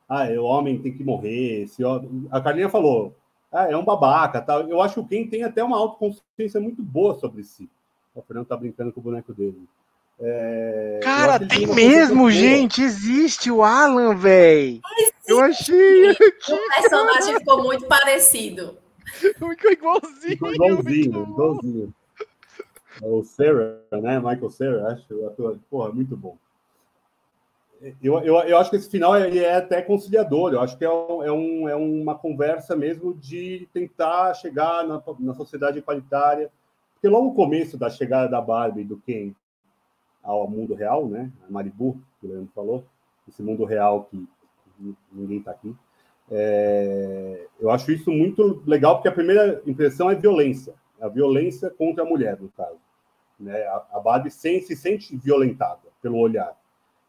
ah, 0.08 0.24
o 0.28 0.44
homem 0.44 0.80
tem 0.80 0.92
que 0.92 1.04
morrer. 1.04 1.62
Esse. 1.62 1.82
A 2.30 2.40
Carlinha 2.40 2.68
falou, 2.68 3.14
ah, 3.52 3.70
é 3.70 3.76
um 3.76 3.84
babaca. 3.84 4.40
Tal. 4.40 4.68
Eu 4.68 4.80
acho 4.80 4.94
que 4.94 5.00
o 5.00 5.06
Ken 5.06 5.28
tem 5.28 5.44
até 5.44 5.62
uma 5.62 5.78
autoconsciência 5.78 6.60
muito 6.60 6.82
boa 6.82 7.14
sobre 7.14 7.42
si. 7.42 7.68
O 8.14 8.22
Fernando 8.22 8.46
tá 8.46 8.56
brincando 8.56 8.92
com 8.92 9.00
o 9.00 9.02
boneco 9.02 9.32
dele. 9.34 9.66
É... 10.20 11.00
Cara, 11.02 11.38
tem 11.40 11.66
mesmo, 11.66 12.30
gente. 12.30 12.82
Existe 12.82 13.50
o 13.50 13.62
Alan, 13.62 14.14
velho. 14.14 14.80
Eu 15.26 15.40
achei. 15.40 16.10
O 16.12 16.80
personagem 16.80 17.38
ficou 17.38 17.62
muito 17.62 17.86
parecido. 17.86 18.78
Ficou 19.14 19.52
igualzinho. 19.72 20.20
Ficou 20.20 20.54
igualzinho, 20.54 21.22
igualzinho. 21.22 21.94
O 23.02 23.24
Sarah, 23.24 23.80
né? 23.92 24.18
Michael 24.18 24.50
Sarah, 24.50 24.92
acho. 24.92 25.26
Ator. 25.26 25.58
Porra, 25.68 25.92
muito 25.92 26.16
bom. 26.16 26.36
eu, 28.02 28.18
eu, 28.20 28.36
eu 28.36 28.58
acho 28.58 28.70
que 28.70 28.76
esse 28.76 28.88
final 28.88 29.16
ele 29.16 29.40
é 29.40 29.56
até 29.56 29.82
conciliador. 29.82 30.52
Eu 30.52 30.60
acho 30.60 30.78
que 30.78 30.84
é, 30.84 30.88
é, 30.88 31.32
um, 31.32 31.68
é 31.68 31.74
uma 31.74 32.14
conversa 32.14 32.76
mesmo 32.76 33.14
de 33.14 33.68
tentar 33.72 34.34
chegar 34.34 34.86
na, 34.86 35.02
na 35.18 35.34
sociedade 35.34 35.78
igualitária. 35.78 36.50
Porque 37.04 37.12
logo 37.14 37.28
no 37.28 37.34
começo 37.34 37.76
da 37.76 37.90
chegada 37.90 38.30
da 38.30 38.40
Barbie 38.40 38.82
do 38.82 38.96
Ken 38.96 39.34
ao 40.22 40.48
mundo 40.48 40.72
real, 40.72 41.06
né? 41.06 41.30
A 41.46 41.52
Maribu, 41.52 42.00
que 42.18 42.26
o 42.26 42.30
Leandro 42.30 42.50
falou, 42.54 42.82
esse 43.28 43.42
mundo 43.42 43.66
real 43.66 44.04
que 44.04 44.26
ninguém 45.12 45.36
está 45.36 45.50
aqui. 45.50 45.76
É, 46.30 47.46
eu 47.60 47.70
acho 47.70 47.92
isso 47.92 48.10
muito 48.10 48.62
legal, 48.64 48.94
porque 48.94 49.08
a 49.08 49.12
primeira 49.12 49.60
impressão 49.66 50.08
é 50.08 50.14
violência. 50.14 50.72
A 50.98 51.06
violência 51.06 51.68
contra 51.68 52.04
a 52.04 52.06
mulher, 52.06 52.40
no 52.40 52.48
caso. 52.48 52.80
Né? 53.38 53.60
A, 53.64 53.84
a 53.92 54.00
Barbie 54.00 54.30
sem, 54.30 54.62
se 54.62 54.74
sente 54.74 55.14
violentada 55.14 55.82
pelo 56.00 56.16
olhar. 56.16 56.58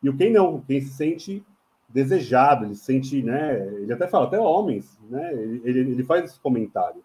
E 0.04 0.10
o 0.10 0.18
quem 0.18 0.30
não, 0.30 0.60
quem 0.60 0.82
se 0.82 0.90
sente 0.90 1.42
desejado, 1.88 2.66
ele 2.66 2.76
sente, 2.76 3.24
né? 3.24 3.66
Ele 3.78 3.94
até 3.94 4.10
fala, 4.10 4.26
até 4.26 4.38
homens, 4.38 5.00
né? 5.10 5.32
Ele, 5.32 5.62
ele, 5.64 5.80
ele 5.92 6.04
faz 6.04 6.26
esse 6.26 6.40
comentário. 6.42 7.02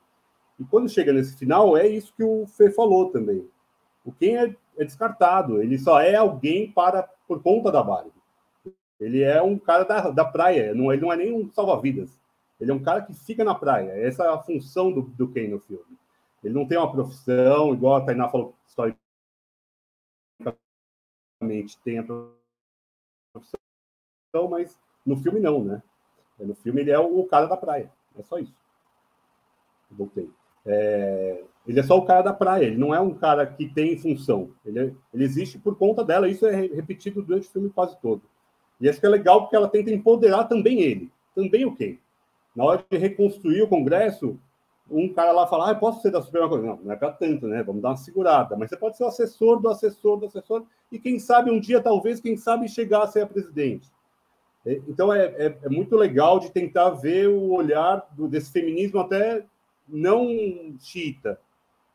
E 0.60 0.64
quando 0.64 0.90
chega 0.90 1.10
nesse 1.10 1.34
final, 1.38 1.74
é 1.74 1.88
isso 1.88 2.12
que 2.14 2.22
o 2.22 2.46
Fê 2.46 2.70
falou 2.70 3.10
também. 3.10 3.48
O 4.04 4.12
quem 4.12 4.36
é, 4.36 4.54
é 4.76 4.84
descartado, 4.84 5.62
ele 5.62 5.78
só 5.78 5.98
é 6.00 6.14
alguém 6.14 6.70
para 6.70 7.02
por 7.26 7.42
conta 7.42 7.72
da 7.72 7.82
Barbie. 7.82 8.12
Ele 9.00 9.22
é 9.22 9.40
um 9.40 9.58
cara 9.58 9.84
da, 9.84 10.10
da 10.10 10.24
praia, 10.24 10.74
não, 10.74 10.92
ele 10.92 11.00
não 11.00 11.10
é 11.10 11.16
nem 11.16 11.32
um 11.32 11.50
salva-vidas. 11.50 12.14
Ele 12.60 12.70
é 12.70 12.74
um 12.74 12.82
cara 12.82 13.00
que 13.00 13.14
fica 13.14 13.42
na 13.42 13.54
praia. 13.54 13.92
Essa 13.92 14.24
é 14.24 14.28
a 14.28 14.38
função 14.38 14.92
do, 14.92 15.00
do 15.02 15.32
Ken 15.32 15.48
no 15.48 15.60
filme. 15.60 15.98
Ele 16.44 16.52
não 16.52 16.66
tem 16.66 16.76
uma 16.76 16.92
profissão, 16.92 17.72
igual 17.72 17.96
a 17.96 18.04
Tainá 18.04 18.28
falou 18.28 18.54
historicamente, 18.66 18.98
tem 21.82 21.98
a 21.98 22.04
profissão, 23.32 23.60
mas 24.50 24.78
no 25.06 25.16
filme 25.16 25.40
não, 25.40 25.64
né? 25.64 25.82
No 26.38 26.54
filme 26.54 26.82
ele 26.82 26.90
é 26.90 26.98
o 26.98 27.24
cara 27.26 27.46
da 27.46 27.56
praia. 27.56 27.90
É 28.18 28.22
só 28.22 28.38
isso. 28.38 28.54
Voltei. 29.90 30.30
É, 30.66 31.42
ele 31.66 31.80
é 31.80 31.82
só 31.82 31.96
o 31.96 32.04
cara 32.04 32.22
da 32.22 32.32
praia, 32.32 32.64
ele 32.64 32.76
não 32.76 32.94
é 32.94 33.00
um 33.00 33.14
cara 33.14 33.46
que 33.46 33.68
tem 33.68 33.96
função. 33.98 34.50
Ele, 34.64 34.78
é, 34.78 34.92
ele 35.12 35.24
existe 35.24 35.58
por 35.58 35.76
conta 35.76 36.04
dela, 36.04 36.28
isso 36.28 36.46
é 36.46 36.54
repetido 36.54 37.22
durante 37.22 37.48
o 37.48 37.50
filme 37.50 37.70
quase 37.70 37.96
todo. 38.00 38.22
E 38.80 38.88
acho 38.88 38.98
que 38.98 39.06
é 39.06 39.10
legal 39.10 39.42
porque 39.42 39.56
ela 39.56 39.68
tenta 39.68 39.90
empoderar 39.90 40.44
também 40.44 40.80
ele, 40.80 41.10
também 41.34 41.64
o 41.66 41.74
Ken. 41.74 41.98
Na 42.56 42.64
hora 42.64 42.84
de 42.90 42.96
reconstruir 42.96 43.62
o 43.62 43.68
Congresso, 43.68 44.38
um 44.90 45.12
cara 45.12 45.32
lá 45.32 45.46
fala, 45.46 45.70
ah, 45.70 45.74
posso 45.74 46.02
ser 46.02 46.10
da 46.10 46.20
Suprema 46.20 46.48
Corte? 46.48 46.66
Não, 46.66 46.76
não 46.82 46.92
é 46.92 46.96
para 46.96 47.12
tanto, 47.12 47.46
né? 47.46 47.62
Vamos 47.62 47.80
dar 47.80 47.90
uma 47.90 47.96
segurada. 47.96 48.56
Mas 48.56 48.70
você 48.70 48.76
pode 48.76 48.96
ser 48.96 49.04
o 49.04 49.06
assessor 49.06 49.60
do 49.60 49.68
assessor 49.68 50.18
do 50.18 50.26
assessor 50.26 50.64
e 50.90 50.98
quem 50.98 51.18
sabe 51.18 51.50
um 51.50 51.60
dia, 51.60 51.80
talvez, 51.80 52.20
quem 52.20 52.36
sabe 52.36 52.68
chegar 52.68 53.02
a 53.02 53.06
ser 53.06 53.20
a 53.20 53.26
presidente. 53.26 53.88
Então 54.88 55.12
é, 55.12 55.26
é, 55.38 55.58
é 55.62 55.68
muito 55.68 55.96
legal 55.96 56.38
de 56.38 56.50
tentar 56.50 56.90
ver 56.90 57.28
o 57.28 57.52
olhar 57.52 58.06
do, 58.12 58.28
desse 58.28 58.52
feminismo 58.52 59.00
até 59.00 59.44
não 59.92 60.74
xiita, 60.78 61.40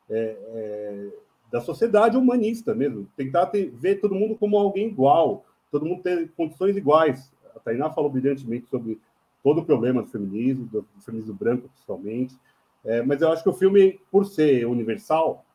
é, 0.09 0.37
é, 0.47 1.07
da 1.51 1.61
sociedade 1.61 2.17
humanista 2.17 2.73
mesmo. 2.73 3.07
Tentar 3.15 3.47
ter, 3.47 3.69
ver 3.69 3.99
todo 3.99 4.15
mundo 4.15 4.35
como 4.35 4.57
alguém 4.57 4.87
igual, 4.87 5.45
todo 5.71 5.85
mundo 5.85 6.03
ter 6.03 6.31
condições 6.35 6.75
iguais. 6.75 7.31
A 7.55 7.59
Tainá 7.59 7.89
falou 7.89 8.09
brilhantemente 8.09 8.67
sobre 8.67 8.99
todo 9.43 9.61
o 9.61 9.65
problema 9.65 10.01
do 10.01 10.09
feminismo, 10.09 10.65
do, 10.65 10.87
feminismo 11.01 11.33
branco, 11.33 11.69
principalmente. 11.69 12.35
É, 12.83 13.01
mas 13.01 13.21
eu 13.21 13.31
acho 13.31 13.43
que 13.43 13.49
o 13.49 13.53
filme, 13.53 13.99
por 14.11 14.25
ser 14.25 14.65
universal, 14.65 15.45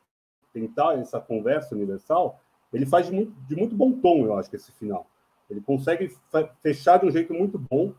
tentar 0.53 0.99
essa 0.99 1.21
conversa 1.21 1.75
universal, 1.75 2.41
ele 2.73 2.87
faz 2.87 3.07
de 3.07 3.13
muito, 3.13 3.33
de 3.49 3.57
muito 3.57 3.75
bom 3.75 3.93
tom, 3.93 4.25
eu 4.25 4.37
acho, 4.37 4.55
esse 4.55 4.73
final. 4.73 5.07
Ele 5.49 5.61
consegue 5.61 6.15
fechar 6.63 6.99
de 6.99 7.07
um 7.07 7.11
jeito 7.11 7.35
muito 7.35 7.59
bom, 7.59 7.93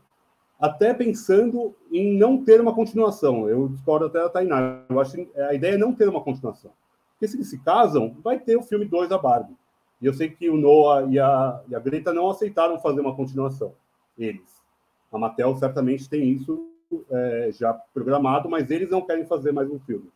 até 0.62 0.94
pensando 0.94 1.74
em 1.90 2.16
não 2.16 2.44
ter 2.44 2.60
uma 2.60 2.72
continuação. 2.72 3.48
Eu 3.48 3.68
discordo 3.68 4.06
até 4.06 4.20
da 4.20 4.28
Tainá. 4.28 4.84
Eu 4.88 5.00
acho 5.00 5.14
que 5.14 5.28
a 5.36 5.52
ideia 5.52 5.74
é 5.74 5.76
não 5.76 5.92
ter 5.92 6.08
uma 6.08 6.22
continuação. 6.22 6.70
Porque 7.10 7.26
se 7.26 7.36
eles 7.36 7.50
se 7.50 7.58
casam, 7.58 8.16
vai 8.22 8.38
ter 8.38 8.56
o 8.56 8.62
filme 8.62 8.84
2 8.84 9.08
da 9.08 9.18
Barbie. 9.18 9.56
E 10.00 10.06
eu 10.06 10.14
sei 10.14 10.28
que 10.28 10.48
o 10.48 10.56
Noah 10.56 11.04
e 11.10 11.18
a, 11.18 11.60
e 11.66 11.74
a 11.74 11.80
Greta 11.80 12.14
não 12.14 12.30
aceitaram 12.30 12.78
fazer 12.78 13.00
uma 13.00 13.16
continuação. 13.16 13.74
Eles. 14.16 14.62
A 15.10 15.18
Mattel 15.18 15.56
certamente 15.56 16.08
tem 16.08 16.30
isso 16.30 16.64
é, 17.10 17.50
já 17.52 17.74
programado, 17.92 18.48
mas 18.48 18.70
eles 18.70 18.88
não 18.88 19.02
querem 19.02 19.26
fazer 19.26 19.50
mais 19.50 19.68
um 19.68 19.80
filme. 19.80 20.08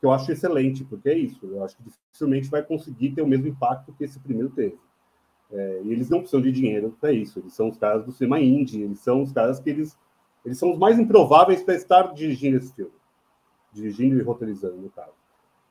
Que 0.00 0.06
eu 0.06 0.10
acho 0.10 0.32
excelente, 0.32 0.84
porque 0.84 1.10
é 1.10 1.18
isso. 1.18 1.44
Eu 1.44 1.62
acho 1.62 1.76
que 1.76 1.82
dificilmente 1.82 2.48
vai 2.48 2.62
conseguir 2.62 3.10
ter 3.10 3.20
o 3.20 3.26
mesmo 3.26 3.46
impacto 3.46 3.92
que 3.92 4.04
esse 4.04 4.18
primeiro 4.18 4.48
teve. 4.48 4.78
É, 5.52 5.82
e 5.84 5.92
eles 5.92 6.08
não 6.08 6.20
precisam 6.20 6.40
de 6.40 6.50
dinheiro 6.50 6.96
para 6.98 7.12
isso. 7.12 7.38
Eles 7.38 7.52
são 7.52 7.68
os 7.68 7.76
caras 7.76 8.04
do 8.04 8.12
cinema 8.12 8.40
indie, 8.40 8.82
eles 8.82 9.00
são 9.00 9.22
os 9.22 9.32
caras 9.32 9.60
que 9.60 9.68
eles, 9.68 9.98
eles 10.44 10.58
são 10.58 10.70
os 10.72 10.78
mais 10.78 10.98
improváveis 10.98 11.62
para 11.62 11.74
estar 11.74 12.14
dirigindo 12.14 12.56
esse 12.56 12.74
filme. 12.74 12.92
Dirigindo 13.72 14.18
e 14.18 14.22
roteirizando, 14.22 14.76
no 14.76 14.90
caso. 14.90 15.12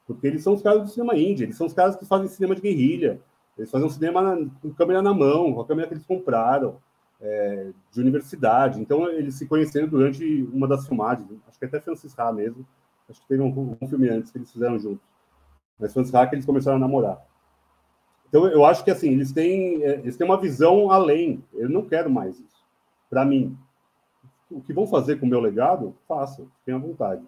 Porque 0.06 0.28
eles 0.28 0.44
são 0.44 0.54
os 0.54 0.62
caras 0.62 0.84
do 0.84 0.90
cinema 0.90 1.18
indie, 1.18 1.44
eles 1.44 1.56
são 1.56 1.66
os 1.66 1.74
caras 1.74 1.96
que 1.96 2.06
fazem 2.06 2.28
cinema 2.28 2.56
de 2.56 2.62
guerrilha. 2.62 3.20
Eles 3.58 3.72
fazem 3.72 3.88
um 3.88 3.90
cinema 3.90 4.22
na, 4.22 4.50
com 4.62 4.72
câmera 4.74 5.02
na 5.02 5.14
mão, 5.14 5.54
com 5.54 5.62
a 5.62 5.66
câmera 5.66 5.88
que 5.88 5.94
eles 5.96 6.06
compraram, 6.06 6.78
é, 7.20 7.72
de 7.92 8.02
universidade. 8.02 8.80
Então, 8.80 9.10
eles 9.10 9.36
se 9.36 9.46
conheceram 9.46 9.88
durante 9.88 10.44
uma 10.54 10.68
das 10.68 10.88
filmagens. 10.88 11.28
Acho 11.48 11.60
que 11.60 11.66
até 11.66 11.80
Francis 11.80 12.18
Ha 12.18 12.32
mesmo. 12.32 12.66
Acho 13.10 13.22
que 13.22 13.28
teve 13.28 13.42
um, 13.42 13.78
um 13.80 13.88
filme 13.88 14.10
antes 14.10 14.32
que 14.32 14.38
eles 14.38 14.52
fizeram 14.52 14.80
juntos. 14.80 15.06
Mas 15.80 15.94
Francis 15.94 16.14
Ha 16.14 16.28
que 16.28 16.36
eles 16.36 16.46
começaram 16.46 16.78
a 16.78 16.80
namorar. 16.80 17.22
Então, 18.32 18.48
eu 18.48 18.64
acho 18.64 18.82
que 18.86 18.90
assim, 18.90 19.10
eles 19.10 19.34
têm, 19.34 19.84
é, 19.84 19.96
eles 19.96 20.16
têm 20.16 20.26
uma 20.26 20.40
visão 20.40 20.90
além. 20.90 21.44
Eu 21.54 21.68
não 21.68 21.84
quero 21.84 22.10
mais 22.10 22.40
isso. 22.40 22.64
Para 23.10 23.26
mim, 23.26 23.58
o 24.50 24.62
que 24.62 24.72
vão 24.72 24.88
fazer 24.88 25.20
com 25.20 25.26
o 25.26 25.30
meu 25.30 25.42
legado, 25.42 25.94
façam, 26.08 26.48
tenham 26.66 26.80
vontade. 26.80 27.22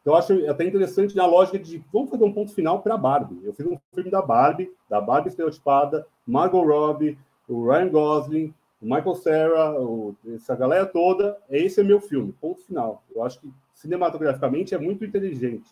Então, 0.00 0.14
eu 0.14 0.18
acho 0.18 0.50
até 0.50 0.64
interessante 0.64 1.14
na 1.14 1.26
lógica 1.26 1.58
de 1.58 1.84
vamos 1.92 2.08
fazer 2.08 2.24
um 2.24 2.32
ponto 2.32 2.54
final 2.54 2.80
para 2.80 2.94
a 2.94 2.98
Barbie. 2.98 3.44
Eu 3.44 3.52
fiz 3.52 3.66
um 3.66 3.76
filme 3.94 4.10
da 4.10 4.22
Barbie, 4.22 4.72
da 4.88 4.98
Barbie 4.98 5.28
estereotipada, 5.28 6.06
Margot 6.26 6.64
Robbie, 6.64 7.18
o 7.46 7.68
Ryan 7.68 7.90
Gosling, 7.90 8.54
o 8.80 8.86
Michael 8.86 9.14
Cera, 9.16 9.78
o, 9.78 10.16
essa 10.34 10.56
galera 10.56 10.86
toda. 10.86 11.36
Esse 11.50 11.80
é 11.80 11.84
meu 11.84 12.00
filme, 12.00 12.32
ponto 12.40 12.62
final. 12.62 13.02
Eu 13.14 13.22
acho 13.22 13.40
que 13.40 13.52
cinematograficamente 13.74 14.74
é 14.74 14.78
muito 14.78 15.04
inteligente. 15.04 15.68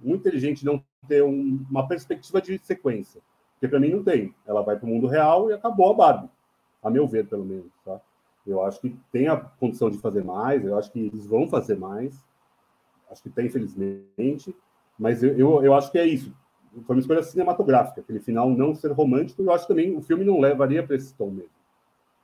Muito 0.00 0.22
inteligente 0.26 0.64
não 0.64 0.82
ter 1.06 1.22
um, 1.22 1.64
uma 1.70 1.86
perspectiva 1.86 2.42
de 2.42 2.58
sequência. 2.58 3.20
Porque 3.56 3.68
para 3.68 3.80
mim 3.80 3.90
não 3.90 4.02
tem. 4.02 4.34
Ela 4.46 4.62
vai 4.62 4.76
para 4.76 4.86
o 4.86 4.88
mundo 4.88 5.06
real 5.06 5.50
e 5.50 5.54
acabou 5.54 5.90
a 5.90 5.94
Barbie. 5.94 6.30
A 6.82 6.90
meu 6.90 7.06
ver, 7.08 7.26
pelo 7.26 7.44
menos. 7.44 7.72
Tá? 7.84 8.00
Eu 8.46 8.62
acho 8.62 8.80
que 8.80 8.96
tem 9.10 9.26
a 9.26 9.36
condição 9.36 9.90
de 9.90 9.98
fazer 9.98 10.22
mais, 10.22 10.64
eu 10.64 10.78
acho 10.78 10.92
que 10.92 11.00
eles 11.00 11.26
vão 11.26 11.48
fazer 11.48 11.76
mais. 11.76 12.22
Acho 13.10 13.22
que 13.22 13.30
tem, 13.30 13.46
infelizmente. 13.46 14.54
Mas 14.98 15.22
eu, 15.22 15.36
eu, 15.36 15.64
eu 15.64 15.74
acho 15.74 15.90
que 15.90 15.98
é 15.98 16.06
isso. 16.06 16.32
Foi 16.86 16.94
uma 16.94 17.00
escolha 17.00 17.22
cinematográfica, 17.22 18.02
aquele 18.02 18.20
final 18.20 18.50
não 18.50 18.74
ser 18.74 18.92
romântico, 18.92 19.42
eu 19.42 19.50
acho 19.50 19.66
também 19.66 19.96
o 19.96 20.02
filme 20.02 20.24
não 20.24 20.38
levaria 20.38 20.86
para 20.86 20.96
esse 20.96 21.14
tom 21.14 21.30
mesmo. 21.30 21.50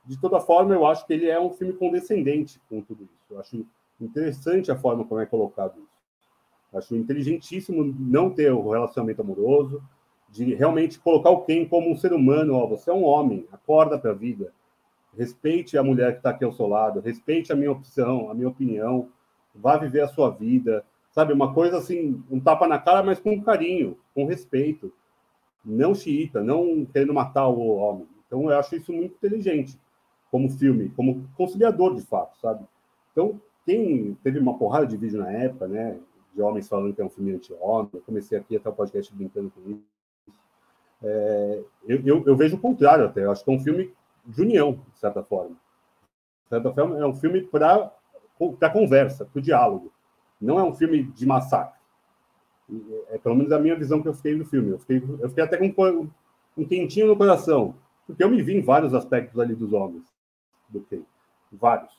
De 0.05 0.19
toda 0.19 0.39
forma, 0.39 0.75
eu 0.75 0.85
acho 0.85 1.07
que 1.07 1.13
ele 1.13 1.27
é 1.27 1.39
um 1.39 1.49
filme 1.49 1.73
condescendente 1.73 2.61
com 2.69 2.81
tudo 2.81 3.03
isso. 3.03 3.33
Eu 3.33 3.39
acho 3.39 3.65
interessante 3.99 4.71
a 4.71 4.75
forma 4.75 5.05
como 5.05 5.21
é 5.21 5.25
colocado 5.25 5.79
isso. 5.79 6.77
Acho 6.77 6.95
inteligentíssimo 6.95 7.83
não 7.83 8.29
ter 8.29 8.51
o 8.51 8.69
relacionamento 8.69 9.21
amoroso, 9.21 9.81
de 10.33 10.55
realmente 10.55 10.99
colocar 10.99 11.29
o 11.29 11.41
Ken 11.41 11.63
como 11.63 11.91
um 11.91 11.95
ser 11.95 12.11
humano. 12.11 12.55
Ó, 12.55 12.65
você 12.65 12.89
é 12.89 12.93
um 12.93 13.03
homem, 13.03 13.45
acorda 13.51 13.99
para 13.99 14.11
a 14.11 14.15
vida. 14.15 14.51
Respeite 15.15 15.77
a 15.77 15.83
mulher 15.83 16.13
que 16.13 16.17
está 16.17 16.31
aqui 16.31 16.43
ao 16.43 16.51
seu 16.51 16.65
lado, 16.65 16.99
respeite 16.99 17.53
a 17.53 17.55
minha 17.55 17.71
opção, 17.71 18.31
a 18.31 18.33
minha 18.33 18.49
opinião, 18.49 19.09
vá 19.53 19.77
viver 19.77 20.01
a 20.01 20.07
sua 20.07 20.31
vida. 20.31 20.83
Sabe, 21.11 21.31
uma 21.31 21.53
coisa 21.53 21.77
assim, 21.77 22.23
um 22.31 22.39
tapa 22.39 22.67
na 22.67 22.79
cara, 22.79 23.03
mas 23.03 23.19
com 23.19 23.39
carinho, 23.43 23.95
com 24.15 24.25
respeito. 24.25 24.91
Não 25.63 25.93
xiita, 25.93 26.41
não 26.43 26.83
querendo 26.83 27.13
matar 27.13 27.47
o 27.47 27.75
homem. 27.75 28.07
Então, 28.25 28.49
eu 28.49 28.57
acho 28.57 28.75
isso 28.75 28.91
muito 28.91 29.13
inteligente 29.13 29.79
como 30.31 30.49
filme, 30.49 30.89
como 30.95 31.29
conciliador 31.37 31.93
de 31.93 32.01
fato, 32.01 32.39
sabe? 32.39 32.65
Então, 33.11 33.39
quem 33.63 34.17
teve 34.23 34.39
uma 34.39 34.57
porrada 34.57 34.87
de 34.87 34.97
vídeo 34.97 35.19
na 35.19 35.31
época, 35.31 35.67
né, 35.67 35.99
de 36.33 36.41
homens 36.41 36.67
falando 36.67 36.91
que 36.91 37.01
é 37.01 37.05
um 37.05 37.09
filme 37.09 37.33
anti-homem, 37.33 37.89
eu 37.93 38.01
comecei 38.01 38.35
aqui 38.35 38.57
até 38.57 38.67
o 38.67 38.73
podcast 38.73 39.15
brincando 39.15 39.51
com 39.51 39.69
isso, 39.69 39.92
é, 41.03 41.63
eu, 41.85 42.01
eu, 42.05 42.23
eu, 42.25 42.35
vejo 42.35 42.55
o 42.55 42.59
contrário 42.59 43.05
até. 43.05 43.23
Eu 43.23 43.31
acho 43.31 43.43
que 43.43 43.51
é 43.51 43.53
um 43.53 43.59
filme 43.59 43.93
de 44.25 44.41
união, 44.41 44.79
de 44.93 44.99
certa 44.99 45.21
forma. 45.21 45.55
De 46.43 46.49
certa 46.49 46.71
forma, 46.71 46.97
é 46.97 47.05
um 47.05 47.15
filme 47.15 47.41
para 47.41 47.91
a 48.61 48.69
conversa, 48.69 49.25
para 49.25 49.39
o 49.39 49.41
diálogo. 49.41 49.91
Não 50.39 50.59
é 50.59 50.63
um 50.63 50.73
filme 50.73 51.03
de 51.03 51.25
massacre. 51.25 51.79
É 53.09 53.17
pelo 53.17 53.35
menos 53.35 53.51
a 53.51 53.59
minha 53.59 53.75
visão 53.75 54.01
que 54.01 54.07
eu 54.07 54.13
fiquei 54.13 54.37
do 54.37 54.45
filme. 54.45 54.71
Eu 54.71 54.79
fiquei, 54.79 55.03
eu 55.19 55.29
fiquei 55.29 55.43
até 55.43 55.57
com 55.57 56.09
um 56.57 56.65
quentinho 56.65 57.07
no 57.07 57.17
coração, 57.17 57.75
porque 58.07 58.23
eu 58.23 58.29
me 58.29 58.41
vi 58.41 58.55
em 58.55 58.61
vários 58.61 58.93
aspectos 58.93 59.39
ali 59.39 59.55
dos 59.55 59.73
homens 59.73 60.03
do 60.69 60.81
Ken. 60.81 61.01
Vários. 61.51 61.93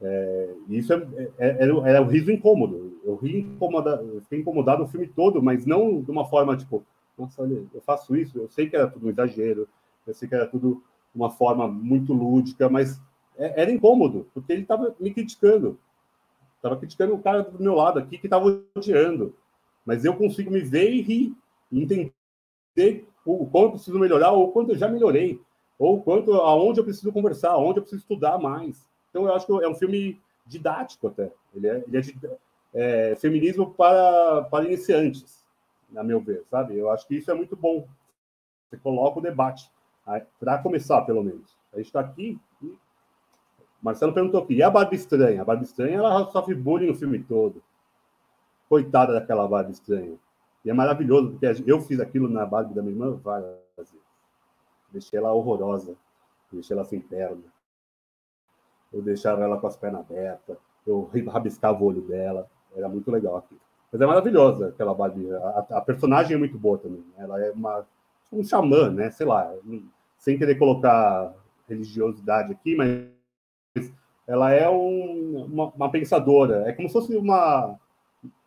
É, 0.00 0.54
e 0.68 0.78
isso 0.78 0.92
é, 0.92 0.96
é, 1.38 1.64
é, 1.64 1.94
é, 1.94 2.00
o 2.00 2.06
riso 2.06 2.30
incômodo. 2.30 2.98
Eu 3.04 3.14
ri 3.16 3.40
incomodado, 3.40 4.02
eu 4.14 4.20
fiquei 4.22 4.40
incomodado 4.40 4.82
o 4.82 4.88
filme 4.88 5.06
todo, 5.06 5.40
mas 5.42 5.64
não 5.64 6.02
de 6.02 6.10
uma 6.10 6.26
forma 6.26 6.56
tipo, 6.56 6.84
nossa, 7.18 7.42
olha, 7.42 7.64
eu 7.72 7.80
faço 7.80 8.16
isso, 8.16 8.38
eu 8.38 8.48
sei 8.48 8.68
que 8.68 8.76
era 8.76 8.88
tudo 8.88 9.06
um 9.06 9.10
exagero, 9.10 9.68
eu 10.06 10.14
sei 10.14 10.28
que 10.28 10.34
era 10.34 10.46
tudo 10.46 10.82
uma 11.14 11.30
forma 11.30 11.68
muito 11.68 12.12
lúdica, 12.12 12.68
mas 12.68 13.00
é, 13.36 13.62
era 13.62 13.70
incômodo, 13.70 14.26
porque 14.32 14.52
ele 14.52 14.62
estava 14.62 14.94
me 14.98 15.12
criticando. 15.12 15.78
Estava 16.56 16.76
criticando 16.76 17.14
o 17.14 17.22
cara 17.22 17.42
do 17.42 17.62
meu 17.62 17.74
lado 17.74 17.98
aqui 17.98 18.18
que 18.18 18.26
estava 18.26 18.62
odiando. 18.74 19.34
Mas 19.84 20.04
eu 20.04 20.14
consigo 20.14 20.50
me 20.50 20.60
ver 20.60 20.92
e 20.92 21.02
rir, 21.02 21.36
e 21.70 21.82
entender 21.82 23.06
o 23.24 23.46
quanto 23.46 23.64
eu 23.64 23.70
preciso 23.72 23.98
melhorar, 23.98 24.32
ou 24.32 24.52
quanto 24.52 24.72
eu 24.72 24.78
já 24.78 24.88
melhorei, 24.88 25.40
ou 25.78 26.00
quanto 26.00 26.32
aonde 26.34 26.80
eu 26.80 26.84
preciso 26.84 27.12
conversar, 27.12 27.50
aonde 27.50 27.78
eu 27.78 27.82
preciso 27.82 28.02
estudar 28.02 28.38
mais. 28.38 28.86
Então 29.10 29.26
eu 29.26 29.34
acho 29.34 29.46
que 29.46 29.52
é 29.52 29.68
um 29.68 29.74
filme 29.74 30.20
didático 30.46 31.08
até. 31.08 31.32
Ele 31.54 31.68
é, 31.68 31.84
ele 31.86 31.98
é, 31.98 33.10
é 33.12 33.16
feminismo 33.16 33.74
para, 33.74 34.42
para 34.44 34.64
iniciantes, 34.64 35.41
na 35.92 36.02
meu 36.02 36.20
ver, 36.20 36.44
sabe? 36.50 36.76
Eu 36.76 36.90
acho 36.90 37.06
que 37.06 37.16
isso 37.16 37.30
é 37.30 37.34
muito 37.34 37.54
bom. 37.54 37.86
Você 38.68 38.76
coloca 38.78 39.18
o 39.18 39.22
debate, 39.22 39.70
para 40.40 40.58
começar, 40.58 41.02
pelo 41.02 41.22
menos. 41.22 41.56
A 41.72 41.76
gente 41.76 41.86
está 41.86 42.00
aqui 42.00 42.40
e... 42.62 42.76
Marcelo 43.80 44.12
perguntou 44.12 44.42
aqui, 44.42 44.54
e 44.54 44.62
a 44.62 44.70
Barbie 44.70 44.96
Estranha? 44.96 45.42
A 45.42 45.44
Barbie 45.44 45.64
Estranha, 45.64 45.98
ela 45.98 46.30
sofre 46.30 46.54
bullying 46.54 46.90
o 46.90 46.94
filme 46.94 47.22
todo. 47.22 47.62
Coitada 48.68 49.12
daquela 49.12 49.46
Barbie 49.48 49.72
Estranha. 49.72 50.16
E 50.64 50.70
é 50.70 50.72
maravilhoso, 50.72 51.32
porque 51.32 51.64
eu 51.66 51.80
fiz 51.80 51.98
aquilo 51.98 52.28
na 52.28 52.46
Barbie 52.46 52.74
da 52.74 52.82
minha 52.82 52.94
irmã 52.94 53.16
várias 53.16 53.58
vezes. 53.76 53.94
Deixei 54.92 55.18
ela 55.18 55.32
horrorosa. 55.32 55.96
Deixei 56.52 56.76
ela 56.76 56.84
sem 56.84 57.00
perna. 57.00 57.42
Eu 58.92 59.02
deixava 59.02 59.42
ela 59.42 59.58
com 59.58 59.66
as 59.66 59.76
pernas 59.76 60.02
abertas. 60.02 60.56
Eu 60.86 61.10
rabiscava 61.28 61.82
o 61.82 61.86
olho 61.86 62.02
dela. 62.02 62.48
Era 62.76 62.88
muito 62.88 63.10
legal 63.10 63.36
aqui. 63.36 63.58
Mas 63.92 64.00
é 64.00 64.06
maravilhosa 64.06 64.68
aquela 64.68 64.94
Barbie. 64.94 65.30
A, 65.30 65.66
a 65.72 65.80
personagem 65.82 66.34
é 66.34 66.38
muito 66.38 66.58
boa 66.58 66.78
também. 66.78 67.04
Ela 67.18 67.44
é 67.44 67.50
uma, 67.50 67.86
um 68.32 68.42
xamã, 68.42 68.90
né? 68.90 69.10
Sei 69.10 69.26
lá. 69.26 69.52
Sem 70.16 70.38
querer 70.38 70.54
colocar 70.54 71.34
religiosidade 71.68 72.52
aqui, 72.52 72.74
mas 72.74 73.92
ela 74.26 74.50
é 74.50 74.68
um, 74.68 75.44
uma, 75.44 75.66
uma, 75.70 75.90
pensadora. 75.90 76.64
É 76.66 76.72
como 76.72 76.88
se 76.88 76.92
fosse 76.94 77.14
uma. 77.16 77.78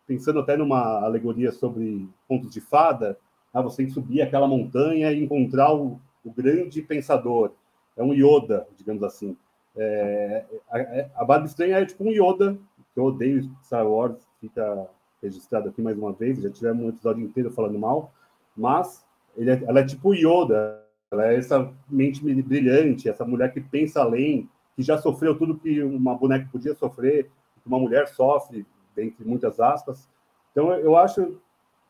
Pensando 0.08 0.40
até 0.40 0.56
numa 0.56 1.02
alegoria 1.04 1.52
sobre 1.52 2.08
contos 2.28 2.52
de 2.52 2.62
fada, 2.62 3.18
ah, 3.54 3.62
você 3.62 3.78
tem 3.78 3.86
que 3.88 3.92
subir 3.92 4.22
aquela 4.22 4.48
montanha 4.48 5.12
e 5.12 5.24
encontrar 5.24 5.74
o, 5.74 6.00
o 6.24 6.32
grande 6.32 6.82
pensador. 6.82 7.52
É 7.98 8.04
um 8.04 8.14
Yoda, 8.14 8.68
digamos 8.78 9.02
assim. 9.04 9.36
É, 9.76 10.46
a, 10.70 11.22
a 11.22 11.26
Barbie 11.26 11.48
Estranha 11.48 11.78
é 11.78 11.86
tipo 11.86 12.04
um 12.04 12.12
Yoda, 12.12 12.58
que 12.94 13.00
eu 13.00 13.06
odeio 13.06 13.50
Star 13.64 13.88
Wars, 13.88 14.28
fica 14.40 14.88
registrado 15.26 15.70
aqui 15.70 15.82
mais 15.82 15.98
uma 15.98 16.14
vez, 16.14 16.42
já 16.42 16.50
tivemos 16.50 16.86
um 16.86 16.90
episódio 16.90 17.24
inteiro 17.24 17.52
falando 17.52 17.78
mal, 17.78 18.14
mas 18.56 19.06
é, 19.38 19.64
ela 19.68 19.80
é 19.82 19.84
tipo 19.86 20.14
Yoda, 20.14 20.82
ela 21.12 21.28
é 21.28 21.36
essa 21.36 21.72
mente 21.90 22.24
brilhante, 22.24 23.10
essa 23.10 23.26
mulher 23.26 23.54
que 23.54 23.62
pensa 23.62 24.02
além, 24.02 24.50
que 24.76 24.84
já 24.84 24.98
sofreu 24.98 25.38
tudo 25.38 25.58
que 25.58 25.82
uma 25.84 26.16
boneca 26.16 26.48
podia 26.52 26.76
sofrer, 26.76 27.26
que 27.62 27.68
uma 27.68 27.80
mulher 27.80 28.08
sofre, 28.08 28.66
dentre 28.96 29.26
muitas 29.26 29.60
aspas. 29.60 30.10
Então, 30.52 30.74
eu 30.74 30.98
acho. 30.98 31.38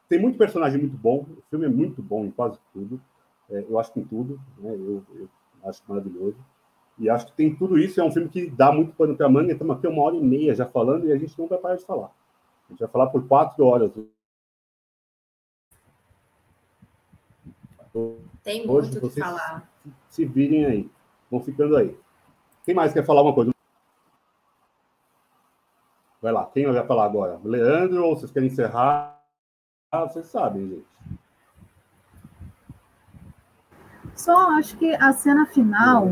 Tem 0.07 0.19
muito 0.19 0.37
personagem 0.37 0.79
muito 0.79 0.95
bom, 0.95 1.25
o 1.37 1.41
filme 1.49 1.65
é 1.65 1.69
muito 1.69 2.01
bom 2.01 2.25
em 2.25 2.31
quase 2.31 2.59
tudo. 2.71 3.01
É, 3.49 3.65
eu 3.67 3.79
acho 3.79 3.91
que 3.91 3.99
em 3.99 4.05
tudo, 4.05 4.39
né? 4.59 4.71
eu, 4.71 5.03
eu 5.15 5.29
acho 5.63 5.81
maravilhoso. 5.87 6.37
E 6.97 7.09
acho 7.09 7.25
que 7.27 7.33
tem 7.33 7.55
tudo 7.55 7.77
isso. 7.77 7.99
É 7.99 8.03
um 8.03 8.11
filme 8.11 8.29
que 8.29 8.49
dá 8.49 8.71
muito 8.71 8.93
pano 8.95 9.15
para 9.15 9.27
manga. 9.27 9.51
Estamos 9.51 9.75
aqui 9.75 9.87
uma 9.87 10.03
hora 10.03 10.15
e 10.15 10.23
meia 10.23 10.53
já 10.53 10.65
falando 10.65 11.07
e 11.07 11.11
a 11.11 11.17
gente 11.17 11.37
não 11.37 11.47
vai 11.47 11.57
parar 11.57 11.75
de 11.75 11.85
falar. 11.85 12.11
A 12.67 12.71
gente 12.71 12.79
vai 12.79 12.89
falar 12.89 13.07
por 13.07 13.27
quatro 13.27 13.65
horas. 13.65 13.91
Tem 18.43 18.65
muito 18.65 18.71
Hoje, 18.71 18.97
o 18.97 19.09
que 19.09 19.19
falar. 19.19 19.69
Se 20.09 20.25
virem 20.25 20.65
aí. 20.65 20.91
Vão 21.31 21.41
ficando 21.41 21.77
aí. 21.77 21.97
Quem 22.63 22.75
mais 22.75 22.93
quer 22.93 23.05
falar 23.05 23.21
uma 23.21 23.33
coisa? 23.33 23.51
Vai 26.21 26.31
lá, 26.31 26.45
quem 26.47 26.65
vai 26.65 26.87
falar 26.87 27.05
agora? 27.05 27.39
Leandro, 27.43 28.03
ou 28.03 28.15
vocês 28.15 28.31
querem 28.31 28.49
encerrar? 28.49 29.21
Ah, 29.91 30.01
vocês 30.01 30.25
sabem, 30.25 30.67
gente. 30.67 30.87
Só 34.15 34.49
acho 34.51 34.77
que 34.77 34.95
a 34.95 35.13
cena 35.13 35.45
final. 35.45 36.07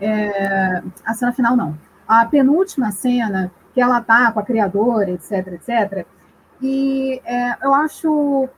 É, 0.00 0.82
a 1.04 1.14
cena 1.14 1.32
final 1.32 1.56
não. 1.56 1.78
A 2.06 2.24
penúltima 2.24 2.90
cena, 2.92 3.52
que 3.78 3.82
ela 3.82 4.00
tá 4.00 4.32
com 4.32 4.40
a 4.40 4.42
criadora, 4.42 5.08
etc, 5.12 5.52
etc. 5.52 6.04
E 6.60 7.22
é, 7.24 7.64
eu 7.64 7.72
acho. 7.72 8.48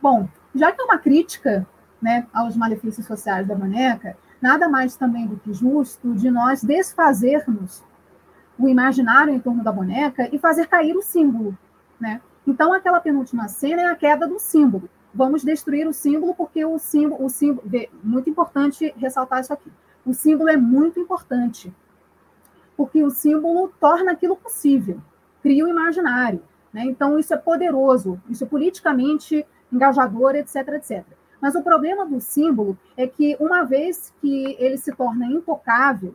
Bom, 0.00 0.28
já 0.54 0.70
que 0.70 0.80
é 0.80 0.84
uma 0.84 0.96
crítica 0.96 1.66
né, 2.00 2.24
aos 2.32 2.56
malefícios 2.56 3.04
sociais 3.04 3.48
da 3.48 3.54
boneca, 3.56 4.16
nada 4.40 4.68
mais 4.68 4.96
também 4.96 5.26
do 5.26 5.38
que 5.38 5.52
justo 5.52 6.14
de 6.14 6.30
nós 6.30 6.62
desfazermos 6.62 7.82
o 8.56 8.68
imaginário 8.68 9.34
em 9.34 9.40
torno 9.40 9.64
da 9.64 9.72
boneca 9.72 10.28
e 10.32 10.38
fazer 10.38 10.68
cair 10.68 10.94
o 10.94 11.02
símbolo, 11.02 11.58
né? 11.98 12.20
Então, 12.46 12.72
aquela 12.72 13.00
penúltima 13.00 13.48
cena 13.48 13.82
é 13.82 13.86
a 13.86 13.96
queda 13.96 14.28
do 14.28 14.38
símbolo. 14.38 14.88
Vamos 15.12 15.42
destruir 15.42 15.88
o 15.88 15.92
símbolo 15.92 16.32
porque 16.32 16.64
o 16.64 16.78
símbolo, 16.78 17.24
o 17.24 17.28
símbolo, 17.28 17.68
muito 18.04 18.30
importante 18.30 18.94
ressaltar 18.96 19.40
isso 19.40 19.52
aqui. 19.52 19.72
O 20.06 20.14
símbolo 20.14 20.48
é 20.48 20.56
muito 20.56 21.00
importante 21.00 21.74
porque 22.76 23.02
o 23.02 23.10
símbolo 23.10 23.72
torna 23.80 24.12
aquilo 24.12 24.36
possível, 24.36 25.00
cria 25.42 25.64
o 25.64 25.68
imaginário, 25.68 26.42
né? 26.72 26.84
Então, 26.84 27.18
isso 27.18 27.32
é 27.32 27.36
poderoso, 27.36 28.20
isso 28.28 28.44
é 28.44 28.46
politicamente 28.46 29.46
engajador, 29.72 30.34
etc, 30.34 30.56
etc. 30.74 31.04
Mas 31.40 31.54
o 31.54 31.62
problema 31.62 32.06
do 32.06 32.20
símbolo 32.20 32.78
é 32.96 33.06
que, 33.06 33.36
uma 33.38 33.64
vez 33.64 34.12
que 34.20 34.56
ele 34.58 34.78
se 34.78 34.92
torna 34.92 35.26
intocável, 35.26 36.14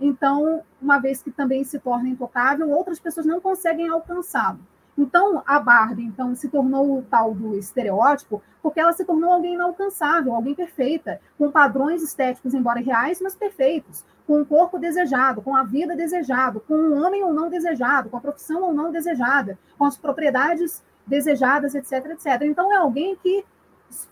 então, 0.00 0.62
uma 0.80 0.98
vez 0.98 1.22
que 1.22 1.30
também 1.30 1.62
se 1.62 1.78
torna 1.78 2.08
intocável, 2.08 2.70
outras 2.70 2.98
pessoas 2.98 3.24
não 3.24 3.40
conseguem 3.40 3.88
alcançá-lo. 3.88 4.58
Então, 4.96 5.42
a 5.46 5.58
Barbie 5.58 6.04
então, 6.04 6.34
se 6.34 6.48
tornou 6.48 6.98
o 6.98 7.02
tal 7.02 7.34
do 7.34 7.56
estereótipo, 7.56 8.42
porque 8.62 8.78
ela 8.78 8.92
se 8.92 9.04
tornou 9.04 9.32
alguém 9.32 9.54
inalcançável, 9.54 10.34
alguém 10.34 10.54
perfeita, 10.54 11.20
com 11.38 11.50
padrões 11.50 12.02
estéticos, 12.02 12.52
embora 12.52 12.80
reais, 12.80 13.20
mas 13.20 13.34
perfeitos, 13.34 14.04
com 14.26 14.40
um 14.40 14.44
corpo 14.44 14.78
desejado, 14.78 15.40
com 15.40 15.56
a 15.56 15.62
vida 15.62 15.96
desejado, 15.96 16.60
com 16.60 16.74
um 16.74 17.02
homem 17.02 17.24
ou 17.24 17.32
não 17.32 17.48
desejado, 17.48 18.10
com 18.10 18.18
a 18.18 18.20
profissão 18.20 18.62
ou 18.62 18.74
não 18.74 18.92
desejada, 18.92 19.58
com 19.78 19.84
as 19.84 19.96
propriedades 19.96 20.82
desejadas, 21.06 21.74
etc, 21.74 22.10
etc. 22.10 22.42
Então, 22.42 22.72
é 22.72 22.76
alguém 22.76 23.16
que 23.16 23.44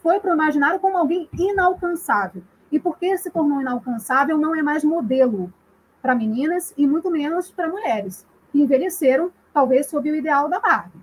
foi 0.03 0.19
para 0.19 0.31
o 0.31 0.35
imaginário 0.35 0.81
como 0.81 0.97
alguém 0.97 1.29
inalcançável. 1.33 2.43
E 2.73 2.79
porque 2.79 3.17
se 3.19 3.31
tornou 3.31 3.61
inalcançável, 3.61 4.39
não 4.39 4.55
é 4.55 4.63
mais 4.63 4.83
modelo 4.83 5.53
para 6.01 6.15
meninas 6.15 6.73
e 6.77 6.87
muito 6.87 7.11
menos 7.11 7.51
para 7.51 7.69
mulheres, 7.69 8.27
que 8.51 8.61
envelheceram, 8.61 9.31
talvez, 9.53 9.87
sob 9.87 10.11
o 10.11 10.15
ideal 10.15 10.49
da 10.49 10.61
Barbie. 10.61 11.01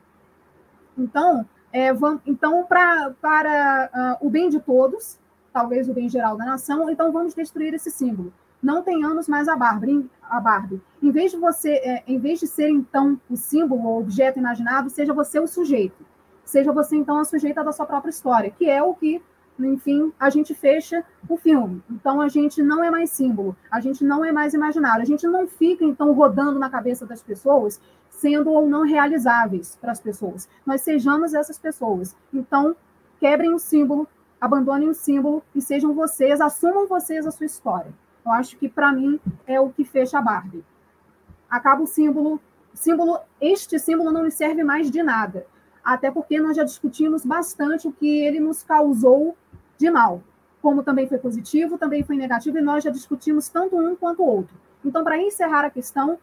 Então, 0.98 1.46
é, 1.72 1.94
vamos, 1.94 2.22
então 2.26 2.64
pra, 2.66 3.14
para 3.22 4.18
uh, 4.22 4.28
o 4.28 4.30
bem 4.30 4.50
de 4.50 4.60
todos, 4.60 5.20
talvez 5.54 5.90
o 5.90 5.94
bem 5.94 6.10
geral 6.10 6.38
da 6.38 6.46
nação, 6.46 6.90
então 6.90 7.12
vamos 7.12 7.34
destruir 7.34 7.74
esse 7.74 7.92
símbolo. 7.92 8.34
Não 8.62 8.82
tenhamos 8.82 9.28
mais 9.28 9.48
a 9.48 9.56
Barbie. 9.56 10.10
A 10.22 10.40
Barbie. 10.40 10.82
Em 11.02 11.12
vez 11.12 11.32
de 11.32 11.38
você, 11.38 11.74
é, 11.76 12.04
em 12.08 12.20
vez 12.20 12.40
de 12.40 12.48
ser 12.48 12.70
então 12.70 13.20
o 13.30 13.38
símbolo 13.38 13.86
ou 13.86 14.00
objeto 14.00 14.40
imaginado, 14.40 14.90
seja 14.90 15.14
você 15.14 15.40
o 15.40 15.48
sujeito 15.48 16.06
seja 16.48 16.72
você 16.72 16.96
então 16.96 17.18
a 17.18 17.26
sujeita 17.26 17.64
da 17.64 17.72
sua 17.72 17.86
própria 17.86 18.10
história, 18.10 18.50
que 18.50 18.70
é 18.70 18.82
o 18.82 18.96
que, 18.96 19.22
enfim, 19.60 20.12
a 20.20 20.30
gente 20.30 20.56
fecha 20.56 21.04
o 21.28 21.38
filme. 21.38 21.84
Então 21.92 22.22
a 22.22 22.30
gente 22.30 22.64
não 22.64 22.84
é 22.84 22.90
mais 22.90 23.10
símbolo, 23.12 23.56
a 23.70 23.80
gente 23.80 24.04
não 24.04 24.24
é 24.24 24.32
mais 24.32 24.54
imaginário, 24.54 25.04
a 25.04 25.06
gente 25.06 25.28
não 25.28 25.46
fica 25.46 25.84
então 25.84 26.14
rodando 26.14 26.58
na 26.58 26.70
cabeça 26.70 27.06
das 27.06 27.22
pessoas, 27.22 27.80
sendo 28.18 28.52
ou 28.52 28.68
não 28.68 28.84
realizáveis 28.84 29.78
para 29.80 29.92
as 29.92 30.02
pessoas. 30.02 30.50
Nós 30.66 30.82
sejamos 30.82 31.34
essas 31.34 31.58
pessoas. 31.58 32.16
Então, 32.34 32.76
quebrem 33.20 33.54
o 33.54 33.60
símbolo, 33.60 34.08
abandonem 34.40 34.90
o 34.90 34.94
símbolo 34.94 35.42
e 35.56 35.62
sejam 35.62 35.94
vocês, 35.94 36.42
assumam 36.42 36.88
vocês 36.88 37.26
a 37.26 37.32
sua 37.32 37.46
história. 37.46 37.94
Eu 38.26 38.32
acho 38.32 38.58
que 38.58 38.68
para 38.68 38.92
mim 38.92 39.20
é 39.46 39.60
o 39.60 39.70
que 39.70 39.86
fecha 39.86 40.20
a 40.20 40.22
Barbie. 40.22 40.66
Acaba 41.50 41.84
o 41.84 41.88
símbolo, 41.88 42.42
símbolo, 42.74 43.20
este 43.40 43.80
símbolo 43.80 44.12
não 44.12 44.26
lhe 44.26 44.32
serve 44.32 44.64
mais 44.64 44.92
de 44.92 45.02
nada 45.02 45.46
até 45.88 46.12
porque 46.12 46.38
nós 46.38 46.58
já 46.58 46.66
discutimos 46.66 47.26
bastante 47.26 47.88
o 47.88 47.94
que 47.94 48.20
ele 48.20 48.42
nos 48.42 48.62
causou 48.62 49.38
de 49.78 49.90
mal, 49.90 50.22
como 50.62 50.84
também 50.84 51.08
foi 51.08 51.18
positivo, 51.18 51.78
também 51.78 52.04
foi 52.04 52.18
negativo, 52.18 52.58
e 52.58 52.62
nós 52.62 52.84
já 52.84 52.90
discutimos 52.90 53.48
tanto 53.48 53.80
um 53.80 53.96
quanto 53.96 54.22
o 54.22 54.28
outro. 54.28 54.54
Então, 54.84 55.02
para 55.02 55.18
encerrar 55.18 55.64
a 55.64 55.70
questão, 55.70 56.20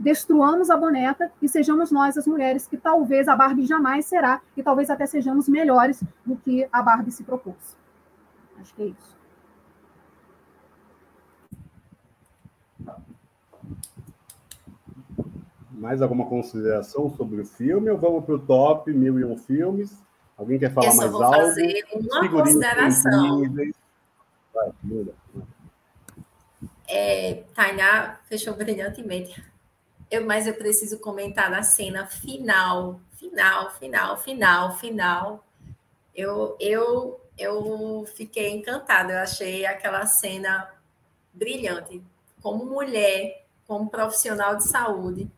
destruamos 0.00 0.70
a 0.70 0.76
boneca 0.76 1.30
e 1.42 1.48
sejamos 1.48 1.92
nós 1.92 2.16
as 2.16 2.26
mulheres 2.26 2.66
que 2.66 2.78
talvez 2.78 3.28
a 3.28 3.36
Barbie 3.36 3.66
jamais 3.66 4.06
será, 4.06 4.40
e 4.56 4.62
talvez 4.62 4.88
até 4.88 5.06
sejamos 5.06 5.46
melhores 5.46 6.02
do 6.24 6.34
que 6.36 6.66
a 6.72 6.82
Barbie 6.82 7.12
se 7.12 7.22
propôs. 7.22 7.76
Acho 8.58 8.74
que 8.74 8.82
é 8.82 8.86
isso. 8.86 9.20
Mais 15.72 16.00
alguma 16.02 16.26
consideração 16.26 17.10
sobre 17.16 17.42
o 17.42 17.44
filme 17.44 17.90
ou 17.90 17.98
vamos 17.98 18.24
para 18.24 18.34
o 18.34 18.38
top 18.38 18.92
mil 18.92 19.18
e 19.18 19.24
um 19.24 19.36
filmes? 19.36 20.02
Alguém 20.36 20.58
quer 20.58 20.72
falar 20.72 20.94
mais 20.94 21.12
algo? 21.12 21.22
Eu 21.22 21.30
só 21.30 21.30
vou 21.30 21.46
fazer 21.46 21.84
uma 21.92 22.28
consideração. 22.28 23.42
vai, 24.54 24.72
muda. 24.82 25.14
É, 26.88 27.44
Tainá 27.54 28.18
fechou 28.24 28.54
brilhantemente. 28.54 29.49
Eu, 30.10 30.26
mas 30.26 30.46
eu 30.46 30.54
preciso 30.54 30.98
comentar 30.98 31.50
na 31.50 31.62
cena 31.62 32.06
final, 32.06 33.00
final, 33.12 33.70
final, 33.72 34.16
final, 34.16 34.78
final. 34.78 35.44
Eu, 36.14 36.56
eu, 36.58 37.20
eu 37.38 38.04
fiquei 38.16 38.50
encantada. 38.50 39.12
Eu 39.12 39.18
achei 39.18 39.64
aquela 39.64 40.04
cena 40.06 40.68
brilhante. 41.32 42.02
Como 42.42 42.66
mulher, 42.66 43.44
como 43.66 43.88
profissional 43.88 44.56
de 44.56 44.68
saúde, 44.68 45.30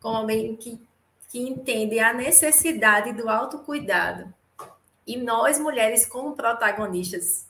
como 0.00 0.16
alguém 0.16 0.54
que, 0.54 0.80
que 1.28 1.40
entende 1.40 1.98
a 1.98 2.12
necessidade 2.12 3.12
do 3.12 3.28
autocuidado. 3.28 4.32
E 5.06 5.16
nós, 5.16 5.58
mulheres, 5.58 6.06
como 6.06 6.36
protagonistas, 6.36 7.46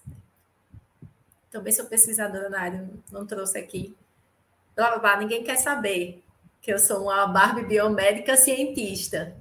também 1.51 1.73
sou 1.73 1.87
pesquisadora 1.87 2.49
na 2.49 2.61
área, 2.61 2.89
não 3.11 3.27
trouxe 3.27 3.59
aqui. 3.59 3.97
Blá, 4.79 4.91
blá, 4.91 4.99
blá, 5.01 5.17
ninguém 5.17 5.43
quer 5.43 5.57
saber 5.57 6.23
que 6.63 6.73
eu 6.73 6.79
sou 6.79 7.03
uma 7.03 7.27
Barbie 7.27 7.65
biomédica 7.65 8.37
cientista, 8.37 9.37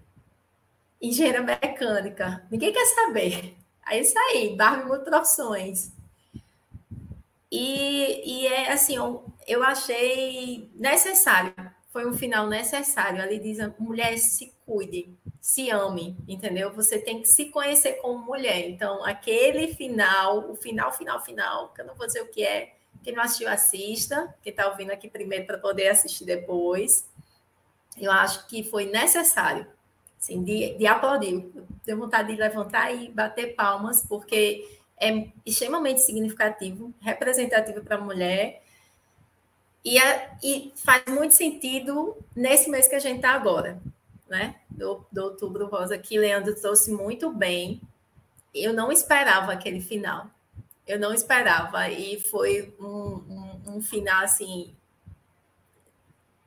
engenheira 0.99 1.43
mecânica. 1.43 2.43
Ninguém 2.49 2.73
quer 2.73 2.87
saber. 2.87 3.55
É 3.87 3.99
isso 3.99 4.17
aí, 4.17 4.55
Barbie 4.55 4.87
multiprofissões. 4.87 5.91
E, 7.51 8.23
e 8.25 8.47
é 8.47 8.71
assim, 8.71 8.95
eu, 8.95 9.31
eu 9.47 9.61
achei 9.63 10.71
necessário, 10.73 11.53
foi 11.93 12.07
um 12.07 12.13
final 12.13 12.47
necessário. 12.47 13.21
Ali 13.21 13.37
diz: 13.37 13.59
mulher, 13.77 14.17
se 14.17 14.51
cuide, 14.65 15.15
se 15.39 15.69
ame, 15.69 16.17
entendeu? 16.27 16.73
Você 16.73 16.97
tem 16.97 17.21
que 17.21 17.27
se 17.27 17.51
conhecer 17.51 18.01
como 18.01 18.25
mulher. 18.25 18.67
Então, 18.67 19.05
aquele 19.05 19.75
final, 19.75 20.49
o 20.49 20.55
final, 20.55 20.91
final, 20.91 21.23
final, 21.23 21.69
que 21.75 21.81
eu 21.81 21.85
não 21.85 21.93
vou 21.93 22.07
dizer 22.07 22.23
o 22.23 22.31
que 22.31 22.43
é, 22.43 22.76
quem 23.07 23.15
não 23.15 23.23
assistiu, 23.23 23.47
assista. 23.47 24.35
Quem 24.41 24.51
está 24.51 24.67
ouvindo 24.67 24.91
aqui 24.91 25.07
primeiro 25.07 25.45
para 25.45 25.57
poder 25.57 25.87
assistir 25.87 26.25
depois. 26.25 27.07
Eu 27.97 28.11
acho 28.11 28.45
que 28.47 28.65
foi 28.65 28.85
necessário, 28.85 29.65
assim, 30.19 30.43
de, 30.43 30.77
de 30.77 30.85
aplaudir. 30.85 31.49
Tenho 31.85 31.99
vontade 31.99 32.33
de 32.33 32.37
levantar 32.37 32.93
e 32.93 33.07
bater 33.09 33.55
palmas, 33.55 34.05
porque 34.05 34.77
é 34.99 35.29
extremamente 35.45 36.01
significativo, 36.01 36.93
representativo 36.99 37.81
para 37.81 37.95
a 37.95 38.01
mulher. 38.01 38.61
E, 39.85 39.97
é, 39.97 40.31
e, 40.43 40.73
faz 40.75 41.05
muito 41.07 41.33
sentido 41.33 42.17
nesse 42.35 42.69
mês 42.69 42.89
que 42.89 42.95
a 42.95 42.99
gente 42.99 43.17
está 43.17 43.31
agora, 43.31 43.81
né? 44.27 44.55
Do, 44.69 45.05
do 45.09 45.23
Outubro 45.23 45.67
Rosa, 45.67 45.97
que 45.97 46.19
Leandro 46.19 46.53
trouxe 46.55 46.91
muito 46.91 47.31
bem. 47.31 47.81
Eu 48.53 48.73
não 48.73 48.91
esperava 48.91 49.53
aquele 49.53 49.79
final. 49.79 50.29
Eu 50.87 50.99
não 50.99 51.13
esperava. 51.13 51.89
E 51.89 52.19
foi 52.19 52.73
um, 52.79 52.85
um, 52.87 53.61
um 53.75 53.81
final 53.81 54.23
assim. 54.23 54.73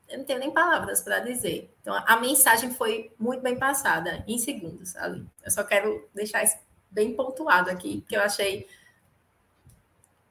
Eu 0.09 0.19
não 0.19 0.25
tenho 0.25 0.41
nem 0.41 0.51
palavras 0.51 1.03
para 1.03 1.21
dizer. 1.21 1.73
Então, 1.81 1.95
a 1.95 2.17
mensagem 2.17 2.73
foi 2.73 3.13
muito 3.19 3.43
bem 3.43 3.57
passada, 3.57 4.25
em 4.27 4.39
segundos 4.39 4.97
ali. 4.97 5.25
Eu 5.45 5.51
só 5.51 5.63
quero 5.63 6.09
deixar 6.13 6.43
isso 6.43 6.57
bem 6.91 7.15
pontuado 7.15 7.71
aqui, 7.71 8.01
que 8.09 8.17
eu 8.17 8.21
achei 8.21 8.67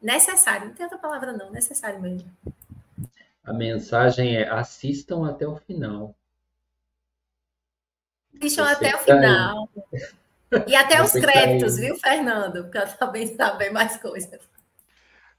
necessário. 0.01 0.67
Não 0.67 0.73
tem 0.73 0.85
outra 0.85 0.99
palavra, 0.99 1.31
não, 1.31 1.49
necessário 1.49 2.01
mesmo. 2.01 2.29
A 3.43 3.53
mensagem 3.53 4.35
é 4.35 4.49
assistam 4.49 5.25
até 5.27 5.47
o 5.47 5.55
final. 5.55 6.13
Assistam 8.35 8.65
até 8.65 8.95
o 8.95 8.99
final. 8.99 9.69
E 10.67 10.75
até 10.75 11.01
os 11.01 11.11
créditos, 11.11 11.77
viu, 11.77 11.95
Fernando? 11.97 12.63
Porque 12.63 12.77
eu 12.77 12.87
também 12.97 13.35
saber 13.35 13.71
mais 13.71 13.97
coisas. 13.97 14.39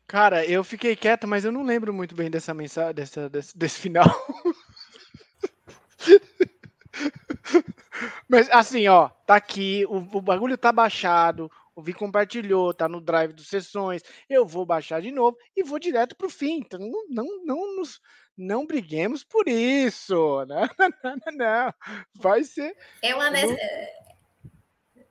Cara, 0.06 0.44
eu 0.44 0.64
fiquei 0.64 0.96
quieto, 0.96 1.26
mas 1.26 1.44
eu 1.44 1.52
não 1.52 1.62
lembro 1.62 1.92
muito 1.92 2.14
bem 2.14 2.30
dessa 2.30 2.52
mensagem, 2.52 2.94
dessa, 2.94 3.28
desse, 3.28 3.56
desse 3.56 3.80
final. 3.80 4.06
mas 8.28 8.50
assim, 8.50 8.88
ó, 8.88 9.08
tá 9.26 9.36
aqui, 9.36 9.84
o, 9.88 9.98
o 9.98 10.20
bagulho 10.20 10.58
tá 10.58 10.72
baixado, 10.72 11.50
o 11.76 11.82
Vi 11.82 11.92
compartilhou, 11.92 12.74
tá 12.74 12.88
no 12.88 13.00
drive 13.00 13.32
dos 13.32 13.48
sessões. 13.48 14.02
Eu 14.28 14.44
vou 14.44 14.66
baixar 14.66 15.00
de 15.00 15.10
novo 15.10 15.36
e 15.56 15.62
vou 15.62 15.78
direto 15.78 16.16
pro 16.16 16.28
fim. 16.28 16.58
Então 16.58 16.80
não, 16.80 17.06
não, 17.08 17.44
não 17.44 17.76
nos 17.76 18.00
não 18.36 18.66
briguemos 18.66 19.22
por 19.22 19.48
isso. 19.48 20.14
Não, 20.48 20.68
não, 20.78 20.90
não, 21.04 21.36
não. 21.36 21.74
Vai 22.14 22.42
ser. 22.42 22.74
É 23.02 23.14
uma. 23.14 23.30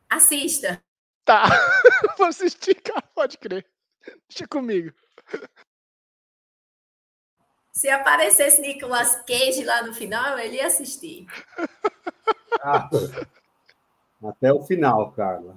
Assista. 0.10 0.84
Tá. 1.24 1.44
vou 2.18 2.28
assistir, 2.28 2.76
cara, 2.82 3.04
pode 3.14 3.38
crer. 3.38 3.66
Deixa 4.28 4.48
comigo. 4.48 4.92
Se 7.72 7.90
aparecesse 7.90 8.62
Nicolas 8.62 9.16
Cage 9.26 9.64
lá 9.64 9.84
no 9.84 9.94
final, 9.94 10.38
ele 10.40 10.56
ia 10.56 10.68
assistir. 10.68 11.28
Ah, 12.62 12.90
até 14.24 14.52
o 14.52 14.64
final, 14.64 15.12
Carla. 15.12 15.56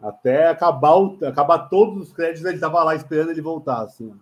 Até 0.00 0.46
acabar, 0.46 0.94
o, 0.94 1.18
acabar 1.26 1.68
todos 1.68 2.08
os 2.08 2.12
créditos, 2.12 2.44
ele 2.44 2.60
tava 2.60 2.84
lá 2.84 2.94
esperando 2.94 3.30
ele 3.30 3.42
voltar, 3.42 3.80
assim. 3.82 4.14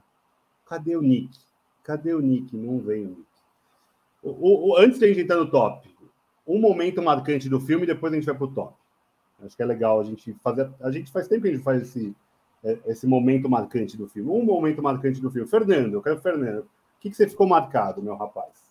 Cadê 0.64 0.96
o 0.96 1.02
Nick? 1.02 1.38
Cadê 1.82 2.14
o 2.14 2.20
Nick? 2.20 2.56
Não 2.56 2.78
vem 2.80 3.04
o 3.04 3.08
Nick. 3.08 3.26
O, 4.22 4.70
o, 4.70 4.76
antes 4.78 4.98
de 4.98 5.04
a 5.04 5.08
gente 5.08 5.20
entrar 5.20 5.36
no 5.36 5.50
top, 5.50 5.94
um 6.46 6.58
momento 6.58 7.02
marcante 7.02 7.48
do 7.48 7.60
filme, 7.60 7.84
depois 7.84 8.12
a 8.12 8.16
gente 8.16 8.24
vai 8.24 8.34
pro 8.34 8.48
top. 8.48 8.74
Acho 9.44 9.56
que 9.56 9.62
é 9.62 9.66
legal 9.66 10.00
a 10.00 10.04
gente 10.04 10.34
fazer. 10.42 10.70
A 10.80 10.90
gente 10.90 11.10
faz 11.10 11.28
tempo 11.28 11.42
que 11.42 11.48
a 11.48 11.52
gente 11.52 11.62
faz 11.62 11.82
esse, 11.82 12.16
é, 12.64 12.78
esse 12.86 13.06
momento 13.06 13.48
marcante 13.48 13.96
do 13.96 14.08
filme. 14.08 14.30
Um 14.30 14.44
momento 14.44 14.82
marcante 14.82 15.20
do 15.20 15.30
filme. 15.30 15.48
Fernando, 15.48 15.94
eu 15.94 16.02
quero 16.02 16.20
Fernando. 16.20 16.60
O 16.62 17.00
que, 17.00 17.10
que 17.10 17.16
você 17.16 17.28
ficou 17.28 17.46
marcado, 17.46 18.02
meu 18.02 18.16
rapaz? 18.16 18.64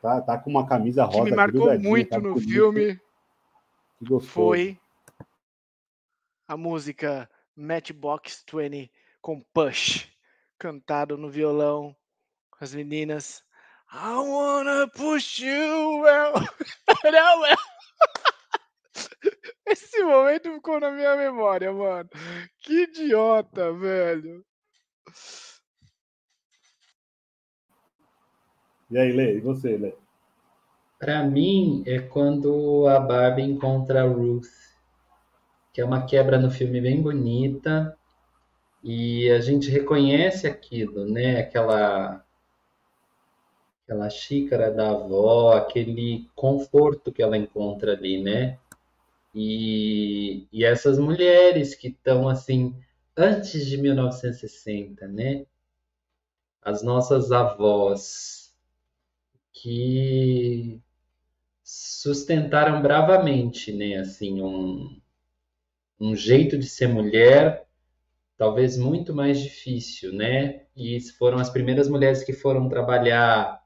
Tá, 0.00 0.20
tá 0.20 0.38
com 0.38 0.50
uma 0.50 0.66
camisa 0.66 1.04
rosa. 1.04 1.18
O 1.18 1.24
que 1.24 1.30
me 1.30 1.36
marcou 1.36 1.78
muito 1.78 2.08
tá 2.08 2.18
no 2.18 2.34
bonito. 2.34 2.48
filme 2.48 3.00
foi 4.22 4.78
a 6.48 6.56
música 6.56 7.28
Matchbox 7.54 8.44
20 8.50 8.90
com 9.20 9.40
Push, 9.52 10.08
cantado 10.58 11.18
no 11.18 11.28
violão 11.28 11.94
as 12.60 12.74
meninas. 12.74 13.42
I 13.92 14.14
wanna 14.18 14.86
push 14.88 15.40
you 15.40 16.02
well. 16.02 16.34
Esse 19.72 20.02
momento 20.02 20.52
ficou 20.52 20.80
na 20.80 20.90
minha 20.90 21.16
memória, 21.16 21.72
mano. 21.72 22.08
Que 22.58 22.82
idiota, 22.82 23.72
velho. 23.72 24.44
E 28.90 28.98
aí, 28.98 29.12
Lê? 29.12 29.36
E 29.36 29.40
você, 29.40 29.76
Lê? 29.76 29.94
Pra 30.98 31.22
mim, 31.22 31.82
é 31.86 32.00
quando 32.00 32.86
a 32.88 32.98
Barbie 32.98 33.42
encontra 33.42 34.02
a 34.02 34.06
Ruth 34.06 34.46
que 35.72 35.80
é 35.80 35.84
uma 35.84 36.04
quebra 36.04 36.38
no 36.38 36.50
filme 36.50 36.80
bem 36.80 37.00
bonita 37.00 37.96
e 38.82 39.30
a 39.30 39.40
gente 39.40 39.70
reconhece 39.70 40.46
aquilo, 40.46 41.04
né? 41.04 41.40
Aquela 41.40 42.24
aquela 43.84 44.10
xícara 44.10 44.70
da 44.70 44.90
avó, 44.90 45.52
aquele 45.52 46.28
conforto 46.34 47.12
que 47.12 47.22
ela 47.22 47.36
encontra 47.36 47.92
ali, 47.92 48.22
né? 48.22 48.58
E, 49.34 50.48
e 50.52 50.64
essas 50.64 50.98
mulheres 50.98 51.74
que 51.74 51.88
estão 51.88 52.28
assim 52.28 52.74
antes 53.16 53.66
de 53.66 53.76
1960, 53.76 55.06
né? 55.08 55.46
As 56.62 56.82
nossas 56.82 57.32
avós 57.32 58.54
que 59.52 60.80
sustentaram 61.62 62.82
bravamente, 62.82 63.72
né? 63.72 63.96
Assim, 63.96 64.42
um, 64.42 65.00
um 66.00 66.16
jeito 66.16 66.58
de 66.58 66.68
ser 66.68 66.88
mulher 66.88 67.66
talvez 68.40 68.78
muito 68.78 69.14
mais 69.14 69.38
difícil, 69.38 70.14
né? 70.14 70.62
E 70.74 70.98
foram 71.18 71.38
as 71.38 71.50
primeiras 71.50 71.88
mulheres 71.90 72.24
que 72.24 72.32
foram 72.32 72.70
trabalhar. 72.70 73.59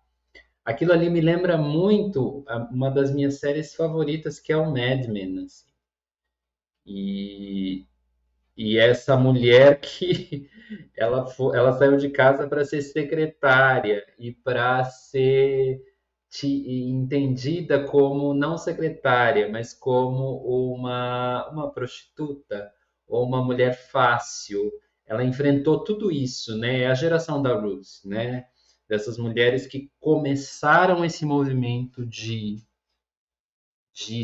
Aquilo 0.64 0.92
ali 0.92 1.10
me 1.10 1.20
lembra 1.20 1.58
muito 1.58 2.44
uma 2.70 2.90
das 2.90 3.12
minhas 3.12 3.38
séries 3.38 3.74
favoritas, 3.74 4.38
que 4.40 4.52
é 4.52 4.56
o 4.56 4.70
Mad 4.70 5.06
Men. 5.08 5.44
Assim. 5.44 5.66
E, 6.86 7.86
e 8.56 8.78
essa 8.78 9.16
mulher 9.16 9.80
que 9.82 10.48
ela, 10.96 11.26
ela 11.54 11.72
saiu 11.72 11.96
de 11.96 12.08
casa 12.10 12.48
para 12.48 12.64
ser 12.64 12.82
secretária 12.82 14.04
e 14.18 14.32
para 14.32 14.84
ser 14.84 15.82
entendida 16.42 17.84
como 17.84 18.34
não 18.34 18.58
secretária, 18.58 19.48
mas 19.48 19.72
como 19.72 20.38
uma, 20.74 21.48
uma 21.50 21.70
prostituta 21.70 22.72
ou 23.06 23.24
uma 23.24 23.44
mulher 23.44 23.74
fácil. 23.74 24.72
Ela 25.06 25.22
enfrentou 25.22 25.84
tudo 25.84 26.10
isso, 26.10 26.56
né? 26.56 26.80
É 26.80 26.86
a 26.88 26.94
geração 26.94 27.40
da 27.42 27.54
Ruth, 27.54 28.04
né? 28.04 28.46
Dessas 28.88 29.16
mulheres 29.18 29.66
que 29.66 29.90
começaram 29.98 31.04
esse 31.04 31.24
movimento 31.24 32.04
de, 32.04 32.62
de, 33.92 34.22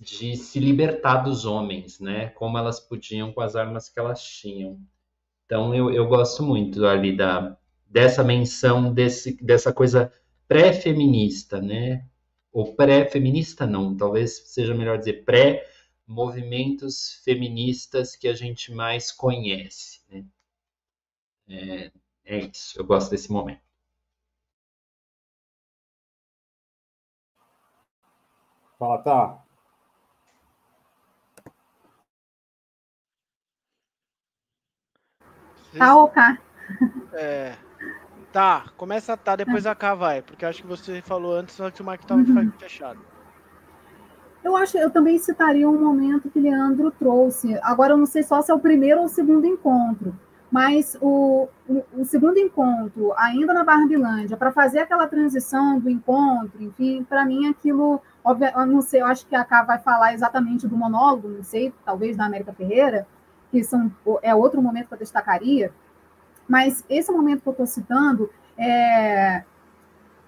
de 0.00 0.36
se 0.36 0.58
libertar 0.58 1.18
dos 1.18 1.44
homens, 1.44 2.00
né? 2.00 2.30
Como 2.30 2.56
elas 2.56 2.80
podiam 2.80 3.32
com 3.32 3.40
as 3.40 3.54
armas 3.54 3.88
que 3.88 4.00
elas 4.00 4.22
tinham. 4.22 4.80
Então 5.44 5.74
eu, 5.74 5.90
eu 5.90 6.06
gosto 6.06 6.42
muito 6.42 6.86
ali 6.86 7.16
da, 7.16 7.56
dessa 7.86 8.22
menção 8.22 8.92
desse, 8.92 9.42
dessa 9.42 9.72
coisa 9.72 10.12
pré-feminista, 10.46 11.60
né? 11.60 12.06
Ou 12.52 12.74
pré-feminista 12.74 13.66
não, 13.66 13.96
talvez 13.96 14.38
seja 14.46 14.74
melhor 14.74 14.98
dizer 14.98 15.24
pré-movimentos 15.24 17.20
feministas 17.24 18.16
que 18.16 18.28
a 18.28 18.34
gente 18.34 18.72
mais 18.72 19.12
conhece, 19.12 20.00
né? 20.10 20.24
É, 21.48 21.90
é 22.24 22.38
isso, 22.38 22.78
eu 22.78 22.84
gosto 22.84 23.10
desse 23.10 23.30
momento. 23.32 23.67
Fala, 28.78 28.98
tá. 28.98 29.38
Tá 35.76 35.96
ou 35.96 36.08
cá? 36.08 36.38
É. 37.12 37.56
Tá, 38.32 38.66
começa 38.76 39.14
a 39.14 39.16
tá, 39.16 39.34
depois 39.36 39.66
a 39.66 39.74
K 39.74 39.94
vai, 39.94 40.22
porque 40.22 40.44
acho 40.44 40.62
que 40.62 40.68
você 40.68 41.00
falou 41.02 41.34
antes, 41.34 41.54
só 41.54 41.70
que 41.70 41.80
o 41.80 41.84
Mark 41.84 42.02
estava 42.02 42.20
uhum. 42.20 42.52
fechado. 42.52 43.00
Eu 44.44 44.56
acho 44.56 44.78
eu 44.78 44.90
também 44.90 45.18
citaria 45.18 45.68
um 45.68 45.80
momento 45.80 46.30
que 46.30 46.38
Leandro 46.38 46.90
trouxe. 46.92 47.58
Agora 47.62 47.94
eu 47.94 47.96
não 47.96 48.06
sei 48.06 48.22
só 48.22 48.40
se 48.40 48.50
é 48.52 48.54
o 48.54 48.60
primeiro 48.60 49.00
ou 49.00 49.06
o 49.06 49.08
segundo 49.08 49.46
encontro, 49.46 50.14
mas 50.50 50.96
o, 51.00 51.48
o, 51.68 51.84
o 51.98 52.04
segundo 52.04 52.38
encontro, 52.38 53.12
ainda 53.16 53.52
na 53.52 53.64
Barbilândia, 53.64 54.36
para 54.36 54.50
fazer 54.50 54.80
aquela 54.80 55.06
transição 55.06 55.78
do 55.78 55.90
encontro, 55.90 56.62
enfim, 56.62 57.04
para 57.04 57.24
mim 57.24 57.48
aquilo, 57.48 58.00
óbvio, 58.24 58.50
não 58.66 58.80
sei, 58.80 59.02
eu 59.02 59.06
acho 59.06 59.26
que 59.26 59.36
a 59.36 59.44
K 59.44 59.62
vai 59.64 59.78
falar 59.78 60.14
exatamente 60.14 60.66
do 60.66 60.76
monólogo, 60.76 61.28
não 61.28 61.42
sei, 61.42 61.72
talvez 61.84 62.16
da 62.16 62.24
América 62.24 62.52
Ferreira, 62.52 63.06
que 63.50 63.62
são, 63.62 63.92
é 64.22 64.34
outro 64.34 64.62
momento 64.62 64.88
que 64.88 64.94
eu 64.94 64.98
destacaria, 64.98 65.72
mas 66.48 66.82
esse 66.88 67.12
momento 67.12 67.42
que 67.42 67.48
eu 67.48 67.52
estou 67.52 67.66
citando, 67.66 68.30
é, 68.56 69.44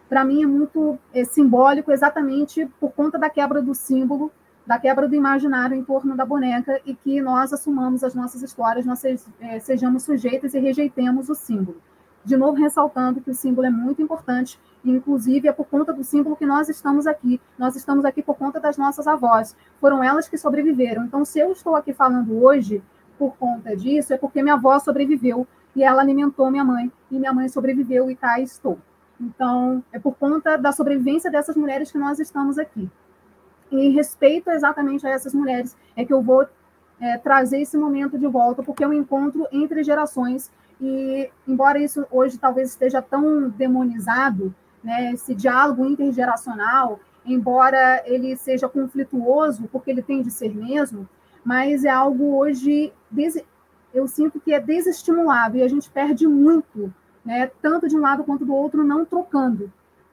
para 0.06 0.24
mim, 0.24 0.42
é 0.42 0.46
muito 0.46 0.98
é, 1.14 1.24
simbólico 1.24 1.90
exatamente 1.90 2.66
por 2.78 2.92
conta 2.92 3.18
da 3.18 3.30
quebra 3.30 3.62
do 3.62 3.74
símbolo, 3.74 4.30
da 4.66 4.78
quebra 4.78 5.08
do 5.08 5.14
imaginário 5.14 5.76
em 5.76 5.84
torno 5.84 6.16
da 6.16 6.24
boneca 6.24 6.80
e 6.84 6.94
que 6.94 7.20
nós 7.20 7.52
assumamos 7.52 8.04
as 8.04 8.14
nossas 8.14 8.42
histórias, 8.42 8.86
nós 8.86 9.02
é, 9.04 9.58
sejamos 9.58 10.02
sujeitos 10.02 10.54
e 10.54 10.58
rejeitemos 10.58 11.28
o 11.28 11.34
símbolo. 11.34 11.80
De 12.22 12.36
novo, 12.36 12.60
ressaltando 12.60 13.20
que 13.20 13.30
o 13.30 13.34
símbolo 13.34 13.66
é 13.66 13.70
muito 13.70 14.02
importante, 14.02 14.60
e 14.84 14.90
inclusive 14.90 15.48
é 15.48 15.52
por 15.52 15.66
conta 15.66 15.92
do 15.92 16.04
símbolo 16.04 16.36
que 16.36 16.44
nós 16.44 16.68
estamos 16.68 17.06
aqui. 17.06 17.40
Nós 17.58 17.76
estamos 17.76 18.04
aqui 18.04 18.22
por 18.22 18.36
conta 18.36 18.60
das 18.60 18.76
nossas 18.76 19.06
avós. 19.06 19.56
Foram 19.80 20.04
elas 20.04 20.28
que 20.28 20.36
sobreviveram. 20.36 21.04
Então, 21.04 21.24
se 21.24 21.38
eu 21.38 21.52
estou 21.52 21.74
aqui 21.74 21.92
falando 21.92 22.42
hoje, 22.42 22.82
por 23.18 23.36
conta 23.36 23.76
disso 23.76 24.14
é 24.14 24.18
porque 24.18 24.42
minha 24.42 24.54
avó 24.54 24.78
sobreviveu 24.78 25.46
e 25.76 25.82
ela 25.82 26.02
alimentou 26.02 26.50
minha 26.50 26.64
mãe 26.64 26.90
e 27.10 27.18
minha 27.18 27.32
mãe 27.32 27.48
sobreviveu 27.48 28.10
e 28.10 28.16
cá 28.16 28.40
estou. 28.40 28.78
Então, 29.20 29.84
é 29.92 29.98
por 29.98 30.14
conta 30.14 30.56
da 30.56 30.72
sobrevivência 30.72 31.30
dessas 31.30 31.54
mulheres 31.54 31.92
que 31.92 31.98
nós 31.98 32.18
estamos 32.18 32.58
aqui. 32.58 32.90
Em 33.70 33.90
respeito 33.90 34.50
exatamente 34.50 35.06
a 35.06 35.10
essas 35.10 35.34
mulheres, 35.34 35.76
é 35.96 36.04
que 36.04 36.12
eu 36.12 36.22
vou 36.22 36.46
é, 37.00 37.16
trazer 37.18 37.60
esse 37.60 37.76
momento 37.76 38.18
de 38.18 38.26
volta, 38.26 38.62
porque 38.62 38.84
é 38.84 38.88
um 38.88 38.92
encontro 38.92 39.46
entre 39.50 39.82
gerações. 39.82 40.50
E, 40.80 41.30
embora 41.46 41.78
isso 41.78 42.06
hoje 42.10 42.38
talvez 42.38 42.70
esteja 42.70 43.00
tão 43.02 43.48
demonizado, 43.48 44.54
né, 44.82 45.12
esse 45.12 45.34
diálogo 45.34 45.84
intergeracional, 45.84 46.98
embora 47.24 48.02
ele 48.06 48.36
seja 48.36 48.68
conflituoso, 48.68 49.68
porque 49.70 49.90
ele 49.90 50.02
tem 50.02 50.22
de 50.22 50.30
ser 50.30 50.54
mesmo, 50.54 51.08
mas 51.44 51.84
é 51.84 51.90
algo 51.90 52.36
hoje, 52.36 52.92
eu 53.92 54.06
sinto 54.08 54.40
que 54.40 54.52
é 54.54 54.60
desestimulado 54.60 55.56
e 55.56 55.62
a 55.62 55.68
gente 55.68 55.90
perde 55.90 56.26
muito, 56.26 56.92
né, 57.24 57.50
tanto 57.60 57.88
de 57.88 57.96
um 57.96 58.00
lado 58.00 58.24
quanto 58.24 58.44
do 58.44 58.54
outro, 58.54 58.84
não 58.84 59.04
trocando, 59.04 59.70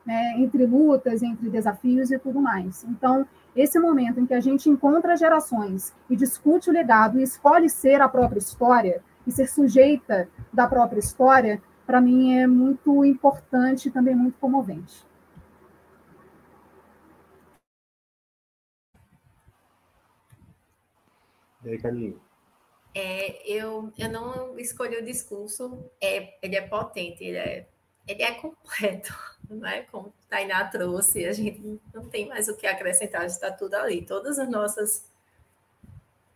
né, 0.07 0.35
entre 0.37 0.65
lutas, 0.65 1.21
entre 1.21 1.49
desafios 1.49 2.09
e 2.09 2.17
tudo 2.17 2.39
mais. 2.39 2.85
Então, 2.85 3.27
esse 3.53 3.77
momento 3.77 4.21
em 4.21 4.25
que 4.25 4.33
a 4.33 4.39
gente 4.39 4.69
encontra 4.69 5.17
gerações 5.17 5.93
e 6.09 6.15
discute 6.15 6.69
o 6.69 6.73
legado 6.73 7.19
e 7.19 7.23
escolhe 7.23 7.69
ser 7.69 7.99
a 7.99 8.07
própria 8.07 8.39
história 8.39 9.03
e 9.27 9.31
ser 9.33 9.47
sujeita 9.47 10.29
da 10.53 10.65
própria 10.65 10.99
história, 10.99 11.61
para 11.85 11.99
mim 11.99 12.37
é 12.39 12.47
muito 12.47 13.03
importante 13.03 13.89
e 13.89 13.91
também 13.91 14.15
muito 14.15 14.39
comovente. 14.39 15.05
E 21.65 21.69
aí, 21.69 21.77
Carlinhos? 21.79 22.15
É, 22.95 23.45
eu, 23.45 23.91
eu 23.97 24.09
não 24.09 24.57
escolhi 24.57 24.95
o 24.95 25.05
discurso, 25.05 25.91
é, 26.01 26.37
ele 26.41 26.55
é 26.55 26.61
potente, 26.61 27.25
ele 27.25 27.37
é, 27.37 27.67
ele 28.07 28.23
é 28.23 28.33
completo, 28.33 29.13
não 29.49 29.67
é? 29.67 29.81
Como 29.83 30.13
Tainá 30.29 30.65
trouxe, 30.65 31.25
a 31.25 31.33
gente 31.33 31.79
não 31.93 32.07
tem 32.07 32.27
mais 32.27 32.47
o 32.47 32.55
que 32.55 32.65
acrescentar, 32.65 33.25
está 33.25 33.51
tudo 33.51 33.75
ali, 33.75 34.03
todas 34.03 34.39
as 34.39 34.49
nossas, 34.49 35.09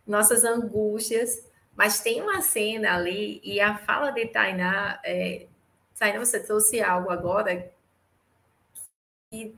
nossas 0.06 0.44
angústias, 0.44 1.48
mas 1.74 2.00
tem 2.00 2.20
uma 2.20 2.40
cena 2.42 2.94
ali, 2.94 3.40
e 3.42 3.60
a 3.60 3.78
fala 3.78 4.10
de 4.10 4.26
Tainá, 4.26 5.00
é, 5.04 5.46
Tainá, 5.98 6.18
você 6.18 6.38
trouxe 6.40 6.80
algo 6.82 7.10
agora 7.10 7.72
que 9.30 9.54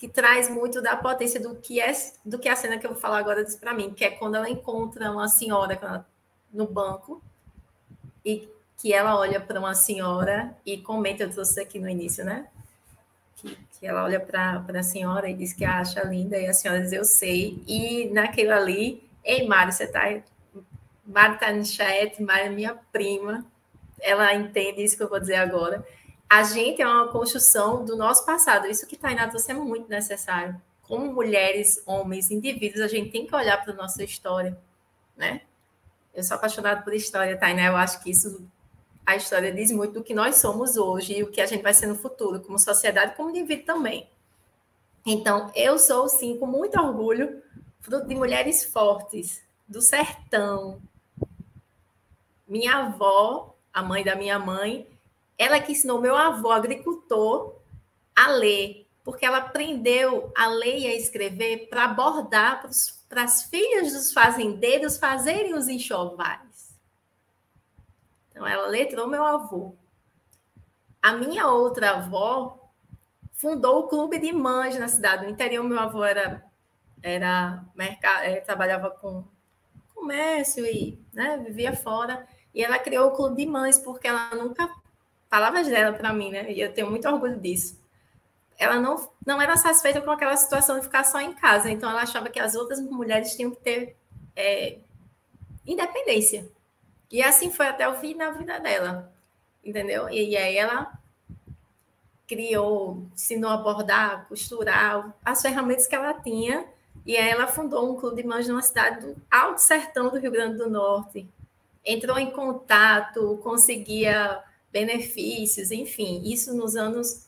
que 0.00 0.08
traz 0.08 0.48
muito 0.48 0.80
da 0.80 0.96
potência 0.96 1.38
do 1.38 1.56
que 1.56 1.78
é 1.78 1.92
do 2.24 2.38
que 2.38 2.48
a 2.48 2.56
cena 2.56 2.78
que 2.78 2.86
eu 2.86 2.92
vou 2.92 2.98
falar 2.98 3.18
agora 3.18 3.44
diz 3.44 3.54
para 3.54 3.74
mim, 3.74 3.92
que 3.92 4.02
é 4.02 4.10
quando 4.10 4.34
ela 4.34 4.48
encontra 4.48 5.12
uma 5.12 5.28
senhora 5.28 6.06
no 6.50 6.66
banco 6.66 7.22
e 8.24 8.48
que 8.80 8.92
ela 8.92 9.18
olha 9.18 9.40
para 9.40 9.58
uma 9.58 9.74
senhora 9.74 10.56
e 10.64 10.78
comenta, 10.78 11.24
eu 11.24 11.30
trouxe 11.30 11.60
aqui 11.60 11.78
no 11.78 11.88
início, 11.88 12.24
né? 12.24 12.46
Que, 13.36 13.56
que 13.72 13.86
ela 13.86 14.04
olha 14.04 14.20
para 14.20 14.64
a 14.78 14.82
senhora 14.82 15.28
e 15.28 15.34
diz 15.34 15.52
que 15.52 15.64
a 15.64 15.78
acha 15.78 16.02
linda, 16.04 16.38
e 16.38 16.46
a 16.46 16.52
senhora 16.52 16.80
diz, 16.80 16.92
eu 16.92 17.04
sei. 17.04 17.62
E 17.66 18.08
naquilo 18.10 18.52
ali, 18.52 19.02
ei, 19.24 19.46
Mário, 19.46 19.72
você 19.72 19.84
está. 19.84 20.02
Mário 21.04 21.34
está 21.34 21.52
no 21.52 22.28
é 22.32 22.48
minha 22.48 22.74
prima, 22.92 23.44
ela 24.00 24.34
entende 24.34 24.82
isso 24.82 24.96
que 24.96 25.02
eu 25.02 25.08
vou 25.08 25.20
dizer 25.20 25.36
agora 25.36 25.84
a 26.30 26.44
gente 26.44 26.80
é 26.80 26.86
uma 26.86 27.08
construção 27.08 27.84
do 27.84 27.96
nosso 27.96 28.24
passado. 28.24 28.68
Isso 28.68 28.86
que 28.86 28.96
Tainá 28.96 29.26
trouxe 29.26 29.50
é 29.50 29.54
muito 29.54 29.88
necessário. 29.88 30.54
Como 30.82 31.12
mulheres, 31.12 31.82
homens, 31.84 32.30
indivíduos, 32.30 32.80
a 32.80 32.86
gente 32.86 33.10
tem 33.10 33.26
que 33.26 33.34
olhar 33.34 33.60
para 33.60 33.72
a 33.72 33.76
nossa 33.76 34.04
história, 34.04 34.56
né? 35.16 35.40
Eu 36.14 36.22
sou 36.22 36.36
apaixonada 36.36 36.82
por 36.82 36.94
história, 36.94 37.36
Tainá. 37.36 37.66
Eu 37.66 37.76
acho 37.76 38.00
que 38.00 38.10
isso, 38.10 38.48
a 39.10 39.16
história 39.16 39.52
diz 39.52 39.72
muito 39.72 39.94
do 39.94 40.04
que 40.04 40.14
nós 40.14 40.36
somos 40.36 40.76
hoje 40.76 41.18
e 41.18 41.22
o 41.22 41.30
que 41.30 41.40
a 41.40 41.46
gente 41.46 41.62
vai 41.62 41.74
ser 41.74 41.86
no 41.86 41.96
futuro, 41.96 42.40
como 42.40 42.58
sociedade, 42.58 43.16
como 43.16 43.30
indivíduo 43.30 43.64
também. 43.64 44.08
Então, 45.04 45.50
eu 45.54 45.78
sou, 45.78 46.08
sim, 46.08 46.38
com 46.38 46.46
muito 46.46 46.78
orgulho, 46.78 47.42
fruto 47.80 48.06
de 48.06 48.14
mulheres 48.14 48.64
fortes, 48.64 49.42
do 49.66 49.80
sertão. 49.80 50.80
Minha 52.46 52.76
avó, 52.76 53.54
a 53.72 53.82
mãe 53.82 54.04
da 54.04 54.14
minha 54.14 54.38
mãe, 54.38 54.86
ela 55.38 55.60
que 55.60 55.72
ensinou 55.72 56.00
meu 56.00 56.16
avô, 56.16 56.50
agricultor, 56.50 57.54
a 58.14 58.28
ler, 58.28 58.86
porque 59.02 59.24
ela 59.24 59.38
aprendeu 59.38 60.30
a 60.36 60.46
ler 60.46 60.78
e 60.78 60.86
a 60.86 60.94
escrever 60.94 61.68
para 61.68 61.84
abordar 61.84 62.68
para 63.08 63.22
as 63.22 63.44
filhas 63.44 63.92
dos 63.92 64.12
fazendeiros 64.12 64.98
fazerem 64.98 65.54
os 65.54 65.66
enxovais. 65.66 66.49
Então, 68.40 68.48
ela 68.48 68.68
letrou 68.68 69.06
meu 69.06 69.22
avô. 69.22 69.74
A 71.02 71.12
minha 71.12 71.46
outra 71.48 71.90
avó 71.90 72.70
fundou 73.34 73.80
o 73.80 73.86
clube 73.86 74.18
de 74.18 74.32
mães 74.32 74.78
na 74.78 74.88
cidade. 74.88 75.26
No 75.26 75.30
interior, 75.30 75.62
meu 75.62 75.78
avô 75.78 76.02
era, 76.02 76.42
era 77.02 77.62
mercado, 77.74 78.22
é, 78.22 78.40
trabalhava 78.40 78.88
com 78.92 79.24
comércio 79.94 80.64
e 80.64 80.98
né, 81.12 81.36
vivia 81.36 81.76
fora. 81.76 82.26
E 82.54 82.64
ela 82.64 82.78
criou 82.78 83.08
o 83.08 83.14
clube 83.14 83.36
de 83.36 83.46
mães 83.46 83.78
porque 83.78 84.08
ela 84.08 84.34
nunca 84.34 84.70
palavras 85.28 85.68
dela 85.68 85.92
para 85.94 86.10
mim, 86.10 86.30
né? 86.30 86.50
E 86.50 86.62
eu 86.62 86.72
tenho 86.72 86.88
muito 86.88 87.06
orgulho 87.06 87.38
disso. 87.38 87.78
Ela 88.56 88.80
não, 88.80 89.06
não 89.24 89.40
era 89.40 89.54
satisfeita 89.58 90.00
com 90.00 90.10
aquela 90.10 90.36
situação 90.38 90.78
de 90.78 90.84
ficar 90.84 91.04
só 91.04 91.20
em 91.20 91.34
casa, 91.34 91.70
então 91.70 91.90
ela 91.90 92.02
achava 92.02 92.30
que 92.30 92.40
as 92.40 92.54
outras 92.54 92.80
mulheres 92.80 93.36
tinham 93.36 93.50
que 93.50 93.60
ter 93.60 93.96
é, 94.34 94.78
independência. 95.66 96.50
E 97.10 97.22
assim 97.22 97.50
foi 97.50 97.66
até 97.66 97.88
o 97.88 97.96
fim 97.96 98.16
da 98.16 98.30
vida 98.30 98.58
dela, 98.60 99.12
entendeu? 99.64 100.08
E, 100.08 100.30
e 100.30 100.36
aí 100.36 100.56
ela 100.56 100.92
criou, 102.28 103.06
ensinou 103.12 103.50
a 103.50 103.56
bordar, 103.56 104.26
costurar, 104.28 105.12
as 105.24 105.42
ferramentas 105.42 105.88
que 105.88 105.96
ela 105.96 106.14
tinha, 106.14 106.64
e 107.04 107.16
aí 107.16 107.28
ela 107.28 107.48
fundou 107.48 107.90
um 107.90 107.98
clube 107.98 108.22
de 108.22 108.28
mães 108.28 108.46
numa 108.46 108.62
cidade 108.62 109.04
do 109.04 109.16
Alto 109.28 109.60
Sertão 109.60 110.10
do 110.10 110.18
Rio 110.18 110.30
Grande 110.30 110.56
do 110.58 110.70
Norte. 110.70 111.26
Entrou 111.84 112.18
em 112.18 112.30
contato, 112.30 113.38
conseguia 113.42 114.42
benefícios, 114.70 115.72
enfim, 115.72 116.22
isso 116.24 116.54
nos 116.54 116.76
anos 116.76 117.26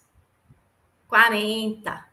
40. 1.08 2.06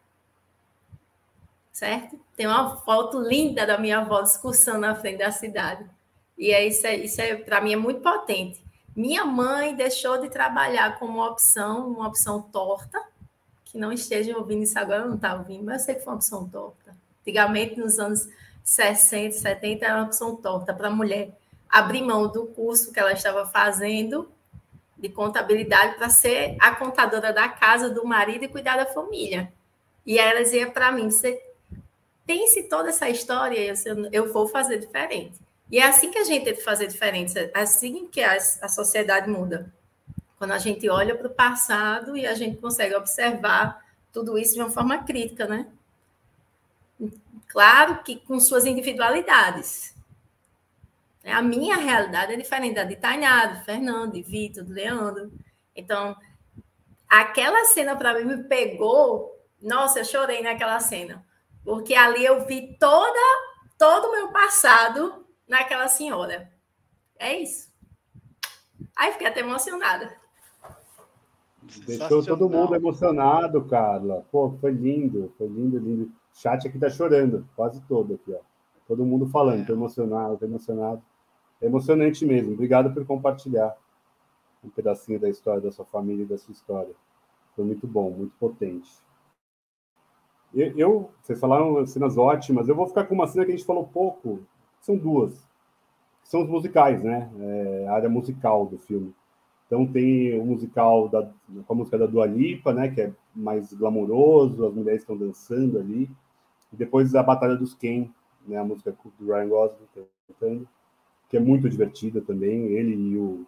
certo? 1.71 2.19
Tem 2.35 2.47
uma 2.47 2.75
foto 2.77 3.21
linda 3.21 3.65
da 3.65 3.77
minha 3.77 3.99
avó 3.99 4.21
discursando 4.21 4.79
na 4.79 4.95
frente 4.95 5.19
da 5.19 5.31
cidade. 5.31 5.85
E 6.39 6.51
é 6.53 6.65
isso, 6.65 6.87
é, 6.87 6.95
isso 6.95 7.19
é, 7.21 7.35
para 7.35 7.59
mim 7.59 7.73
é 7.73 7.75
muito 7.75 7.99
potente. 7.99 8.63
Minha 8.95 9.25
mãe 9.25 9.75
deixou 9.75 10.21
de 10.21 10.29
trabalhar 10.29 10.97
como 10.97 11.21
opção, 11.21 11.89
uma 11.89 12.07
opção 12.07 12.41
torta, 12.41 12.97
que 13.65 13.77
não 13.77 13.91
esteja 13.91 14.37
ouvindo 14.37 14.63
isso 14.63 14.79
agora, 14.79 15.05
não 15.05 15.15
está 15.15 15.35
ouvindo, 15.35 15.65
mas 15.65 15.81
eu 15.81 15.85
sei 15.87 15.95
que 15.95 16.01
foi 16.01 16.13
uma 16.13 16.17
opção 16.17 16.47
torta. 16.47 16.95
Antigamente, 17.21 17.77
nos 17.77 17.99
anos 17.99 18.29
60, 18.63 19.35
70, 19.35 19.85
era 19.85 19.95
uma 19.97 20.05
opção 20.05 20.33
torta 20.37 20.73
para 20.73 20.87
a 20.87 20.91
mulher 20.91 21.37
abrir 21.67 22.01
mão 22.01 22.27
do 22.29 22.45
curso 22.47 22.93
que 22.93 22.99
ela 22.99 23.11
estava 23.11 23.45
fazendo 23.45 24.31
de 24.97 25.09
contabilidade 25.09 25.97
para 25.97 26.09
ser 26.09 26.55
a 26.59 26.73
contadora 26.73 27.33
da 27.33 27.49
casa 27.49 27.89
do 27.89 28.05
marido 28.05 28.45
e 28.45 28.47
cuidar 28.47 28.77
da 28.77 28.85
família. 28.85 29.51
E 30.05 30.17
ela 30.17 30.41
dizia 30.41 30.71
para 30.71 30.91
mim: 30.91 31.11
você 31.11 31.41
pense 32.25 32.63
toda 32.63 32.89
essa 32.89 33.09
história, 33.09 33.59
eu, 33.85 34.09
eu 34.11 34.33
vou 34.33 34.47
fazer 34.47 34.79
diferente. 34.79 35.48
E 35.71 35.77
é 35.79 35.87
assim 35.87 36.09
que 36.09 36.17
a 36.17 36.23
gente 36.23 36.45
tem 36.45 36.55
que 36.55 36.63
fazer 36.63 36.87
diferente, 36.87 37.37
é 37.37 37.51
assim 37.53 38.07
que 38.07 38.21
a, 38.21 38.33
a 38.33 38.67
sociedade 38.67 39.29
muda. 39.29 39.71
Quando 40.37 40.51
a 40.51 40.57
gente 40.57 40.89
olha 40.89 41.15
para 41.15 41.27
o 41.27 41.33
passado 41.33 42.17
e 42.17 42.25
a 42.25 42.33
gente 42.33 42.57
consegue 42.57 42.95
observar 42.95 43.85
tudo 44.11 44.37
isso 44.37 44.55
de 44.55 44.61
uma 44.61 44.69
forma 44.69 45.03
crítica, 45.03 45.45
né? 45.45 45.67
Claro 47.47 48.01
que 48.03 48.15
com 48.15 48.39
suas 48.39 48.65
individualidades. 48.65 49.93
A 51.23 51.41
minha 51.41 51.75
realidade 51.75 52.33
é 52.33 52.37
diferente 52.37 52.75
da 52.75 52.83
de 52.83 52.95
Tainá, 52.95 53.45
de 53.47 53.65
Fernando, 53.65 54.13
de 54.13 54.21
Vitor, 54.21 54.63
de 54.63 54.71
Leandro. 54.71 55.31
Então, 55.75 56.15
aquela 57.07 57.65
cena 57.65 57.95
para 57.95 58.13
mim 58.13 58.23
me 58.23 58.43
pegou. 58.43 59.37
Nossa, 59.61 59.99
eu 59.99 60.05
chorei 60.05 60.41
naquela 60.41 60.79
cena. 60.79 61.23
Porque 61.63 61.93
ali 61.93 62.25
eu 62.25 62.45
vi 62.45 62.75
toda, 62.79 63.19
todo 63.77 64.07
o 64.07 64.11
meu 64.11 64.29
passado 64.29 65.18
naquela 65.49 65.87
senhora. 65.87 66.49
É 67.17 67.37
isso. 67.37 67.69
Aí 68.95 69.11
fiquei 69.11 69.27
até 69.27 69.41
emocionada. 69.41 70.15
Deixou 71.85 72.23
todo 72.23 72.49
mundo 72.49 72.75
emocionado, 72.75 73.65
Carla. 73.65 74.25
Pô, 74.31 74.51
foi 74.61 74.71
lindo, 74.71 75.33
foi 75.37 75.47
lindo, 75.47 75.77
lindo. 75.77 76.05
O 76.05 76.37
chat 76.37 76.67
aqui 76.67 76.79
tá 76.79 76.89
chorando, 76.89 77.47
quase 77.55 77.81
todo 77.81 78.13
aqui, 78.13 78.33
ó. 78.33 78.39
Todo 78.87 79.05
mundo 79.05 79.27
falando, 79.27 79.63
é. 79.63 79.65
tô 79.65 79.73
emocionado, 79.73 80.37
tô 80.37 80.45
emocionado. 80.45 81.01
É 81.61 81.65
emocionante 81.65 82.25
mesmo. 82.25 82.53
Obrigado 82.53 82.93
por 82.93 83.05
compartilhar 83.05 83.75
um 84.63 84.69
pedacinho 84.69 85.19
da 85.19 85.29
história 85.29 85.61
da 85.61 85.71
sua 85.71 85.85
família 85.85 86.23
e 86.23 86.27
da 86.27 86.37
sua 86.37 86.53
história. 86.53 86.93
Foi 87.55 87.65
muito 87.65 87.85
bom, 87.85 88.09
muito 88.09 88.33
potente. 88.39 88.89
Eu, 90.53 90.77
eu 90.77 91.11
vocês 91.21 91.39
falaram 91.39 91.85
cenas 91.85 92.17
ótimas. 92.17 92.67
Eu 92.67 92.75
vou 92.75 92.87
ficar 92.87 93.05
com 93.05 93.13
uma 93.13 93.27
cena 93.27 93.45
que 93.45 93.51
a 93.51 93.55
gente 93.55 93.65
falou 93.65 93.85
pouco. 93.85 94.39
São 94.79 94.97
duas. 94.97 95.47
São 96.23 96.43
os 96.43 96.49
musicais, 96.49 97.03
né? 97.03 97.29
É, 97.39 97.87
a 97.87 97.93
área 97.93 98.09
musical 98.09 98.65
do 98.65 98.77
filme. 98.77 99.13
Então 99.65 99.85
tem 99.85 100.39
o 100.39 100.45
musical 100.45 101.07
da, 101.07 101.29
com 101.65 101.73
a 101.73 101.75
música 101.75 101.97
da 101.97 102.05
Dua 102.05 102.25
Lipa, 102.25 102.73
né? 102.73 102.89
Que 102.89 103.01
é 103.01 103.13
mais 103.35 103.73
glamouroso, 103.73 104.65
as 104.65 104.73
mulheres 104.73 105.01
estão 105.01 105.17
dançando 105.17 105.79
ali. 105.79 106.09
E 106.71 106.75
depois 106.75 107.15
a 107.15 107.23
Batalha 107.23 107.55
dos 107.55 107.73
Ken, 107.73 108.09
né? 108.47 108.57
A 108.57 108.63
música 108.63 108.95
do 109.19 109.25
Ryan 109.25 109.49
Gosling 109.49 109.87
cantando 110.27 110.67
que 111.29 111.37
é 111.37 111.39
muito 111.39 111.69
divertida 111.69 112.19
também. 112.19 112.65
Ele 112.65 112.95
e 112.95 113.17
o, 113.17 113.45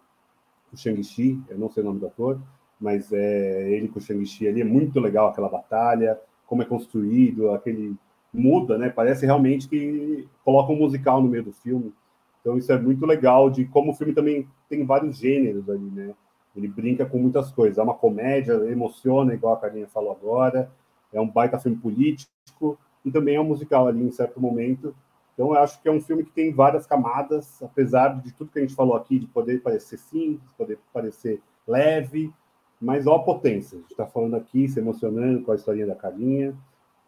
o 0.72 0.76
Shang-Chi, 0.76 1.42
eu 1.48 1.58
não 1.58 1.68
sei 1.68 1.82
o 1.82 1.86
nome 1.86 2.00
do 2.00 2.06
ator, 2.06 2.40
mas 2.80 3.12
é 3.12 3.70
ele 3.72 3.88
com 3.88 3.98
o 3.98 4.02
Shang-Chi 4.02 4.48
ali, 4.48 4.60
é 4.60 4.64
muito 4.64 4.98
legal 5.00 5.28
aquela 5.28 5.48
batalha, 5.48 6.18
como 6.46 6.62
é 6.62 6.64
construído, 6.64 7.50
aquele 7.50 7.96
muda, 8.32 8.78
né? 8.78 8.88
Parece 8.88 9.26
realmente 9.26 9.68
que 9.68 10.28
coloca 10.44 10.72
um 10.72 10.76
musical 10.76 11.22
no 11.22 11.28
meio 11.28 11.44
do 11.44 11.52
filme. 11.52 11.92
Então 12.40 12.56
isso 12.56 12.72
é 12.72 12.78
muito 12.78 13.04
legal 13.06 13.50
de 13.50 13.64
como 13.66 13.92
o 13.92 13.94
filme 13.94 14.12
também 14.12 14.48
tem 14.68 14.84
vários 14.84 15.16
gêneros 15.16 15.68
ali, 15.68 15.90
né? 15.90 16.14
Ele 16.56 16.68
brinca 16.68 17.06
com 17.06 17.18
muitas 17.18 17.50
coisas. 17.50 17.78
É 17.78 17.82
uma 17.82 17.94
comédia, 17.94 18.52
emociona, 18.70 19.34
igual 19.34 19.54
a 19.54 19.58
Carlinha 19.58 19.86
falou 19.86 20.12
agora. 20.12 20.70
É 21.12 21.20
um 21.20 21.28
baita 21.28 21.58
filme 21.58 21.76
político 21.76 22.78
e 23.04 23.10
também 23.10 23.36
é 23.36 23.40
um 23.40 23.44
musical 23.44 23.86
ali 23.86 24.02
em 24.02 24.10
certo 24.10 24.40
momento. 24.40 24.94
Então, 25.34 25.54
eu 25.54 25.58
acho 25.58 25.80
que 25.80 25.88
é 25.88 25.92
um 25.92 26.00
filme 26.00 26.24
que 26.24 26.30
tem 26.30 26.52
várias 26.52 26.86
camadas, 26.86 27.62
apesar 27.62 28.20
de 28.20 28.32
tudo 28.32 28.50
que 28.50 28.58
a 28.58 28.62
gente 28.62 28.74
falou 28.74 28.94
aqui, 28.94 29.18
de 29.18 29.26
poder 29.26 29.62
parecer 29.62 29.98
simples, 29.98 30.52
poder 30.52 30.78
parecer 30.92 31.40
leve, 31.66 32.32
mas 32.80 33.06
ó 33.06 33.16
a 33.16 33.22
potência. 33.22 33.76
A 33.76 33.80
gente 33.80 33.90
está 33.92 34.06
falando 34.06 34.36
aqui, 34.36 34.68
se 34.68 34.78
emocionando 34.78 35.42
com 35.42 35.52
a 35.52 35.54
historinha 35.54 35.86
da 35.86 35.94
Carinha, 35.94 36.54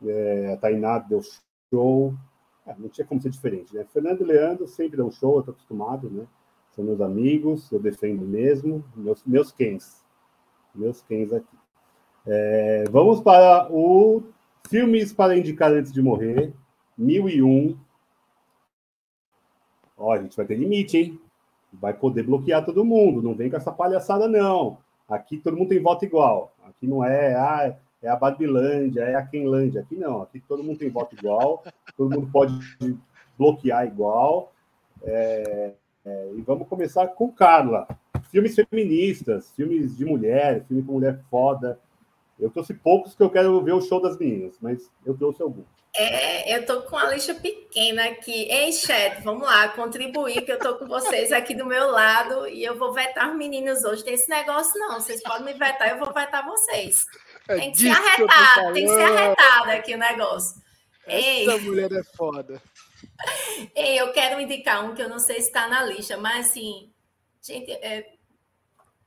é, 0.06 0.52
a 0.52 0.56
Tainá 0.56 0.98
deu 0.98 1.20
show, 1.70 2.14
é, 2.66 2.74
não 2.78 2.88
tinha 2.88 3.06
como 3.06 3.20
ser 3.20 3.30
diferente, 3.30 3.74
né? 3.74 3.84
Fernando 3.92 4.22
e 4.22 4.24
Leandro 4.24 4.66
sempre 4.66 4.96
dão 4.96 5.10
show, 5.10 5.34
eu 5.34 5.40
estou 5.40 5.52
acostumado, 5.52 6.10
né? 6.10 6.26
São 6.72 6.84
meus 6.84 7.00
amigos, 7.00 7.70
eu 7.70 7.78
defendo 7.78 8.26
mesmo, 8.26 8.84
meus, 8.96 9.22
meus 9.24 9.52
quens, 9.52 10.04
meus 10.74 11.02
quens 11.02 11.32
aqui. 11.32 11.56
É, 12.26 12.84
vamos 12.90 13.20
para 13.20 13.68
o 13.70 14.22
Filmes 14.68 15.12
para 15.12 15.36
Indicar 15.36 15.70
Antes 15.70 15.92
de 15.92 16.02
Morrer, 16.02 16.52
1001, 16.96 17.76
Ó, 19.96 20.12
a 20.12 20.18
gente 20.20 20.36
vai 20.36 20.46
ter 20.46 20.56
limite, 20.56 20.98
hein? 20.98 21.20
Vai 21.72 21.94
poder 21.94 22.24
bloquear 22.24 22.64
todo 22.64 22.84
mundo. 22.84 23.22
Não 23.22 23.34
vem 23.34 23.50
com 23.50 23.56
essa 23.56 23.72
palhaçada, 23.72 24.28
não. 24.28 24.78
Aqui 25.08 25.38
todo 25.38 25.56
mundo 25.56 25.68
tem 25.68 25.82
voto 25.82 26.04
igual. 26.04 26.54
Aqui 26.64 26.86
não 26.86 27.04
é, 27.04 27.34
ah, 27.34 27.76
é 28.04 28.10
a 28.10 28.16
Babilândia, 28.16 29.02
é 29.02 29.14
a 29.14 29.26
Quenlândia. 29.26 29.80
Aqui 29.80 29.96
não. 29.96 30.22
Aqui 30.22 30.40
todo 30.40 30.62
mundo 30.62 30.78
tem 30.78 30.90
voto 30.90 31.16
igual. 31.16 31.64
Todo 31.96 32.14
mundo 32.14 32.28
pode 32.30 32.54
bloquear 33.38 33.86
igual. 33.86 34.52
É, 35.02 35.72
é, 36.04 36.30
e 36.36 36.42
vamos 36.42 36.68
começar 36.68 37.08
com 37.08 37.32
Carla. 37.32 37.88
Filmes 38.30 38.54
feministas, 38.54 39.50
filmes 39.52 39.96
de 39.96 40.04
mulher, 40.04 40.64
filme 40.66 40.82
com 40.82 40.92
mulher 40.92 41.20
foda. 41.30 41.80
Eu 42.38 42.50
trouxe 42.50 42.74
poucos 42.74 43.14
que 43.14 43.22
eu 43.22 43.30
quero 43.30 43.62
ver 43.62 43.72
o 43.72 43.80
show 43.80 44.02
das 44.02 44.18
meninas, 44.18 44.56
mas 44.60 44.90
eu 45.06 45.16
trouxe 45.16 45.42
alguns. 45.42 45.66
É, 45.96 46.56
eu 46.56 46.66
tô 46.66 46.82
com 46.82 46.96
a 46.96 47.06
lista 47.06 47.32
pequena 47.34 48.06
aqui. 48.06 48.50
Ei, 48.50 48.72
chat, 48.72 49.22
vamos 49.22 49.44
lá, 49.44 49.68
contribuir, 49.68 50.42
que 50.42 50.50
eu 50.50 50.58
tô 50.58 50.74
com 50.74 50.86
vocês 50.86 51.30
aqui 51.30 51.54
do 51.54 51.64
meu 51.64 51.88
lado 51.90 52.48
e 52.48 52.64
eu 52.64 52.76
vou 52.76 52.92
vetar 52.92 53.30
os 53.30 53.36
meninos 53.36 53.84
hoje. 53.84 54.04
Tem 54.04 54.14
esse 54.14 54.28
negócio, 54.28 54.78
não. 54.80 55.00
Vocês 55.00 55.22
podem 55.22 55.44
me 55.44 55.52
vetar, 55.52 55.88
eu 55.90 55.98
vou 55.98 56.12
vetar 56.12 56.44
vocês. 56.44 57.06
É 57.48 57.56
tem 57.56 57.72
que 57.72 57.78
ser 57.78 57.90
arretado, 57.90 58.72
tem 58.72 58.86
que 58.86 58.94
ser 58.94 59.02
arretado 59.02 59.70
aqui 59.70 59.94
o 59.94 59.98
negócio. 59.98 60.62
Essa 61.06 61.52
Ei. 61.52 61.60
mulher 61.60 61.92
é 61.92 62.02
foda. 62.16 62.62
Ei, 63.74 64.00
eu 64.00 64.12
quero 64.12 64.40
indicar 64.40 64.84
um 64.84 64.94
que 64.94 65.02
eu 65.02 65.08
não 65.08 65.18
sei 65.18 65.40
se 65.40 65.48
está 65.48 65.68
na 65.68 65.84
lista, 65.84 66.16
mas 66.16 66.46
assim, 66.46 66.90
gente, 67.42 67.70
é, 67.70 68.14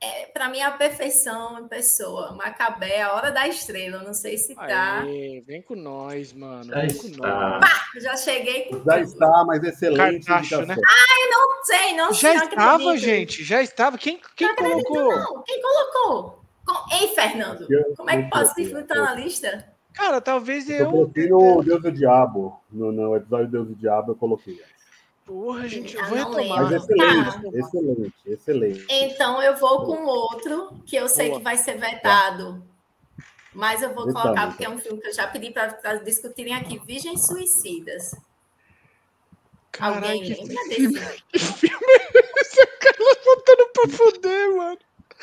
é, 0.00 0.26
para 0.26 0.48
mim, 0.48 0.60
a 0.60 0.70
perfeição 0.70 1.58
em 1.58 1.66
pessoa. 1.66 2.32
Macabé, 2.32 3.02
a 3.02 3.14
hora 3.14 3.32
da 3.32 3.48
estrela. 3.48 4.00
Não 4.02 4.14
sei 4.14 4.38
se 4.38 4.54
tá. 4.54 5.00
Aê, 5.00 5.42
vem 5.44 5.60
com 5.60 5.74
nós, 5.74 6.32
mano. 6.32 6.64
Já 6.64 6.76
vem 6.76 6.86
está. 6.86 7.58
Pá, 7.58 7.84
já 7.96 8.16
cheguei 8.16 8.66
com 8.66 8.76
Já 8.76 8.82
tudo. 8.82 9.00
está, 9.00 9.44
mas 9.44 9.62
excelente. 9.64 10.24
Cartacho, 10.24 10.64
né? 10.66 10.76
Ai, 10.76 11.30
não 11.30 11.64
sei, 11.64 11.96
não 11.96 12.12
já 12.12 12.30
sei. 12.30 12.38
Já 12.38 12.44
estava, 12.44 12.96
gente. 12.96 13.44
Já 13.44 13.62
estava. 13.62 13.98
Quem, 13.98 14.20
quem 14.36 14.54
colocou? 14.54 15.10
Não. 15.10 15.42
Quem 15.42 15.60
colocou? 15.60 16.37
Ei, 16.90 17.08
Fernando, 17.08 17.66
eu, 17.70 17.94
como 17.96 18.10
é 18.10 18.22
que 18.22 18.30
pode 18.30 18.54
se 18.54 18.62
estar 18.62 18.94
na 18.94 19.14
lista? 19.14 19.72
Cara, 19.92 20.20
talvez 20.20 20.68
eu. 20.68 20.78
Eu 20.78 20.90
coloquei 20.90 21.28
no 21.28 21.62
Deus 21.62 21.82
do 21.82 21.92
Diabo. 21.92 22.60
No, 22.70 22.92
no 22.92 23.16
episódio 23.16 23.48
Deus 23.48 23.68
do 23.68 23.74
Diabo, 23.74 24.12
eu 24.12 24.16
coloquei. 24.16 24.60
Porra, 25.24 25.68
gente, 25.68 25.96
eu 25.96 26.04
vou 26.06 26.16
retomar. 26.16 26.62
Mas 26.62 26.72
excelente, 26.72 27.42
tá. 27.42 27.58
excelente, 27.58 28.14
excelente. 28.24 28.86
Então 28.88 29.42
eu 29.42 29.56
vou 29.56 29.84
com 29.84 30.04
outro 30.04 30.80
que 30.86 30.96
eu 30.96 31.08
sei 31.08 31.28
Boa. 31.28 31.38
que 31.38 31.44
vai 31.44 31.56
ser 31.56 31.78
vetado. 31.78 32.64
Mas 33.52 33.82
eu 33.82 33.92
vou 33.92 34.06
Vetando, 34.06 34.22
colocar, 34.22 34.46
porque 34.46 34.64
é 34.64 34.70
um 34.70 34.78
filme 34.78 35.00
que 35.00 35.08
eu 35.08 35.12
já 35.12 35.26
pedi 35.26 35.50
para 35.50 35.96
discutirem 35.96 36.54
aqui: 36.54 36.78
Virgens 36.78 37.26
Suicidas. 37.26 38.14
Caralho, 39.72 40.06
Alguém 40.06 40.22
que 40.22 40.34
lembra 40.34 40.64
filme, 40.74 40.94
desse? 40.94 41.24
Que 41.30 41.38
filme 41.38 41.86
é 41.86 42.40
esse? 42.40 42.60
A 42.60 42.66
Carla 42.66 43.14
botando 43.24 43.72
pra 43.72 43.88
fuder, 43.96 44.56
mano. 44.56 44.78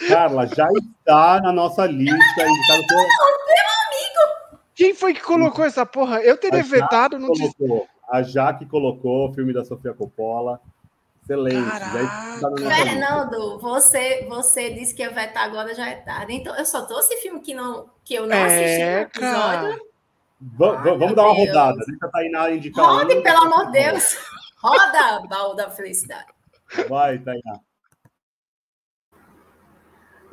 Carla, 0.08 0.46
já 0.48 0.68
está 0.72 1.40
na 1.42 1.52
nossa 1.52 1.86
lista. 1.86 2.16
Não, 2.38 2.48
não, 2.48 2.78
não, 2.78 3.46
meu 3.48 3.66
amigo! 3.88 4.60
Quem 4.74 4.94
foi 4.94 5.14
que 5.14 5.22
colocou 5.22 5.64
essa 5.64 5.86
porra? 5.86 6.22
Eu 6.22 6.38
teria 6.38 6.64
vetado, 6.64 7.18
não 7.18 7.30
colocou. 7.30 7.88
A 8.10 8.22
Jaque 8.22 8.66
colocou 8.66 9.30
o 9.30 9.34
filme 9.34 9.54
da 9.54 9.64
Sofia 9.64 9.94
Coppola. 9.94 10.60
Excelente. 11.24 11.80
Tá 12.40 12.52
Fernando, 12.56 13.58
você, 13.60 14.26
você 14.30 14.70
disse 14.72 14.94
que 14.94 15.02
ia 15.02 15.10
vetar 15.10 15.46
agora 15.46 15.74
já 15.74 15.90
é 15.90 15.96
tarde. 15.96 16.34
Então, 16.34 16.56
eu 16.56 16.66
só 16.66 16.86
trouxe 16.86 17.18
filme 17.18 17.40
que, 17.40 17.54
não, 17.54 17.90
que 18.04 18.14
eu 18.14 18.28
não 18.28 18.44
assisti 18.44 18.86
no 18.86 19.02
episódio. 19.02 19.70
Ai, 19.72 19.80
vamos 20.98 21.16
dar 21.16 21.24
uma 21.24 21.36
Deus. 21.36 21.48
rodada. 21.48 21.78
Deixa 21.88 22.06
a 22.06 22.10
Tainá 22.10 22.52
indicar. 22.52 22.86
Rode, 22.86 23.16
um. 23.16 23.24
pelo 23.24 23.42
amor 23.42 23.66
de 23.68 23.72
Deus. 23.72 24.18
Roda, 24.62 25.28
baú 25.28 25.56
da 25.56 25.72
felicidade. 25.72 26.28
Vai, 26.88 27.18
Tainá. 27.18 27.60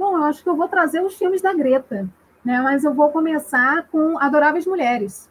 Bom, 0.03 0.17
eu 0.17 0.25
acho 0.25 0.43
que 0.43 0.49
eu 0.49 0.57
vou 0.57 0.67
trazer 0.67 1.01
os 1.01 1.15
filmes 1.15 1.41
da 1.41 1.55
Greta, 1.55 2.09
né? 2.45 2.61
Mas 2.61 2.83
eu 2.83 2.93
vou 2.93 3.11
começar 3.11 3.87
com 3.87 4.19
Adoráveis 4.19 4.67
Mulheres 4.67 5.31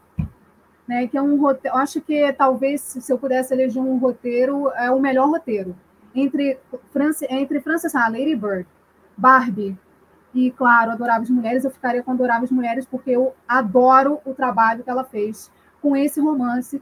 né, 0.88 1.08
que 1.08 1.18
é 1.18 1.22
um 1.22 1.40
roteiro, 1.40 1.78
acho 1.78 2.02
que 2.02 2.34
talvez 2.34 2.82
se 2.82 3.12
eu 3.12 3.18
pudesse 3.18 3.54
eleger 3.54 3.82
um 3.82 3.98
roteiro, 3.98 4.70
é 4.72 4.92
o 4.92 5.00
melhor 5.00 5.30
roteiro. 5.30 5.74
Entre 6.14 6.58
Francis, 6.92 7.28
entre 7.30 7.62
Frances 7.62 7.96
Ha, 7.96 8.10
Lady 8.10 8.36
Bird, 8.36 8.68
Barbie 9.16 9.78
e 10.34 10.52
claro, 10.52 10.92
Adoráveis 10.92 11.30
Mulheres, 11.30 11.64
eu 11.64 11.72
ficaria 11.72 12.04
com 12.04 12.12
Adoráveis 12.12 12.52
Mulheres 12.52 12.86
porque 12.86 13.12
eu 13.12 13.34
adoro 13.48 14.20
o 14.26 14.34
trabalho 14.34 14.84
que 14.84 14.90
ela 14.90 15.06
fez 15.06 15.50
com 15.82 15.96
esse 15.96 16.20
romance, 16.20 16.82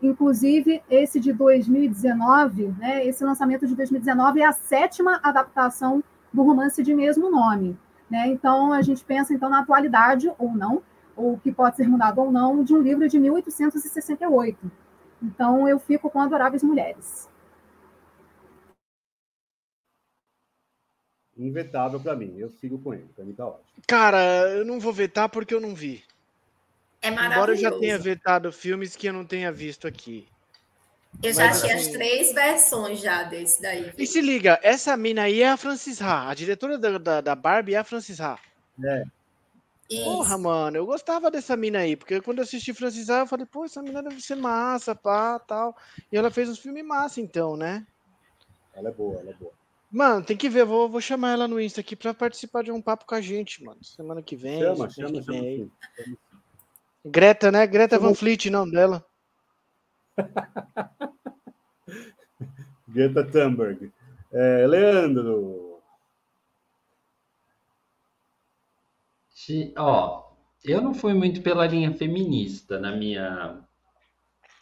inclusive 0.00 0.80
esse 0.88 1.18
de 1.18 1.32
2019, 1.32 2.74
né, 2.78 3.04
esse 3.04 3.24
lançamento 3.24 3.66
de 3.66 3.74
2019 3.74 4.40
é 4.40 4.46
a 4.46 4.52
sétima 4.52 5.18
adaptação 5.22 6.02
do 6.32 6.42
romance 6.42 6.82
de 6.82 6.94
mesmo 6.94 7.30
nome, 7.30 7.78
né? 8.10 8.28
Então 8.28 8.72
a 8.72 8.82
gente 8.82 9.04
pensa 9.04 9.34
então 9.34 9.48
na 9.48 9.60
atualidade 9.60 10.32
ou 10.38 10.52
não 10.52 10.82
ou 11.20 11.38
que 11.38 11.52
pode 11.52 11.76
ser 11.76 11.86
mudado 11.86 12.20
ou 12.20 12.32
não, 12.32 12.64
de 12.64 12.74
um 12.74 12.80
livro 12.80 13.08
de 13.08 13.18
1868. 13.18 14.70
Então, 15.22 15.68
eu 15.68 15.78
fico 15.78 16.10
com 16.10 16.20
Adoráveis 16.20 16.62
Mulheres. 16.62 17.28
Invetável 21.36 22.00
para 22.00 22.16
mim, 22.16 22.36
eu 22.36 22.50
sigo 22.50 22.78
com 22.78 22.92
ele, 22.92 23.08
para 23.14 23.24
mim 23.24 23.32
tá 23.32 23.46
ótimo. 23.46 23.82
Cara, 23.86 24.18
eu 24.50 24.64
não 24.64 24.78
vou 24.78 24.92
vetar 24.92 25.28
porque 25.28 25.54
eu 25.54 25.60
não 25.60 25.74
vi. 25.74 26.02
É 27.00 27.10
maravilhoso. 27.10 27.34
Embora 27.34 27.52
eu 27.52 27.56
já 27.56 27.78
tenha 27.78 27.98
vetado 27.98 28.52
filmes 28.52 28.94
que 28.94 29.06
eu 29.06 29.12
não 29.12 29.24
tenha 29.24 29.50
visto 29.50 29.86
aqui. 29.86 30.28
Eu 31.22 31.32
já 31.34 31.50
achei 31.50 31.70
as 31.72 31.88
três 31.88 32.32
versões 32.32 33.00
já 33.00 33.24
desse 33.24 33.60
daí. 33.60 33.92
E 33.98 34.06
se 34.06 34.20
liga, 34.20 34.58
essa 34.62 34.96
mina 34.96 35.22
aí 35.24 35.42
é 35.42 35.50
a 35.50 35.56
Francis 35.56 36.00
Ha. 36.00 36.30
A 36.30 36.34
diretora 36.34 36.78
da, 36.78 36.98
da, 36.98 37.20
da 37.20 37.34
Barbie 37.34 37.74
é 37.74 37.78
a 37.78 37.84
Francis 37.84 38.20
Ha. 38.20 38.38
É. 38.82 39.04
Isso. 39.90 40.04
Porra, 40.04 40.38
mano, 40.38 40.76
eu 40.76 40.86
gostava 40.86 41.30
dessa 41.30 41.56
mina 41.56 41.80
aí, 41.80 41.96
porque 41.96 42.20
quando 42.20 42.38
eu 42.38 42.44
assisti 42.44 42.72
Francis 42.72 43.10
A, 43.10 43.20
eu 43.20 43.26
falei, 43.26 43.44
pô, 43.44 43.64
essa 43.64 43.82
mina 43.82 44.00
deve 44.02 44.20
ser 44.20 44.36
massa, 44.36 44.94
pá, 44.94 45.38
tal. 45.40 45.76
E 46.12 46.16
ela 46.16 46.30
fez 46.30 46.48
uns 46.48 46.60
filmes 46.60 46.84
massa, 46.86 47.20
então, 47.20 47.56
né? 47.56 47.84
Ela 48.72 48.88
é 48.90 48.92
boa, 48.92 49.18
ela 49.20 49.30
é 49.30 49.34
boa. 49.34 49.50
Mano, 49.90 50.24
tem 50.24 50.36
que 50.36 50.48
ver, 50.48 50.64
vou, 50.64 50.88
vou 50.88 51.00
chamar 51.00 51.32
ela 51.32 51.48
no 51.48 51.60
Insta 51.60 51.80
aqui 51.80 51.96
pra 51.96 52.14
participar 52.14 52.62
de 52.62 52.70
um 52.70 52.80
papo 52.80 53.04
com 53.04 53.16
a 53.16 53.20
gente, 53.20 53.64
mano. 53.64 53.82
Semana 53.82 54.22
que 54.22 54.36
vem. 54.36 54.60
Chama, 54.60 54.88
semana 54.88 54.92
chama, 54.92 55.10
que 55.20 55.24
chama. 55.24 55.40
vem. 55.40 55.72
Chama 55.96 56.06
sim. 56.06 56.16
Greta, 57.04 57.50
né? 57.50 57.66
Greta 57.66 57.96
Chama- 57.96 58.08
Van 58.10 58.14
Fleet, 58.14 58.48
não 58.48 58.70
dela. 58.70 59.04
Greta 62.88 63.24
Thunberg. 63.24 63.92
É, 64.32 64.66
Leandro. 64.66 65.80
Ti- 69.34 69.72
Ó, 69.76 70.30
eu 70.64 70.80
não 70.80 70.94
fui 70.94 71.14
muito 71.14 71.42
pela 71.42 71.66
linha 71.66 71.92
feminista 71.92 72.78
na 72.78 72.94
minha 72.94 73.60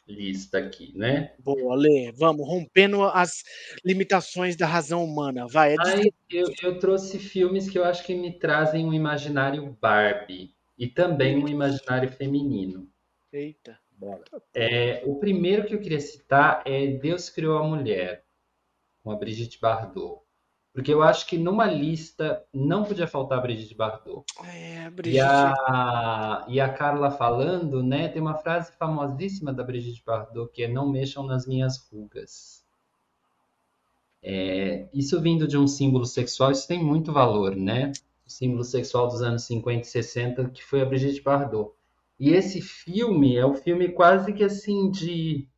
lista 0.07 0.59
aqui, 0.59 0.97
né? 0.97 1.35
Boa, 1.39 1.77
Lê, 1.77 2.11
vamos, 2.13 2.47
rompendo 2.47 3.03
as 3.05 3.43
limitações 3.85 4.57
da 4.57 4.67
razão 4.67 5.05
humana. 5.05 5.47
Vai, 5.47 5.75
é 5.75 5.77
de... 5.77 5.91
Aí 5.91 6.13
eu, 6.31 6.47
eu 6.63 6.79
trouxe 6.79 7.19
filmes 7.19 7.69
que 7.69 7.79
eu 7.79 7.85
acho 7.85 8.05
que 8.05 8.15
me 8.15 8.39
trazem 8.39 8.87
um 8.87 8.95
imaginário 8.95 9.77
Barbie 9.81 10.55
e 10.79 10.87
também 10.87 11.43
um 11.43 11.49
imaginário 11.49 12.11
feminino. 12.11 12.89
Eita. 13.33 13.79
É, 14.55 15.03
o 15.07 15.17
primeiro 15.17 15.67
que 15.67 15.75
eu 15.75 15.81
queria 15.81 16.01
citar 16.01 16.63
é 16.65 16.87
Deus 16.87 17.29
Criou 17.29 17.59
a 17.59 17.65
Mulher, 17.67 18.25
com 19.03 19.11
a 19.11 19.17
Brigitte 19.17 19.61
Bardot. 19.61 20.23
Porque 20.73 20.93
eu 20.93 21.03
acho 21.03 21.27
que 21.27 21.37
numa 21.37 21.67
lista 21.67 22.45
não 22.55 22.85
podia 22.85 23.07
faltar 23.09 23.39
a 23.39 23.41
Brigitte 23.41 23.75
Bardot. 23.75 24.25
É, 24.45 24.87
E 24.87 24.91
Brigitte. 24.91 25.25
a, 25.25 26.45
e 26.49 26.61
a 26.61 26.73
Carla 26.73 27.11
falando, 27.11 27.83
né? 27.83 28.09
Tem 28.09 28.23
uma 28.23 28.37
frase 28.37 28.71
famosíssima 28.79 29.53
da 29.53 29.65
Brigitte 29.65 30.05
Bardot 30.05 30.53
que 30.53 30.63
é 30.63 30.69
Não 30.69 30.89
mexam 30.89 31.27
nas 31.27 31.47
minhas 31.47 31.79
rugas. 31.91 32.65
É, 34.23 34.89
isso 34.93 35.21
vindo 35.21 35.47
de 35.49 35.57
um 35.57 35.67
símbolo 35.67 36.05
sexual, 36.05 36.51
isso 36.51 36.67
tem 36.67 36.83
muito 36.83 37.13
valor, 37.13 37.57
né? 37.57 37.93
O 38.27 38.31
símbolo 38.31 38.63
sexual 38.63 39.09
dos 39.09 39.23
anos 39.23 39.45
50 39.45 39.81
e 39.81 39.85
60, 39.85 40.51
que 40.51 40.63
foi 40.63 40.83
a 40.83 40.85
Brigitte 40.85 41.23
Bardot. 41.23 41.73
E 42.21 42.31
esse 42.31 42.61
filme 42.61 43.37
é 43.37 43.47
o 43.47 43.55
filme 43.55 43.91
quase 43.93 44.33
que 44.33 44.45
assim 44.45 44.91
de. 44.91 45.49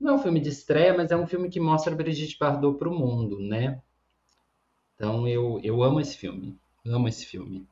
Não 0.00 0.14
é 0.14 0.16
um 0.16 0.22
filme 0.22 0.40
de 0.40 0.50
estreia, 0.50 0.94
mas 0.96 1.10
é 1.12 1.16
um 1.16 1.26
filme 1.26 1.50
que 1.50 1.60
mostra 1.60 1.92
a 1.94 1.96
Brigitte 1.96 2.38
Bardot 2.38 2.78
para 2.78 2.88
o 2.90 2.94
mundo, 2.98 3.40
né? 3.40 3.82
Então 4.94 5.28
eu, 5.28 5.60
eu 5.62 5.82
amo 5.82 6.00
esse 6.00 6.16
filme. 6.16 6.58
Amo 6.86 7.06
esse 7.06 7.26
filme. 7.26 7.66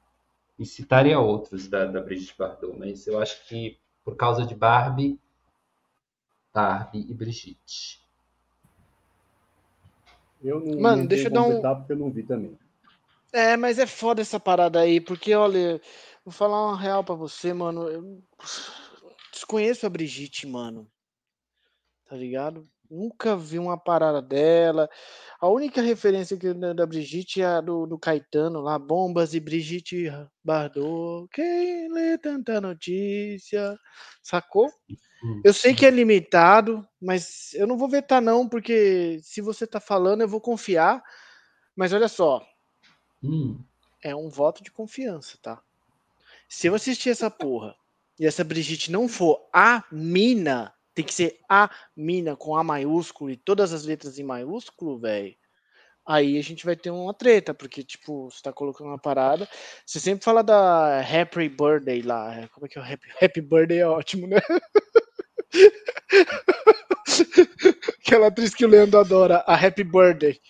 E 0.58 0.66
citaria 0.66 1.20
outros 1.20 1.68
da, 1.68 1.86
da 1.86 2.00
Brigitte 2.02 2.36
Bardot, 2.38 2.78
mas 2.78 3.06
eu 3.06 3.20
acho 3.20 3.46
que 3.48 3.78
por 4.04 4.16
causa 4.16 4.46
de 4.46 4.54
Barbie, 4.54 5.18
Barbie 6.54 7.06
e 7.10 7.12
Brigitte. 7.12 8.00
Eu 10.42 10.60
não, 10.60 10.74
Mano, 10.80 11.02
não 11.02 11.06
deixa 11.06 11.28
eu 11.28 11.32
dar 11.32 11.42
um- 11.42 11.60
porque 11.76 11.92
eu 11.92 11.96
não 11.96 12.10
vi 12.10 12.22
também. 12.24 12.58
É, 13.32 13.56
mas 13.56 13.78
é 13.78 13.86
foda 13.86 14.20
essa 14.22 14.40
parada 14.40 14.80
aí, 14.80 15.00
porque 15.00 15.34
olha, 15.34 15.80
vou 16.24 16.32
falar 16.32 16.68
uma 16.68 16.80
real 16.80 17.04
pra 17.04 17.14
você, 17.14 17.52
mano. 17.52 17.88
Eu 17.88 18.22
desconheço 19.32 19.86
a 19.86 19.90
Brigitte, 19.90 20.46
mano. 20.46 20.90
Tá 22.08 22.16
ligado? 22.16 22.68
Nunca 22.90 23.36
vi 23.36 23.58
uma 23.58 23.78
parada 23.78 24.20
dela. 24.20 24.90
A 25.40 25.48
única 25.48 25.80
referência 25.80 26.36
que 26.36 26.52
da 26.52 26.84
Brigitte 26.84 27.40
é 27.40 27.46
a 27.46 27.60
do, 27.60 27.86
do 27.86 27.96
Caetano 27.96 28.60
lá, 28.60 28.78
Bombas 28.78 29.32
e 29.32 29.38
Brigitte 29.38 30.10
Bardot. 30.42 31.28
Quem 31.32 31.92
lê 31.92 32.18
tanta 32.18 32.60
notícia? 32.60 33.78
Sacou? 34.22 34.68
Eu 35.44 35.52
sei 35.52 35.74
que 35.74 35.86
é 35.86 35.90
limitado, 35.90 36.84
mas 37.00 37.52
eu 37.54 37.66
não 37.66 37.76
vou 37.78 37.88
vetar 37.88 38.20
não, 38.20 38.48
porque 38.48 39.20
se 39.22 39.40
você 39.40 39.66
tá 39.66 39.78
falando, 39.78 40.22
eu 40.22 40.28
vou 40.28 40.40
confiar. 40.40 41.00
Mas 41.76 41.92
olha 41.92 42.08
só, 42.08 42.44
Hum, 43.22 43.62
é 44.02 44.16
um 44.16 44.28
voto 44.28 44.62
de 44.62 44.70
confiança, 44.70 45.38
tá? 45.42 45.62
Se 46.52 46.66
eu 46.66 46.74
assistir 46.74 47.10
essa 47.10 47.30
porra 47.30 47.76
e 48.18 48.26
essa 48.26 48.42
Brigitte 48.42 48.90
não 48.90 49.08
for 49.08 49.48
a 49.52 49.84
mina, 49.92 50.74
tem 50.92 51.04
que 51.04 51.14
ser 51.14 51.38
a 51.48 51.70
mina 51.96 52.34
com 52.34 52.56
A 52.56 52.64
maiúsculo 52.64 53.30
e 53.30 53.36
todas 53.36 53.72
as 53.72 53.84
letras 53.84 54.18
em 54.18 54.24
maiúsculo, 54.24 54.98
velho. 54.98 55.36
Aí 56.04 56.36
a 56.36 56.42
gente 56.42 56.66
vai 56.66 56.74
ter 56.74 56.90
uma 56.90 57.14
treta, 57.14 57.54
porque, 57.54 57.84
tipo, 57.84 58.28
você 58.28 58.42
tá 58.42 58.52
colocando 58.52 58.88
uma 58.88 58.98
parada. 58.98 59.48
Você 59.86 60.00
sempre 60.00 60.24
fala 60.24 60.42
da 60.42 61.00
Happy 61.00 61.48
Birthday 61.48 62.02
lá. 62.02 62.48
Como 62.48 62.66
é 62.66 62.68
que 62.68 62.78
é 62.78 62.82
o 62.82 62.84
Happy, 62.84 63.08
Happy 63.22 63.40
Birthday? 63.40 63.78
É 63.78 63.86
ótimo, 63.86 64.26
né? 64.26 64.40
Aquela 68.00 68.26
atriz 68.26 68.56
que 68.56 68.64
o 68.64 68.68
Leandro 68.68 68.98
adora, 68.98 69.44
a 69.46 69.54
Happy 69.54 69.84
Birthday. 69.84 70.40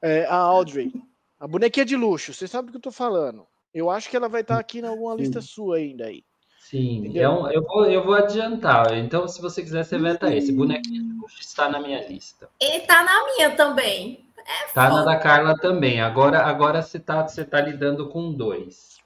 É, 0.00 0.24
a 0.24 0.36
Audrey. 0.36 0.90
A 1.38 1.46
bonequinha 1.46 1.84
de 1.84 1.96
luxo, 1.96 2.32
você 2.32 2.48
sabe 2.48 2.68
do 2.68 2.70
que 2.72 2.78
eu 2.78 2.82
tô 2.82 2.90
falando. 2.90 3.46
Eu 3.78 3.90
acho 3.90 4.08
que 4.10 4.16
ela 4.16 4.28
vai 4.28 4.40
estar 4.42 4.58
aqui 4.58 4.78
em 4.80 4.86
alguma 4.86 5.14
lista 5.14 5.40
sua 5.40 5.76
ainda 5.76 6.06
aí. 6.06 6.22
sim, 6.60 7.16
é 7.18 7.28
um- 7.28 7.50
eu, 7.50 7.62
vou, 7.62 7.84
eu 7.86 8.04
vou 8.04 8.14
adiantar. 8.14 8.92
Então, 8.98 9.26
se 9.26 9.40
você 9.40 9.62
quiser, 9.62 9.84
você 9.84 9.98
veta 9.98 10.34
esse. 10.34 10.52
Bonequinho 10.52 11.02
de 11.04 11.12
luxo 11.20 11.40
está 11.40 11.68
na 11.68 11.80
minha 11.80 12.06
lista. 12.06 12.48
Ele 12.60 12.80
tá 12.80 13.02
na 13.02 13.24
minha 13.26 13.56
também. 13.56 14.26
É 14.38 14.72
Tá 14.72 14.88
na 14.90 15.04
da 15.04 15.16
Carla 15.16 15.56
também. 15.58 16.00
Agora, 16.00 16.40
agora 16.44 16.82
você 16.82 16.98
tá, 16.98 17.26
você 17.26 17.44
tá 17.44 17.60
lidando 17.60 18.08
com 18.10 18.32
dois. 18.32 18.98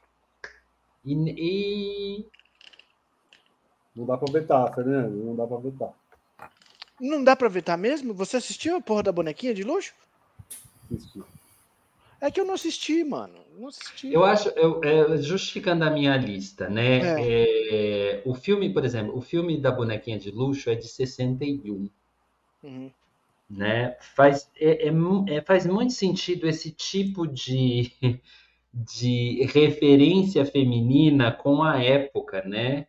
E, 1.04 1.14
e- 1.14 2.26
Não 3.94 4.06
dá 4.06 4.16
pra 4.16 4.32
vetar, 4.32 4.74
Fernando. 4.74 5.12
Não 5.24 5.36
dá 5.36 5.46
pra 5.46 5.56
vetar. 5.58 5.90
Não 7.00 7.22
dá 7.24 7.34
pra 7.36 7.48
vetar 7.48 7.76
mesmo? 7.76 8.14
Você 8.14 8.36
assistiu 8.36 8.76
a 8.76 8.80
porra 8.80 9.02
da 9.02 9.12
bonequinha 9.12 9.52
de 9.52 9.62
luxo? 9.64 9.92
Assisti. 10.92 11.22
É 12.22 12.30
que 12.30 12.40
eu 12.40 12.44
não 12.44 12.54
assisti, 12.54 13.02
mano. 13.02 13.34
Não 13.58 13.66
assisti. 13.66 14.12
eu 14.12 14.24
acho, 14.24 14.48
eu, 14.50 14.80
é, 14.84 15.16
justificando 15.20 15.82
a 15.84 15.90
minha 15.90 16.16
lista, 16.16 16.70
né? 16.70 17.00
é, 17.20 18.22
o 18.24 18.32
filme, 18.32 18.72
por 18.72 18.84
exemplo, 18.84 19.18
o 19.18 19.20
filme 19.20 19.60
da 19.60 19.72
bonequinha 19.72 20.16
de 20.16 20.30
luxo 20.30 20.70
é 20.70 20.76
de 20.76 20.86
61. 20.86 21.90
Uhum. 22.62 22.92
né? 23.50 23.96
Faz, 24.14 24.48
é, 24.54 24.86
é 24.86 24.92
é- 25.34 25.40
faz 25.42 25.66
muito 25.66 25.92
sentido 25.94 26.46
esse 26.46 26.70
tipo 26.70 27.26
de, 27.26 27.90
de 28.72 29.44
referência 29.52 30.46
feminina 30.46 31.32
com 31.32 31.60
a 31.64 31.82
época, 31.82 32.42
né? 32.44 32.86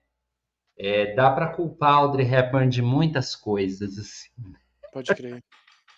É, 0.77 1.15
dá 1.15 1.31
para 1.31 1.47
culpar 1.47 1.95
Audrey 1.95 2.31
Hepburn 2.31 2.69
de 2.69 2.83
muitas 2.83 3.35
coisas, 3.35 3.97
assim, 3.97 4.29
Pode 4.91 5.13
crer. 5.15 5.43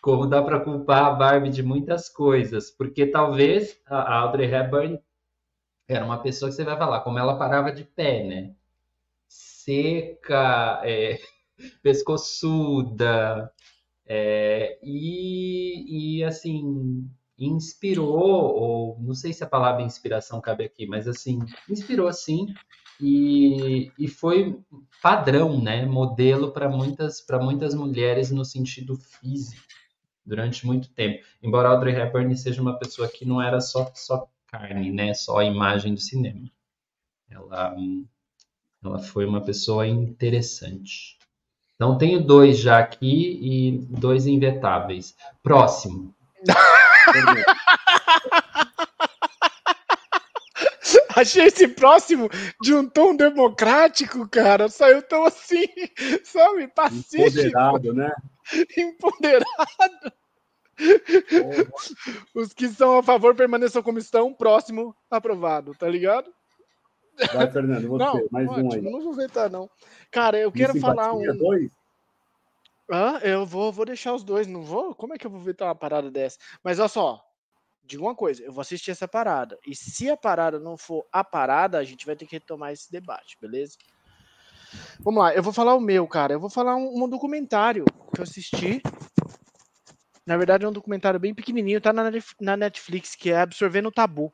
Como 0.06 0.27
dá 0.27 0.40
para 0.40 0.60
culpar 0.60 1.06
a 1.06 1.11
Barbie 1.15 1.49
de 1.49 1.64
muitas 1.64 2.07
coisas, 2.07 2.69
porque 2.69 3.07
talvez 3.07 3.82
a 3.88 4.19
Audrey 4.19 4.48
Hepburn 4.53 4.99
era 5.88 6.06
uma 6.06 6.22
pessoa 6.22 6.52
que 6.52 6.56
você 6.56 6.64
vai 6.64 6.77
falar 6.77 7.02
como 7.02 7.18
ela 7.18 7.40
parava 7.40 7.72
de 7.72 7.84
pé, 7.84 8.23
né? 8.23 8.53
Seca, 9.27 10.80
é, 10.84 11.18
pescoçuda, 11.82 13.52
é, 14.06 14.77
e, 14.84 16.19
e, 16.19 16.23
assim, 16.23 17.10
inspirou, 17.36 18.53
ou 18.53 18.99
não 19.02 19.15
sei 19.15 19.34
se 19.34 19.44
a 19.44 19.49
palavra 19.49 19.82
inspiração 19.82 20.40
cabe 20.40 20.65
aqui, 20.65 20.86
mas 20.86 21.07
assim, 21.07 21.40
inspirou 21.68 22.14
sim 22.14 22.53
e, 23.02 23.91
e 23.98 24.07
foi 24.07 24.56
padrão, 25.02 25.60
né? 25.60 25.84
Modelo 25.84 26.52
para 26.52 26.69
muitas, 26.69 27.26
muitas 27.41 27.73
mulheres 27.73 28.30
no 28.30 28.45
sentido 28.45 28.95
físico 28.95 29.65
durante 30.26 30.65
muito 30.65 30.89
tempo. 30.89 31.23
Embora 31.41 31.69
Audrey 31.69 31.95
Hepburn 31.95 32.35
seja 32.35 32.61
uma 32.61 32.77
pessoa 32.77 33.07
que 33.07 33.26
não 33.26 33.41
era 33.41 33.61
só, 33.61 33.91
só 33.93 34.27
carne, 34.47 34.91
né? 34.91 35.14
Só 35.14 35.41
imagem 35.43 35.93
do 35.93 35.99
cinema. 35.99 36.49
Ela, 37.30 37.76
ela 38.84 38.99
foi 38.99 39.26
uma 39.26 39.41
pessoa 39.41 39.85
interessante. 39.85 41.18
Então 41.76 41.97
tenho 41.97 42.23
dois 42.23 42.57
já 42.57 42.80
aqui 42.80 43.39
e 43.41 43.77
dois 43.99 44.26
invetáveis. 44.26 45.15
Próximo. 45.43 46.15
Achei 51.15 51.45
esse 51.45 51.67
próximo 51.67 52.29
de 52.61 52.73
um 52.73 52.87
tom 52.87 53.15
democrático, 53.15 54.27
cara. 54.27 54.67
Saiu 54.67 55.01
tão 55.01 55.25
assim, 55.25 55.65
sabe? 56.23 56.67
Pacífico. 56.67 57.25
Empoderado, 57.25 57.93
né? 57.93 58.11
Empoderado. 58.77 60.13
Os 62.33 62.53
que 62.53 62.67
são 62.67 62.97
a 62.97 63.03
favor 63.03 63.33
permaneçam 63.33 63.81
como 63.81 63.97
estão. 63.97 64.33
Próximo, 64.33 64.95
aprovado, 65.09 65.73
tá 65.73 65.87
ligado? 65.87 66.31
Vai, 67.33 67.49
Fernando, 67.49 67.87
você. 67.87 68.03
Não, 68.03 68.27
mais 68.29 68.49
ótimo, 68.49 68.69
um 68.69 68.73
aí. 68.73 68.81
Não 68.81 69.01
vou 69.01 69.13
vetar, 69.13 69.49
não. 69.49 69.69
Cara, 70.11 70.37
eu 70.37 70.51
quero 70.51 70.77
falar 70.79 71.13
um. 71.13 71.23
Dois? 71.37 71.71
Ah, 72.91 73.19
eu 73.23 73.45
vou, 73.45 73.71
vou 73.71 73.85
deixar 73.85 74.13
os 74.13 74.23
dois, 74.23 74.45
não 74.45 74.61
vou? 74.61 74.93
Como 74.93 75.13
é 75.13 75.17
que 75.17 75.25
eu 75.25 75.31
vou 75.31 75.39
vetar 75.39 75.69
uma 75.69 75.75
parada 75.75 76.11
dessa? 76.11 76.37
Mas 76.63 76.77
olha 76.77 76.87
só, 76.87 77.24
diga 77.85 78.01
uma 78.01 78.15
coisa, 78.15 78.43
eu 78.43 78.51
vou 78.51 78.61
assistir 78.61 78.91
essa 78.91 79.07
parada. 79.07 79.57
E 79.65 79.75
se 79.75 80.09
a 80.09 80.17
parada 80.17 80.59
não 80.59 80.77
for 80.77 81.05
a 81.11 81.23
parada, 81.23 81.77
a 81.77 81.83
gente 81.83 82.05
vai 82.05 82.15
ter 82.15 82.25
que 82.25 82.35
retomar 82.35 82.71
esse 82.71 82.91
debate, 82.91 83.37
beleza? 83.39 83.77
Vamos 84.99 85.23
lá, 85.23 85.33
eu 85.33 85.43
vou 85.43 85.53
falar 85.53 85.75
o 85.75 85.79
meu, 85.79 86.07
cara. 86.07 86.33
Eu 86.33 86.39
vou 86.39 86.49
falar 86.49 86.75
um, 86.75 87.03
um 87.03 87.09
documentário 87.09 87.85
que 88.13 88.19
eu 88.19 88.23
assisti. 88.23 88.81
Na 90.25 90.37
verdade, 90.37 90.65
é 90.65 90.67
um 90.67 90.73
documentário 90.73 91.19
bem 91.19 91.33
pequenininho, 91.33 91.79
tá 91.79 91.93
na 91.93 92.57
Netflix, 92.57 93.15
que 93.15 93.31
é 93.31 93.39
Absorvendo 93.39 93.87
o 93.87 93.91
Tabu. 93.91 94.33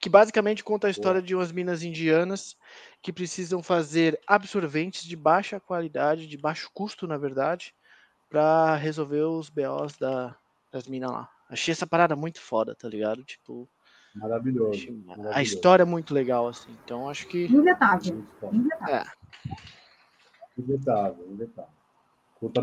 Que 0.00 0.08
basicamente 0.08 0.64
conta 0.64 0.88
a 0.88 0.90
história 0.90 1.22
de 1.22 1.34
umas 1.34 1.52
minas 1.52 1.82
indianas 1.82 2.56
que 3.02 3.12
precisam 3.12 3.62
fazer 3.62 4.18
absorventes 4.26 5.04
de 5.04 5.16
baixa 5.16 5.60
qualidade, 5.60 6.26
de 6.26 6.36
baixo 6.36 6.70
custo, 6.72 7.06
na 7.06 7.16
verdade, 7.16 7.74
para 8.28 8.74
resolver 8.76 9.22
os 9.22 9.48
BOs 9.48 9.96
da, 9.96 10.36
das 10.72 10.86
minas 10.86 11.10
lá. 11.10 11.35
Achei 11.48 11.72
essa 11.72 11.86
parada 11.86 12.16
muito 12.16 12.40
foda, 12.40 12.74
tá 12.74 12.88
ligado? 12.88 13.24
Tipo. 13.24 13.68
Maravilhoso. 14.14 14.92
maravilhoso. 15.04 15.36
A 15.36 15.42
história 15.42 15.82
é 15.82 15.86
muito 15.86 16.14
legal, 16.14 16.48
assim. 16.48 16.74
Então 16.84 17.08
acho 17.08 17.26
que. 17.26 17.44
Invetável. 17.46 18.24
É. 18.88 19.04
Invetável, 20.58 21.26
invetável. 21.30 21.76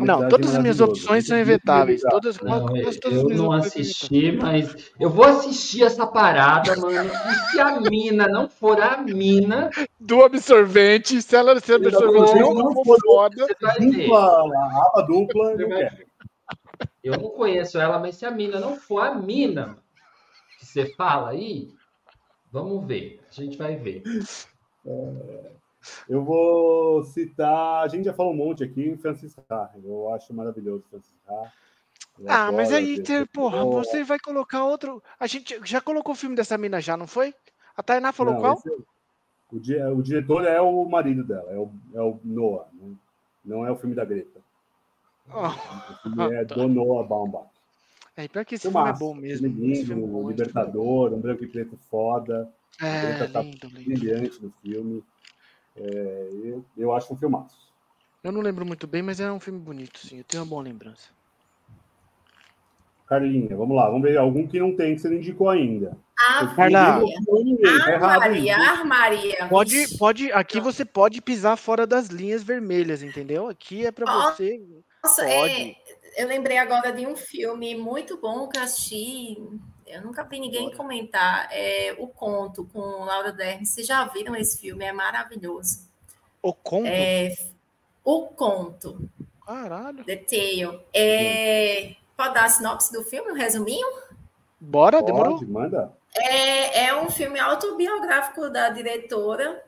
Não, 0.00 0.28
todas 0.28 0.54
as 0.54 0.62
minhas 0.62 0.80
opções 0.80 1.26
são 1.26 1.38
invetáveis. 1.38 2.00
Todas, 2.02 2.38
não, 2.40 2.66
todas, 2.66 2.96
todas 2.96 3.18
eu 3.18 3.28
não 3.30 3.50
assisti, 3.50 4.30
mas 4.30 4.92
eu 5.00 5.10
vou 5.10 5.24
assistir 5.24 5.82
essa 5.82 6.06
parada, 6.06 6.76
mano. 6.76 7.10
E 7.10 7.50
se 7.50 7.60
a 7.60 7.80
mina 7.80 8.28
não 8.28 8.48
for 8.48 8.80
a 8.80 8.98
mina 8.98 9.70
do 9.98 10.22
absorvente, 10.22 11.20
se 11.20 11.34
ela 11.34 11.58
ser 11.58 11.74
absorvente 11.74 12.38
não, 12.38 12.54
não 12.54 12.72
for 12.84 12.98
foda, 13.04 13.46
dupla, 13.80 14.44
a 14.54 14.86
aba 14.86 15.02
dupla, 15.02 15.52
eu, 15.58 15.68
eu 17.04 17.18
não 17.18 17.30
conheço 17.30 17.78
ela, 17.78 17.98
mas 17.98 18.16
se 18.16 18.24
a 18.24 18.30
mina 18.30 18.58
não 18.58 18.76
for 18.76 19.00
a 19.00 19.14
mina 19.14 19.76
que 20.58 20.64
você 20.64 20.86
fala 20.94 21.30
aí, 21.30 21.70
vamos 22.50 22.86
ver. 22.86 23.20
A 23.28 23.32
gente 23.32 23.58
vai 23.58 23.76
ver. 23.76 24.02
É... 24.86 25.52
Eu 26.08 26.24
vou 26.24 27.04
citar, 27.04 27.84
a 27.84 27.88
gente 27.88 28.06
já 28.06 28.14
falou 28.14 28.32
um 28.32 28.36
monte 28.36 28.64
aqui, 28.64 28.96
Francis 28.96 29.36
Ha. 29.50 29.70
Eu 29.84 30.12
acho 30.14 30.32
maravilhoso 30.32 30.82
Francis 30.88 31.14
Ha. 31.28 31.52
ah, 32.26 32.52
mas 32.52 32.72
aí, 32.72 33.02
ter, 33.02 33.26
porra, 33.28 33.62
você 33.66 34.02
vai 34.02 34.18
colocar 34.18 34.64
outro. 34.64 35.02
A 35.20 35.26
gente 35.26 35.60
já 35.62 35.82
colocou 35.82 36.14
o 36.14 36.16
filme 36.16 36.34
dessa 36.34 36.56
mina 36.56 36.80
já, 36.80 36.96
não 36.96 37.06
foi? 37.06 37.34
A 37.76 37.82
Tainá 37.82 38.12
falou 38.12 38.34
não, 38.34 38.40
qual? 38.40 38.54
Esse, 38.54 38.70
o, 38.70 39.98
o, 39.98 40.02
diretor 40.02 40.46
é 40.46 40.60
o 40.60 40.84
marido 40.86 41.22
dela, 41.22 41.50
é 41.50 41.58
o, 41.58 41.70
é 41.94 42.00
o 42.00 42.18
Noah, 42.24 42.66
né? 42.72 42.94
não 43.44 43.66
é 43.66 43.70
o 43.70 43.76
filme 43.76 43.94
da 43.94 44.04
Greta. 44.04 44.40
Oh. 45.32 45.46
O 45.46 45.96
filme 46.02 46.34
é 46.34 46.44
tá. 46.44 46.54
do 46.54 46.68
Noah 46.68 47.06
Baumbach. 47.06 47.48
É, 48.16 48.28
pior 48.28 48.44
que 48.44 48.54
esse 48.54 48.70
filme, 48.70 48.88
é 48.88 48.92
bom 48.92 49.14
mesmo. 49.14 49.48
Lindo, 49.48 49.86
filme 49.86 50.02
um 50.04 50.28
Libertador, 50.28 51.12
um 51.12 51.20
branco 51.20 51.42
e 51.44 51.48
preto 51.48 51.76
foda. 51.90 52.48
É, 52.80 53.22
a 53.22 53.28
tá 53.28 53.42
lindo, 53.42 53.66
lindo. 53.68 53.84
brilhante 53.84 54.42
no 54.42 54.52
filme. 54.62 55.02
É, 55.76 56.28
eu, 56.44 56.64
eu 56.76 56.92
acho 56.92 57.12
um 57.12 57.16
filmaço. 57.16 57.56
Eu 58.22 58.32
não 58.32 58.40
lembro 58.40 58.64
muito 58.64 58.86
bem, 58.86 59.02
mas 59.02 59.20
é 59.20 59.30
um 59.30 59.40
filme 59.40 59.58
bonito, 59.58 59.98
sim. 59.98 60.18
Eu 60.18 60.24
tenho 60.24 60.42
uma 60.42 60.48
boa 60.48 60.62
lembrança. 60.62 61.10
Carlinha, 63.06 63.54
vamos 63.56 63.76
lá. 63.76 63.90
Vamos 63.90 64.02
ver 64.02 64.16
algum 64.16 64.46
que 64.46 64.58
não 64.58 64.74
tem, 64.74 64.94
que 64.94 65.00
você 65.00 65.08
não 65.08 65.16
indicou 65.16 65.48
ainda. 65.48 65.96
Armaria. 66.16 66.78
Armaria, 67.92 68.56
armaria. 68.56 69.48
Pode, 69.48 69.98
pode, 69.98 70.32
aqui 70.32 70.58
você 70.60 70.84
pode 70.84 71.20
pisar 71.20 71.56
fora 71.56 71.86
das 71.86 72.08
linhas 72.08 72.42
vermelhas, 72.42 73.02
entendeu? 73.02 73.48
Aqui 73.48 73.84
é 73.84 73.92
para 73.92 74.30
você. 74.30 74.62
Nossa, 75.04 75.28
é, 75.28 75.76
eu 76.16 76.26
lembrei 76.26 76.58
agora 76.58 76.92
de 76.92 77.06
um 77.06 77.14
filme 77.14 77.76
muito 77.76 78.16
bom 78.16 78.48
que 78.48 78.58
eu 78.58 78.62
assisti 78.62 79.38
eu 79.86 80.02
nunca 80.02 80.24
vi 80.24 80.40
ninguém 80.40 80.74
comentar. 80.74 81.48
É, 81.52 81.94
o 81.98 82.08
Conto 82.08 82.64
com 82.72 82.80
Laura 83.04 83.32
Dern. 83.32 83.64
Vocês 83.64 83.86
já 83.86 84.04
viram 84.06 84.34
esse 84.34 84.60
filme? 84.60 84.84
É 84.84 84.92
maravilhoso. 84.92 85.88
O 86.42 86.52
Conto? 86.52 86.86
É, 86.86 87.34
o 88.02 88.26
Conto. 88.28 89.08
Caralho. 89.46 90.04
The 90.04 90.16
Tale. 90.16 90.80
É, 90.92 91.94
pode 92.16 92.34
dar 92.34 92.44
a 92.44 92.48
sinopse 92.48 92.92
do 92.92 93.04
filme, 93.04 93.30
um 93.30 93.34
resuminho? 93.34 93.86
Bora, 94.58 94.98
pode, 94.98 95.12
demorou. 95.12 95.46
Manda. 95.46 95.92
É, 96.16 96.86
é 96.86 96.96
um 97.00 97.10
filme 97.10 97.38
autobiográfico 97.38 98.48
da 98.48 98.70
diretora 98.70 99.62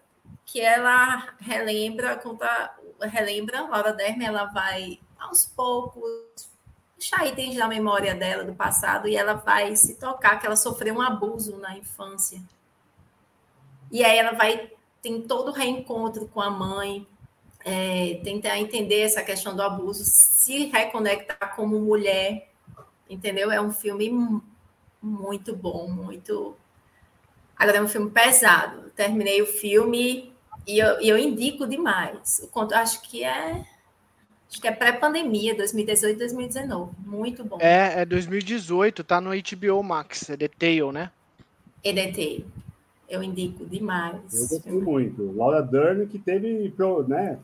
que 0.45 0.61
ela 0.61 1.35
relembra, 1.41 2.17
conta, 2.17 2.75
relembra, 3.01 3.63
Laura 3.63 3.93
Dern, 3.93 4.25
ela 4.25 4.45
vai 4.47 5.01
aos 5.19 5.45
poucos 5.47 6.49
puxar 6.97 7.27
itens 7.27 7.57
da 7.57 7.69
memória 7.69 8.15
dela, 8.15 8.43
do 8.43 8.55
passado, 8.55 9.07
e 9.07 9.15
ela 9.15 9.35
vai 9.35 9.77
se 9.77 9.97
tocar 9.97 10.41
que 10.41 10.47
ela 10.47 10.57
sofreu 10.57 10.95
um 10.95 11.03
abuso 11.03 11.59
na 11.59 11.77
infância. 11.77 12.41
E 13.93 14.03
aí 14.03 14.19
ela 14.19 14.33
vai 14.33 14.71
tem 15.03 15.23
todo 15.23 15.51
o 15.51 15.53
reencontro 15.53 16.27
com 16.27 16.41
a 16.41 16.51
mãe, 16.51 17.07
é, 17.65 18.21
tentar 18.25 18.59
entender 18.59 19.03
essa 19.03 19.23
questão 19.23 19.55
do 19.55 19.63
abuso, 19.63 20.03
se 20.05 20.67
reconectar 20.67 21.55
como 21.55 21.79
mulher, 21.79 22.51
entendeu? 23.09 23.53
É 23.53 23.61
um 23.61 23.73
filme 23.73 24.11
muito 25.01 25.55
bom, 25.55 25.89
muito. 25.89 26.57
Agora 27.57 27.79
é 27.79 27.83
um 27.83 27.89
filme 27.89 28.11
pesado. 28.11 28.91
Terminei 28.97 29.41
o 29.43 29.47
filme 29.47 30.33
e 30.67 30.79
eu, 30.79 31.01
eu 31.01 31.17
indico 31.17 31.69
demais. 31.69 32.41
O 32.43 32.49
conto, 32.49 32.75
acho 32.75 33.03
que 33.03 33.23
é 33.23 33.65
Acho 34.51 34.61
que 34.61 34.69
é 34.69 34.73
pré-pandemia, 34.73 35.57
2018, 35.57 36.19
2019. 36.19 36.93
Muito 37.05 37.45
bom. 37.45 37.59
É, 37.61 38.03
é 38.03 38.05
2018, 38.05 39.03
tá 39.03 39.21
no 39.21 39.31
HBO 39.31 39.83
Max, 39.83 40.31
é 40.31 40.37
The 40.37 40.49
Tale, 40.49 40.93
né? 40.93 41.11
É 41.83 41.93
The 41.93 42.13
Tale. 42.13 42.47
Eu 43.09 43.23
indico 43.23 43.65
demais. 43.67 44.17
Eu 44.33 44.49
gostei 44.49 44.73
muito. 44.73 45.33
Laura 45.33 45.63
Dern, 45.63 46.07
que 46.07 46.19
teve, 46.19 46.73
né, 47.07 47.39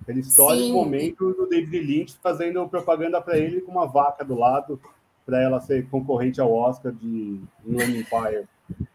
aquele 0.00 0.20
histórico 0.20 0.64
Sim. 0.64 0.72
momento 0.72 1.32
do 1.32 1.46
David 1.46 1.78
Lynch 1.78 2.16
fazendo 2.22 2.66
propaganda 2.68 3.20
para 3.20 3.38
ele 3.38 3.60
com 3.60 3.72
uma 3.72 3.86
vaca 3.86 4.24
do 4.24 4.36
lado, 4.36 4.80
para 5.24 5.40
ela 5.40 5.60
ser 5.60 5.88
concorrente 5.88 6.40
ao 6.40 6.52
Oscar 6.52 6.92
de 6.92 7.40
Inland 7.64 7.98
Empire. 7.98 8.48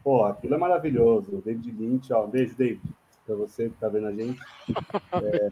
Pô, 0.04 0.26
aquilo 0.26 0.56
é 0.56 0.58
maravilhoso. 0.58 1.42
David 1.46 1.72
Lynch, 1.72 2.12
ó, 2.12 2.26
um 2.26 2.30
beijo, 2.30 2.56
David, 2.58 2.82
para 3.26 3.36
você 3.36 3.70
que 3.70 3.76
tá 3.76 3.88
vendo 3.88 4.08
a 4.08 4.12
gente. 4.12 4.40
É... 5.14 5.50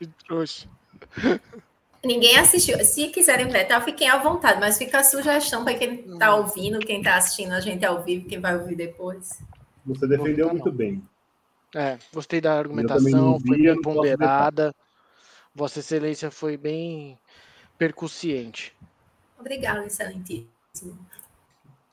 Ninguém 2.05 2.38
assistiu. 2.38 2.77
Se 2.84 3.07
quiserem 3.07 3.47
vetar, 3.47 3.84
fiquem 3.84 4.09
à 4.09 4.17
vontade, 4.17 4.59
mas 4.59 4.77
fica 4.77 4.99
a 4.99 5.03
sugestão 5.03 5.63
para 5.63 5.73
quem 5.73 6.01
está 6.01 6.35
ouvindo, 6.35 6.80
quem 6.80 6.97
está 6.97 7.15
assistindo 7.15 7.53
a 7.53 7.61
gente 7.61 7.85
ao 7.85 8.03
vivo, 8.03 8.27
quem 8.27 8.41
vai 8.41 8.57
ouvir 8.57 8.75
depois. 8.75 9.41
Você 9.85 10.05
defendeu 10.07 10.49
muito 10.49 10.71
bem. 10.71 11.01
É, 11.73 11.97
gostei 12.13 12.41
da 12.41 12.57
argumentação, 12.57 13.39
foi 13.39 13.57
bem 13.57 13.81
ponderada. 13.81 14.75
Vossa 15.55 15.80
Excelência 15.80 16.30
foi 16.30 16.57
bem 16.57 17.17
percussiente. 17.77 18.75
Obrigada, 19.39 19.85
excelentíssimo. 19.85 20.97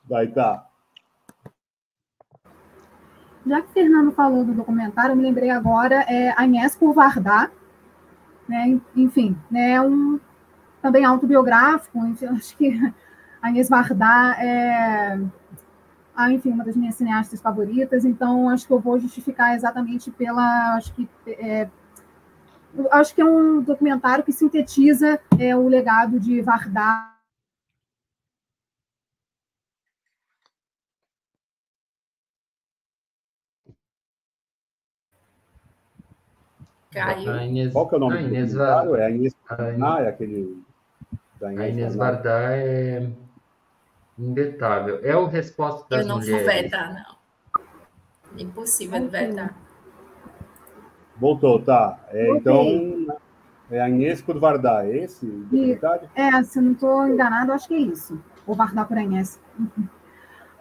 Vai, 0.04 0.26
tá. 0.28 0.66
Já 3.46 3.62
que 3.62 3.68
o 3.68 3.72
Fernando 3.72 4.12
falou 4.12 4.44
do 4.44 4.54
documentário, 4.54 5.12
eu 5.12 5.16
me 5.16 5.22
lembrei 5.22 5.50
agora, 5.50 6.02
é 6.02 6.30
Agnès 6.36 6.76
por 6.76 6.92
Vardar, 6.92 7.50
né? 8.51 8.81
Enfim, 8.97 9.36
né? 9.51 9.72
É 9.72 9.81
um 9.81 10.18
também 10.82 11.05
autobiográfico, 11.05 11.98
acho 12.32 12.56
que 12.56 12.93
a 13.40 13.51
Inês 13.51 13.68
Vardar 13.68 14.40
é 14.40 15.20
a, 16.14 16.32
enfim, 16.32 16.51
uma 16.51 16.64
das 16.64 16.77
minhas 16.77 16.97
cineastas 16.97 17.40
favoritas, 17.40 18.05
então 18.05 18.48
acho 18.48 18.66
que 18.66 18.72
eu 18.72 18.81
vou 18.81 18.98
justificar 18.98 19.55
exatamente 19.55 20.10
pela, 20.10 20.74
acho 20.74 20.93
que 20.94 21.09
é, 21.27 21.68
acho 22.90 23.14
que 23.14 23.20
é 23.20 23.24
um 23.24 23.62
documentário 23.62 24.24
que 24.24 24.32
sintetiza 24.32 25.20
é, 25.39 25.56
o 25.56 25.68
legado 25.68 26.18
de 26.18 26.43
Vardar 26.43 27.19
Caiu. 36.92 37.30
A 37.30 37.44
Inês, 37.44 37.72
Qual 37.72 37.88
que 37.88 37.94
é 37.94 37.98
o 37.98 38.00
nome 38.00 38.14
a 38.18 38.20
do 38.22 38.26
Inês. 38.28 38.54
É 38.56 38.62
a 38.62 39.10
Inês 39.10 39.34
Inês, 39.50 39.82
Ah, 39.82 40.02
é 40.02 40.08
aquele... 40.08 40.62
da 41.40 41.48
a 41.48 41.68
Inês. 41.68 41.94
Vardar 41.94 42.50
é 42.52 43.08
indetável. 44.18 45.00
É 45.02 45.16
o 45.16 45.26
Resposta 45.26 45.86
das 45.88 46.00
Eu 46.00 46.08
não 46.08 46.20
vou 46.20 46.28
Mulheres. 46.30 46.62
vetar, 46.64 46.92
não. 46.94 47.20
Impossível 48.38 49.00
de 49.00 49.08
vetar. 49.08 49.54
Voltou, 51.16 51.60
tá. 51.62 51.98
É, 52.08 52.30
então, 52.36 53.06
é 53.70 53.80
a 53.80 53.88
Inês 53.88 54.20
Curvardá, 54.22 54.84
é 54.84 55.04
esse 55.04 55.26
documentário? 55.26 56.08
É, 56.14 56.42
se 56.42 56.58
eu 56.58 56.62
não 56.62 56.72
estou 56.72 57.06
enganado, 57.06 57.52
acho 57.52 57.68
que 57.68 57.74
é 57.74 57.78
isso. 57.78 58.20
O 58.46 58.54
Vardar 58.54 58.86
Curanhense. 58.88 59.38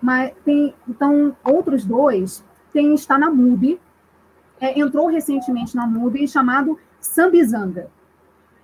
Mas 0.01 0.31
tem, 0.45 0.76
então, 0.88 1.35
outros 1.43 1.85
dois, 1.85 2.43
tem, 2.72 2.93
está 2.93 3.18
na 3.18 3.30
MUBI, 3.30 3.80
é, 4.60 4.80
entrou 4.80 5.07
recentemente 5.07 5.76
na 5.76 5.86
MUBI, 5.88 6.27
chamado 6.27 6.77
Sambizanga. 6.99 7.90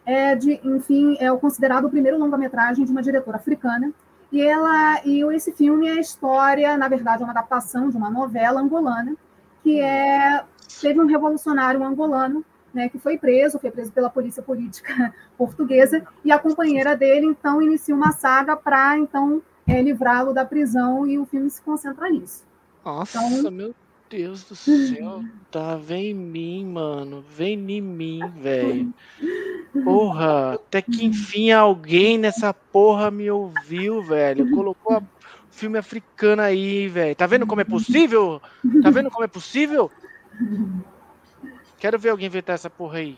É 0.05 0.35
de, 0.35 0.59
enfim, 0.63 1.17
é 1.19 1.31
o 1.31 1.39
considerado 1.39 1.85
o 1.85 1.89
primeiro 1.89 2.17
longa-metragem 2.19 2.85
de 2.85 2.91
uma 2.91 3.01
diretora 3.01 3.37
africana. 3.37 3.91
E 4.31 4.41
ela 4.41 5.01
e 5.05 5.21
esse 5.33 5.51
filme 5.51 5.87
é 5.87 5.93
a 5.93 5.99
história, 5.99 6.77
na 6.77 6.87
verdade, 6.87 7.21
é 7.21 7.25
uma 7.25 7.31
adaptação 7.31 7.89
de 7.89 7.97
uma 7.97 8.09
novela 8.09 8.61
angolana, 8.61 9.15
que 9.63 9.79
é 9.79 10.43
teve 10.81 10.99
um 10.99 11.05
revolucionário 11.05 11.83
angolano 11.83 12.43
né, 12.75 12.89
que 12.89 12.99
foi 12.99 13.17
preso, 13.17 13.57
foi 13.57 13.71
preso 13.71 13.91
pela 13.93 14.09
polícia 14.09 14.43
política 14.43 15.13
portuguesa, 15.37 16.05
e 16.25 16.31
a 16.31 16.37
companheira 16.37 16.93
dele, 16.95 17.25
então, 17.25 17.61
inicia 17.61 17.95
uma 17.95 18.11
saga 18.11 18.57
para, 18.57 18.97
então, 18.97 19.41
é, 19.65 19.81
livrá-lo 19.81 20.33
da 20.33 20.43
prisão, 20.43 21.07
e 21.07 21.17
o 21.17 21.25
filme 21.25 21.49
se 21.49 21.61
concentra 21.61 22.09
nisso. 22.09 22.43
Nossa, 22.83 23.17
Então- 23.23 23.49
meu 23.49 23.73
Deus 24.09 24.43
do 24.43 24.55
céu. 24.55 25.23
Tá, 25.51 25.75
vem 25.77 26.07
em 26.11 26.13
mim, 26.13 26.65
mano. 26.65 27.21
Vem 27.21 27.53
em 27.71 27.81
mim, 27.81 28.21
velho. 28.29 28.93
Porra, 29.83 30.53
até 30.55 30.81
que 30.81 31.05
enfim 31.05 31.51
alguém 31.51 32.17
nessa 32.17 32.53
porra 32.53 33.11
me 33.11 33.29
ouviu, 33.29 34.01
velho. 34.01 34.45
Colocou 34.51 34.93
a- 34.97 35.01
filme 35.49 35.77
africano 35.77 36.41
aí, 36.41 36.87
velho. 36.87 37.15
Tá 37.15 37.25
vendo 37.27 37.45
como 37.47 37.61
é 37.61 37.65
possível? 37.65 38.41
Tá 38.81 38.89
vendo 38.89 39.09
como 39.11 39.23
é 39.25 39.27
possível? 39.27 39.91
Quero 41.77 41.99
ver 41.99 42.09
alguém 42.09 42.27
inventar 42.27 42.55
essa 42.55 42.69
porra 42.69 42.97
aí. 42.99 43.17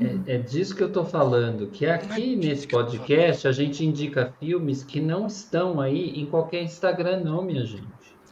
É, 0.00 0.34
é 0.34 0.38
disso 0.38 0.76
que 0.76 0.82
eu 0.82 0.92
tô 0.92 1.04
falando, 1.04 1.66
que 1.68 1.86
aqui 1.86 2.36
nesse 2.36 2.68
podcast 2.68 3.48
a 3.48 3.52
gente 3.52 3.84
indica 3.84 4.32
filmes 4.38 4.84
que 4.84 5.00
não 5.00 5.26
estão 5.26 5.80
aí 5.80 6.10
em 6.20 6.26
qualquer 6.26 6.62
Instagram, 6.62 7.20
não, 7.24 7.42
minha 7.42 7.64
gente. 7.64 7.86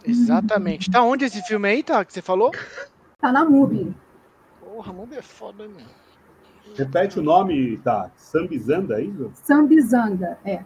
Exatamente. 0.05 0.91
Tá 0.91 1.03
onde 1.03 1.25
esse 1.25 1.43
filme 1.43 1.69
aí, 1.69 1.83
tá? 1.83 2.05
Que 2.05 2.13
você 2.13 2.23
falou? 2.23 2.51
Tá 3.19 3.33
na 3.33 3.47
MUBI. 3.47 3.97
Porra, 4.61 4.93
mano, 4.93 5.15
é 5.15 5.23
foda, 5.23 5.67
mano. 5.67 5.89
Repete 6.77 7.19
o 7.19 7.23
nome, 7.23 7.79
tá? 7.79 8.11
Sambizanda, 8.15 9.01
é 9.01 9.05
isso? 9.05 9.33
Sambizanga, 9.43 10.39
é. 10.45 10.63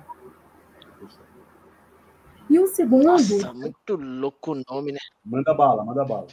E 2.51 2.59
o 2.59 2.66
segundo, 2.66 3.05
Nossa, 3.05 3.55
muito 3.55 3.94
louco 3.94 4.52
o 4.52 4.62
nome, 4.68 4.90
né? 4.90 4.98
Manda 5.24 5.55
bala, 5.55 5.85
manda 5.85 6.05
bala. 6.05 6.27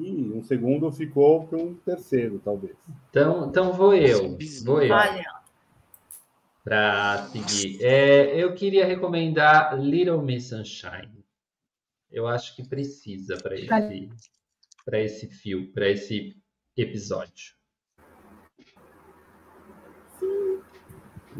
E 0.00 0.32
um 0.32 0.42
segundo 0.42 0.90
ficou 0.90 1.46
para 1.46 1.58
um 1.58 1.74
terceiro, 1.74 2.40
talvez. 2.42 2.76
Então, 3.10 3.48
então 3.48 3.72
vou 3.72 3.94
eu, 3.94 4.36
vou 4.64 4.82
eu. 4.82 4.94
Olha, 4.94 5.40
para 6.64 7.28
seguir. 7.28 7.82
É, 7.82 8.42
eu 8.42 8.54
queria 8.54 8.86
recomendar 8.86 9.78
Little 9.78 10.22
Miss 10.22 10.48
Sunshine. 10.48 11.24
Eu 12.10 12.26
acho 12.26 12.56
que 12.56 12.66
precisa 12.66 13.36
para 13.36 13.56
esse, 13.56 14.08
para 14.84 15.00
esse 15.00 15.28
filme, 15.28 15.66
para 15.68 15.88
esse 15.88 16.36
episódio. 16.76 17.54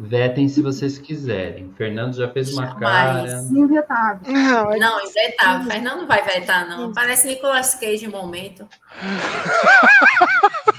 Vetem 0.00 0.48
se 0.48 0.62
vocês 0.62 0.98
quiserem. 0.98 1.72
Fernando 1.76 2.14
já 2.14 2.28
fez 2.30 2.52
uma 2.54 2.66
Jamais. 2.66 3.32
cara. 3.32 3.42
invetável. 3.52 4.32
Não, 4.32 4.72
é 4.72 4.78
não, 4.78 5.04
invetável. 5.04 5.70
Fernando 5.70 6.00
não 6.00 6.06
vai 6.06 6.24
vetar, 6.24 6.68
não. 6.68 6.92
Parece 6.92 7.28
Nicolas 7.28 7.74
Cage 7.74 8.06
em 8.06 8.08
momento. 8.08 8.66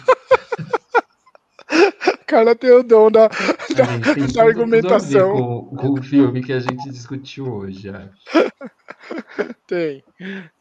cara 2.31 2.55
tem 2.55 2.71
o 2.71 2.81
dom 2.81 3.11
da. 3.11 3.27
Tem 3.29 3.75
da 3.75 3.85
tudo- 3.85 4.27
tudo 4.27 4.39
a 4.39 4.43
ver 4.43 4.49
argumentação. 4.49 5.33
Com, 5.33 5.75
com 5.75 5.99
o 5.99 6.03
filme 6.03 6.41
que 6.41 6.53
a 6.53 6.59
gente 6.59 6.89
discutiu 6.89 7.53
hoje, 7.53 7.89
acho. 7.89 8.31
Tem. 9.67 10.03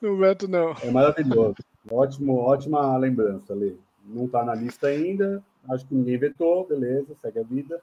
Não 0.00 0.16
veto, 0.16 0.48
não. 0.48 0.74
É 0.82 0.90
maravilhoso. 0.90 1.56
Ótimo, 1.90 2.36
ótima 2.36 2.96
lembrança, 2.96 3.54
Lê. 3.54 3.74
Não 4.04 4.26
está 4.26 4.44
na 4.44 4.54
lista 4.54 4.88
ainda. 4.88 5.42
Acho 5.68 5.86
que 5.86 5.94
ninguém 5.94 6.18
vetou, 6.18 6.66
beleza, 6.66 7.14
segue 7.20 7.38
a 7.38 7.42
vida. 7.42 7.80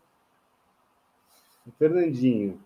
Fernandinho, 1.77 2.61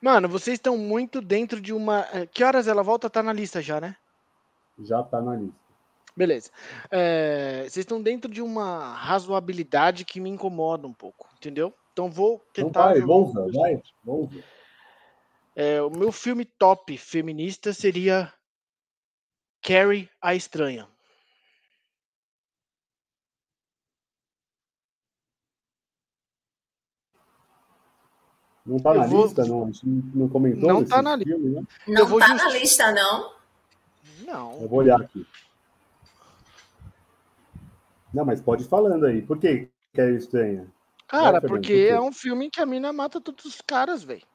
Mano, 0.00 0.28
vocês 0.28 0.54
estão 0.56 0.76
muito 0.76 1.20
dentro 1.20 1.60
de 1.60 1.72
uma. 1.72 2.06
eh, 2.12 2.26
Que 2.26 2.44
horas 2.44 2.68
ela 2.68 2.82
volta? 2.82 3.08
Tá 3.10 3.22
na 3.22 3.32
lista 3.32 3.60
já, 3.62 3.80
né? 3.80 3.96
já 4.78 5.00
está 5.00 5.20
na 5.22 5.34
lista. 5.36 5.56
Beleza. 6.16 6.50
É, 6.90 7.60
vocês 7.62 7.78
estão 7.78 8.00
dentro 8.02 8.30
de 8.30 8.40
uma 8.42 8.94
razoabilidade 8.94 10.04
que 10.04 10.20
me 10.20 10.30
incomoda 10.30 10.86
um 10.86 10.92
pouco, 10.92 11.28
entendeu? 11.36 11.74
Então 11.92 12.10
vou 12.10 12.42
Então 12.50 12.66
tentar. 12.66 12.84
vai, 12.88 13.00
jogar 13.00 13.06
Bonza, 13.06 13.40
um- 13.40 13.52
vai, 13.52 13.82
Bonza. 14.02 14.44
É, 15.54 15.80
o 15.82 15.90
meu 15.90 16.12
filme 16.12 16.44
top 16.44 16.96
feminista 16.98 17.72
seria 17.72 18.32
Carrie 19.62 20.08
a 20.20 20.34
Estranha. 20.34 20.86
Não 28.66 28.76
está 28.78 28.90
Eu 28.94 29.00
na 29.00 29.06
vou- 29.06 29.22
lista, 29.24 29.44
não? 29.44 29.62
A 29.62 29.66
gente 29.66 29.86
não 29.86 30.28
comentou 30.28 30.68
Não 30.68 30.84
tá 30.84 31.00
na 31.00 31.16
filme, 31.16 31.50
né? 31.54 31.62
Não 31.86 32.06
vou 32.06 32.18
tá 32.18 32.28
na 32.28 32.38
justi- 32.38 32.58
lista, 32.58 32.92
não. 32.92 33.32
Não. 34.26 34.60
Eu 34.60 34.68
vou 34.68 34.80
olhar 34.80 35.00
aqui. 35.00 35.24
Não, 38.12 38.24
mas 38.24 38.40
pode 38.40 38.64
ir 38.64 38.68
falando 38.68 39.06
aí. 39.06 39.22
Por 39.22 39.38
que 39.38 39.68
que 39.92 40.00
é 40.00 40.10
estranha? 40.12 40.66
Cara, 41.06 41.38
Vai, 41.38 41.48
porque 41.48 41.88
por 41.88 41.94
é 41.94 42.00
um 42.00 42.12
filme 42.12 42.46
em 42.46 42.50
que 42.50 42.60
a 42.60 42.66
mina 42.66 42.92
mata 42.92 43.20
todos 43.20 43.44
os 43.44 43.60
caras, 43.60 44.02
velho. 44.02 44.26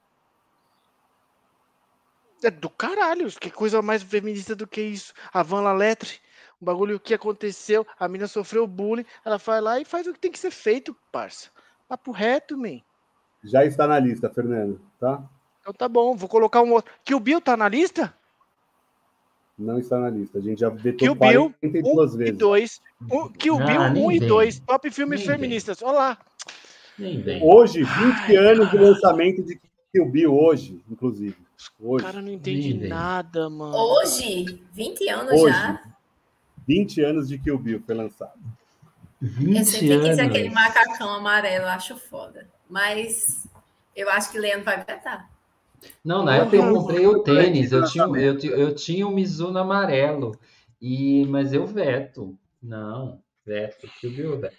É 2.43 2.49
do 2.49 2.69
caralho. 2.69 3.27
Que 3.39 3.51
coisa 3.51 3.81
mais 3.81 4.01
feminista 4.01 4.55
do 4.55 4.65
que 4.67 4.81
isso? 4.81 5.13
A 5.33 5.43
Van 5.43 5.61
Laletre, 5.61 6.19
o 6.59 6.65
bagulho 6.65 6.99
que 6.99 7.13
aconteceu, 7.13 7.85
a 7.99 8.07
mina 8.07 8.27
sofreu 8.27 8.65
bullying, 8.65 9.05
ela 9.25 9.37
vai 9.37 9.61
lá 9.61 9.79
e 9.79 9.85
faz 9.85 10.07
o 10.07 10.13
que 10.13 10.19
tem 10.19 10.31
que 10.31 10.39
ser 10.39 10.51
feito, 10.51 10.95
parça. 11.11 11.49
Papo 11.87 12.11
reto, 12.11 12.57
man. 12.57 12.79
Já 13.43 13.65
está 13.65 13.88
na 13.88 13.99
lista, 13.99 14.30
Fernando, 14.30 14.80
tá? 14.99 15.22
Então 15.61 15.73
tá 15.73 15.88
bom, 15.88 16.15
vou 16.15 16.30
colocar 16.30 16.61
um 16.61 16.72
outro. 16.73 16.91
Que 17.03 17.13
o 17.15 17.19
Bill 17.19 17.41
tá 17.41 17.55
na 17.57 17.68
lista? 17.68 18.13
Não 19.57 19.77
está 19.77 19.99
na 19.99 20.09
lista. 20.09 20.39
A 20.39 20.41
gente 20.41 20.59
já 20.59 20.69
vetou 20.69 20.97
Kill 20.99 21.15
Bill, 21.15 21.53
42 21.61 22.13
Um 22.13 22.15
e 22.15 22.18
vezes. 22.18 22.38
dois. 22.38 22.81
Um, 23.11 23.30
Kill 23.30 23.59
Ah, 23.59 23.65
Bill 23.65 23.89
nem 23.89 24.03
1 24.05 24.11
e 24.11 24.19
vem. 24.19 24.27
2. 24.27 24.59
Top 24.61 24.89
filmes 24.91 25.19
Nem 25.19 25.27
feministas. 25.30 25.81
Olha 25.84 25.91
lá. 25.97 26.18
Nem 26.97 27.22
vem. 27.22 27.43
Hoje, 27.43 27.84
20 27.84 28.35
anos 28.38 28.72
de 28.72 28.77
lançamento 28.77 29.43
de 29.43 29.59
Kill 29.91 30.05
Bill, 30.09 30.34
hoje, 30.34 30.81
inclusive. 30.89 31.35
Hoje. 31.80 32.05
Cara, 32.05 32.22
não 32.22 32.31
entendi 32.31 32.69
Nem 32.69 32.80
vem. 32.80 32.89
nada, 32.89 33.49
mano. 33.49 33.76
Hoje, 33.76 34.63
20 34.73 35.07
anos 35.09 35.34
Hoje. 35.39 35.53
já. 35.53 35.84
20 36.68 37.01
anos 37.01 37.27
de 37.27 37.38
Kill 37.38 37.57
Bill 37.59 37.81
foi 37.85 37.93
lançado. 37.95 38.39
20 39.22 39.57
Eu 39.59 39.65
sempre 39.65 39.88
quis 39.99 40.18
anos. 40.18 40.19
aquele 40.19 40.49
macacão 40.49 41.09
amarelo, 41.13 41.65
acho 41.68 41.95
foda. 41.97 42.47
Mas 42.72 43.45
eu 43.93 44.10
acho 44.10 44.31
que 44.31 44.39
Leandro 44.39 44.64
vai 44.64 44.77
vetar. 44.77 45.30
Não, 46.03 46.23
na 46.23 46.38
época 46.38 46.56
eu 46.56 46.64
Uhum. 46.64 46.73
comprei 46.73 47.06
o 47.06 47.19
tênis, 47.19 47.72
eu 47.73 47.84
tinha, 47.84 48.06
eu, 48.06 48.39
eu 48.39 48.73
tinha 48.73 49.06
um 49.06 49.11
Mizuno 49.11 49.60
amarelo, 49.60 50.39
e, 50.81 51.26
mas 51.26 51.52
eu 51.52 51.68
veto. 51.68 52.38
Não, 52.64 53.22
veto. 53.45 53.89
Que 53.99 54.07
viu, 54.07 54.39
veto. 54.39 54.56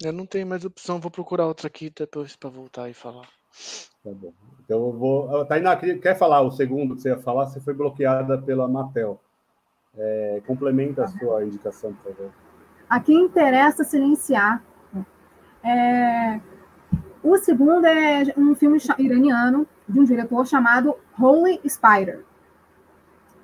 Eu 0.00 0.12
não 0.12 0.24
tenho 0.26 0.46
mais 0.46 0.64
opção, 0.64 1.00
vou 1.00 1.10
procurar 1.10 1.46
outra 1.46 1.66
aqui 1.66 1.90
depois 1.90 2.36
pra 2.36 2.50
voltar 2.50 2.88
e 2.88 2.94
falar. 2.94 3.28
Tá 4.04 4.10
bom. 4.10 4.32
Então 4.64 4.78
eu 4.86 4.92
vou. 4.92 5.36
Ah, 5.36 5.44
Tainá, 5.44 5.76
quer 5.76 6.16
falar 6.16 6.42
o 6.42 6.50
segundo 6.52 6.94
que 6.94 7.02
você 7.02 7.08
ia 7.08 7.18
falar? 7.18 7.46
Você 7.46 7.60
foi 7.60 7.74
bloqueada 7.74 8.40
pela 8.40 8.68
Matel. 8.68 9.20
É, 9.96 10.42
complementa 10.46 11.04
a 11.04 11.08
sua 11.08 11.44
indicação, 11.44 11.92
por 11.94 12.14
favor. 12.14 12.32
A 12.88 13.00
quem 13.00 13.24
interessa 13.24 13.82
silenciar. 13.84 14.62
É, 15.64 16.40
O 17.22 17.36
segundo 17.38 17.86
é 17.86 18.24
um 18.36 18.54
filme 18.54 18.78
iraniano 18.98 19.66
de 19.88 20.00
um 20.00 20.04
diretor 20.04 20.46
chamado 20.46 20.96
Holy 21.18 21.60
Spider. 21.68 22.24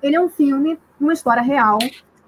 Ele 0.01 0.15
é 0.15 0.21
um 0.21 0.29
filme, 0.29 0.77
uma 0.99 1.13
história 1.13 1.41
real, 1.41 1.77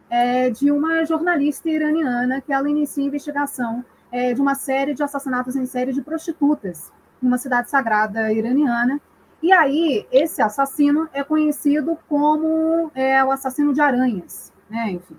é, 0.10 0.50
de 0.50 0.72
uma 0.72 1.06
jornalista 1.06 1.70
iraniana 1.70 2.42
que 2.42 2.54
ela 2.54 2.70
inicia 2.70 3.04
a 3.04 3.08
investigação 3.08 3.84
é, 4.12 4.34
de 4.34 4.42
uma 4.42 4.56
série 4.56 4.94
de 4.94 5.04
assassinatos 5.04 5.56
em 5.56 5.66
série 5.66 5.94
de 5.94 6.02
prostitutas 6.02 6.92
numa 7.22 7.38
cidade 7.38 7.70
sagrada 7.70 8.32
iraniana. 8.32 9.00
E 9.42 9.52
aí, 9.52 10.06
esse 10.12 10.42
assassino 10.42 11.10
é 11.14 11.24
conhecido 11.24 11.98
como 12.08 12.92
é, 12.94 13.24
o 13.24 13.32
assassino 13.32 13.74
de 13.74 13.82
aranhas, 13.82 14.54
né? 14.70 14.92
Enfim. 14.92 15.18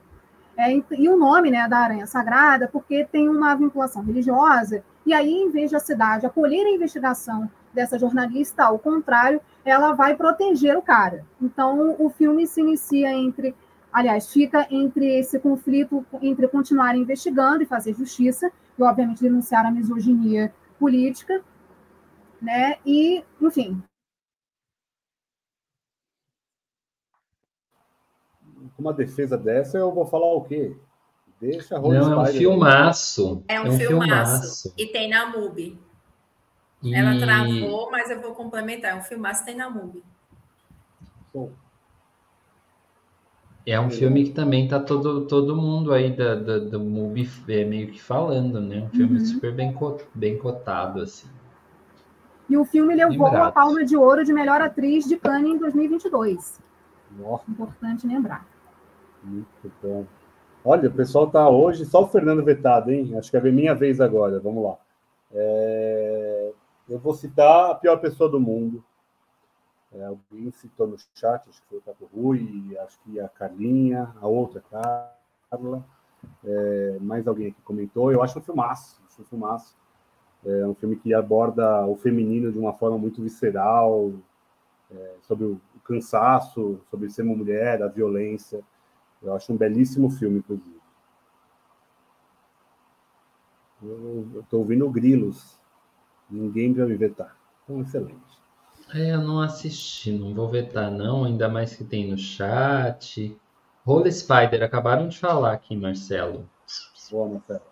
É, 0.56 0.70
e 0.72 1.08
o 1.08 1.16
nome 1.16 1.50
né, 1.50 1.66
da 1.66 1.78
aranha 1.78 2.06
sagrada, 2.06 2.68
porque 2.68 3.04
tem 3.10 3.28
uma 3.28 3.54
vinculação 3.54 4.02
religiosa, 4.02 4.84
e 5.04 5.12
aí, 5.12 5.32
em 5.32 5.50
vez 5.50 5.70
de 5.70 5.76
a 5.76 5.80
cidade 5.80 6.26
acolher 6.26 6.66
a 6.66 6.70
investigação 6.70 7.50
dessa 7.72 7.98
jornalista, 7.98 8.64
ao 8.64 8.78
contrário, 8.78 9.40
ela 9.64 9.92
vai 9.94 10.14
proteger 10.14 10.76
o 10.76 10.82
cara. 10.82 11.24
Então, 11.40 11.96
o 11.98 12.10
filme 12.10 12.46
se 12.46 12.60
inicia 12.60 13.12
entre, 13.12 13.54
aliás, 13.92 14.32
fica 14.32 14.66
entre 14.70 15.18
esse 15.18 15.38
conflito 15.38 16.04
entre 16.20 16.46
continuar 16.48 16.96
investigando 16.96 17.62
e 17.62 17.66
fazer 17.66 17.94
justiça, 17.94 18.52
e, 18.78 18.82
obviamente, 18.82 19.22
denunciar 19.22 19.66
a 19.66 19.70
misoginia 19.70 20.52
política, 20.78 21.42
né? 22.40 22.76
E, 22.84 23.24
enfim. 23.40 23.82
Uma 28.82 28.92
defesa 28.92 29.38
dessa, 29.38 29.78
eu 29.78 29.92
vou 29.92 30.04
falar 30.04 30.26
o 30.34 30.40
quê? 30.40 30.76
Deixa 31.40 31.78
Não, 31.78 31.92
é 31.92 32.18
um 32.18 32.26
filmaço. 32.26 33.44
É 33.46 33.60
um, 33.60 33.66
é 33.66 33.68
um 33.68 33.78
filmaço. 33.78 33.88
filmaço. 33.88 34.74
E 34.76 34.86
tem 34.86 35.08
na 35.08 35.30
MUBI. 35.30 35.78
E... 36.82 36.92
Ela 36.92 37.16
travou, 37.16 37.90
mas 37.92 38.10
eu 38.10 38.20
vou 38.20 38.34
complementar. 38.34 38.90
É 38.90 38.94
um 38.96 39.02
filmaço, 39.02 39.44
tem 39.44 39.54
na 39.54 39.70
MUBI. 39.70 40.02
É 43.64 43.80
um 43.80 43.88
filme 43.88 44.24
que 44.24 44.30
também 44.30 44.66
tá 44.66 44.80
todo, 44.80 45.26
todo 45.28 45.54
mundo 45.54 45.92
aí 45.92 46.10
da, 46.10 46.34
da, 46.34 46.58
do 46.58 46.80
MUBI 46.80 47.30
é, 47.48 47.64
meio 47.64 47.92
que 47.92 48.02
falando, 48.02 48.60
né? 48.60 48.80
Um 48.80 48.88
filme 48.88 49.20
uhum. 49.20 49.24
super 49.24 49.54
bem, 49.54 49.72
bem 50.12 50.38
cotado, 50.38 51.00
assim. 51.00 51.28
E 52.50 52.56
o 52.56 52.64
filme 52.64 52.96
levou 52.96 53.26
Lembrado. 53.26 53.48
a 53.48 53.52
Palma 53.52 53.84
de 53.84 53.96
Ouro 53.96 54.24
de 54.24 54.32
Melhor 54.32 54.60
Atriz 54.60 55.04
de 55.04 55.16
Cannes 55.16 55.52
em 55.52 55.58
2022. 55.58 56.60
Nossa. 57.16 57.50
Importante 57.50 58.06
lembrar. 58.06 58.51
Muito 59.22 59.72
bom. 59.82 60.06
Olha, 60.64 60.88
o 60.88 60.92
pessoal 60.92 61.30
tá 61.30 61.48
hoje, 61.48 61.84
só 61.84 62.02
o 62.02 62.08
Fernando 62.08 62.44
vetado, 62.44 62.90
hein? 62.90 63.16
Acho 63.16 63.30
que 63.30 63.36
é 63.36 63.40
minha 63.40 63.74
vez 63.74 64.00
agora. 64.00 64.38
Vamos 64.38 64.64
lá. 64.64 64.76
É... 65.32 66.52
Eu 66.88 66.98
vou 66.98 67.14
citar 67.14 67.70
a 67.70 67.74
pior 67.74 67.96
pessoa 67.98 68.28
do 68.28 68.40
mundo. 68.40 68.84
É, 69.94 70.04
alguém 70.04 70.50
citou 70.50 70.86
no 70.86 70.96
chat, 71.14 71.48
acho 71.48 71.60
que 71.62 71.68
foi 71.68 71.78
o 71.78 71.82
Tato 71.82 72.08
Rui, 72.14 72.76
acho 72.80 72.98
que 73.00 73.20
a 73.20 73.28
Carlinha, 73.28 74.14
a 74.20 74.26
outra 74.26 74.62
Carla. 74.70 75.84
É, 76.44 76.98
mais 77.00 77.26
alguém 77.26 77.48
aqui 77.48 77.60
comentou. 77.62 78.10
Eu 78.10 78.22
acho 78.22 78.38
um 78.38 78.42
filmaço, 78.42 79.00
acho 79.06 79.22
um 79.22 79.24
filmaço. 79.24 79.76
É 80.44 80.66
um 80.66 80.74
filme 80.74 80.96
que 80.96 81.14
aborda 81.14 81.86
o 81.86 81.96
feminino 81.96 82.50
de 82.50 82.58
uma 82.58 82.72
forma 82.72 82.98
muito 82.98 83.22
visceral, 83.22 84.12
é, 84.90 85.14
sobre 85.22 85.44
o 85.44 85.60
cansaço, 85.84 86.80
sobre 86.90 87.10
ser 87.10 87.22
uma 87.22 87.36
mulher, 87.36 87.82
a 87.82 87.88
violência. 87.88 88.62
Eu 89.22 89.34
acho 89.34 89.52
um 89.52 89.56
belíssimo 89.56 90.10
filme, 90.10 90.38
inclusive. 90.38 90.80
Eu 93.82 94.40
estou 94.40 94.60
ouvindo 94.60 94.88
grilos. 94.90 95.58
Ninguém 96.30 96.72
vai 96.72 96.86
me 96.86 96.96
vetar. 96.96 97.36
Então, 97.64 97.80
excelente. 97.80 98.42
É, 98.94 99.14
eu 99.14 99.20
não 99.20 99.40
assisti, 99.40 100.12
não 100.12 100.34
vou 100.34 100.48
vetar, 100.48 100.90
não. 100.90 101.24
Ainda 101.24 101.48
mais 101.48 101.74
que 101.74 101.84
tem 101.84 102.10
no 102.10 102.18
chat. 102.18 103.36
Holy 103.84 104.12
Spider, 104.12 104.62
acabaram 104.62 105.08
de 105.08 105.18
falar 105.18 105.52
aqui, 105.52 105.76
Marcelo. 105.76 106.48
Boa, 107.10 107.28
Marcelo. 107.28 107.62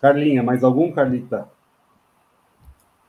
Carlinha, 0.00 0.42
mais 0.42 0.62
algum, 0.62 0.92
Carlita? 0.92 1.48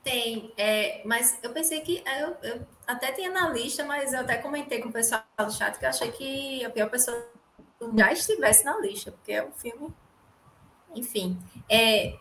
Tem, 0.02 0.52
é, 0.56 1.02
mas 1.04 1.38
eu 1.42 1.52
pensei 1.52 1.80
que 1.80 2.02
é, 2.06 2.24
eu, 2.24 2.36
eu, 2.42 2.66
até 2.88 3.12
tinha 3.12 3.30
na 3.30 3.50
lista, 3.50 3.84
mas 3.84 4.14
eu 4.14 4.20
até 4.20 4.38
comentei 4.38 4.80
com 4.80 4.88
o 4.88 4.92
pessoal 4.92 5.22
do 5.38 5.52
chat 5.52 5.78
que 5.78 5.84
eu 5.84 5.90
achei 5.90 6.10
que 6.10 6.64
a 6.64 6.70
pior 6.70 6.88
pessoa 6.88 7.22
já 7.94 8.12
estivesse 8.12 8.64
na 8.64 8.78
lista, 8.80 9.12
porque 9.12 9.32
é 9.32 9.44
um 9.44 9.52
filme. 9.52 9.94
Enfim, 10.96 11.38
é, 11.68 12.14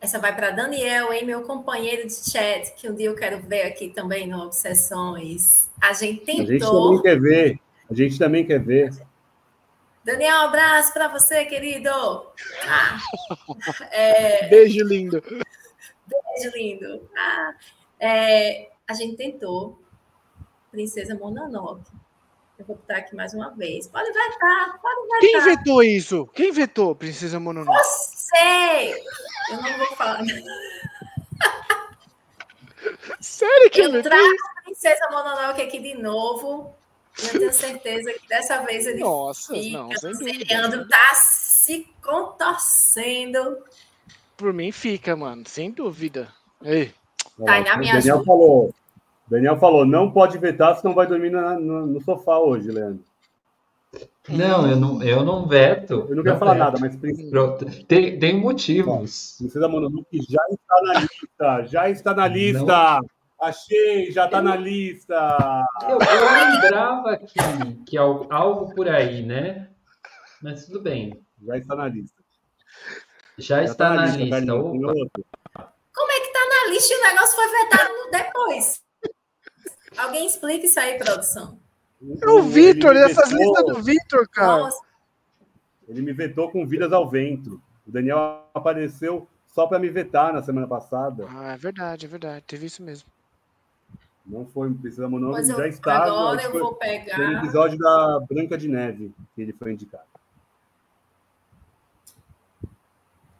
essa 0.00 0.18
vai 0.18 0.34
para 0.34 0.50
Daniel, 0.50 1.12
hein, 1.12 1.26
meu 1.26 1.42
companheiro 1.42 2.08
de 2.08 2.14
chat, 2.14 2.74
que 2.74 2.88
um 2.88 2.94
dia 2.94 3.08
eu 3.08 3.14
quero 3.14 3.38
ver 3.42 3.64
aqui 3.64 3.90
também 3.90 4.26
no 4.26 4.44
Obsessões. 4.44 5.70
A 5.78 5.92
gente 5.92 6.24
tentou. 6.24 6.42
A 6.42 6.46
gente 6.46 6.60
também 6.60 7.02
quer 7.02 7.20
ver. 7.20 7.60
A 7.90 7.94
gente 7.94 8.18
também 8.18 8.46
quer 8.46 8.60
ver. 8.60 9.06
Daniel, 10.02 10.36
um 10.36 10.40
abraço 10.44 10.92
para 10.94 11.08
você, 11.08 11.44
querido. 11.44 11.90
Ah, 12.66 12.98
é... 13.92 14.48
Beijo 14.48 14.82
lindo. 14.84 15.22
Beijo 15.22 16.56
lindo. 16.56 17.08
Ah, 17.14 17.54
é, 18.00 18.70
a 18.88 18.94
gente 18.94 19.16
tentou 19.16 19.83
Princesa 20.74 21.14
Mononoke. 21.14 21.90
Eu 22.58 22.64
vou 22.66 22.76
botar 22.76 22.98
aqui 22.98 23.14
mais 23.14 23.32
uma 23.32 23.50
vez. 23.50 23.86
Pode 23.86 24.12
vetar, 24.12 24.80
pode 24.80 25.02
vetar. 25.02 25.20
Quem 25.20 25.40
vetou 25.40 25.82
isso? 25.82 26.26
Quem 26.34 26.52
vetou 26.52 26.94
Princesa 26.94 27.40
Mononoke? 27.40 27.78
Você! 27.78 29.02
Eu 29.50 29.62
não 29.62 29.78
vou 29.78 29.86
falar. 29.96 30.20
Sério 33.20 33.70
que 33.70 33.80
eu 33.80 34.02
trago 34.02 34.22
a 34.22 34.62
Princesa 34.62 35.08
Mononoke 35.10 35.62
aqui 35.62 35.78
de 35.78 35.94
novo. 35.94 36.74
Eu 37.22 37.38
tenho 37.38 37.52
certeza 37.52 38.12
que 38.12 38.28
dessa 38.28 38.62
vez 38.62 38.86
ele 38.86 39.00
Nossa, 39.00 39.54
fica. 39.54 39.78
Não, 39.78 39.88
Leandro 40.20 40.88
tá 40.88 41.14
se 41.14 41.88
contorcendo 42.02 43.62
por 44.36 44.52
mim 44.52 44.72
fica, 44.72 45.14
mano, 45.16 45.44
sem 45.46 45.70
dúvida. 45.70 46.28
Ei. 46.62 46.92
Tá, 47.44 47.60
na 47.60 47.76
minha 47.76 47.94
Daniel 47.94 48.24
falou, 48.24 48.74
Daniel 49.28 49.56
falou, 49.58 49.86
não 49.86 50.10
pode 50.10 50.38
vetar, 50.38 50.76
senão 50.76 50.94
vai 50.94 51.06
dormir 51.06 51.30
no, 51.30 51.60
no, 51.60 51.86
no 51.86 52.00
sofá 52.02 52.38
hoje, 52.38 52.70
Leandro. 52.70 53.04
Não, 54.28 54.68
eu 54.68 54.76
não, 54.76 55.02
eu 55.02 55.24
não 55.24 55.46
veto. 55.46 56.06
Eu 56.08 56.16
não 56.16 56.22
quero 56.22 56.38
falar 56.38 56.54
nada, 56.54 56.78
mas 56.80 56.96
Pronto. 57.30 57.66
Tem, 57.86 58.18
tem 58.18 58.40
motivos. 58.40 59.36
Princesa 59.38 59.68
Mononoke 59.68 60.18
já 60.28 60.42
está 60.50 60.82
na 60.82 61.00
lista, 61.00 61.64
já 61.66 61.90
está 61.90 62.14
na 62.14 62.28
lista. 62.28 62.64
Não. 62.64 63.08
Achei, 63.40 64.10
já 64.10 64.24
está 64.24 64.40
na 64.40 64.56
lista. 64.56 65.66
Eu, 65.82 65.98
eu 65.98 66.62
lembrava 66.62 67.18
que, 67.18 67.74
que 67.86 67.98
algo, 67.98 68.26
algo 68.30 68.74
por 68.74 68.88
aí, 68.88 69.22
né? 69.24 69.68
Mas 70.42 70.66
tudo 70.66 70.80
bem. 70.80 71.20
Já 71.46 71.58
está 71.58 71.76
na 71.76 71.88
lista. 71.88 72.22
Já, 73.36 73.56
Já 73.58 73.64
está 73.64 73.88
tá 73.90 73.94
na, 73.94 74.06
lista. 74.06 74.38
lista. 74.40 75.20
Como 75.94 76.12
é 76.12 76.20
que 76.20 76.26
está 76.26 76.40
na 76.48 76.70
lista 76.70 76.94
e 76.94 76.96
o 76.96 77.02
negócio 77.02 77.34
foi 77.34 77.48
vetado 77.50 77.92
depois? 78.10 78.83
Alguém 79.96 80.26
explica 80.26 80.66
isso 80.66 80.78
aí, 80.78 80.98
produção. 80.98 81.58
É 82.20 82.28
o 82.28 82.42
Vitor, 82.42 82.96
essas 82.96 83.30
listas 83.30 83.64
do 83.66 83.82
Vitor, 83.82 84.28
cara. 84.28 84.64
Nossa. 84.64 84.82
Ele 85.88 86.02
me 86.02 86.12
vetou 86.12 86.50
com 86.50 86.66
vidas 86.66 86.92
ao 86.92 87.08
vento. 87.08 87.60
O 87.86 87.92
Daniel 87.92 88.46
apareceu 88.54 89.28
só 89.46 89.66
para 89.66 89.78
me 89.78 89.90
vetar 89.90 90.32
na 90.32 90.42
semana 90.42 90.66
passada. 90.66 91.26
Ah, 91.28 91.52
é 91.52 91.56
verdade, 91.56 92.06
é 92.06 92.08
verdade. 92.08 92.44
Teve 92.46 92.66
isso 92.66 92.82
mesmo. 92.82 93.08
Não 94.26 94.46
foi 94.46 94.72
precisa 94.72 95.08
monólogo, 95.08 95.44
já 95.44 95.68
está. 95.68 96.04
Agora 96.04 96.42
eu 96.42 96.52
vou 96.52 96.74
pegar. 96.74 97.16
Foi 97.16 97.26
no 97.26 97.38
episódio 97.38 97.78
da 97.78 98.20
Branca 98.26 98.56
de 98.56 98.68
Neve 98.68 99.14
que 99.34 99.42
ele 99.42 99.52
foi 99.52 99.72
indicado. 99.72 100.13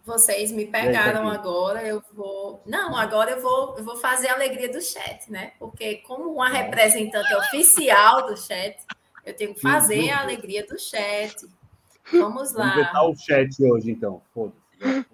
Vocês 0.04 0.52
me 0.52 0.66
pegaram 0.66 1.26
agora, 1.28 1.82
eu 1.82 2.02
vou. 2.12 2.62
Não, 2.66 2.94
agora 2.94 3.30
eu 3.30 3.40
vou, 3.40 3.74
eu 3.78 3.84
vou 3.84 3.96
fazer 3.96 4.28
a 4.28 4.34
alegria 4.34 4.70
do 4.70 4.82
chat, 4.82 5.32
né? 5.32 5.52
Porque, 5.58 5.96
como 6.06 6.30
uma 6.30 6.50
representante 6.50 7.34
oficial 7.34 8.26
do 8.26 8.36
chat, 8.36 8.76
eu 9.24 9.34
tenho 9.34 9.54
que 9.54 9.62
fazer 9.62 10.10
a 10.10 10.20
alegria 10.20 10.66
do 10.66 10.78
chat. 10.78 11.34
Vamos 12.12 12.52
lá. 12.52 12.92
Vamos 12.92 12.92
ver 12.92 12.98
o 12.98 13.16
chat 13.16 13.64
hoje, 13.64 13.92
então. 13.92 14.20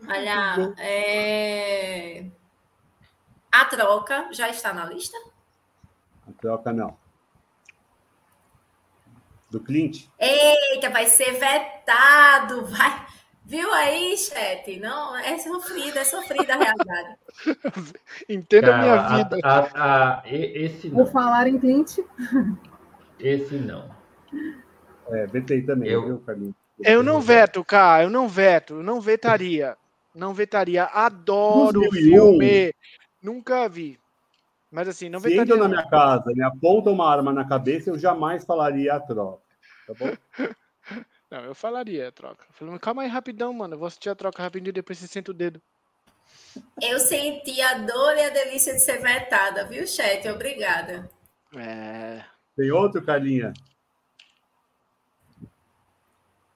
Olha, 0.09 0.75
é... 0.79 2.27
a 3.53 3.65
troca 3.67 4.29
já 4.33 4.49
está 4.49 4.73
na 4.73 4.87
lista? 4.87 5.17
A 6.29 6.33
troca 6.33 6.73
não. 6.73 6.99
Do 9.49 9.61
Clint? 9.61 10.09
Eita, 10.19 10.91
vai 10.91 11.07
ser 11.07 11.33
vetado. 11.39 12.67
Vai. 12.67 13.07
Viu 13.51 13.73
aí, 13.73 14.17
chat? 14.17 14.79
Não, 14.79 15.17
é 15.17 15.37
sofrida, 15.37 15.99
é 15.99 16.05
sofrida 16.05 16.55
a 16.55 16.57
realidade. 16.57 17.17
Entenda 18.29 18.77
a 18.77 18.79
minha 18.79 19.09
vida. 19.09 19.39
A, 19.43 19.59
a, 19.59 20.21
a, 20.21 20.23
esse 20.25 20.89
não. 20.89 20.99
Vou 20.99 21.07
falar 21.07 21.49
em 21.49 21.59
cliente. 21.59 22.07
Esse 23.19 23.57
não. 23.57 23.91
É, 25.09 25.27
vetei 25.27 25.63
também, 25.63 25.91
eu, 25.91 26.05
viu, 26.05 26.19
Carlinhos? 26.21 26.55
Eu 26.79 27.03
não 27.03 27.21
veto, 27.21 27.65
cara, 27.65 28.05
eu 28.05 28.11
não 28.11 28.29
veto, 28.29 28.75
eu 28.75 28.83
não 28.85 29.01
vetaria. 29.01 29.77
Não 30.15 30.33
vetaria. 30.33 30.85
Adoro 30.85 31.81
o 31.81 31.93
filme. 31.93 32.73
Nunca 33.21 33.69
vi. 33.69 33.99
Mas 34.71 34.87
assim, 34.87 35.09
não 35.09 35.19
Se 35.19 35.37
entram 35.37 35.57
na 35.57 35.69
minha 35.69 35.89
casa, 35.91 36.33
me 36.33 36.43
apontam 36.45 36.93
uma 36.93 37.11
arma 37.11 37.33
na 37.33 37.45
cabeça, 37.45 37.91
eu 37.91 37.99
jamais 37.99 38.45
falaria 38.45 38.95
a 38.95 39.01
troca. 39.01 39.43
Tá 39.89 39.95
bom? 39.99 40.13
Não, 41.31 41.45
eu 41.45 41.55
falaria 41.55 42.09
a 42.09 42.13
troca. 42.13 42.45
Eu 42.49 42.55
falei, 42.55 42.79
calma 42.81 43.03
aí 43.03 43.09
rapidão, 43.09 43.53
mano. 43.53 43.75
Eu 43.75 43.79
vou 43.79 43.87
assistir 43.87 44.09
a 44.11 44.15
troca 44.15 44.43
rapidinho 44.43 44.71
e 44.71 44.73
depois 44.73 44.99
você 44.99 45.07
senta 45.07 45.31
o 45.31 45.35
dedo. 45.35 45.63
Eu 46.83 46.99
senti 46.99 47.61
a 47.61 47.79
dor 47.79 48.17
e 48.17 48.23
a 48.23 48.31
delícia 48.31 48.73
de 48.73 48.81
ser 48.81 49.01
vetada, 49.01 49.65
viu, 49.65 49.87
chat? 49.87 50.29
Obrigada. 50.29 51.09
É. 51.57 52.25
Tem 52.57 52.73
outro, 52.73 53.05
Carlinha? 53.05 53.53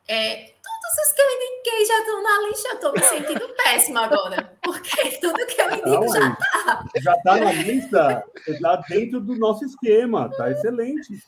É, 0.09 0.37
todos 0.37 1.09
os 1.09 1.13
que 1.13 1.23
eu 1.23 1.31
indiquei 1.31 1.87
já 1.87 1.99
estão 2.01 2.23
na 2.23 2.49
lista, 2.49 2.69
eu 2.69 2.75
estou 2.75 2.93
me 2.93 3.01
sentindo 3.01 3.55
péssima 3.57 4.01
agora. 4.05 4.59
Porque 4.63 5.19
tudo 5.19 5.47
que 5.47 5.61
eu 5.61 5.71
indico 5.71 5.89
Não, 5.89 6.09
já 6.09 6.29
está. 6.29 6.85
Já 6.97 7.13
está 7.15 7.37
na 7.37 7.53
lista, 7.53 8.25
está 8.47 8.77
dentro 8.89 9.21
do 9.21 9.37
nosso 9.37 9.65
esquema, 9.65 10.29
tá 10.37 10.51
excelente. 10.51 11.23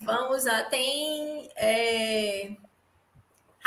Vamos 0.00 0.46
lá, 0.46 0.64
tem. 0.64 1.50
É... 1.56 2.56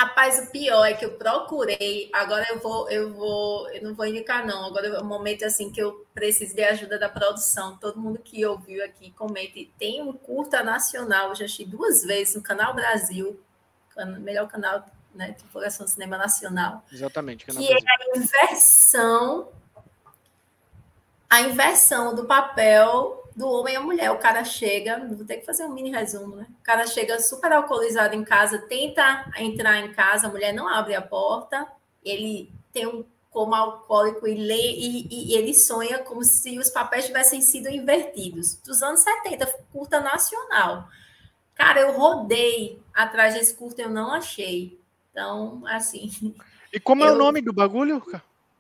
Rapaz, 0.04 0.38
o 0.38 0.52
pior 0.52 0.84
é 0.84 0.94
que 0.94 1.06
eu 1.06 1.12
procurei. 1.12 2.10
Agora 2.12 2.46
eu 2.50 2.60
vou, 2.60 2.90
eu 2.90 3.14
vou, 3.14 3.70
eu 3.70 3.82
não 3.82 3.96
vou 3.96 4.06
indicar, 4.06 4.46
não. 4.46 4.66
Agora 4.66 4.88
é 4.88 5.00
um 5.00 5.06
momento 5.06 5.46
assim 5.46 5.72
que 5.72 5.82
eu 5.82 6.06
preciso 6.14 6.54
de 6.54 6.62
ajuda 6.62 7.00
da 7.00 7.08
produção. 7.08 7.78
Todo 7.78 8.02
mundo 8.02 8.20
que 8.20 8.46
ouviu 8.46 8.84
aqui, 8.84 9.12
comente. 9.12 9.72
Tem 9.80 10.02
um 10.02 10.12
curta 10.12 10.62
nacional, 10.62 11.30
eu 11.30 11.36
já 11.36 11.46
achei 11.46 11.66
duas 11.66 12.04
vezes 12.04 12.36
no 12.36 12.42
Canal 12.42 12.74
Brasil, 12.74 13.40
melhor 14.20 14.50
canal 14.50 14.86
né, 15.16 15.32
de 15.32 15.44
divulgação 15.44 15.86
do 15.86 15.90
cinema 15.90 16.18
nacional. 16.18 16.84
Exatamente. 16.92 17.46
Que 17.46 17.72
é 17.72 17.78
a 17.78 18.18
inversão, 18.18 19.54
a 21.30 21.42
inversão 21.44 22.14
do 22.14 22.26
papel 22.26 23.23
do 23.36 23.48
homem 23.48 23.76
à 23.76 23.82
mulher. 23.82 24.12
O 24.12 24.20
cara 24.20 24.44
chega, 24.44 25.06
vou 25.08 25.26
ter 25.26 25.38
que 25.38 25.46
fazer 25.46 25.64
um 25.66 25.74
mini 25.74 25.92
resumo, 25.92 26.36
né? 26.36 26.48
O 26.62 26.64
cara 26.64 26.86
chega 26.88 27.20
super 27.20 27.52
alcoolizado 27.52 28.16
em 28.16 28.24
casa, 28.24 28.60
tenta 28.60 29.32
entrar 29.38 29.80
em 29.80 29.92
casa, 29.94 30.28
a 30.28 30.30
mulher 30.30 30.54
não 30.54 30.68
abre 30.68 30.96
a 30.96 31.02
porta, 31.02 31.68
ele 32.04 32.52
tem 32.72 32.88
um 32.88 33.04
coma 33.30 33.58
alcoólico 33.58 34.28
e 34.28 34.36
lê 34.36 34.74
e, 34.74 35.08
e, 35.10 35.36
ele 35.36 35.56
sonha 35.56 35.98
como 36.00 36.24
se 36.24 36.60
os 36.60 36.70
papéis 36.70 37.08
tivessem 37.08 37.42
sido 37.42 37.68
invertidos. 37.68 38.56
Dos 38.64 38.84
anos 38.84 39.02
70, 39.02 39.48
curta 39.72 40.00
nacional. 40.00 40.88
Cara, 41.56 41.82
eu 41.82 41.94
rodei 41.94 42.80
atrás 42.94 43.34
desse 43.34 43.56
curta, 43.56 43.82
eu 43.82 43.90
não 43.90 44.12
achei. 44.12 44.80
Então, 45.12 45.64
assim. 45.66 46.36
E 46.72 46.80
como 46.80 47.04
eu... 47.04 47.10
é 47.10 47.12
o 47.12 47.18
nome 47.18 47.42
do 47.42 47.52
bagulho? 47.52 48.04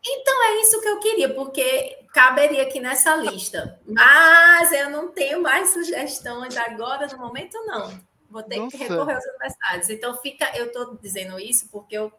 Então 0.05 0.43
é 0.43 0.61
isso 0.61 0.81
que 0.81 0.87
eu 0.89 0.99
queria, 0.99 1.33
porque 1.33 2.05
caberia 2.13 2.63
aqui 2.63 2.79
nessa 2.79 3.15
lista. 3.15 3.79
Mas 3.87 4.71
eu 4.73 4.89
não 4.89 5.09
tenho 5.09 5.41
mais 5.41 5.69
sugestões 5.71 6.57
agora, 6.57 7.07
no 7.07 7.17
momento, 7.17 7.57
não. 7.65 7.99
Vou 8.29 8.43
ter 8.43 8.57
Nossa. 8.57 8.77
que 8.77 8.83
recorrer 8.83 9.15
aos 9.15 9.25
universidades. 9.25 9.89
Então 9.89 10.17
fica, 10.17 10.51
eu 10.57 10.65
estou 10.65 10.97
dizendo 10.97 11.39
isso 11.39 11.69
porque 11.69 11.97
eu 11.97 12.11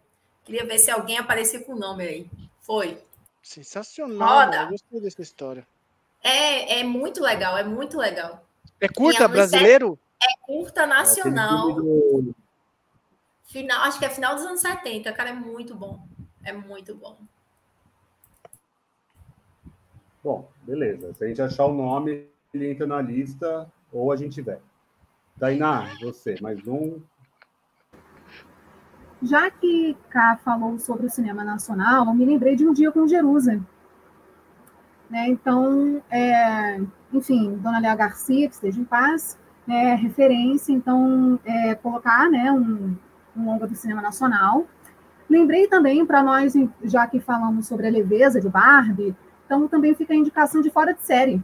queria 0.44 0.64
ver 0.64 0.78
se 0.78 0.90
alguém 0.90 1.18
aparecia 1.18 1.60
com 1.60 1.72
o 1.72 1.78
nome 1.78 2.04
aí. 2.04 2.30
Foi. 2.60 3.02
Sensacional. 3.42 4.46
Roda. 4.46 4.62
Eu 4.62 4.68
gostei 4.68 5.00
dessa 5.00 5.20
história. 5.20 5.66
É, 6.22 6.80
é 6.80 6.84
muito 6.84 7.22
legal, 7.22 7.58
é 7.58 7.64
muito 7.64 7.98
legal. 7.98 8.46
É 8.80 8.88
curta, 8.88 9.28
brasileiro? 9.28 9.98
É 10.22 10.36
curta 10.40 10.86
nacional. 10.86 11.70
É 11.70 13.52
final, 13.52 13.82
acho 13.82 13.98
que 13.98 14.06
é 14.06 14.08
final 14.08 14.34
dos 14.34 14.44
anos 14.44 14.60
70, 14.60 15.12
cara, 15.12 15.30
é 15.30 15.34
muito 15.34 15.74
bom. 15.74 16.06
É 16.42 16.52
muito 16.52 16.94
bom. 16.94 17.18
Bom, 20.24 20.48
beleza. 20.62 21.12
Se 21.12 21.22
a 21.22 21.28
gente 21.28 21.42
achar 21.42 21.66
o 21.66 21.74
nome, 21.74 22.26
ele 22.54 22.70
entra 22.70 22.86
na 22.86 22.98
lista 23.02 23.70
ou 23.92 24.10
a 24.10 24.16
gente 24.16 24.40
vê. 24.40 24.56
Tainá, 25.38 25.86
você, 26.00 26.34
mais 26.40 26.66
um. 26.66 26.98
Já 29.22 29.50
que 29.50 29.94
Ká 30.08 30.38
falou 30.42 30.78
sobre 30.78 31.04
o 31.04 31.10
cinema 31.10 31.44
nacional, 31.44 32.06
eu 32.06 32.14
me 32.14 32.24
lembrei 32.24 32.56
de 32.56 32.66
um 32.66 32.72
dia 32.72 32.90
com 32.90 33.06
Jerusalém. 33.06 33.66
Né? 35.10 35.28
Então, 35.28 36.02
é, 36.10 36.80
enfim, 37.12 37.58
Dona 37.58 37.78
Léa 37.78 37.94
Garcia, 37.94 38.48
que 38.48 38.54
esteja 38.54 38.80
em 38.80 38.84
paz, 38.84 39.38
é, 39.68 39.94
referência, 39.94 40.72
então, 40.72 41.38
é, 41.44 41.74
colocar 41.74 42.30
né, 42.30 42.50
um, 42.50 42.96
um 43.36 43.44
longa 43.44 43.66
do 43.66 43.74
cinema 43.74 44.00
nacional. 44.00 44.66
Lembrei 45.28 45.68
também, 45.68 46.06
para 46.06 46.22
nós, 46.22 46.54
já 46.82 47.06
que 47.06 47.20
falamos 47.20 47.66
sobre 47.66 47.86
a 47.86 47.90
leveza 47.90 48.40
de 48.40 48.48
Barbie, 48.48 49.14
então, 49.56 49.68
também 49.68 49.94
fica 49.94 50.12
a 50.12 50.16
indicação 50.16 50.60
de 50.60 50.70
fora 50.70 50.92
de 50.92 51.02
série. 51.02 51.42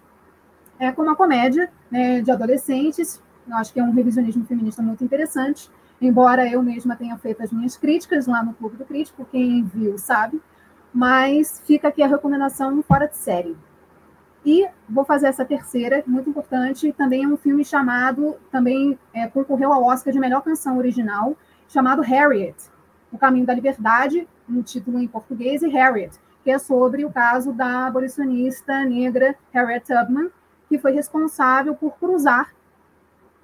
É 0.78 0.90
como 0.92 1.08
uma 1.08 1.16
comédia 1.16 1.70
né, 1.90 2.20
de 2.20 2.30
adolescentes. 2.30 3.22
Eu 3.46 3.56
acho 3.56 3.72
que 3.72 3.80
é 3.80 3.82
um 3.82 3.92
revisionismo 3.92 4.44
feminista 4.44 4.82
muito 4.82 5.04
interessante. 5.04 5.70
Embora 6.00 6.48
eu 6.50 6.62
mesma 6.62 6.96
tenha 6.96 7.16
feito 7.18 7.42
as 7.42 7.52
minhas 7.52 7.76
críticas 7.76 8.26
lá 8.26 8.42
no 8.42 8.54
Clube 8.54 8.76
do 8.76 8.84
Crítico, 8.84 9.26
quem 9.30 9.64
viu 9.64 9.98
sabe. 9.98 10.40
Mas 10.92 11.62
fica 11.66 11.88
aqui 11.88 12.02
a 12.02 12.06
recomendação 12.06 12.82
fora 12.82 13.06
de 13.06 13.16
série. 13.16 13.56
E 14.44 14.66
vou 14.88 15.04
fazer 15.04 15.26
essa 15.26 15.44
terceira, 15.44 16.02
muito 16.06 16.30
importante. 16.30 16.92
Também 16.92 17.24
é 17.24 17.28
um 17.28 17.36
filme 17.36 17.64
chamado, 17.64 18.36
também 18.50 18.98
é, 19.12 19.26
concorreu 19.28 19.72
ao 19.72 19.84
Oscar 19.84 20.12
de 20.12 20.18
melhor 20.18 20.42
canção 20.42 20.78
original, 20.78 21.36
chamado 21.68 22.00
Harriet, 22.02 22.56
O 23.12 23.18
Caminho 23.18 23.44
da 23.44 23.54
Liberdade, 23.54 24.26
um 24.48 24.62
título 24.62 24.98
em 24.98 25.06
português, 25.06 25.62
e 25.62 25.68
Harriet, 25.68 26.18
que 26.42 26.50
é 26.50 26.58
sobre 26.58 27.04
o 27.04 27.12
caso 27.12 27.52
da 27.52 27.86
abolicionista 27.86 28.84
negra 28.84 29.36
Harriet 29.52 29.86
Tubman, 29.86 30.30
que 30.68 30.78
foi 30.78 30.92
responsável 30.92 31.74
por 31.74 31.98
cruzar 31.98 32.54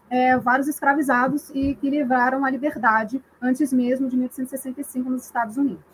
é, 0.08 0.36
vários 0.38 0.68
escravizados 0.68 1.50
e 1.50 1.74
que 1.74 1.90
livraram 1.90 2.44
a 2.44 2.50
liberdade 2.50 3.22
antes 3.40 3.72
mesmo 3.72 4.08
de 4.08 4.16
1865 4.16 5.10
nos 5.10 5.24
Estados 5.24 5.56
Unidos. 5.56 5.84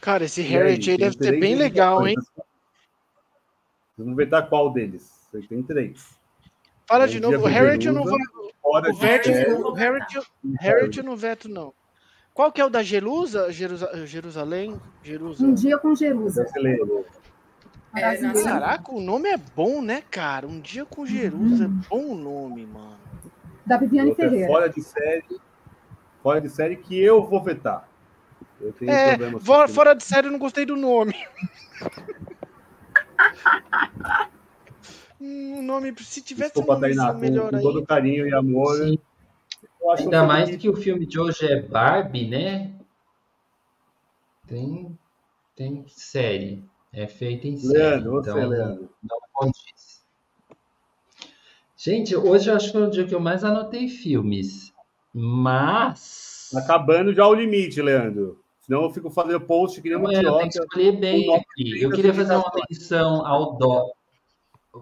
Cara, 0.00 0.24
esse 0.24 0.42
Harriet 0.42 0.90
aí 0.90 0.98
deve 0.98 1.16
ser 1.16 1.40
bem 1.40 1.54
legal, 1.54 2.06
hein? 2.06 2.16
Vamos 3.96 4.16
ver 4.16 4.28
qual 4.48 4.72
deles. 4.72 5.10
Tem 5.48 5.62
três. 5.62 6.18
Fala 6.86 7.08
de 7.08 7.18
novo, 7.20 7.38
o 7.38 7.46
Harriet 7.46 7.86
eu 7.86 7.92
não 7.92 8.04
vou. 8.04 8.18
O 8.62 8.78
Harriet, 8.78 9.30
o 9.68 9.72
Harriet 10.60 10.98
eu 10.98 11.04
não 11.04 11.16
veto, 11.16 11.48
não. 11.48 11.72
Qual 12.34 12.50
que 12.50 12.60
é 12.60 12.64
o 12.64 12.68
da 12.68 12.82
Jerusa, 12.82 13.52
Jerusa, 13.52 14.04
Jerusalém? 14.04 14.74
Jerusa... 15.04 15.46
Um 15.46 15.54
dia 15.54 15.78
com 15.78 15.94
Jerusalém. 15.94 16.80
É, 17.96 18.16
Caraca, 18.42 18.92
o 18.92 19.00
nome 19.00 19.28
é 19.28 19.36
bom, 19.36 19.80
né, 19.80 20.02
cara? 20.10 20.48
Um 20.48 20.58
dia 20.58 20.84
com 20.84 21.06
Jerusa, 21.06 21.68
uhum. 21.68 21.70
é 21.70 21.88
bom 21.88 22.12
o 22.12 22.16
nome, 22.16 22.66
mano. 22.66 22.98
Da 23.64 23.76
Viviane 23.76 24.10
Outra 24.10 24.28
Ferreira. 24.28 24.48
Fora 24.48 24.68
de 24.68 24.82
série, 24.82 25.40
fora 26.20 26.40
de 26.40 26.50
série 26.50 26.76
que 26.76 27.00
eu 27.00 27.24
vou 27.24 27.40
vetar. 27.40 27.88
Eu 28.60 28.72
tenho 28.72 28.90
é, 28.90 29.16
fora, 29.38 29.68
fora 29.68 29.94
de 29.94 30.02
série 30.02 30.26
eu 30.26 30.32
não 30.32 30.40
gostei 30.40 30.66
do 30.66 30.74
nome. 30.74 31.14
o 35.20 35.62
nome, 35.62 35.94
se 36.00 36.20
tivesse 36.20 36.54
Desculpa, 36.54 36.72
um 36.72 36.80
nome 36.80 36.96
Tainá, 36.96 37.12
melhor 37.12 37.52
com, 37.52 37.58
com 37.58 37.62
todo 37.62 37.86
carinho 37.86 38.26
e 38.26 38.34
amor. 38.34 38.76
Sim. 38.76 38.98
Ainda 39.98 40.24
mais 40.24 40.54
que 40.56 40.68
o 40.68 40.76
filme 40.76 41.06
de 41.06 41.18
hoje 41.18 41.46
é 41.46 41.60
Barbie, 41.60 42.26
né? 42.26 42.72
Tem, 44.46 44.98
tem 45.54 45.84
série. 45.88 46.64
É 46.92 47.06
feita 47.06 47.48
em 47.48 47.56
série. 47.56 47.78
Leandro, 47.78 48.20
então, 48.20 48.34
você, 48.34 48.46
Leandro. 48.46 48.90
Não 49.02 49.18
condiz. 49.32 50.04
Gente, 51.76 52.16
hoje 52.16 52.50
eu 52.50 52.56
acho 52.56 52.66
que 52.66 52.72
foi 52.72 52.82
o 52.82 52.90
dia 52.90 53.06
que 53.06 53.14
eu 53.14 53.20
mais 53.20 53.44
anotei 53.44 53.88
filmes. 53.88 54.72
Mas. 55.12 56.50
Tá 56.52 56.60
acabando 56.60 57.12
já 57.12 57.26
o 57.26 57.34
limite, 57.34 57.82
Leandro. 57.82 58.40
Senão 58.60 58.84
eu 58.84 58.90
fico 58.90 59.10
fazendo 59.10 59.40
post 59.40 59.82
que 59.82 59.88
nem 59.88 59.98
uma 59.98 60.12
idiota. 60.12 60.38
Tem 60.38 60.48
que 60.48 60.58
escolher 60.58 60.92
bem 60.92 61.34
aqui. 61.34 61.82
Eu 61.82 61.90
queria 61.90 62.14
fazer 62.14 62.36
uma 62.36 62.50
menção 62.70 63.26
ao 63.26 63.58
Dó. 63.58 63.92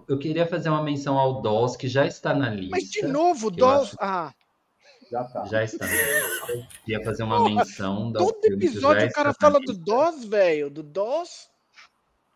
Eu 0.07 0.17
queria 0.17 0.47
fazer 0.47 0.69
uma 0.69 0.81
menção 0.81 1.19
ao 1.19 1.41
DOS, 1.41 1.75
que 1.75 1.87
já 1.87 2.05
está 2.07 2.33
na 2.33 2.49
lista. 2.49 2.71
Mas 2.71 2.89
de 2.89 3.03
novo, 3.03 3.51
DOS. 3.51 3.89
Acho... 3.89 3.97
Ah. 3.99 4.33
Já 5.09 5.23
tá. 5.23 5.45
Já 5.45 5.63
está. 5.63 5.85
Ia 6.87 7.03
fazer 7.03 7.23
uma 7.23 7.37
Porra, 7.37 7.49
menção. 7.49 8.11
Todo 8.13 8.45
episódio 8.45 9.07
o 9.07 9.11
cara 9.11 9.33
fala 9.33 9.59
do 9.59 9.73
DOS, 9.73 10.25
velho. 10.25 10.69
Do 10.69 10.83
DOS. 10.83 11.49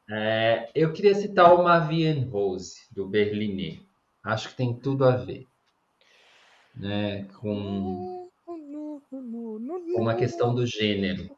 É, 0.09 0.69
eu 0.73 0.93
queria 0.93 1.13
citar 1.15 1.53
o 1.53 1.63
Mavian 1.63 2.29
Rose, 2.29 2.79
do 2.91 3.05
Berliner. 3.05 3.81
Acho 4.23 4.49
que 4.49 4.55
tem 4.55 4.73
tudo 4.73 5.03
a 5.03 5.17
ver. 5.17 5.45
Né, 6.75 7.27
com 7.39 8.29
uma 9.95 10.15
questão 10.15 10.53
do 10.53 10.65
gênero. 10.65 11.35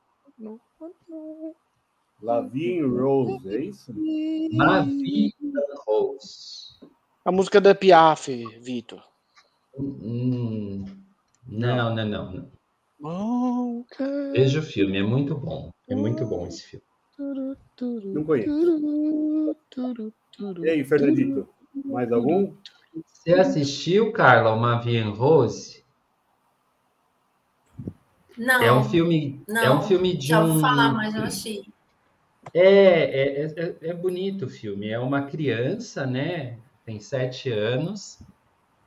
Lavigne 2.21 2.81
Rose, 2.81 3.55
é 3.55 3.61
isso? 3.61 3.93
Mavian 4.51 5.31
Rose. 5.87 6.77
A 7.23 7.31
música 7.31 7.61
da 7.61 7.73
Piaf, 7.73 8.27
Vitor. 8.59 9.03
Hum, 9.77 10.85
não, 11.51 11.95
não, 11.95 12.31
não. 12.31 12.51
Oh, 13.01 13.85
Veja 14.33 14.59
o 14.59 14.63
filme, 14.63 14.97
é 14.97 15.03
muito 15.03 15.35
bom. 15.35 15.71
É 15.87 15.95
muito 15.95 16.25
bom 16.25 16.45
esse 16.47 16.63
filme. 16.63 16.85
Não 18.13 18.23
conheço. 18.23 19.55
E 20.63 20.69
aí, 20.69 20.83
Fernandito? 20.83 21.47
Mais 21.85 22.11
algum? 22.11 22.53
Você 23.05 23.33
assistiu, 23.33 24.11
Carla, 24.11 24.53
Uma 24.53 24.79
Vie 24.81 24.97
en 24.97 25.11
Rose? 25.11 25.83
Não. 28.37 28.61
É 28.61 28.71
um 28.71 28.83
filme, 28.83 29.41
não, 29.47 29.61
é 29.61 29.71
um 29.71 29.81
filme 29.81 30.15
de 30.15 30.27
já 30.27 30.43
um. 30.43 30.53
vou 30.53 30.61
falar, 30.61 30.93
mas 30.93 31.13
não 31.13 31.23
achei. 31.23 31.65
É, 32.53 32.63
é, 32.63 33.45
é, 33.45 33.75
é 33.89 33.93
bonito 33.93 34.45
o 34.45 34.49
filme. 34.49 34.89
É 34.89 34.97
uma 34.97 35.23
criança, 35.23 36.05
né? 36.05 36.57
Tem 36.85 36.99
sete 36.99 37.51
anos. 37.51 38.19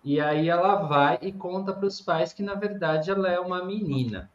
E 0.05 0.21
aí 0.21 0.49
ela 0.49 0.75
vai 0.87 1.19
e 1.23 1.33
conta 1.33 1.73
para 1.73 1.87
os 1.87 2.01
pais 2.01 2.33
que, 2.33 2.43
na 2.43 2.55
verdade, 2.55 3.11
ela 3.11 3.29
é 3.29 3.39
uma 3.39 3.65
menina. 3.65 4.31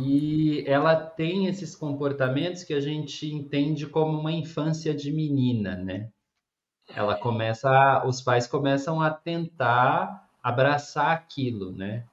E 0.00 0.64
ela 0.66 0.94
tem 0.96 1.46
esses 1.46 1.74
comportamentos 1.74 2.64
que 2.64 2.74
a 2.74 2.80
gente 2.80 3.32
entende 3.32 3.86
como 3.86 4.18
uma 4.18 4.32
infância 4.32 4.94
de 4.94 5.12
menina, 5.12 5.76
né? 5.76 6.08
Ela 6.94 7.16
começa, 7.16 7.68
a, 7.68 8.06
os 8.06 8.20
pais 8.20 8.46
começam 8.46 9.00
a 9.00 9.10
tentar 9.10 10.28
abraçar 10.42 11.12
aquilo, 11.12 11.72
né? 11.72 12.04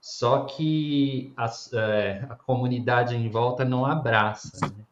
Só 0.00 0.44
que 0.44 1.32
a, 1.36 1.46
é, 1.74 2.26
a 2.28 2.34
comunidade 2.34 3.14
em 3.14 3.28
volta 3.28 3.64
não 3.64 3.84
abraça. 3.86 4.66
Né? 4.66 4.84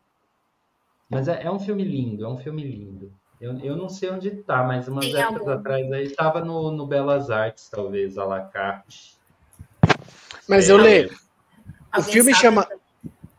Mas 1.09 1.27
é, 1.27 1.43
é, 1.43 1.51
um 1.51 1.59
filme 1.59 1.83
lindo, 1.83 2.25
é 2.25 2.29
um 2.29 2.37
filme 2.37 2.63
lindo. 2.63 3.13
Eu, 3.41 3.59
eu 3.61 3.75
não 3.77 3.89
sei 3.89 4.11
onde 4.11 4.29
está, 4.29 4.63
mas 4.65 4.87
umas 4.87 5.07
Tem 5.07 5.17
épocas 5.17 5.41
algum? 5.49 5.53
atrás 5.61 5.93
aí 5.93 6.05
estava 6.05 6.45
no, 6.45 6.71
no 6.71 6.87
Belas 6.87 7.31
Artes, 7.31 7.69
talvez, 7.71 8.19
a 8.19 8.25
la 8.25 8.41
carte. 8.43 9.17
Mas 10.49 10.69
É, 10.69 10.73
eu 10.73 10.77
leio. 10.77 11.09
O 11.11 11.17
Alguém 11.93 12.13
filme 12.13 12.33
sabe? 12.33 12.43
chama. 12.43 12.69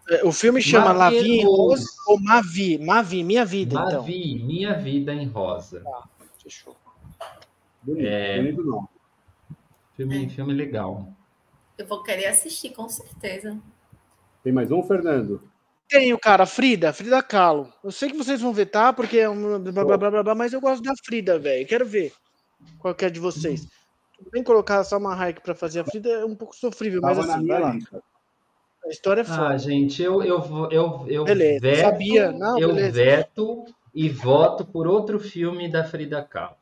é, 0.10 0.24
O 0.26 0.32
filme 0.32 0.62
chama 0.62 0.94
Mavi 0.94 1.16
Lavi 1.18 1.30
em 1.30 1.46
Rose. 1.46 1.84
Rose 1.84 1.88
ou 2.08 2.20
Mavi? 2.20 2.78
Mavi, 2.80 3.24
minha 3.24 3.46
vida, 3.46 3.76
então. 3.76 4.02
Mavi, 4.02 4.44
Minha 4.44 4.74
Vida 4.80 5.14
em 5.14 5.28
Rosa. 5.28 5.84
Fechou. 6.42 6.76
Bonito, 7.84 8.08
É. 8.08 8.38
bonito 8.38 8.64
não. 8.64 8.90
Filme, 9.96 10.30
filme 10.30 10.54
legal. 10.54 11.08
Eu 11.78 11.86
vou 11.86 12.02
querer 12.02 12.26
assistir, 12.28 12.72
com 12.72 12.90
certeza. 12.90 13.58
Tem 14.44 14.52
mais 14.52 14.72
um, 14.72 14.82
Fernando? 14.82 15.42
Tenho, 15.92 16.18
cara, 16.18 16.46
Frida, 16.46 16.94
Frida 16.94 17.22
Kahlo. 17.22 17.70
Eu 17.84 17.92
sei 17.92 18.10
que 18.10 18.16
vocês 18.18 18.40
vão 18.40 18.54
vetar, 18.54 18.94
porque 18.94 19.18
é 19.18 19.30
um 19.30 19.62
blá, 19.62 19.84
blá, 19.84 19.98
blá, 19.98 20.10
blá, 20.10 20.24
blá, 20.24 20.36
mas 20.36 20.54
eu 20.54 20.62
gosto 20.62 20.82
da 20.82 20.94
Frida, 21.04 21.38
velho. 21.38 21.68
Quero 21.68 21.86
ver 21.86 22.14
qual 22.80 22.96
que 22.96 23.04
é 23.04 23.10
de 23.10 23.20
vocês. 23.20 23.68
Nem 24.32 24.42
colocar 24.42 24.86
só 24.86 24.98
uma 24.98 25.14
Hayek 25.14 25.42
pra 25.42 25.54
fazer 25.54 25.82
a 25.82 25.84
Frida 25.84 26.10
é 26.10 26.24
um 26.24 26.34
pouco 26.34 26.56
sofrível, 26.56 27.02
mas 27.02 27.20
assim, 27.20 27.46
vai 27.46 27.60
lá. 27.60 27.76
A 28.86 28.88
história 28.88 29.20
é 29.20 29.26
Ah, 29.28 29.36
foda. 29.36 29.58
gente, 29.58 30.02
eu, 30.02 30.24
eu, 30.24 30.42
vou- 30.42 30.72
eu, 30.72 31.06
eu 31.10 31.26
Beleza, 31.26 31.60
veto, 31.60 31.82
sabia. 31.82 32.32
Não, 32.32 32.58
eu 32.58 32.70
beleza. 32.70 33.04
veto 33.04 33.66
e 33.94 34.08
voto 34.08 34.64
por 34.64 34.88
outro 34.88 35.20
filme 35.20 35.70
da 35.70 35.84
Frida 35.84 36.24
Kahlo. 36.24 36.56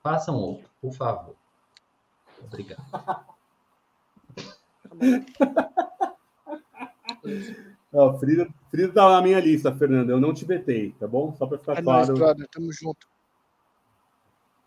Façam 0.00 0.36
outro, 0.36 0.70
por 0.80 0.92
favor. 0.92 1.34
Obrigado. 2.40 2.84
Ó, 7.94 8.18
Frida, 8.18 8.48
Frida 8.70 8.92
tá 8.92 9.08
na 9.08 9.22
minha 9.22 9.38
lista, 9.40 9.72
Fernando. 9.74 10.10
Eu 10.10 10.20
não 10.20 10.34
te 10.34 10.44
vetei, 10.44 10.92
tá 10.98 11.06
bom? 11.06 11.32
Só 11.36 11.46
para 11.46 11.58
ficar 11.58 11.78
É 11.78 11.82
claro. 11.82 12.14
brother. 12.14 12.48
Tamo 12.48 12.72
junto. 12.72 13.06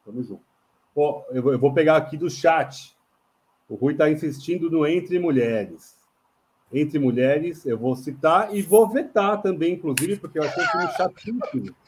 Tamo 0.06 0.24
junto. 0.24 0.42
Ó, 0.96 1.24
eu, 1.32 1.44
vou- 1.44 1.52
eu 1.52 1.60
vou 1.60 1.74
pegar 1.74 1.98
aqui 1.98 2.16
do 2.18 2.30
chat. 2.30 2.96
O 3.70 3.76
Rui 3.76 3.92
está 3.94 4.10
insistindo 4.10 4.72
no 4.72 4.88
Entre 4.88 5.20
Mulheres. 5.20 5.96
Entre 6.72 6.98
Mulheres, 7.00 7.66
eu 7.66 7.78
vou 7.78 7.96
citar 7.96 8.54
e 8.56 8.62
vou 8.62 8.90
vetar 8.90 9.42
também, 9.42 9.74
inclusive, 9.74 10.18
porque 10.18 10.40
eu 10.40 10.44
achei 10.44 10.64
um 10.64 10.68
filme 10.68 10.88
chatíssimo. 10.94 11.76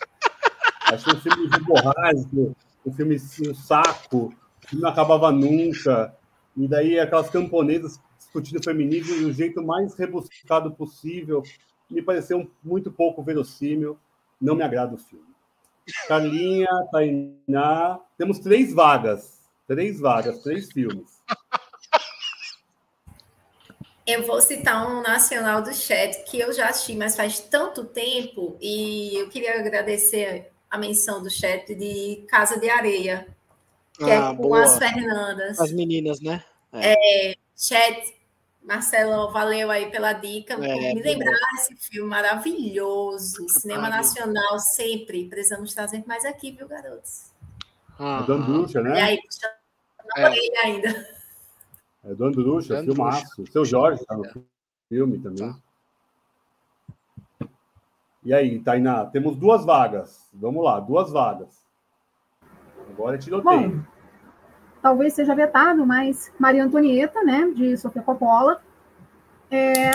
Achei 0.92 1.14
um 1.14 1.18
filme 1.22 1.48
de 1.48 1.60
borrasca, 1.66 2.56
um 2.84 2.92
filme 2.92 3.16
um 3.48 3.54
saco, 3.54 4.34
que 4.62 4.76
não 4.76 4.90
acabava 4.90 5.32
nunca. 5.32 6.16
E 6.58 6.68
daí 6.68 7.00
aquelas 7.00 7.30
camponesas 7.30 8.02
discutindo 8.30 8.64
feminismo 8.64 9.16
do 9.16 9.34
jeito 9.34 9.62
mais 9.64 9.96
rebuscado 9.96 10.72
possível. 10.72 11.42
Me 11.90 12.02
pareceu 12.02 12.38
um- 12.40 12.50
muito 12.64 12.92
pouco 12.92 13.24
verossímil. 13.24 13.98
Não 14.40 14.56
me 14.56 14.64
agrada 14.64 14.94
o 14.94 14.98
filme. 14.98 15.26
Carlinha, 16.08 16.70
Tainá. 16.92 18.00
Temos 18.18 18.40
três 18.40 18.72
vagas. 18.74 19.40
Três 19.68 20.00
vagas, 20.00 20.42
três 20.44 20.72
filmes. 20.72 21.20
Eu 24.06 24.26
vou 24.26 24.42
citar 24.42 24.90
um 24.90 25.02
nacional 25.02 25.62
do 25.62 25.74
chat 25.74 26.24
que 26.24 26.40
eu 26.40 26.52
já 26.52 26.70
assisti, 26.70 26.96
mas 26.96 27.16
faz 27.16 27.40
tanto 27.40 27.86
tempo, 27.86 28.58
e 28.60 29.16
eu 29.16 29.30
queria 29.30 29.60
agradecer 29.60 30.52
a 30.70 30.78
menção 30.80 31.22
do 31.22 31.30
chat 31.30 31.76
de 31.76 32.26
Casa 32.28 32.60
de 32.60 32.68
Areia, 32.70 33.28
que 33.94 34.04
Ah, 34.10 34.32
é 34.32 34.36
com 34.36 34.42
boa. 34.42 34.64
as 34.64 34.80
Fernandas. 34.80 35.60
As 35.60 35.72
meninas, 35.72 36.20
né? 36.22 36.44
Chat, 37.56 38.16
Marcelo, 38.70 39.32
valeu 39.32 39.72
aí 39.72 39.90
pela 39.90 40.14
dica, 40.14 40.54
É, 40.54 40.94
me 40.94 41.02
lembrar 41.02 41.36
esse 41.56 41.76
filme 41.76 42.08
maravilhoso. 42.08 43.44
Cinema 43.50 43.82
Pariu. 43.90 43.98
nacional 43.98 44.60
sempre. 44.60 45.28
Precisamos 45.28 45.74
trazer 45.74 46.04
mais 46.06 46.24
aqui, 46.24 46.52
viu, 46.52 46.68
garotos? 46.68 47.32
Ah, 47.98 48.22
Do 48.22 48.34
Andrucha, 48.34 48.80
E 48.80 48.84
né? 48.84 49.02
aí, 49.02 49.20
puxa, 49.22 49.52
não 50.16 50.24
É. 50.24 50.30
olhei 50.30 50.58
ainda. 50.64 51.10
É 52.04 52.14
do 52.14 52.26
Andrucha, 52.26 52.76
Do 52.76 52.80
Andrucha. 52.92 52.96
filmaço. 52.96 53.48
Seu 53.52 53.66
Jorge 53.66 54.06
tá 54.06 54.16
no 54.16 54.24
filme 54.88 55.18
também. 55.20 55.52
Tá. 55.52 57.50
E 58.24 58.32
aí, 58.34 58.60
Tainá, 58.60 59.06
temos 59.08 59.36
duas 59.36 59.66
vagas. 59.66 60.30
Vamos 60.32 60.64
lá, 60.64 60.80
duas 60.80 61.12
vagas. 61.12 61.50
Agora 62.92 63.18
te 63.18 63.32
notei. 63.32 63.68
Bom, 63.68 63.82
talvez 64.82 65.14
seja 65.14 65.36
vetado, 65.36 65.86
mas 65.86 66.32
Maria 66.40 66.64
Antonieta, 66.64 67.24
né, 67.24 67.52
de 67.56 67.78
Sofia 67.78 68.02
Coppola. 68.02 68.62
É, 69.52 69.92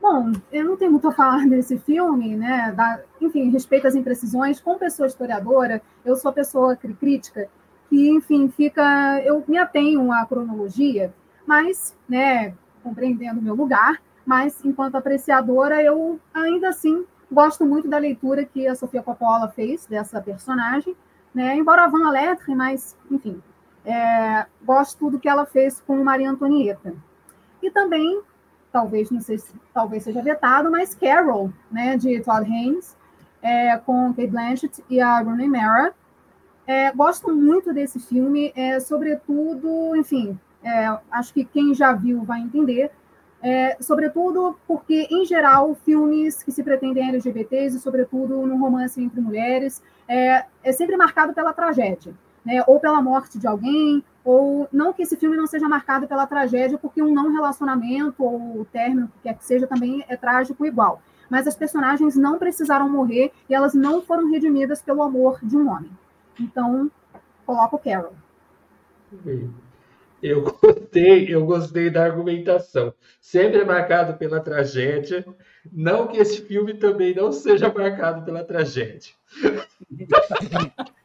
bom, 0.00 0.32
eu 0.52 0.64
não 0.64 0.76
tenho 0.76 0.90
muito 0.90 1.08
a 1.08 1.12
falar 1.12 1.46
desse 1.48 1.78
filme, 1.78 2.36
né, 2.36 2.72
da, 2.76 3.00
enfim, 3.20 3.50
respeito 3.50 3.86
às 3.86 3.94
imprecisões. 3.94 4.60
Como 4.60 4.78
pessoa 4.78 5.06
historiadora, 5.06 5.82
eu 6.04 6.16
sou 6.16 6.30
a 6.30 6.34
pessoa 6.34 6.76
crítica 6.76 7.48
que, 7.88 8.10
enfim, 8.10 8.48
fica, 8.48 9.20
eu 9.24 9.42
me 9.46 9.58
atenho 9.58 10.10
à 10.12 10.24
cronologia, 10.26 11.12
mas, 11.46 11.96
né, 12.08 12.54
compreendendo 12.82 13.40
o 13.40 13.42
meu 13.42 13.54
lugar, 13.54 14.00
mas 14.24 14.64
enquanto 14.64 14.96
apreciadora, 14.96 15.82
eu 15.82 16.18
ainda 16.32 16.68
assim 16.68 17.04
gosto 17.30 17.64
muito 17.64 17.88
da 17.88 17.98
leitura 17.98 18.44
que 18.44 18.66
a 18.66 18.74
Sofia 18.74 19.02
Coppola 19.02 19.48
fez 19.48 19.86
dessa 19.86 20.20
personagem, 20.20 20.96
né? 21.34 21.56
Embora 21.56 21.88
Van 21.88 22.10
Lettre, 22.10 22.54
mas, 22.54 22.96
enfim, 23.10 23.42
é, 23.84 24.46
gosto 24.62 25.10
do 25.10 25.18
que 25.18 25.28
ela 25.28 25.44
fez 25.44 25.80
com 25.80 26.02
Maria 26.02 26.30
Antonieta. 26.30 26.94
E 27.62 27.70
também, 27.70 28.20
talvez, 28.72 29.10
não 29.10 29.20
sei 29.20 29.38
se 29.38 29.52
talvez 29.72 30.02
seja 30.02 30.22
vetado, 30.22 30.70
mas 30.70 30.94
Carol, 30.94 31.52
né, 31.70 31.96
de 31.96 32.20
Todd 32.20 32.50
Haynes, 32.50 32.96
é, 33.42 33.76
com 33.78 34.12
Kate 34.14 34.28
Blanchett 34.28 34.84
e 34.88 35.00
a 35.00 35.20
Rooney 35.20 35.48
Mara. 35.48 35.94
É, 36.66 36.90
gosto 36.92 37.34
muito 37.34 37.74
desse 37.74 38.00
filme, 38.00 38.52
é, 38.56 38.80
sobretudo, 38.80 39.94
enfim, 39.96 40.38
é, 40.62 40.98
acho 41.10 41.34
que 41.34 41.44
quem 41.44 41.74
já 41.74 41.92
viu 41.92 42.24
vai 42.24 42.40
entender, 42.40 42.90
é, 43.42 43.76
sobretudo 43.82 44.58
porque, 44.66 45.06
em 45.10 45.26
geral, 45.26 45.74
filmes 45.74 46.42
que 46.42 46.50
se 46.50 46.62
pretendem 46.62 47.06
LGBTs, 47.10 47.76
e 47.76 47.80
sobretudo 47.80 48.46
no 48.46 48.56
romance 48.56 49.02
entre 49.02 49.20
mulheres, 49.20 49.82
é, 50.08 50.46
é 50.62 50.72
sempre 50.72 50.96
marcado 50.96 51.34
pela 51.34 51.52
tragédia, 51.52 52.14
né? 52.44 52.62
ou 52.66 52.78
pela 52.78 53.00
morte 53.00 53.38
de 53.38 53.46
alguém, 53.46 54.04
ou 54.24 54.68
não 54.72 54.92
que 54.92 55.02
esse 55.02 55.16
filme 55.16 55.36
não 55.36 55.46
seja 55.46 55.68
marcado 55.68 56.06
pela 56.06 56.26
tragédia, 56.26 56.78
porque 56.78 57.02
um 57.02 57.12
não 57.12 57.32
relacionamento 57.32 58.22
ou 58.22 58.60
o 58.60 58.64
término, 58.64 59.06
o 59.06 59.08
que 59.08 59.22
quer 59.22 59.34
que 59.34 59.44
seja, 59.44 59.66
também 59.66 60.04
é 60.08 60.16
trágico 60.16 60.64
igual. 60.64 61.02
Mas 61.30 61.46
as 61.46 61.56
personagens 61.56 62.16
não 62.16 62.38
precisaram 62.38 62.88
morrer 62.88 63.32
e 63.48 63.54
elas 63.54 63.74
não 63.74 64.02
foram 64.02 64.30
redimidas 64.30 64.82
pelo 64.82 65.02
amor 65.02 65.38
de 65.42 65.56
um 65.56 65.68
homem. 65.68 65.90
Então, 66.38 66.90
coloco 67.46 67.78
Carol. 67.78 68.14
Eu 70.22 70.42
gostei, 70.42 71.34
eu 71.34 71.44
gostei 71.44 71.90
da 71.90 72.04
argumentação. 72.04 72.94
Sempre 73.20 73.60
é 73.60 73.64
marcado 73.64 74.16
pela 74.16 74.40
tragédia. 74.40 75.24
Não 75.70 76.08
que 76.08 76.18
esse 76.18 76.40
filme 76.42 76.74
também 76.74 77.14
não 77.14 77.30
seja 77.30 77.72
marcado 77.72 78.24
pela 78.24 78.42
tragédia. 78.42 79.12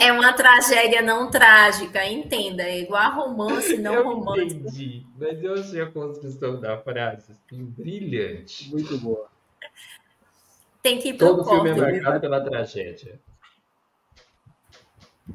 É 0.00 0.12
uma 0.12 0.32
tragédia 0.32 1.02
não 1.02 1.30
trágica, 1.30 2.06
entenda. 2.06 2.62
É 2.62 2.80
igual 2.80 3.02
a 3.02 3.08
romance 3.08 3.76
não 3.78 3.94
eu 3.94 4.04
romântico. 4.04 4.60
entendi, 4.60 5.06
mas 5.18 5.42
eu 5.42 5.54
achei 5.54 5.80
a 5.80 5.90
construção 5.90 6.60
da 6.60 6.78
frase 6.78 7.32
assim, 7.32 7.64
brilhante. 7.64 8.70
Muito 8.70 8.96
boa. 8.98 9.28
Tem 10.82 10.98
que 11.00 11.08
ir 11.08 11.14
pro 11.14 11.36
Todo 11.36 11.44
filme 11.44 11.70
é 11.70 11.74
corte. 11.74 11.92
marcado 12.00 12.20
pela 12.20 12.40
tragédia. 12.44 13.20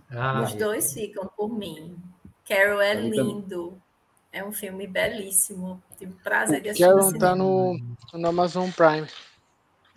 Ai, 0.10 0.44
Os 0.44 0.54
dois 0.56 0.94
ficam 0.94 1.28
por 1.36 1.50
mim. 1.50 1.98
Carol 2.48 2.82
é 2.82 2.94
lindo. 2.94 3.82
É 4.32 4.44
um 4.44 4.52
filme 4.52 4.88
belíssimo. 4.88 5.82
Tive 5.98 6.14
prazer 6.24 6.62
de 6.62 6.70
assistir. 6.70 6.88
Carol 6.88 7.18
tá 7.18 7.36
no, 7.36 7.78
no 8.14 8.28
Amazon 8.28 8.70
Prime. 8.72 9.08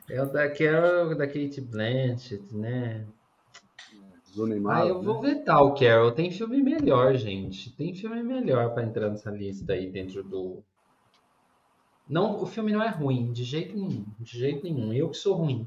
É 0.09 0.23
o 0.23 0.27
da 0.27 0.49
Carol, 0.51 1.17
da 1.17 1.27
Kate 1.27 1.61
Blanchett, 1.61 2.55
né? 2.55 3.05
Do 4.37 4.45
Ah, 4.45 4.49
Neymar. 4.49 4.87
eu 4.87 4.99
né? 4.99 5.05
vou 5.05 5.21
vetar 5.21 5.63
o 5.63 5.75
Carol. 5.75 6.13
Tem 6.13 6.31
filme 6.31 6.63
melhor, 6.63 7.15
gente. 7.17 7.71
Tem 7.77 7.95
filme 7.95 8.23
melhor 8.23 8.75
pra 8.75 8.85
entrar 8.85 9.09
nessa 9.11 9.31
lista 9.31 9.73
aí 9.73 9.91
dentro 9.91 10.23
do. 10.23 10.63
Não, 12.09 12.41
o 12.43 12.47
filme 12.47 12.73
não 12.73 12.83
é 12.83 12.89
ruim, 12.89 13.33
de 13.33 13.43
jeito 13.43 13.75
nenhum. 13.75 14.05
De 14.21 14.39
jeito 14.39 14.63
nenhum. 14.63 14.93
Eu 14.93 15.11
que 15.11 15.17
sou 15.17 15.35
ruim. 15.35 15.67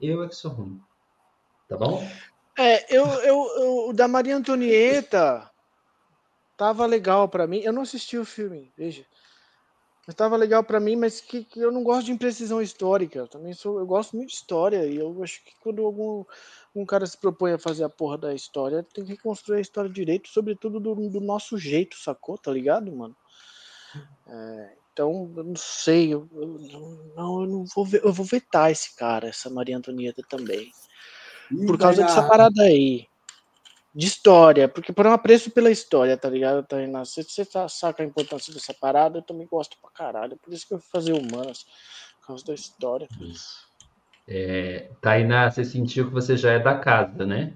Eu 0.00 0.22
é 0.22 0.28
que 0.28 0.36
sou 0.36 0.52
ruim. 0.52 0.78
Tá 1.68 1.76
bom? 1.76 2.02
É, 2.56 2.94
eu, 2.96 3.04
eu, 3.06 3.46
eu- 3.56 3.88
o 3.88 3.92
da 3.92 4.06
Maria 4.06 4.36
Antonieta 4.36 5.50
tava 6.56 6.86
legal 6.86 7.28
pra 7.28 7.46
mim. 7.46 7.60
Eu 7.60 7.72
não 7.72 7.82
assisti 7.82 8.16
o 8.18 8.24
filme, 8.24 8.72
veja. 8.76 9.04
Mas 10.06 10.14
tava 10.14 10.36
legal 10.36 10.62
pra 10.62 10.78
mim, 10.78 10.96
mas 10.96 11.20
que, 11.20 11.44
que 11.44 11.58
eu 11.58 11.72
não 11.72 11.82
gosto 11.82 12.06
de 12.06 12.12
imprecisão 12.12 12.60
histórica. 12.60 13.18
Eu 13.18 13.28
também 13.28 13.54
sou, 13.54 13.78
eu 13.78 13.86
gosto 13.86 14.14
muito 14.16 14.28
de 14.28 14.34
história 14.34 14.84
e 14.86 14.96
eu 14.96 15.22
acho 15.22 15.42
que 15.44 15.52
quando 15.62 15.84
algum 15.84 16.24
um 16.74 16.84
cara 16.84 17.06
se 17.06 17.16
propõe 17.16 17.52
a 17.52 17.58
fazer 17.58 17.84
a 17.84 17.88
porra 17.88 18.18
da 18.18 18.34
história, 18.34 18.82
tem 18.82 19.04
que 19.04 19.12
reconstruir 19.12 19.58
a 19.58 19.60
história 19.60 19.90
direito, 19.90 20.28
sobretudo 20.28 20.80
do, 20.80 20.94
do 21.08 21.20
nosso 21.20 21.56
jeito, 21.56 21.96
sacou? 21.96 22.36
Tá 22.36 22.50
ligado, 22.50 22.90
mano? 22.90 23.16
É, 24.26 24.76
então, 24.92 25.32
eu 25.36 25.44
não 25.44 25.56
sei, 25.56 26.12
eu, 26.12 26.28
eu 26.34 26.46
não, 27.16 27.42
eu 27.42 27.46
não 27.46 27.64
vou 27.64 27.84
ver, 27.84 28.04
eu 28.04 28.12
vou 28.12 28.24
vetar 28.26 28.70
esse 28.70 28.94
cara, 28.96 29.28
essa 29.28 29.48
Maria 29.50 29.76
Antonieta 29.76 30.22
também 30.28 30.72
por 31.66 31.78
causa 31.78 32.02
dessa 32.02 32.22
parada 32.22 32.62
aí. 32.62 33.06
De 33.94 34.08
história, 34.08 34.68
porque 34.68 34.92
por 34.92 35.06
um 35.06 35.12
apreço 35.12 35.52
pela 35.52 35.70
história, 35.70 36.16
tá 36.16 36.28
ligado, 36.28 36.66
Tainá? 36.66 37.04
Você, 37.04 37.22
você 37.22 37.46
saca 37.68 38.02
a 38.02 38.06
importância 38.06 38.52
dessa 38.52 38.74
parada, 38.74 39.18
eu 39.18 39.22
também 39.22 39.46
gosto 39.46 39.76
pra 39.80 39.88
caralho. 39.90 40.36
Por 40.36 40.52
isso 40.52 40.66
que 40.66 40.74
eu 40.74 40.80
fui 40.80 40.88
fazer 40.90 41.12
humanas, 41.12 41.64
por 42.20 42.26
causa 42.26 42.44
da 42.44 42.54
história. 42.54 43.06
É, 44.26 44.90
Tainá, 45.00 45.50
você 45.50 45.64
sentiu 45.64 46.06
que 46.06 46.12
você 46.12 46.36
já 46.36 46.52
é 46.52 46.58
da 46.58 46.78
casa, 46.78 47.26
né? 47.26 47.52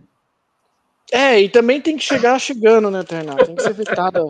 É, 1.10 1.40
e 1.40 1.48
também 1.48 1.80
tem 1.80 1.96
que 1.96 2.02
chegar 2.04 2.38
chegando, 2.38 2.90
né, 2.90 3.02
Tainá? 3.02 3.36
Tem 3.36 3.56
que 3.56 3.62
ser 3.62 3.72
vetada. 3.72 4.20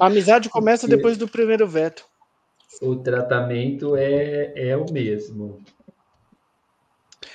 A 0.00 0.06
amizade 0.06 0.48
começa 0.48 0.86
depois 0.86 1.18
do 1.18 1.26
primeiro 1.26 1.66
veto. 1.66 2.04
O 2.80 2.94
tratamento 2.96 3.96
é, 3.96 4.52
é 4.54 4.76
o 4.76 4.90
mesmo. 4.92 5.60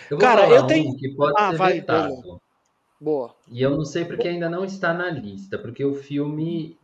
Eu 0.09 0.17
Cara, 0.17 0.49
eu 0.49 0.65
tenho- 0.67 0.91
um 0.91 0.95
que 0.95 1.09
pode 1.09 1.33
Ah, 1.37 1.51
ser 1.51 1.57
vai, 1.57 1.73
vetado. 1.73 2.39
Boa. 3.01 3.35
E 3.49 3.61
eu 3.61 3.71
não 3.71 3.83
sei 3.83 4.05
porque 4.05 4.27
ainda 4.29 4.49
não 4.49 4.63
está 4.63 4.93
na 4.93 5.09
lista, 5.09 5.57
porque 5.57 5.83
o 5.83 5.93
filme 5.93 6.77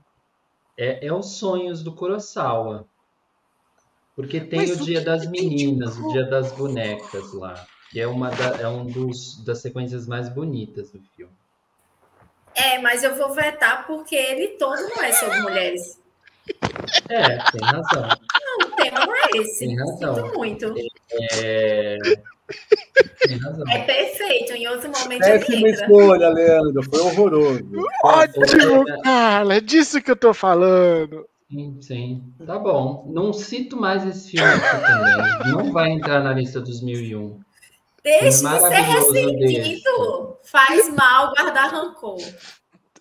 é, 0.77 1.07
é 1.07 1.13
os 1.13 1.37
sonhos 1.37 1.81
do 1.81 1.95
Kurosawa. 1.95 2.85
Porque 4.19 4.41
tem 4.41 4.59
Mas 4.59 4.81
o 4.81 4.83
Dia 4.83 4.99
das 4.99 5.25
Meninas, 5.27 5.97
o 5.97 6.09
Dia 6.11 6.25
das 6.25 6.51
Bonecas 6.51 7.31
lá, 7.31 7.65
que 7.89 8.01
é 8.01 8.05
uma 8.05 8.29
da- 8.29 8.57
é 8.59 8.67
um 8.67 8.85
dos 8.85 9.41
das 9.45 9.61
sequências 9.61 10.05
mais 10.07 10.27
bonitas 10.27 10.91
do 10.91 10.99
filme. 11.15 11.31
É, 12.53 12.79
mas 12.79 13.01
eu 13.01 13.15
vou 13.15 13.33
vetar 13.33 13.87
porque 13.87 14.17
ele 14.17 14.49
todo 14.57 14.81
não 14.89 15.01
é 15.01 15.13
sobre 15.13 15.39
mulheres. 15.39 15.97
É, 17.07 17.37
tem 17.51 17.61
razão. 17.61 18.01
Não, 18.09 18.67
o 18.67 18.71
tema 18.75 19.05
não 19.05 19.15
é 19.15 19.29
esse. 19.35 19.59
Tem 19.59 19.77
razão. 19.77 20.15
Sinto 20.15 20.37
muito. 20.37 20.73
É, 21.41 21.97
tem 23.25 23.37
razão. 23.37 23.63
É 23.69 23.79
perfeito. 23.83 24.51
Em 24.51 24.67
outro 24.67 24.89
momento 24.89 25.23
ele 25.23 25.39
Péssima 25.39 25.69
entra. 25.69 25.85
escolha, 25.85 26.29
Leandro. 26.29 26.83
Foi 26.83 26.99
horroroso. 26.99 27.63
Ótimo, 28.03 28.83
cara, 29.01 29.55
é 29.55 29.61
disso 29.61 30.01
que 30.01 30.11
eu 30.11 30.15
tô 30.17 30.33
falando. 30.33 31.25
Sim, 31.49 31.81
sim. 31.81 32.33
Tá 32.45 32.59
bom. 32.59 33.05
Não 33.11 33.33
cito 33.33 33.75
mais 33.75 34.05
esse 34.05 34.31
filme 34.31 34.47
aqui 34.47 34.81
também. 34.81 35.51
Não 35.51 35.73
vai 35.73 35.89
entrar 35.89 36.23
na 36.23 36.33
lista 36.33 36.61
dos 36.61 36.81
1001. 36.81 37.39
Deixe 38.03 38.25
de 38.25 38.31
ser 38.33 38.43
Maravilhoso 38.43 39.11
ressentido. 39.11 40.37
Faz 40.43 40.93
mal 40.95 41.33
guardar 41.33 41.71
rancor. 41.71 42.19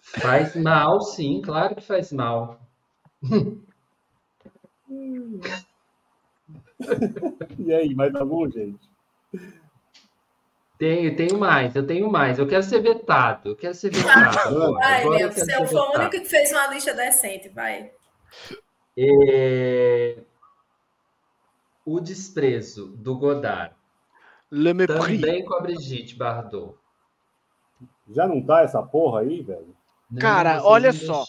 Faz 0.00 0.56
mal, 0.56 1.00
sim, 1.02 1.42
claro 1.42 1.76
que 1.76 1.82
faz 1.82 2.12
mal. 2.12 2.60
E 7.58 7.74
aí, 7.74 7.92
mais 7.94 8.14
algum, 8.14 8.48
gente? 8.50 8.78
Tenho, 10.78 11.16
tenho 11.16 11.36
mais, 11.38 11.74
eu 11.74 11.84
tenho 11.84 12.10
mais. 12.10 12.38
Eu 12.38 12.46
quero 12.46 12.62
ser 12.62 12.80
vetado. 12.80 13.50
Eu 13.50 13.56
quero 13.56 13.74
ser 13.74 13.90
vetado. 13.90 14.74
Vai, 14.74 15.18
quero 15.18 15.32
Você 15.32 15.66
foi 15.66 15.80
o 15.80 15.92
único 15.96 16.10
que 16.10 16.24
fez 16.24 16.52
uma 16.52 16.68
lista 16.68 16.94
decente. 16.94 17.48
Vai. 17.48 17.90
É, 18.96 20.18
O 21.84 22.00
desprezo 22.00 22.88
do 22.96 23.16
Godard. 23.16 23.74
Le 24.50 24.72
mépris. 24.72 25.20
Também 25.20 25.44
com 25.44 25.54
a 25.54 25.60
Brigitte 25.60 26.16
Bardot. 26.16 26.74
Já 28.10 28.26
não 28.26 28.42
tá 28.42 28.62
essa 28.62 28.82
porra 28.82 29.20
aí, 29.20 29.42
velho? 29.42 29.76
Não, 30.10 30.18
Cara, 30.18 30.62
olha 30.64 30.92
só. 30.92 31.24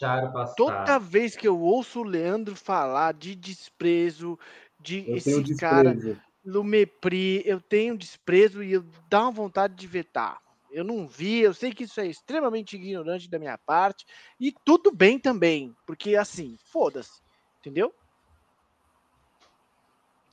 Toda 0.55 0.97
vez 0.97 1.35
que 1.35 1.47
eu 1.47 1.59
ouço 1.59 1.99
o 1.99 2.03
Leandro 2.03 2.55
falar 2.55 3.13
de 3.13 3.35
desprezo, 3.35 4.39
de 4.79 5.03
Eu 5.07 5.17
esse 5.17 5.55
cara, 5.57 5.93
desprezo. 5.93 6.21
no 6.43 6.63
mepri, 6.63 7.43
eu 7.45 7.59
tenho 7.59 7.97
desprezo 7.97 8.63
e 8.63 8.71
eu 8.71 8.85
dá 9.09 9.23
uma 9.23 9.31
vontade 9.31 9.75
de 9.75 9.85
vetar. 9.85 10.41
Eu 10.71 10.83
não 10.83 11.07
vi, 11.07 11.39
eu 11.41 11.53
sei 11.53 11.71
que 11.73 11.83
isso 11.85 11.99
é 11.99 12.05
extremamente 12.07 12.75
ignorante 12.75 13.29
da 13.29 13.39
minha 13.39 13.57
parte, 13.57 14.05
e 14.39 14.53
tudo 14.63 14.91
bem 14.91 15.17
também, 15.19 15.73
porque 15.85 16.15
assim, 16.15 16.55
foda-se, 16.71 17.21
entendeu? 17.59 17.91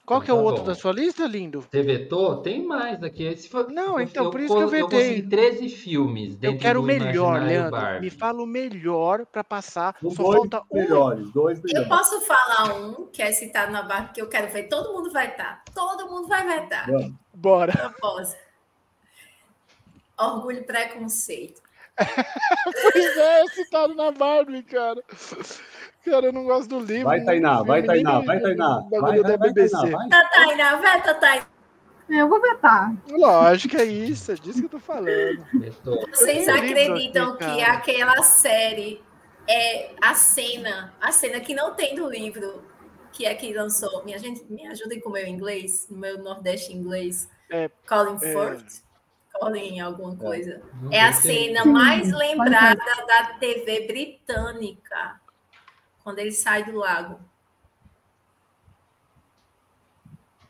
Qual 0.04 0.20
que 0.20 0.30
é 0.30 0.34
o 0.34 0.36
Tá 0.36 0.42
outro 0.44 0.62
bom. 0.62 0.68
da 0.68 0.74
sua 0.76 0.92
lista, 0.92 1.26
lindo? 1.26 1.62
Você 1.62 1.82
vetou? 1.82 2.40
Tem 2.40 2.64
mais 2.64 3.02
aqui. 3.02 3.24
Esse 3.24 3.48
foi- 3.48 3.66
Não, 3.72 3.98
então, 4.00 4.30
por 4.30 4.38
isso 4.40 4.54
que 4.54 4.60
eu 4.60 4.62
Eu 4.62 4.68
vetei. 4.68 4.88
consegui 4.88 5.22
13 5.28 5.68
filmes 5.68 6.38
Eu 6.40 6.56
quero 6.56 6.78
o 6.80 6.82
melhor, 6.84 7.42
Leandro. 7.42 7.72
Barbie. 7.72 8.00
Me 8.02 8.10
fala 8.10 8.40
o 8.40 8.46
melhor 8.46 9.26
pra 9.26 9.42
passar. 9.42 9.96
Os 10.00 10.14
Só 10.14 10.22
dois 10.22 10.36
falta 10.48 10.62
um. 10.70 10.76
melhores, 10.76 11.32
dois 11.32 11.58
Eu 11.58 11.64
melhores. 11.64 11.88
posso 11.88 12.20
falar 12.20 12.74
um 12.76 13.06
que 13.08 13.20
é 13.20 13.32
citado 13.32 13.72
na 13.72 13.82
barra 13.82 14.12
que 14.12 14.22
eu 14.22 14.28
quero 14.28 14.52
ver. 14.52 14.68
Todo 14.68 14.92
mundo 14.94 15.10
vai 15.10 15.28
estar. 15.28 15.64
Todo 15.74 16.08
mundo 16.08 16.28
vai 16.28 16.46
vetar. 16.60 16.86
Vamos. 16.88 17.12
Bora. 17.34 17.72
Eu 17.82 17.90
posso. 18.00 18.36
Orgulho 20.18 20.58
e 20.58 20.64
preconceito. 20.64 21.62
Pois 22.92 23.16
é, 23.16 23.46
citado 23.46 23.94
na 23.94 24.10
Barbie, 24.10 24.62
cara. 24.62 25.02
Cara, 26.04 26.26
eu 26.26 26.32
não 26.32 26.44
gosto 26.44 26.68
do 26.68 26.80
livro. 26.80 27.04
Vai, 27.04 27.20
não 27.20 27.26
Tainá, 27.26 27.62
vai, 27.62 27.82
Tainá, 27.82 28.20
vai, 28.20 28.38
Tainá. 28.38 28.80
Vai, 28.90 29.00
vai, 29.00 29.22
da 29.22 29.36
vai, 29.36 29.48
BBC. 29.48 29.70
Tainá, 29.70 29.96
vai. 29.96 30.08
Tá, 30.08 30.30
Tainá, 30.30 31.14
Tainá. 31.14 31.46
É, 32.08 32.20
eu 32.20 32.28
vou 32.28 32.40
vetar. 32.40 32.94
Lógico, 33.10 33.76
é 33.76 33.84
isso, 33.84 34.30
é 34.30 34.34
disso 34.34 34.60
que 34.60 34.66
eu 34.66 34.70
tô 34.70 34.78
falando. 34.78 35.44
Vocês 36.10 36.48
acreditam 36.48 37.32
aqui, 37.32 37.44
que 37.44 37.62
aquela 37.62 38.22
série 38.22 39.02
é 39.48 39.90
a 40.00 40.14
cena, 40.14 40.94
a 41.00 41.10
cena 41.10 41.40
que 41.40 41.54
não 41.54 41.74
tem 41.74 41.96
do 41.96 42.08
livro, 42.08 42.62
que 43.12 43.26
é 43.26 43.34
que 43.34 43.52
lançou. 43.52 44.04
Minha 44.04 44.18
gente, 44.18 44.44
me 44.50 44.66
ajudem 44.68 45.00
com 45.00 45.08
o 45.08 45.12
meu 45.12 45.26
inglês, 45.26 45.88
no 45.90 45.98
meu 45.98 46.18
Nordeste 46.22 46.72
inglês. 46.72 47.28
É, 47.50 47.68
Colin 47.88 48.16
é. 48.16 48.32
Firth. 48.32 48.85
Colin 49.38 49.80
alguma 49.80 50.16
coisa. 50.16 50.62
Não 50.80 50.92
É 50.92 51.00
a 51.00 51.12
cena 51.12 51.62
Sim, 51.62 51.68
mais 51.70 52.12
lembrada 52.12 53.06
da 53.06 53.34
TV 53.38 53.86
britânica. 53.86 55.20
Quando 56.02 56.18
ele 56.18 56.32
sai 56.32 56.64
do 56.64 56.76
lago. 56.76 57.20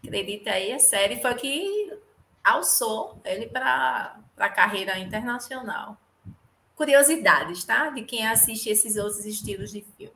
Acredita 0.04 0.50
aí, 0.50 0.72
a 0.72 0.78
série 0.78 1.20
foi 1.20 1.34
que 1.34 1.98
alçou 2.44 3.20
ele 3.24 3.46
para 3.46 4.20
a 4.36 4.48
carreira 4.48 4.98
internacional. 4.98 5.96
Curiosidades, 6.76 7.64
tá? 7.64 7.90
De 7.90 8.02
quem 8.02 8.26
assiste 8.26 8.68
esses 8.68 8.96
outros 8.96 9.24
estilos 9.24 9.72
de 9.72 9.82
filme. 9.82 10.14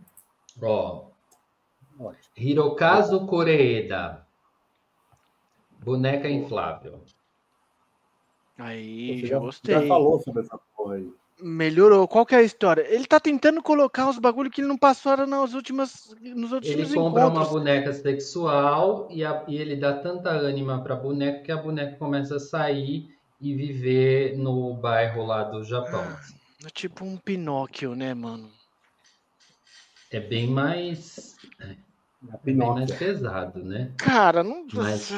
Ó. 0.63 1.11
Hirokazu 2.37 3.27
Koreeda. 3.27 4.27
Boneca 5.83 6.29
inflável. 6.29 7.03
Aí, 8.63 9.27
já 9.27 9.39
gostei. 9.39 9.75
já 9.75 9.87
falou 9.87 10.21
sobre 10.21 10.43
essa 10.43 10.59
porra 10.77 10.97
aí. 10.97 11.09
Melhorou. 11.43 12.07
Qual 12.07 12.27
que 12.27 12.35
é 12.35 12.39
a 12.39 12.43
história? 12.43 12.83
Ele 12.89 13.07
tá 13.07 13.19
tentando 13.19 13.63
colocar 13.63 14.11
os 14.11 14.19
bagulho 14.19 14.51
que 14.51 14.61
ele 14.61 14.69
não 14.69 14.77
passou 14.77 15.17
nas 15.27 15.55
últimas, 15.55 16.15
nos 16.21 16.53
outros 16.53 16.71
Ele 16.71 16.85
compra 16.93 17.23
uma 17.23 17.31
encontros. 17.31 17.49
boneca 17.49 17.93
sexual 17.95 19.09
e, 19.11 19.25
a- 19.25 19.43
e 19.49 19.57
ele 19.57 19.75
dá 19.77 19.95
tanta 19.99 20.29
ânima 20.31 20.83
pra 20.83 20.95
boneca 20.97 21.43
que 21.43 21.51
a 21.51 21.57
boneca 21.57 21.97
começa 21.97 22.37
a 22.37 22.41
sair 22.41 23.09
e 23.41 23.55
viver 23.55 24.37
no 24.37 24.75
bairro 24.75 25.25
lá 25.25 25.43
do 25.45 25.65
Japão. 25.65 26.05
É 26.63 26.69
tipo 26.69 27.07
um 27.07 27.17
Pinóquio, 27.17 27.95
né, 27.95 28.13
mano? 28.13 28.51
É 30.13 30.21
bem 30.21 30.47
mais, 30.47 31.37
A 31.59 31.65
é 32.35 32.39
bem 32.45 32.55
mais 32.57 32.91
pesado, 32.93 33.65
né? 33.65 33.93
Cara, 33.97 34.43
não. 34.45 34.67
Mas- 34.75 35.11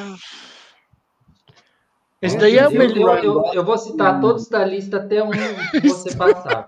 Esse 2.23 2.39
daí 2.39 2.57
é 2.57 2.69
o 2.69 2.73
eu, 2.73 2.79
melhor. 2.79 3.19
eu, 3.25 3.45
eu, 3.47 3.55
eu 3.55 3.65
vou 3.65 3.77
citar 3.77 4.21
todos 4.21 4.49
da 4.49 4.65
lista 4.65 4.99
até 4.99 5.23
um 5.23 5.31
que 5.33 5.81
você 5.89 6.15
passar. 6.17 6.67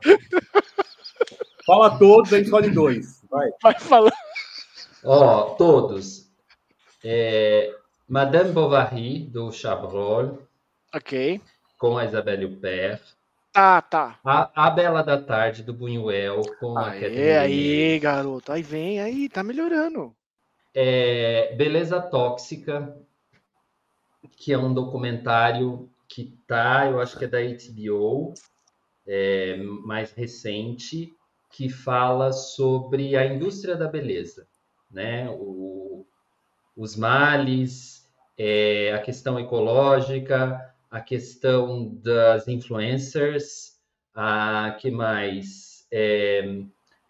Fala 1.64 1.96
todos, 1.98 2.32
a 2.32 2.36
gente 2.36 2.46
escolhe 2.46 2.70
dois. 2.70 3.22
Vai. 3.30 3.50
Vai 3.62 3.78
falando. 3.78 4.12
Ó, 5.04 5.42
todos. 5.54 6.28
É, 7.04 7.72
Madame 8.08 8.52
Bovary, 8.52 9.20
do 9.30 9.52
Chabrol, 9.52 10.38
Ok. 10.94 11.40
com 11.78 11.96
a 11.98 12.04
Isabelle 12.04 12.46
Huppert. 12.46 13.00
Tá, 13.52 13.80
tá. 13.80 14.18
A, 14.24 14.66
a 14.66 14.70
Bela 14.70 15.02
da 15.02 15.16
Tarde, 15.20 15.62
do 15.62 15.72
Buñuel, 15.72 16.42
com 16.58 16.76
a 16.76 16.90
Aê, 16.90 17.00
Catherine 17.00 17.30
aí, 17.30 17.98
garoto. 18.00 18.50
Aí 18.50 18.62
vem, 18.62 19.00
aí, 19.00 19.28
tá 19.28 19.42
melhorando. 19.44 20.12
É, 20.74 21.54
Beleza 21.54 22.00
Tóxica, 22.00 22.96
que 24.36 24.52
é 24.52 24.58
um 24.58 24.72
documentário 24.74 25.90
que 26.08 26.36
tá, 26.46 26.86
eu 26.90 27.00
acho 27.00 27.18
que 27.18 27.24
é 27.24 27.28
da 27.28 27.40
HBO, 27.40 28.34
é, 29.06 29.56
mais 29.58 30.12
recente, 30.12 31.12
que 31.50 31.68
fala 31.68 32.32
sobre 32.32 33.16
a 33.16 33.26
indústria 33.26 33.76
da 33.76 33.88
beleza, 33.88 34.46
né? 34.90 35.28
O- 35.30 36.06
os 36.76 36.96
males, 36.96 38.08
é, 38.36 38.92
a 38.92 39.00
questão 39.00 39.38
ecológica, 39.38 40.74
a 40.90 41.00
questão 41.00 41.94
das 42.02 42.48
influencers, 42.48 43.78
a 44.14 44.76
que 44.80 44.90
mais? 44.90 45.86
É, 45.92 46.42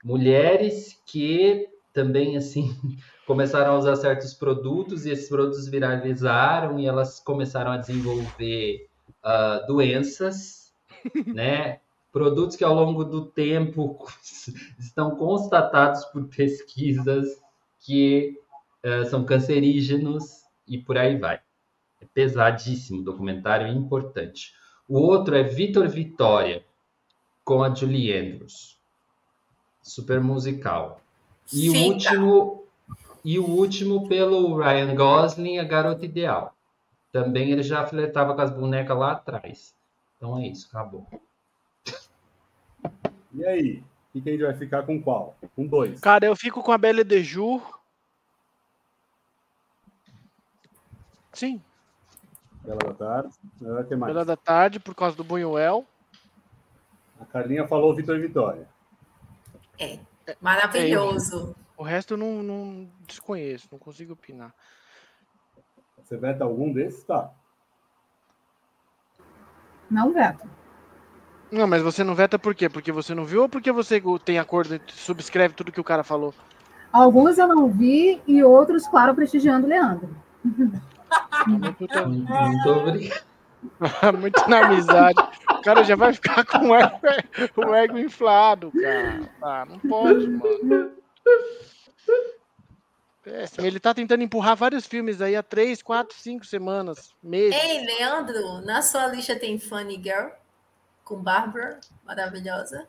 mulheres 0.04 1.00
que 1.06 1.68
também 1.92 2.36
assim 2.36 2.70
começaram 3.26 3.72
a 3.72 3.78
usar 3.78 3.96
certos 3.96 4.34
produtos 4.34 5.06
e 5.06 5.10
esses 5.10 5.28
produtos 5.28 5.68
viralizaram 5.68 6.78
e 6.78 6.86
elas 6.86 7.20
começaram 7.20 7.70
a 7.72 7.76
desenvolver 7.76 8.88
ah, 9.22 9.64
doenças, 9.66 10.72
né? 11.26 11.80
Produtos 12.12 12.56
que 12.56 12.62
ao 12.62 12.74
longo 12.74 13.04
do 13.04 13.26
tempo 13.26 13.98
estão 14.78 15.16
constatados 15.16 16.04
por 16.06 16.24
pesquisas 16.28 17.40
que 17.80 18.38
ah, 18.84 19.04
são 19.06 19.24
cancerígenos 19.24 20.44
e 20.66 20.78
por 20.78 20.98
aí 20.98 21.16
vai. 21.16 21.40
É 22.00 22.06
pesadíssimo, 22.12 23.02
documentário 23.02 23.66
importante. 23.68 24.54
O 24.86 24.98
outro 24.98 25.34
é 25.34 25.42
Vitor 25.42 25.88
Vitória, 25.88 26.64
com 27.42 27.62
a 27.62 27.74
Julie 27.74 28.14
Andrews. 28.14 28.78
Super 29.82 30.20
musical. 30.20 31.00
E 31.52 31.70
o 31.70 31.72
Fica. 31.72 31.86
último, 31.86 32.63
e 33.24 33.38
o 33.38 33.46
último 33.46 34.06
pelo 34.08 34.56
Ryan 34.58 34.94
Gosling, 34.94 35.58
A 35.58 35.64
Garota 35.64 36.04
Ideal. 36.04 36.54
Também 37.10 37.50
ele 37.50 37.62
já 37.62 37.86
flertava 37.86 38.34
com 38.34 38.40
as 38.40 38.50
bonecas 38.50 38.96
lá 38.96 39.12
atrás. 39.12 39.74
Então 40.16 40.38
é 40.38 40.48
isso, 40.48 40.68
acabou. 40.68 41.06
E 43.32 43.44
aí? 43.46 43.78
O 43.78 44.12
que, 44.12 44.20
que 44.20 44.28
a 44.28 44.32
gente 44.32 44.42
vai 44.42 44.54
ficar 44.54 44.82
com 44.84 45.00
qual? 45.00 45.36
Com 45.56 45.66
dois. 45.66 46.00
Cara, 46.00 46.26
eu 46.26 46.36
fico 46.36 46.62
com 46.62 46.72
a 46.72 46.78
Belle 46.78 47.02
de 47.02 47.22
Jour. 47.22 47.80
Sim, 51.32 51.60
Bela 52.64 52.78
da 52.78 52.94
tarde. 52.94 53.28
Ah, 53.62 53.84
que 53.84 53.94
mais? 53.94 54.12
Bela 54.12 54.24
da 54.24 54.36
Tarde, 54.36 54.80
por 54.80 54.94
causa 54.94 55.16
do 55.16 55.22
Buñuel. 55.22 55.84
A 57.20 57.24
Carlinha 57.26 57.68
falou 57.68 57.94
Vitor 57.94 58.16
e 58.16 58.20
Vitória. 58.20 58.66
Maravilhoso. 60.40 61.54
O 61.76 61.82
resto 61.82 62.14
eu 62.14 62.18
não, 62.18 62.42
não 62.42 62.88
desconheço, 63.06 63.68
não 63.70 63.78
consigo 63.78 64.12
opinar. 64.12 64.54
Você 66.02 66.16
veta 66.16 66.44
algum 66.44 66.72
desses? 66.72 67.02
Tá. 67.04 67.30
Não 69.90 70.12
veto. 70.12 70.48
Não, 71.50 71.66
mas 71.66 71.82
você 71.82 72.02
não 72.02 72.14
veta 72.14 72.38
por 72.38 72.54
quê? 72.54 72.68
Porque 72.68 72.92
você 72.92 73.14
não 73.14 73.24
viu 73.24 73.42
ou 73.42 73.48
porque 73.48 73.70
você 73.70 74.02
tem 74.24 74.38
acordo 74.38 74.74
e 74.74 74.80
subscreve 74.88 75.54
tudo 75.54 75.72
que 75.72 75.80
o 75.80 75.84
cara 75.84 76.02
falou? 76.02 76.34
Alguns 76.92 77.38
eu 77.38 77.48
não 77.48 77.68
vi 77.68 78.22
e 78.26 78.42
outros, 78.42 78.86
claro, 78.86 79.14
prestigiando 79.14 79.66
o 79.66 79.68
Leandro. 79.68 80.16
Muito, 80.44 80.80
Muito, 81.46 82.08
muito 82.08 82.70
obrigado. 82.70 83.24
muito 84.20 84.48
na 84.48 84.66
amizade. 84.66 85.20
O 85.50 85.62
cara 85.62 85.82
já 85.84 85.96
vai 85.96 86.12
ficar 86.12 86.44
com 86.44 86.68
o 86.68 86.74
ego, 86.74 87.00
o 87.56 87.74
ego 87.74 87.98
inflado, 87.98 88.70
cara. 88.72 89.30
Ah, 89.42 89.64
não 89.64 89.78
pode, 89.78 90.28
mano. 90.28 91.03
Péssimo. 93.22 93.66
Ele 93.66 93.80
tá 93.80 93.94
tentando 93.94 94.22
empurrar 94.22 94.54
vários 94.54 94.86
filmes 94.86 95.22
aí 95.22 95.34
há 95.34 95.42
três, 95.42 95.82
quatro, 95.82 96.14
cinco 96.18 96.44
semanas, 96.44 97.10
meses. 97.22 97.54
Ei, 97.54 97.84
Leandro, 97.86 98.60
na 98.60 98.82
sua 98.82 99.06
lista 99.06 99.34
tem 99.34 99.58
Funny 99.58 99.94
Girl 99.94 100.28
com 101.04 101.22
Barbara, 101.22 101.80
maravilhosa. 102.04 102.86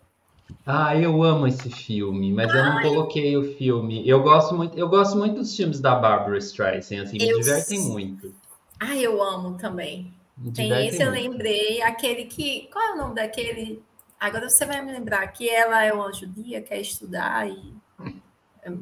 Ah, 0.65 0.95
eu 0.95 1.23
amo 1.23 1.47
esse 1.47 1.69
filme, 1.69 2.31
mas 2.33 2.53
eu 2.53 2.63
não 2.63 2.81
coloquei 2.81 3.35
o 3.37 3.55
filme. 3.55 4.07
Eu 4.07 4.21
gosto 4.21 4.53
muito, 4.55 4.77
eu 4.77 4.87
gosto 4.87 5.17
muito 5.17 5.35
dos 5.35 5.55
filmes 5.55 5.79
da 5.79 5.95
Barbara 5.95 6.37
Streisand, 6.37 7.03
assim, 7.03 7.17
me 7.17 7.29
Eu 7.29 7.39
divertem 7.39 7.79
muito. 7.79 8.33
Ah, 8.79 8.95
eu 8.95 9.21
amo 9.23 9.57
também. 9.57 10.13
Me 10.37 10.51
Tem 10.51 10.87
esse, 10.87 11.01
eu 11.01 11.11
muito. 11.11 11.31
lembrei, 11.31 11.81
aquele 11.81 12.25
que. 12.25 12.67
Qual 12.71 12.83
é 12.83 12.93
o 12.93 12.97
nome 12.97 13.15
daquele? 13.15 13.81
Agora 14.19 14.49
você 14.49 14.65
vai 14.65 14.83
me 14.83 14.91
lembrar 14.91 15.25
que 15.27 15.49
ela 15.49 15.83
é 15.83 15.93
uma 15.93 16.11
judia, 16.11 16.61
quer 16.61 16.79
estudar 16.79 17.49
e. 17.49 17.74
É, 18.65 18.73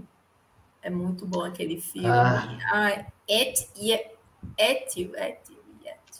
é 0.84 0.90
muito 0.90 1.28
bom 1.28 1.44
aquele 1.44 1.80
filme. 1.80 2.08
Ah. 2.08 2.58
Ah, 2.72 3.06
Et, 3.28 3.70
Etio, 4.58 5.16
Etio, 5.16 5.52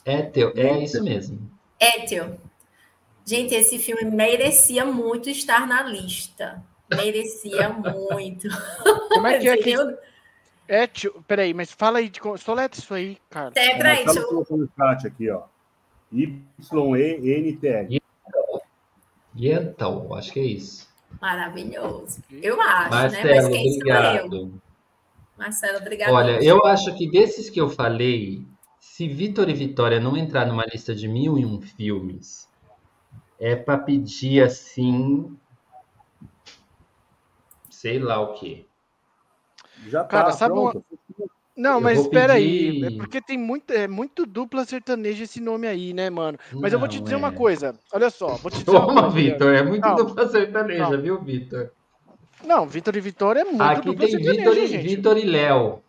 É 0.04 0.22
teu, 0.22 0.52
é 0.56 0.78
isso 0.82 1.02
mesmo. 1.02 1.50
Etio. 1.80 2.38
Gente, 3.24 3.54
esse 3.54 3.78
filme 3.78 4.04
merecia 4.04 4.84
muito 4.84 5.30
estar 5.30 5.66
na 5.66 5.82
lista. 5.82 6.62
Merecia 6.94 7.70
muito. 8.12 8.48
Como 9.08 9.26
é 9.26 9.38
que 9.38 9.48
é 9.48 9.56
que. 9.56 9.74
É, 10.66 10.86
tio, 10.86 11.22
peraí, 11.26 11.52
mas 11.52 11.70
fala 11.72 11.98
aí, 11.98 12.08
de, 12.08 12.20
soleta 12.38 12.78
isso 12.78 12.94
aí, 12.94 13.18
cara. 13.28 13.52
É, 13.54 13.76
peraí, 13.76 14.02
O 14.02 14.06
deixa 14.06 14.20
eu... 14.20 14.46
no 14.56 14.70
chat 14.76 15.06
aqui, 15.06 15.30
ó. 15.30 15.42
Y-E-N-T-L. 16.10 18.00
E 19.36 19.50
então, 19.50 20.14
acho 20.14 20.32
que 20.32 20.40
é 20.40 20.44
isso. 20.44 20.88
Maravilhoso. 21.20 22.22
Eu 22.30 22.60
acho, 22.60 22.90
né? 22.90 22.90
Marcelo, 22.90 23.34
Mas 23.34 23.48
quem 23.48 23.72
sou 23.72 23.86
eu? 23.86 23.96
obrigado. 23.96 24.62
Marcelo, 25.36 25.78
obrigado. 25.78 26.12
Olha, 26.12 26.44
eu 26.44 26.64
acho 26.66 26.94
que 26.96 27.10
desses 27.10 27.50
que 27.50 27.60
eu 27.60 27.68
falei, 27.68 28.46
se 28.78 29.08
Vitor 29.08 29.48
e 29.48 29.54
Vitória 29.54 29.98
não 29.98 30.16
entrar 30.16 30.46
numa 30.46 30.64
lista 30.64 30.94
de 30.94 31.08
mil 31.08 31.38
e 31.38 31.44
um 31.44 31.60
filmes, 31.60 32.48
é 33.40 33.56
para 33.56 33.78
pedir 33.78 34.42
assim, 34.42 35.36
sei 37.68 37.98
lá 37.98 38.20
o 38.20 38.34
quê. 38.34 38.66
Já 39.86 40.02
tá 40.04 40.08
Cara, 40.08 40.32
sabe 40.32 40.54
pronto. 40.54 40.84
Não, 41.56 41.74
Eu 41.74 41.80
mas 41.80 42.00
espera 42.00 42.34
pedir- 42.34 42.82
aí. 42.82 42.84
É 42.94 42.98
porque 42.98 43.20
tem 43.20 43.38
muito, 43.38 43.70
é 43.72 43.86
muito 43.86 44.26
dupla 44.26 44.64
sertaneja 44.64 45.22
esse 45.24 45.40
nome 45.40 45.66
aí, 45.68 45.92
né, 45.92 46.10
mano? 46.10 46.36
Mas 46.52 46.72
eu 46.72 46.78
vou 46.78 46.88
te 46.88 46.96
Não, 46.96 47.04
dizer 47.04 47.14
é. 47.14 47.18
uma 47.18 47.30
coisa. 47.32 47.78
Olha 47.92 48.10
só, 48.10 48.36
vou 48.36 48.50
te 48.50 48.58
dizer 48.64 48.70
uma 48.76 48.86
Toma. 48.86 49.10
Vitor, 49.10 49.54
é 49.54 49.62
muito 49.62 49.86
Não. 49.86 49.94
dupla 49.94 50.28
sertaneja, 50.28 50.90
Não. 50.90 51.00
viu, 51.02 51.20
Vitor? 51.22 51.70
Não, 52.44 52.66
Vitor 52.66 52.96
e 52.96 53.00
Vitória 53.00 53.40
é 53.40 53.44
muito 53.44 53.62
Aqui 53.62 53.86
dupla 53.86 54.06
tem 54.06 54.10
sertaneja, 54.10 54.50
Vitor 54.50 54.56
e. 54.74 54.78
Vitor 54.78 55.18
e 55.18 55.24
Léo. 55.24 55.80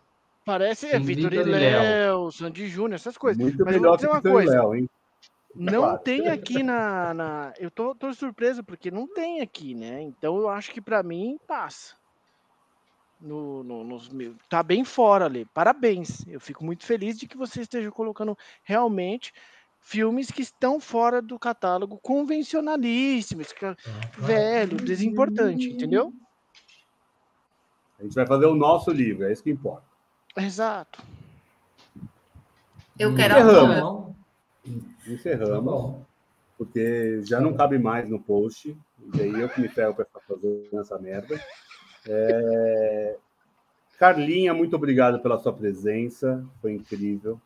Parece 0.44 0.86
é, 0.86 0.98
Vitor 1.00 1.32
e 1.34 1.42
Léo. 1.42 2.30
Sandy 2.30 2.68
Júnior, 2.68 2.94
essas 2.94 3.18
coisas. 3.18 3.42
Muito 3.42 3.64
Mas 3.64 3.74
eu 3.74 3.80
vou 3.80 3.90
melhor 3.90 3.96
dizer 3.96 4.06
que 4.08 4.12
uma 4.12 4.20
Vitor 4.20 4.30
e 4.30 4.34
coisa. 4.34 4.60
Léo, 4.60 4.74
hein? 4.76 4.90
Não 5.58 5.82
Claro. 5.82 5.98
tem 6.04 6.28
aqui 6.28 6.62
na, 6.62 7.12
na- 7.14 7.52
Eu 7.58 7.70
tô, 7.70 7.94
tô 7.94 8.12
surpreso, 8.14 8.62
porque 8.62 8.90
não 8.90 9.08
tem 9.08 9.40
aqui, 9.40 9.74
né? 9.74 10.00
Então 10.02 10.36
eu 10.38 10.48
acho 10.48 10.70
que 10.70 10.80
pra 10.80 11.02
mim 11.02 11.38
passa. 11.48 11.94
No, 13.20 13.62
no- 13.64 13.82
nos 13.82 14.08
meus- 14.10 14.36
Tá 14.48 14.62
bem 14.62 14.84
fora 14.84 15.24
ali. 15.24 15.46
Parabéns. 15.46 16.26
Eu 16.26 16.38
fico 16.40 16.64
muito 16.64 16.84
feliz 16.84 17.18
de 17.18 17.26
que 17.26 17.36
você 17.36 17.62
esteja 17.62 17.90
colocando 17.90 18.36
realmente 18.62 19.32
filmes 19.80 20.30
que 20.30 20.42
estão 20.42 20.78
fora 20.80 21.22
do 21.22 21.38
catálogo 21.38 21.98
convencionalíssimos, 21.98 23.52
que 23.52 23.64
é 23.64 23.74
velho, 24.18 24.76
desimportante, 24.76 25.68
entendeu? 25.70 26.12
A 27.98 28.02
gente 28.02 28.14
vai 28.14 28.26
fazer 28.26 28.46
o 28.46 28.54
nosso 28.54 28.90
livro, 28.90 29.24
é 29.24 29.32
isso 29.32 29.42
que 29.42 29.50
importa. 29.50 29.86
Exato. 30.36 31.02
Eu 32.98 33.14
quero 33.14 33.34
Encerramos. 33.34 33.76
Não, 33.76 34.14
tá 34.66 35.10
Encerramos, 35.10 35.64
bom. 35.64 36.04
porque 36.58 37.22
já 37.22 37.40
não 37.40 37.54
cabe 37.54 37.78
mais 37.78 38.08
no 38.08 38.20
post. 38.20 38.70
E 38.70 39.16
daí 39.16 39.40
eu 39.40 39.48
que 39.48 39.60
me 39.60 39.68
ferro 39.68 39.94
para 39.94 40.06
fazendo 40.26 40.68
essa 40.80 40.98
merda. 40.98 41.40
É, 42.08 43.16
Carlinha, 43.98 44.52
muito 44.52 44.76
obrigado 44.76 45.20
pela 45.20 45.38
sua 45.38 45.52
presença, 45.52 46.44
foi 46.60 46.72
incrível. 46.72 47.40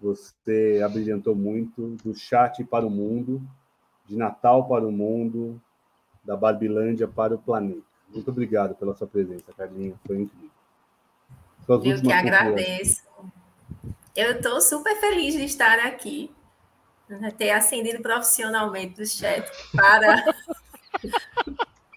Você 0.00 0.80
abrilhantou 0.84 1.34
muito 1.34 1.96
do 2.02 2.14
chat 2.14 2.64
para 2.64 2.86
o 2.86 2.90
mundo, 2.90 3.40
de 4.06 4.16
Natal 4.16 4.66
para 4.66 4.86
o 4.86 4.92
mundo, 4.92 5.60
da 6.24 6.36
Barbilândia 6.36 7.06
para 7.06 7.34
o 7.34 7.38
planeta. 7.38 7.82
Muito 8.12 8.30
obrigado 8.30 8.74
pela 8.74 8.94
sua 8.94 9.06
presença, 9.06 9.52
Carlinha, 9.56 9.94
foi 10.06 10.18
incrível. 10.18 10.50
Suas 11.64 11.84
Eu 11.84 12.02
que 12.02 12.12
agradeço. 12.12 13.02
Eu 14.16 14.32
estou 14.32 14.60
super 14.60 14.98
feliz 14.98 15.34
de 15.34 15.44
estar 15.44 15.78
aqui, 15.78 16.30
né, 17.08 17.30
ter 17.30 17.50
ascendido 17.50 18.02
profissionalmente 18.02 18.96
do 18.96 19.06
chat 19.06 19.48
para 19.72 20.24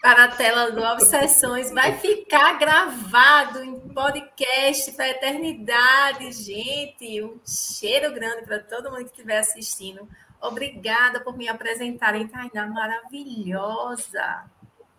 para 0.03 0.25
a 0.25 0.27
tela 0.27 0.69
do 0.69 0.83
Obsessões. 0.83 1.71
Vai 1.71 1.97
ficar 1.97 2.59
gravado 2.59 3.63
em 3.63 3.79
podcast 3.79 4.91
para 4.91 5.05
a 5.05 5.09
eternidade, 5.11 6.29
gente. 6.33 7.23
Um 7.23 7.39
cheiro 7.47 8.13
grande 8.13 8.43
para 8.43 8.59
todo 8.59 8.91
mundo 8.91 9.05
que 9.05 9.11
estiver 9.11 9.37
assistindo. 9.37 10.05
Obrigada 10.41 11.21
por 11.21 11.37
me 11.37 11.47
apresentarem, 11.47 12.27
Tainá, 12.27 12.67
maravilhosa. 12.67 14.43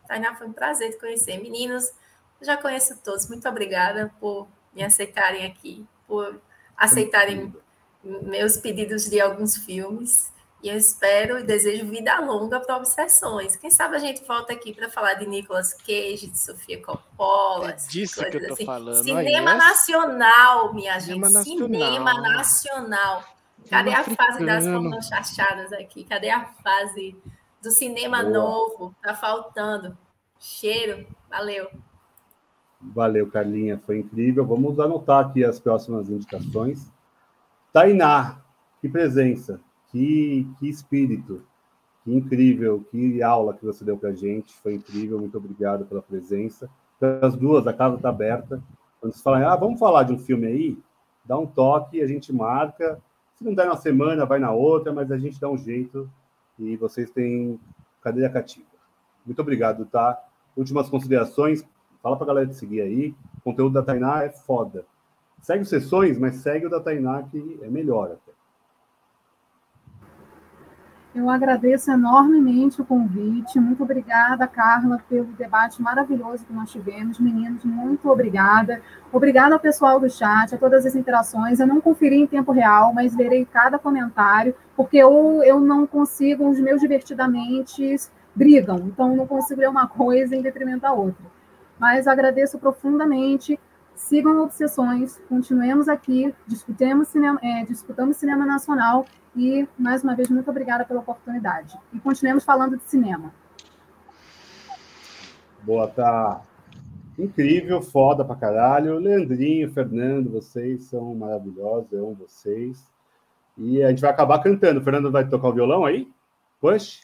Tainá, 0.09 0.35
foi 0.37 0.47
um 0.47 0.55
prazer 0.55 0.93
te 0.93 0.99
conhecer. 0.99 1.37
Meninos, 1.37 1.93
eu 2.41 2.47
já 2.47 2.57
conheço 2.57 2.99
todos. 3.05 3.29
Muito 3.29 3.47
obrigada 3.47 4.11
por 4.19 4.49
me 4.73 4.83
aceitarem 4.83 5.45
aqui, 5.45 5.87
por 6.09 6.41
aceitarem 6.75 7.55
meus 8.03 8.57
pedidos 8.57 9.05
de 9.05 9.21
alguns 9.21 9.55
filmes. 9.55 10.33
E 10.65 10.69
eu 10.71 10.79
espero 10.79 11.39
e 11.39 11.43
desejo 11.43 11.85
vida 11.85 12.19
longa 12.21 12.59
para 12.59 12.79
Obsessões. 12.79 13.55
Quem 13.55 13.71
sabe 13.71 13.97
a 13.97 13.99
gente 13.99 14.25
volta 14.25 14.55
aqui 14.55 14.73
para 14.73 14.89
falar 14.89 15.13
de 15.13 15.27
Nicolas 15.27 15.75
Cage, 15.75 16.27
de 16.27 16.39
Sofia 16.39 16.83
Coppola. 16.83 17.73
É 17.73 17.77
disso 17.91 18.25
que 18.25 18.39
eu 18.39 18.47
tô 18.47 18.55
assim. 18.55 18.65
falando. 18.65 19.05
Cinema 19.05 19.51
Aí, 19.51 19.59
nacional, 19.59 20.73
minha 20.73 20.99
cinema 20.99 21.27
gente. 21.27 21.35
Nacional. 21.35 21.69
Cinema 21.69 22.15
nacional. 22.15 23.25
Cadê 23.69 23.93
a 23.93 24.05
fase 24.05 24.47
das 24.47 25.07
chachadas 25.07 25.71
aqui? 25.75 26.03
Cadê 26.03 26.31
a 26.31 26.47
fase 26.47 27.15
do 27.63 27.71
cinema 27.71 28.23
Boa. 28.23 28.33
novo? 28.33 28.95
Tá 29.03 29.15
faltando. 29.15 29.95
Cheiro. 30.41 31.07
Valeu. 31.29 31.69
Valeu, 32.81 33.31
Carlinha. 33.31 33.79
Foi 33.85 33.99
incrível. 33.99 34.47
Vamos 34.47 34.81
anotar 34.81 35.27
aqui 35.27 35.45
as 35.45 35.61
próximas 35.61 36.09
indicações. 36.09 36.91
Tainá, 37.71 38.39
que 38.81 38.89
presença. 38.89 39.61
Que, 39.95 40.45
que 40.59 40.69
espírito, 40.69 41.41
que 42.03 42.13
incrível, 42.13 42.85
que 42.91 43.23
aula 43.23 43.55
que 43.55 43.65
você 43.65 43.85
deu 43.85 43.97
para 43.97 44.09
a 44.09 44.13
gente, 44.13 44.53
foi 44.55 44.75
incrível, 44.75 45.21
muito 45.21 45.39
obrigado 45.39 45.85
pela 45.85 46.03
presença. 46.03 46.69
As 47.23 47.37
duas, 47.37 47.65
a 47.65 47.73
casa 47.73 47.95
está 47.95 48.09
aberta. 48.09 48.61
Quando 49.01 49.13
vocês 49.13 49.23
falam, 49.23 49.49
ah, 49.49 49.55
vamos 49.55 49.79
falar 49.79 50.03
de 50.03 50.13
um 50.13 50.19
filme 50.19 50.49
aí, 50.49 50.79
dá 51.25 51.39
um 51.39 51.47
toque, 51.47 52.03
a 52.03 52.09
gente 52.09 52.33
marca. 52.33 53.01
Se 53.37 53.45
não 53.45 53.55
der 53.55 53.69
na 53.69 53.77
semana, 53.77 54.27
vai 54.27 54.41
na 54.41 54.51
outra, 54.51 54.93
mas 54.93 55.13
a 55.13 55.17
gente 55.17 55.39
dá 55.39 55.49
um 55.49 55.57
jeito 55.57 56.11
e 56.59 56.77
vocês 56.77 57.09
têm 57.13 57.61
cadeira 58.03 58.29
cativa. 58.29 58.67
Muito 59.25 59.41
obrigado, 59.41 59.87
tá? 59.87 60.21
Últimas 60.57 60.89
considerações, 60.89 61.65
fala 62.03 62.17
para 62.17 62.25
a 62.25 62.29
galera 62.29 62.47
de 62.49 62.57
seguir 62.57 62.81
aí. 62.81 63.15
O 63.39 63.43
conteúdo 63.43 63.75
da 63.75 63.83
Tainá 63.83 64.25
é 64.25 64.31
foda. 64.31 64.85
Segue 65.41 65.63
os 65.63 65.69
sessões, 65.69 66.19
mas 66.19 66.37
segue 66.39 66.67
o 66.67 66.71
da 66.71 66.81
Tainá, 66.81 67.23
que 67.23 67.61
é 67.63 67.69
melhor 67.69 68.11
até. 68.11 68.24
Eu 71.15 71.31
agradeço 71.31 71.93
enormemente 71.93 72.83
o 72.83 72.85
convite. 72.85 73.61
Muito 73.61 73.85
obrigada, 73.85 74.49
Carla, 74.49 75.01
pelo 75.09 75.27
debate 75.27 75.81
maravilhoso 75.81 76.45
que 76.45 76.53
nós 76.53 76.73
tivemos. 76.73 77.21
Meninos, 77.21 77.65
muito 77.65 78.11
obrigada. 78.11 78.83
Obrigada 79.13 79.55
ao 79.55 79.61
pessoal 79.61 80.01
do 80.01 80.11
chat, 80.11 80.53
a 80.53 80.59
todas 80.59 80.85
as 80.85 80.97
interações. 80.97 81.61
Eu 81.61 81.69
não 81.69 81.81
conferi 81.81 82.17
em 82.17 82.27
tempo 82.27 82.51
real, 82.51 82.93
mas 82.93 83.15
verei 83.15 83.45
cada 83.45 83.79
comentário, 83.79 84.57
porque 84.77 84.97
eu, 84.97 85.41
eu 85.45 85.61
não 85.61 85.87
consigo, 85.87 86.49
os 86.49 86.59
meus 86.59 86.81
divertidamente 86.81 87.97
brigam, 88.35 88.79
então 88.87 89.15
não 89.15 89.25
consigo 89.25 89.61
ler 89.61 89.69
uma 89.69 89.87
coisa 89.87 90.35
em 90.35 90.43
detrimento 90.43 90.81
da 90.81 90.93
outra. 90.93 91.25
Mas 91.79 92.09
agradeço 92.09 92.59
profundamente 92.59 93.59
sigam 93.95 94.43
Obsessões, 94.43 95.21
continuemos 95.29 95.89
aqui, 95.89 96.35
discutemos 96.47 97.09
cinema, 97.09 97.39
é, 97.43 97.65
disputamos 97.65 98.17
cinema 98.17 98.45
nacional 98.45 99.07
e, 99.37 99.67
mais 99.79 100.03
uma 100.03 100.15
vez, 100.15 100.29
muito 100.29 100.51
obrigada 100.51 100.85
pela 100.85 101.01
oportunidade. 101.01 101.77
E 101.93 101.99
continuemos 101.99 102.45
falando 102.45 102.77
de 102.77 102.85
cinema. 102.85 103.33
Boa, 105.63 105.89
tá 105.89 106.43
incrível, 107.19 107.81
foda 107.81 108.25
pra 108.25 108.37
caralho. 108.37 108.99
Leandrinho, 108.99 109.73
Fernando, 109.73 110.31
vocês 110.31 110.85
são 110.85 111.15
maravilhosos, 111.15 111.93
eu 111.93 112.07
amo 112.07 112.15
vocês. 112.15 112.85
E 113.57 113.83
a 113.83 113.89
gente 113.89 114.01
vai 114.01 114.11
acabar 114.11 114.43
cantando. 114.43 114.81
O 114.81 114.85
Fernando 114.85 115.11
vai 115.11 115.27
tocar 115.29 115.49
o 115.49 115.53
violão 115.53 115.85
aí? 115.85 116.09
Push. 116.61 117.01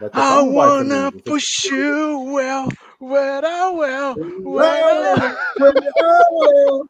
I 0.00 0.42
wanna 0.42 1.12
push 1.24 1.66
you 1.66 2.32
well, 2.34 2.68
well, 3.02 3.76
well, 3.76 4.16
well, 4.42 5.36
well. 5.56 6.88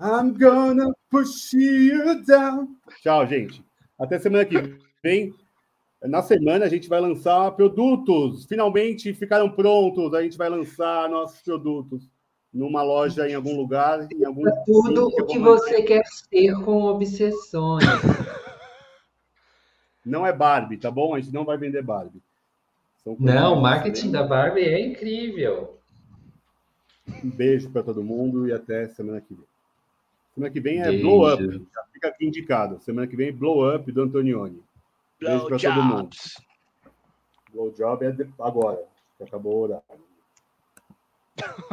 I'm 0.00 0.34
gonna 0.34 0.92
push 1.10 1.52
you 1.54 2.22
down. 2.24 2.76
Tchau, 3.02 3.26
gente. 3.26 3.64
Até 3.98 4.18
semana 4.18 4.44
que 4.44 4.76
vem. 5.02 5.32
Na 6.02 6.20
semana 6.20 6.64
a 6.64 6.68
gente 6.68 6.88
vai 6.88 7.00
lançar 7.00 7.52
produtos. 7.52 8.44
Finalmente 8.46 9.14
ficaram 9.14 9.48
prontos. 9.48 10.12
A 10.12 10.22
gente 10.22 10.36
vai 10.36 10.48
lançar 10.48 11.08
nossos 11.08 11.40
produtos 11.42 12.02
numa 12.52 12.82
loja 12.82 13.28
em 13.28 13.34
algum 13.34 13.56
lugar, 13.56 14.06
em 14.12 14.24
algum 14.24 14.42
tudo 14.66 15.06
o 15.06 15.26
que 15.26 15.38
você 15.38 15.82
quer 15.82 16.04
ser 16.04 16.54
com 16.64 16.82
obsessões. 16.82 17.84
Não 20.04 20.26
é 20.26 20.32
Barbie, 20.32 20.76
tá 20.76 20.90
bom? 20.90 21.14
A 21.14 21.20
gente 21.20 21.32
não 21.32 21.44
vai 21.44 21.56
vender 21.56 21.80
Barbie. 21.80 22.20
Não, 23.04 23.54
o 23.54 23.60
marketing 23.60 24.10
da 24.12 24.22
Barbie 24.22 24.62
é 24.62 24.80
incrível. 24.80 25.78
Um 27.24 27.30
beijo 27.30 27.70
para 27.70 27.82
todo 27.82 28.02
mundo 28.02 28.46
e 28.46 28.52
até 28.52 28.86
semana 28.88 29.20
que 29.20 29.34
vem. 29.34 29.44
Semana 30.34 30.52
que 30.52 30.60
vem 30.60 30.80
é 30.80 30.84
beijo. 30.84 31.02
Blow 31.02 31.32
Up. 31.32 31.42
Já 31.74 31.82
fica 31.92 32.08
aqui 32.08 32.26
indicado. 32.26 32.80
Semana 32.80 33.06
que 33.06 33.16
vem 33.16 33.28
é 33.28 33.32
Blow 33.32 33.74
Up 33.74 33.90
do 33.90 34.02
Antonioni. 34.02 34.62
Beijo 35.20 35.46
para 35.46 35.58
todo 35.58 35.82
mundo. 35.82 36.10
Blow 37.52 37.70
Job 37.72 38.04
é 38.04 38.16
agora, 38.40 38.82
que 39.18 39.24
acabou 39.24 39.54
o 39.54 39.60
horário. 39.62 40.11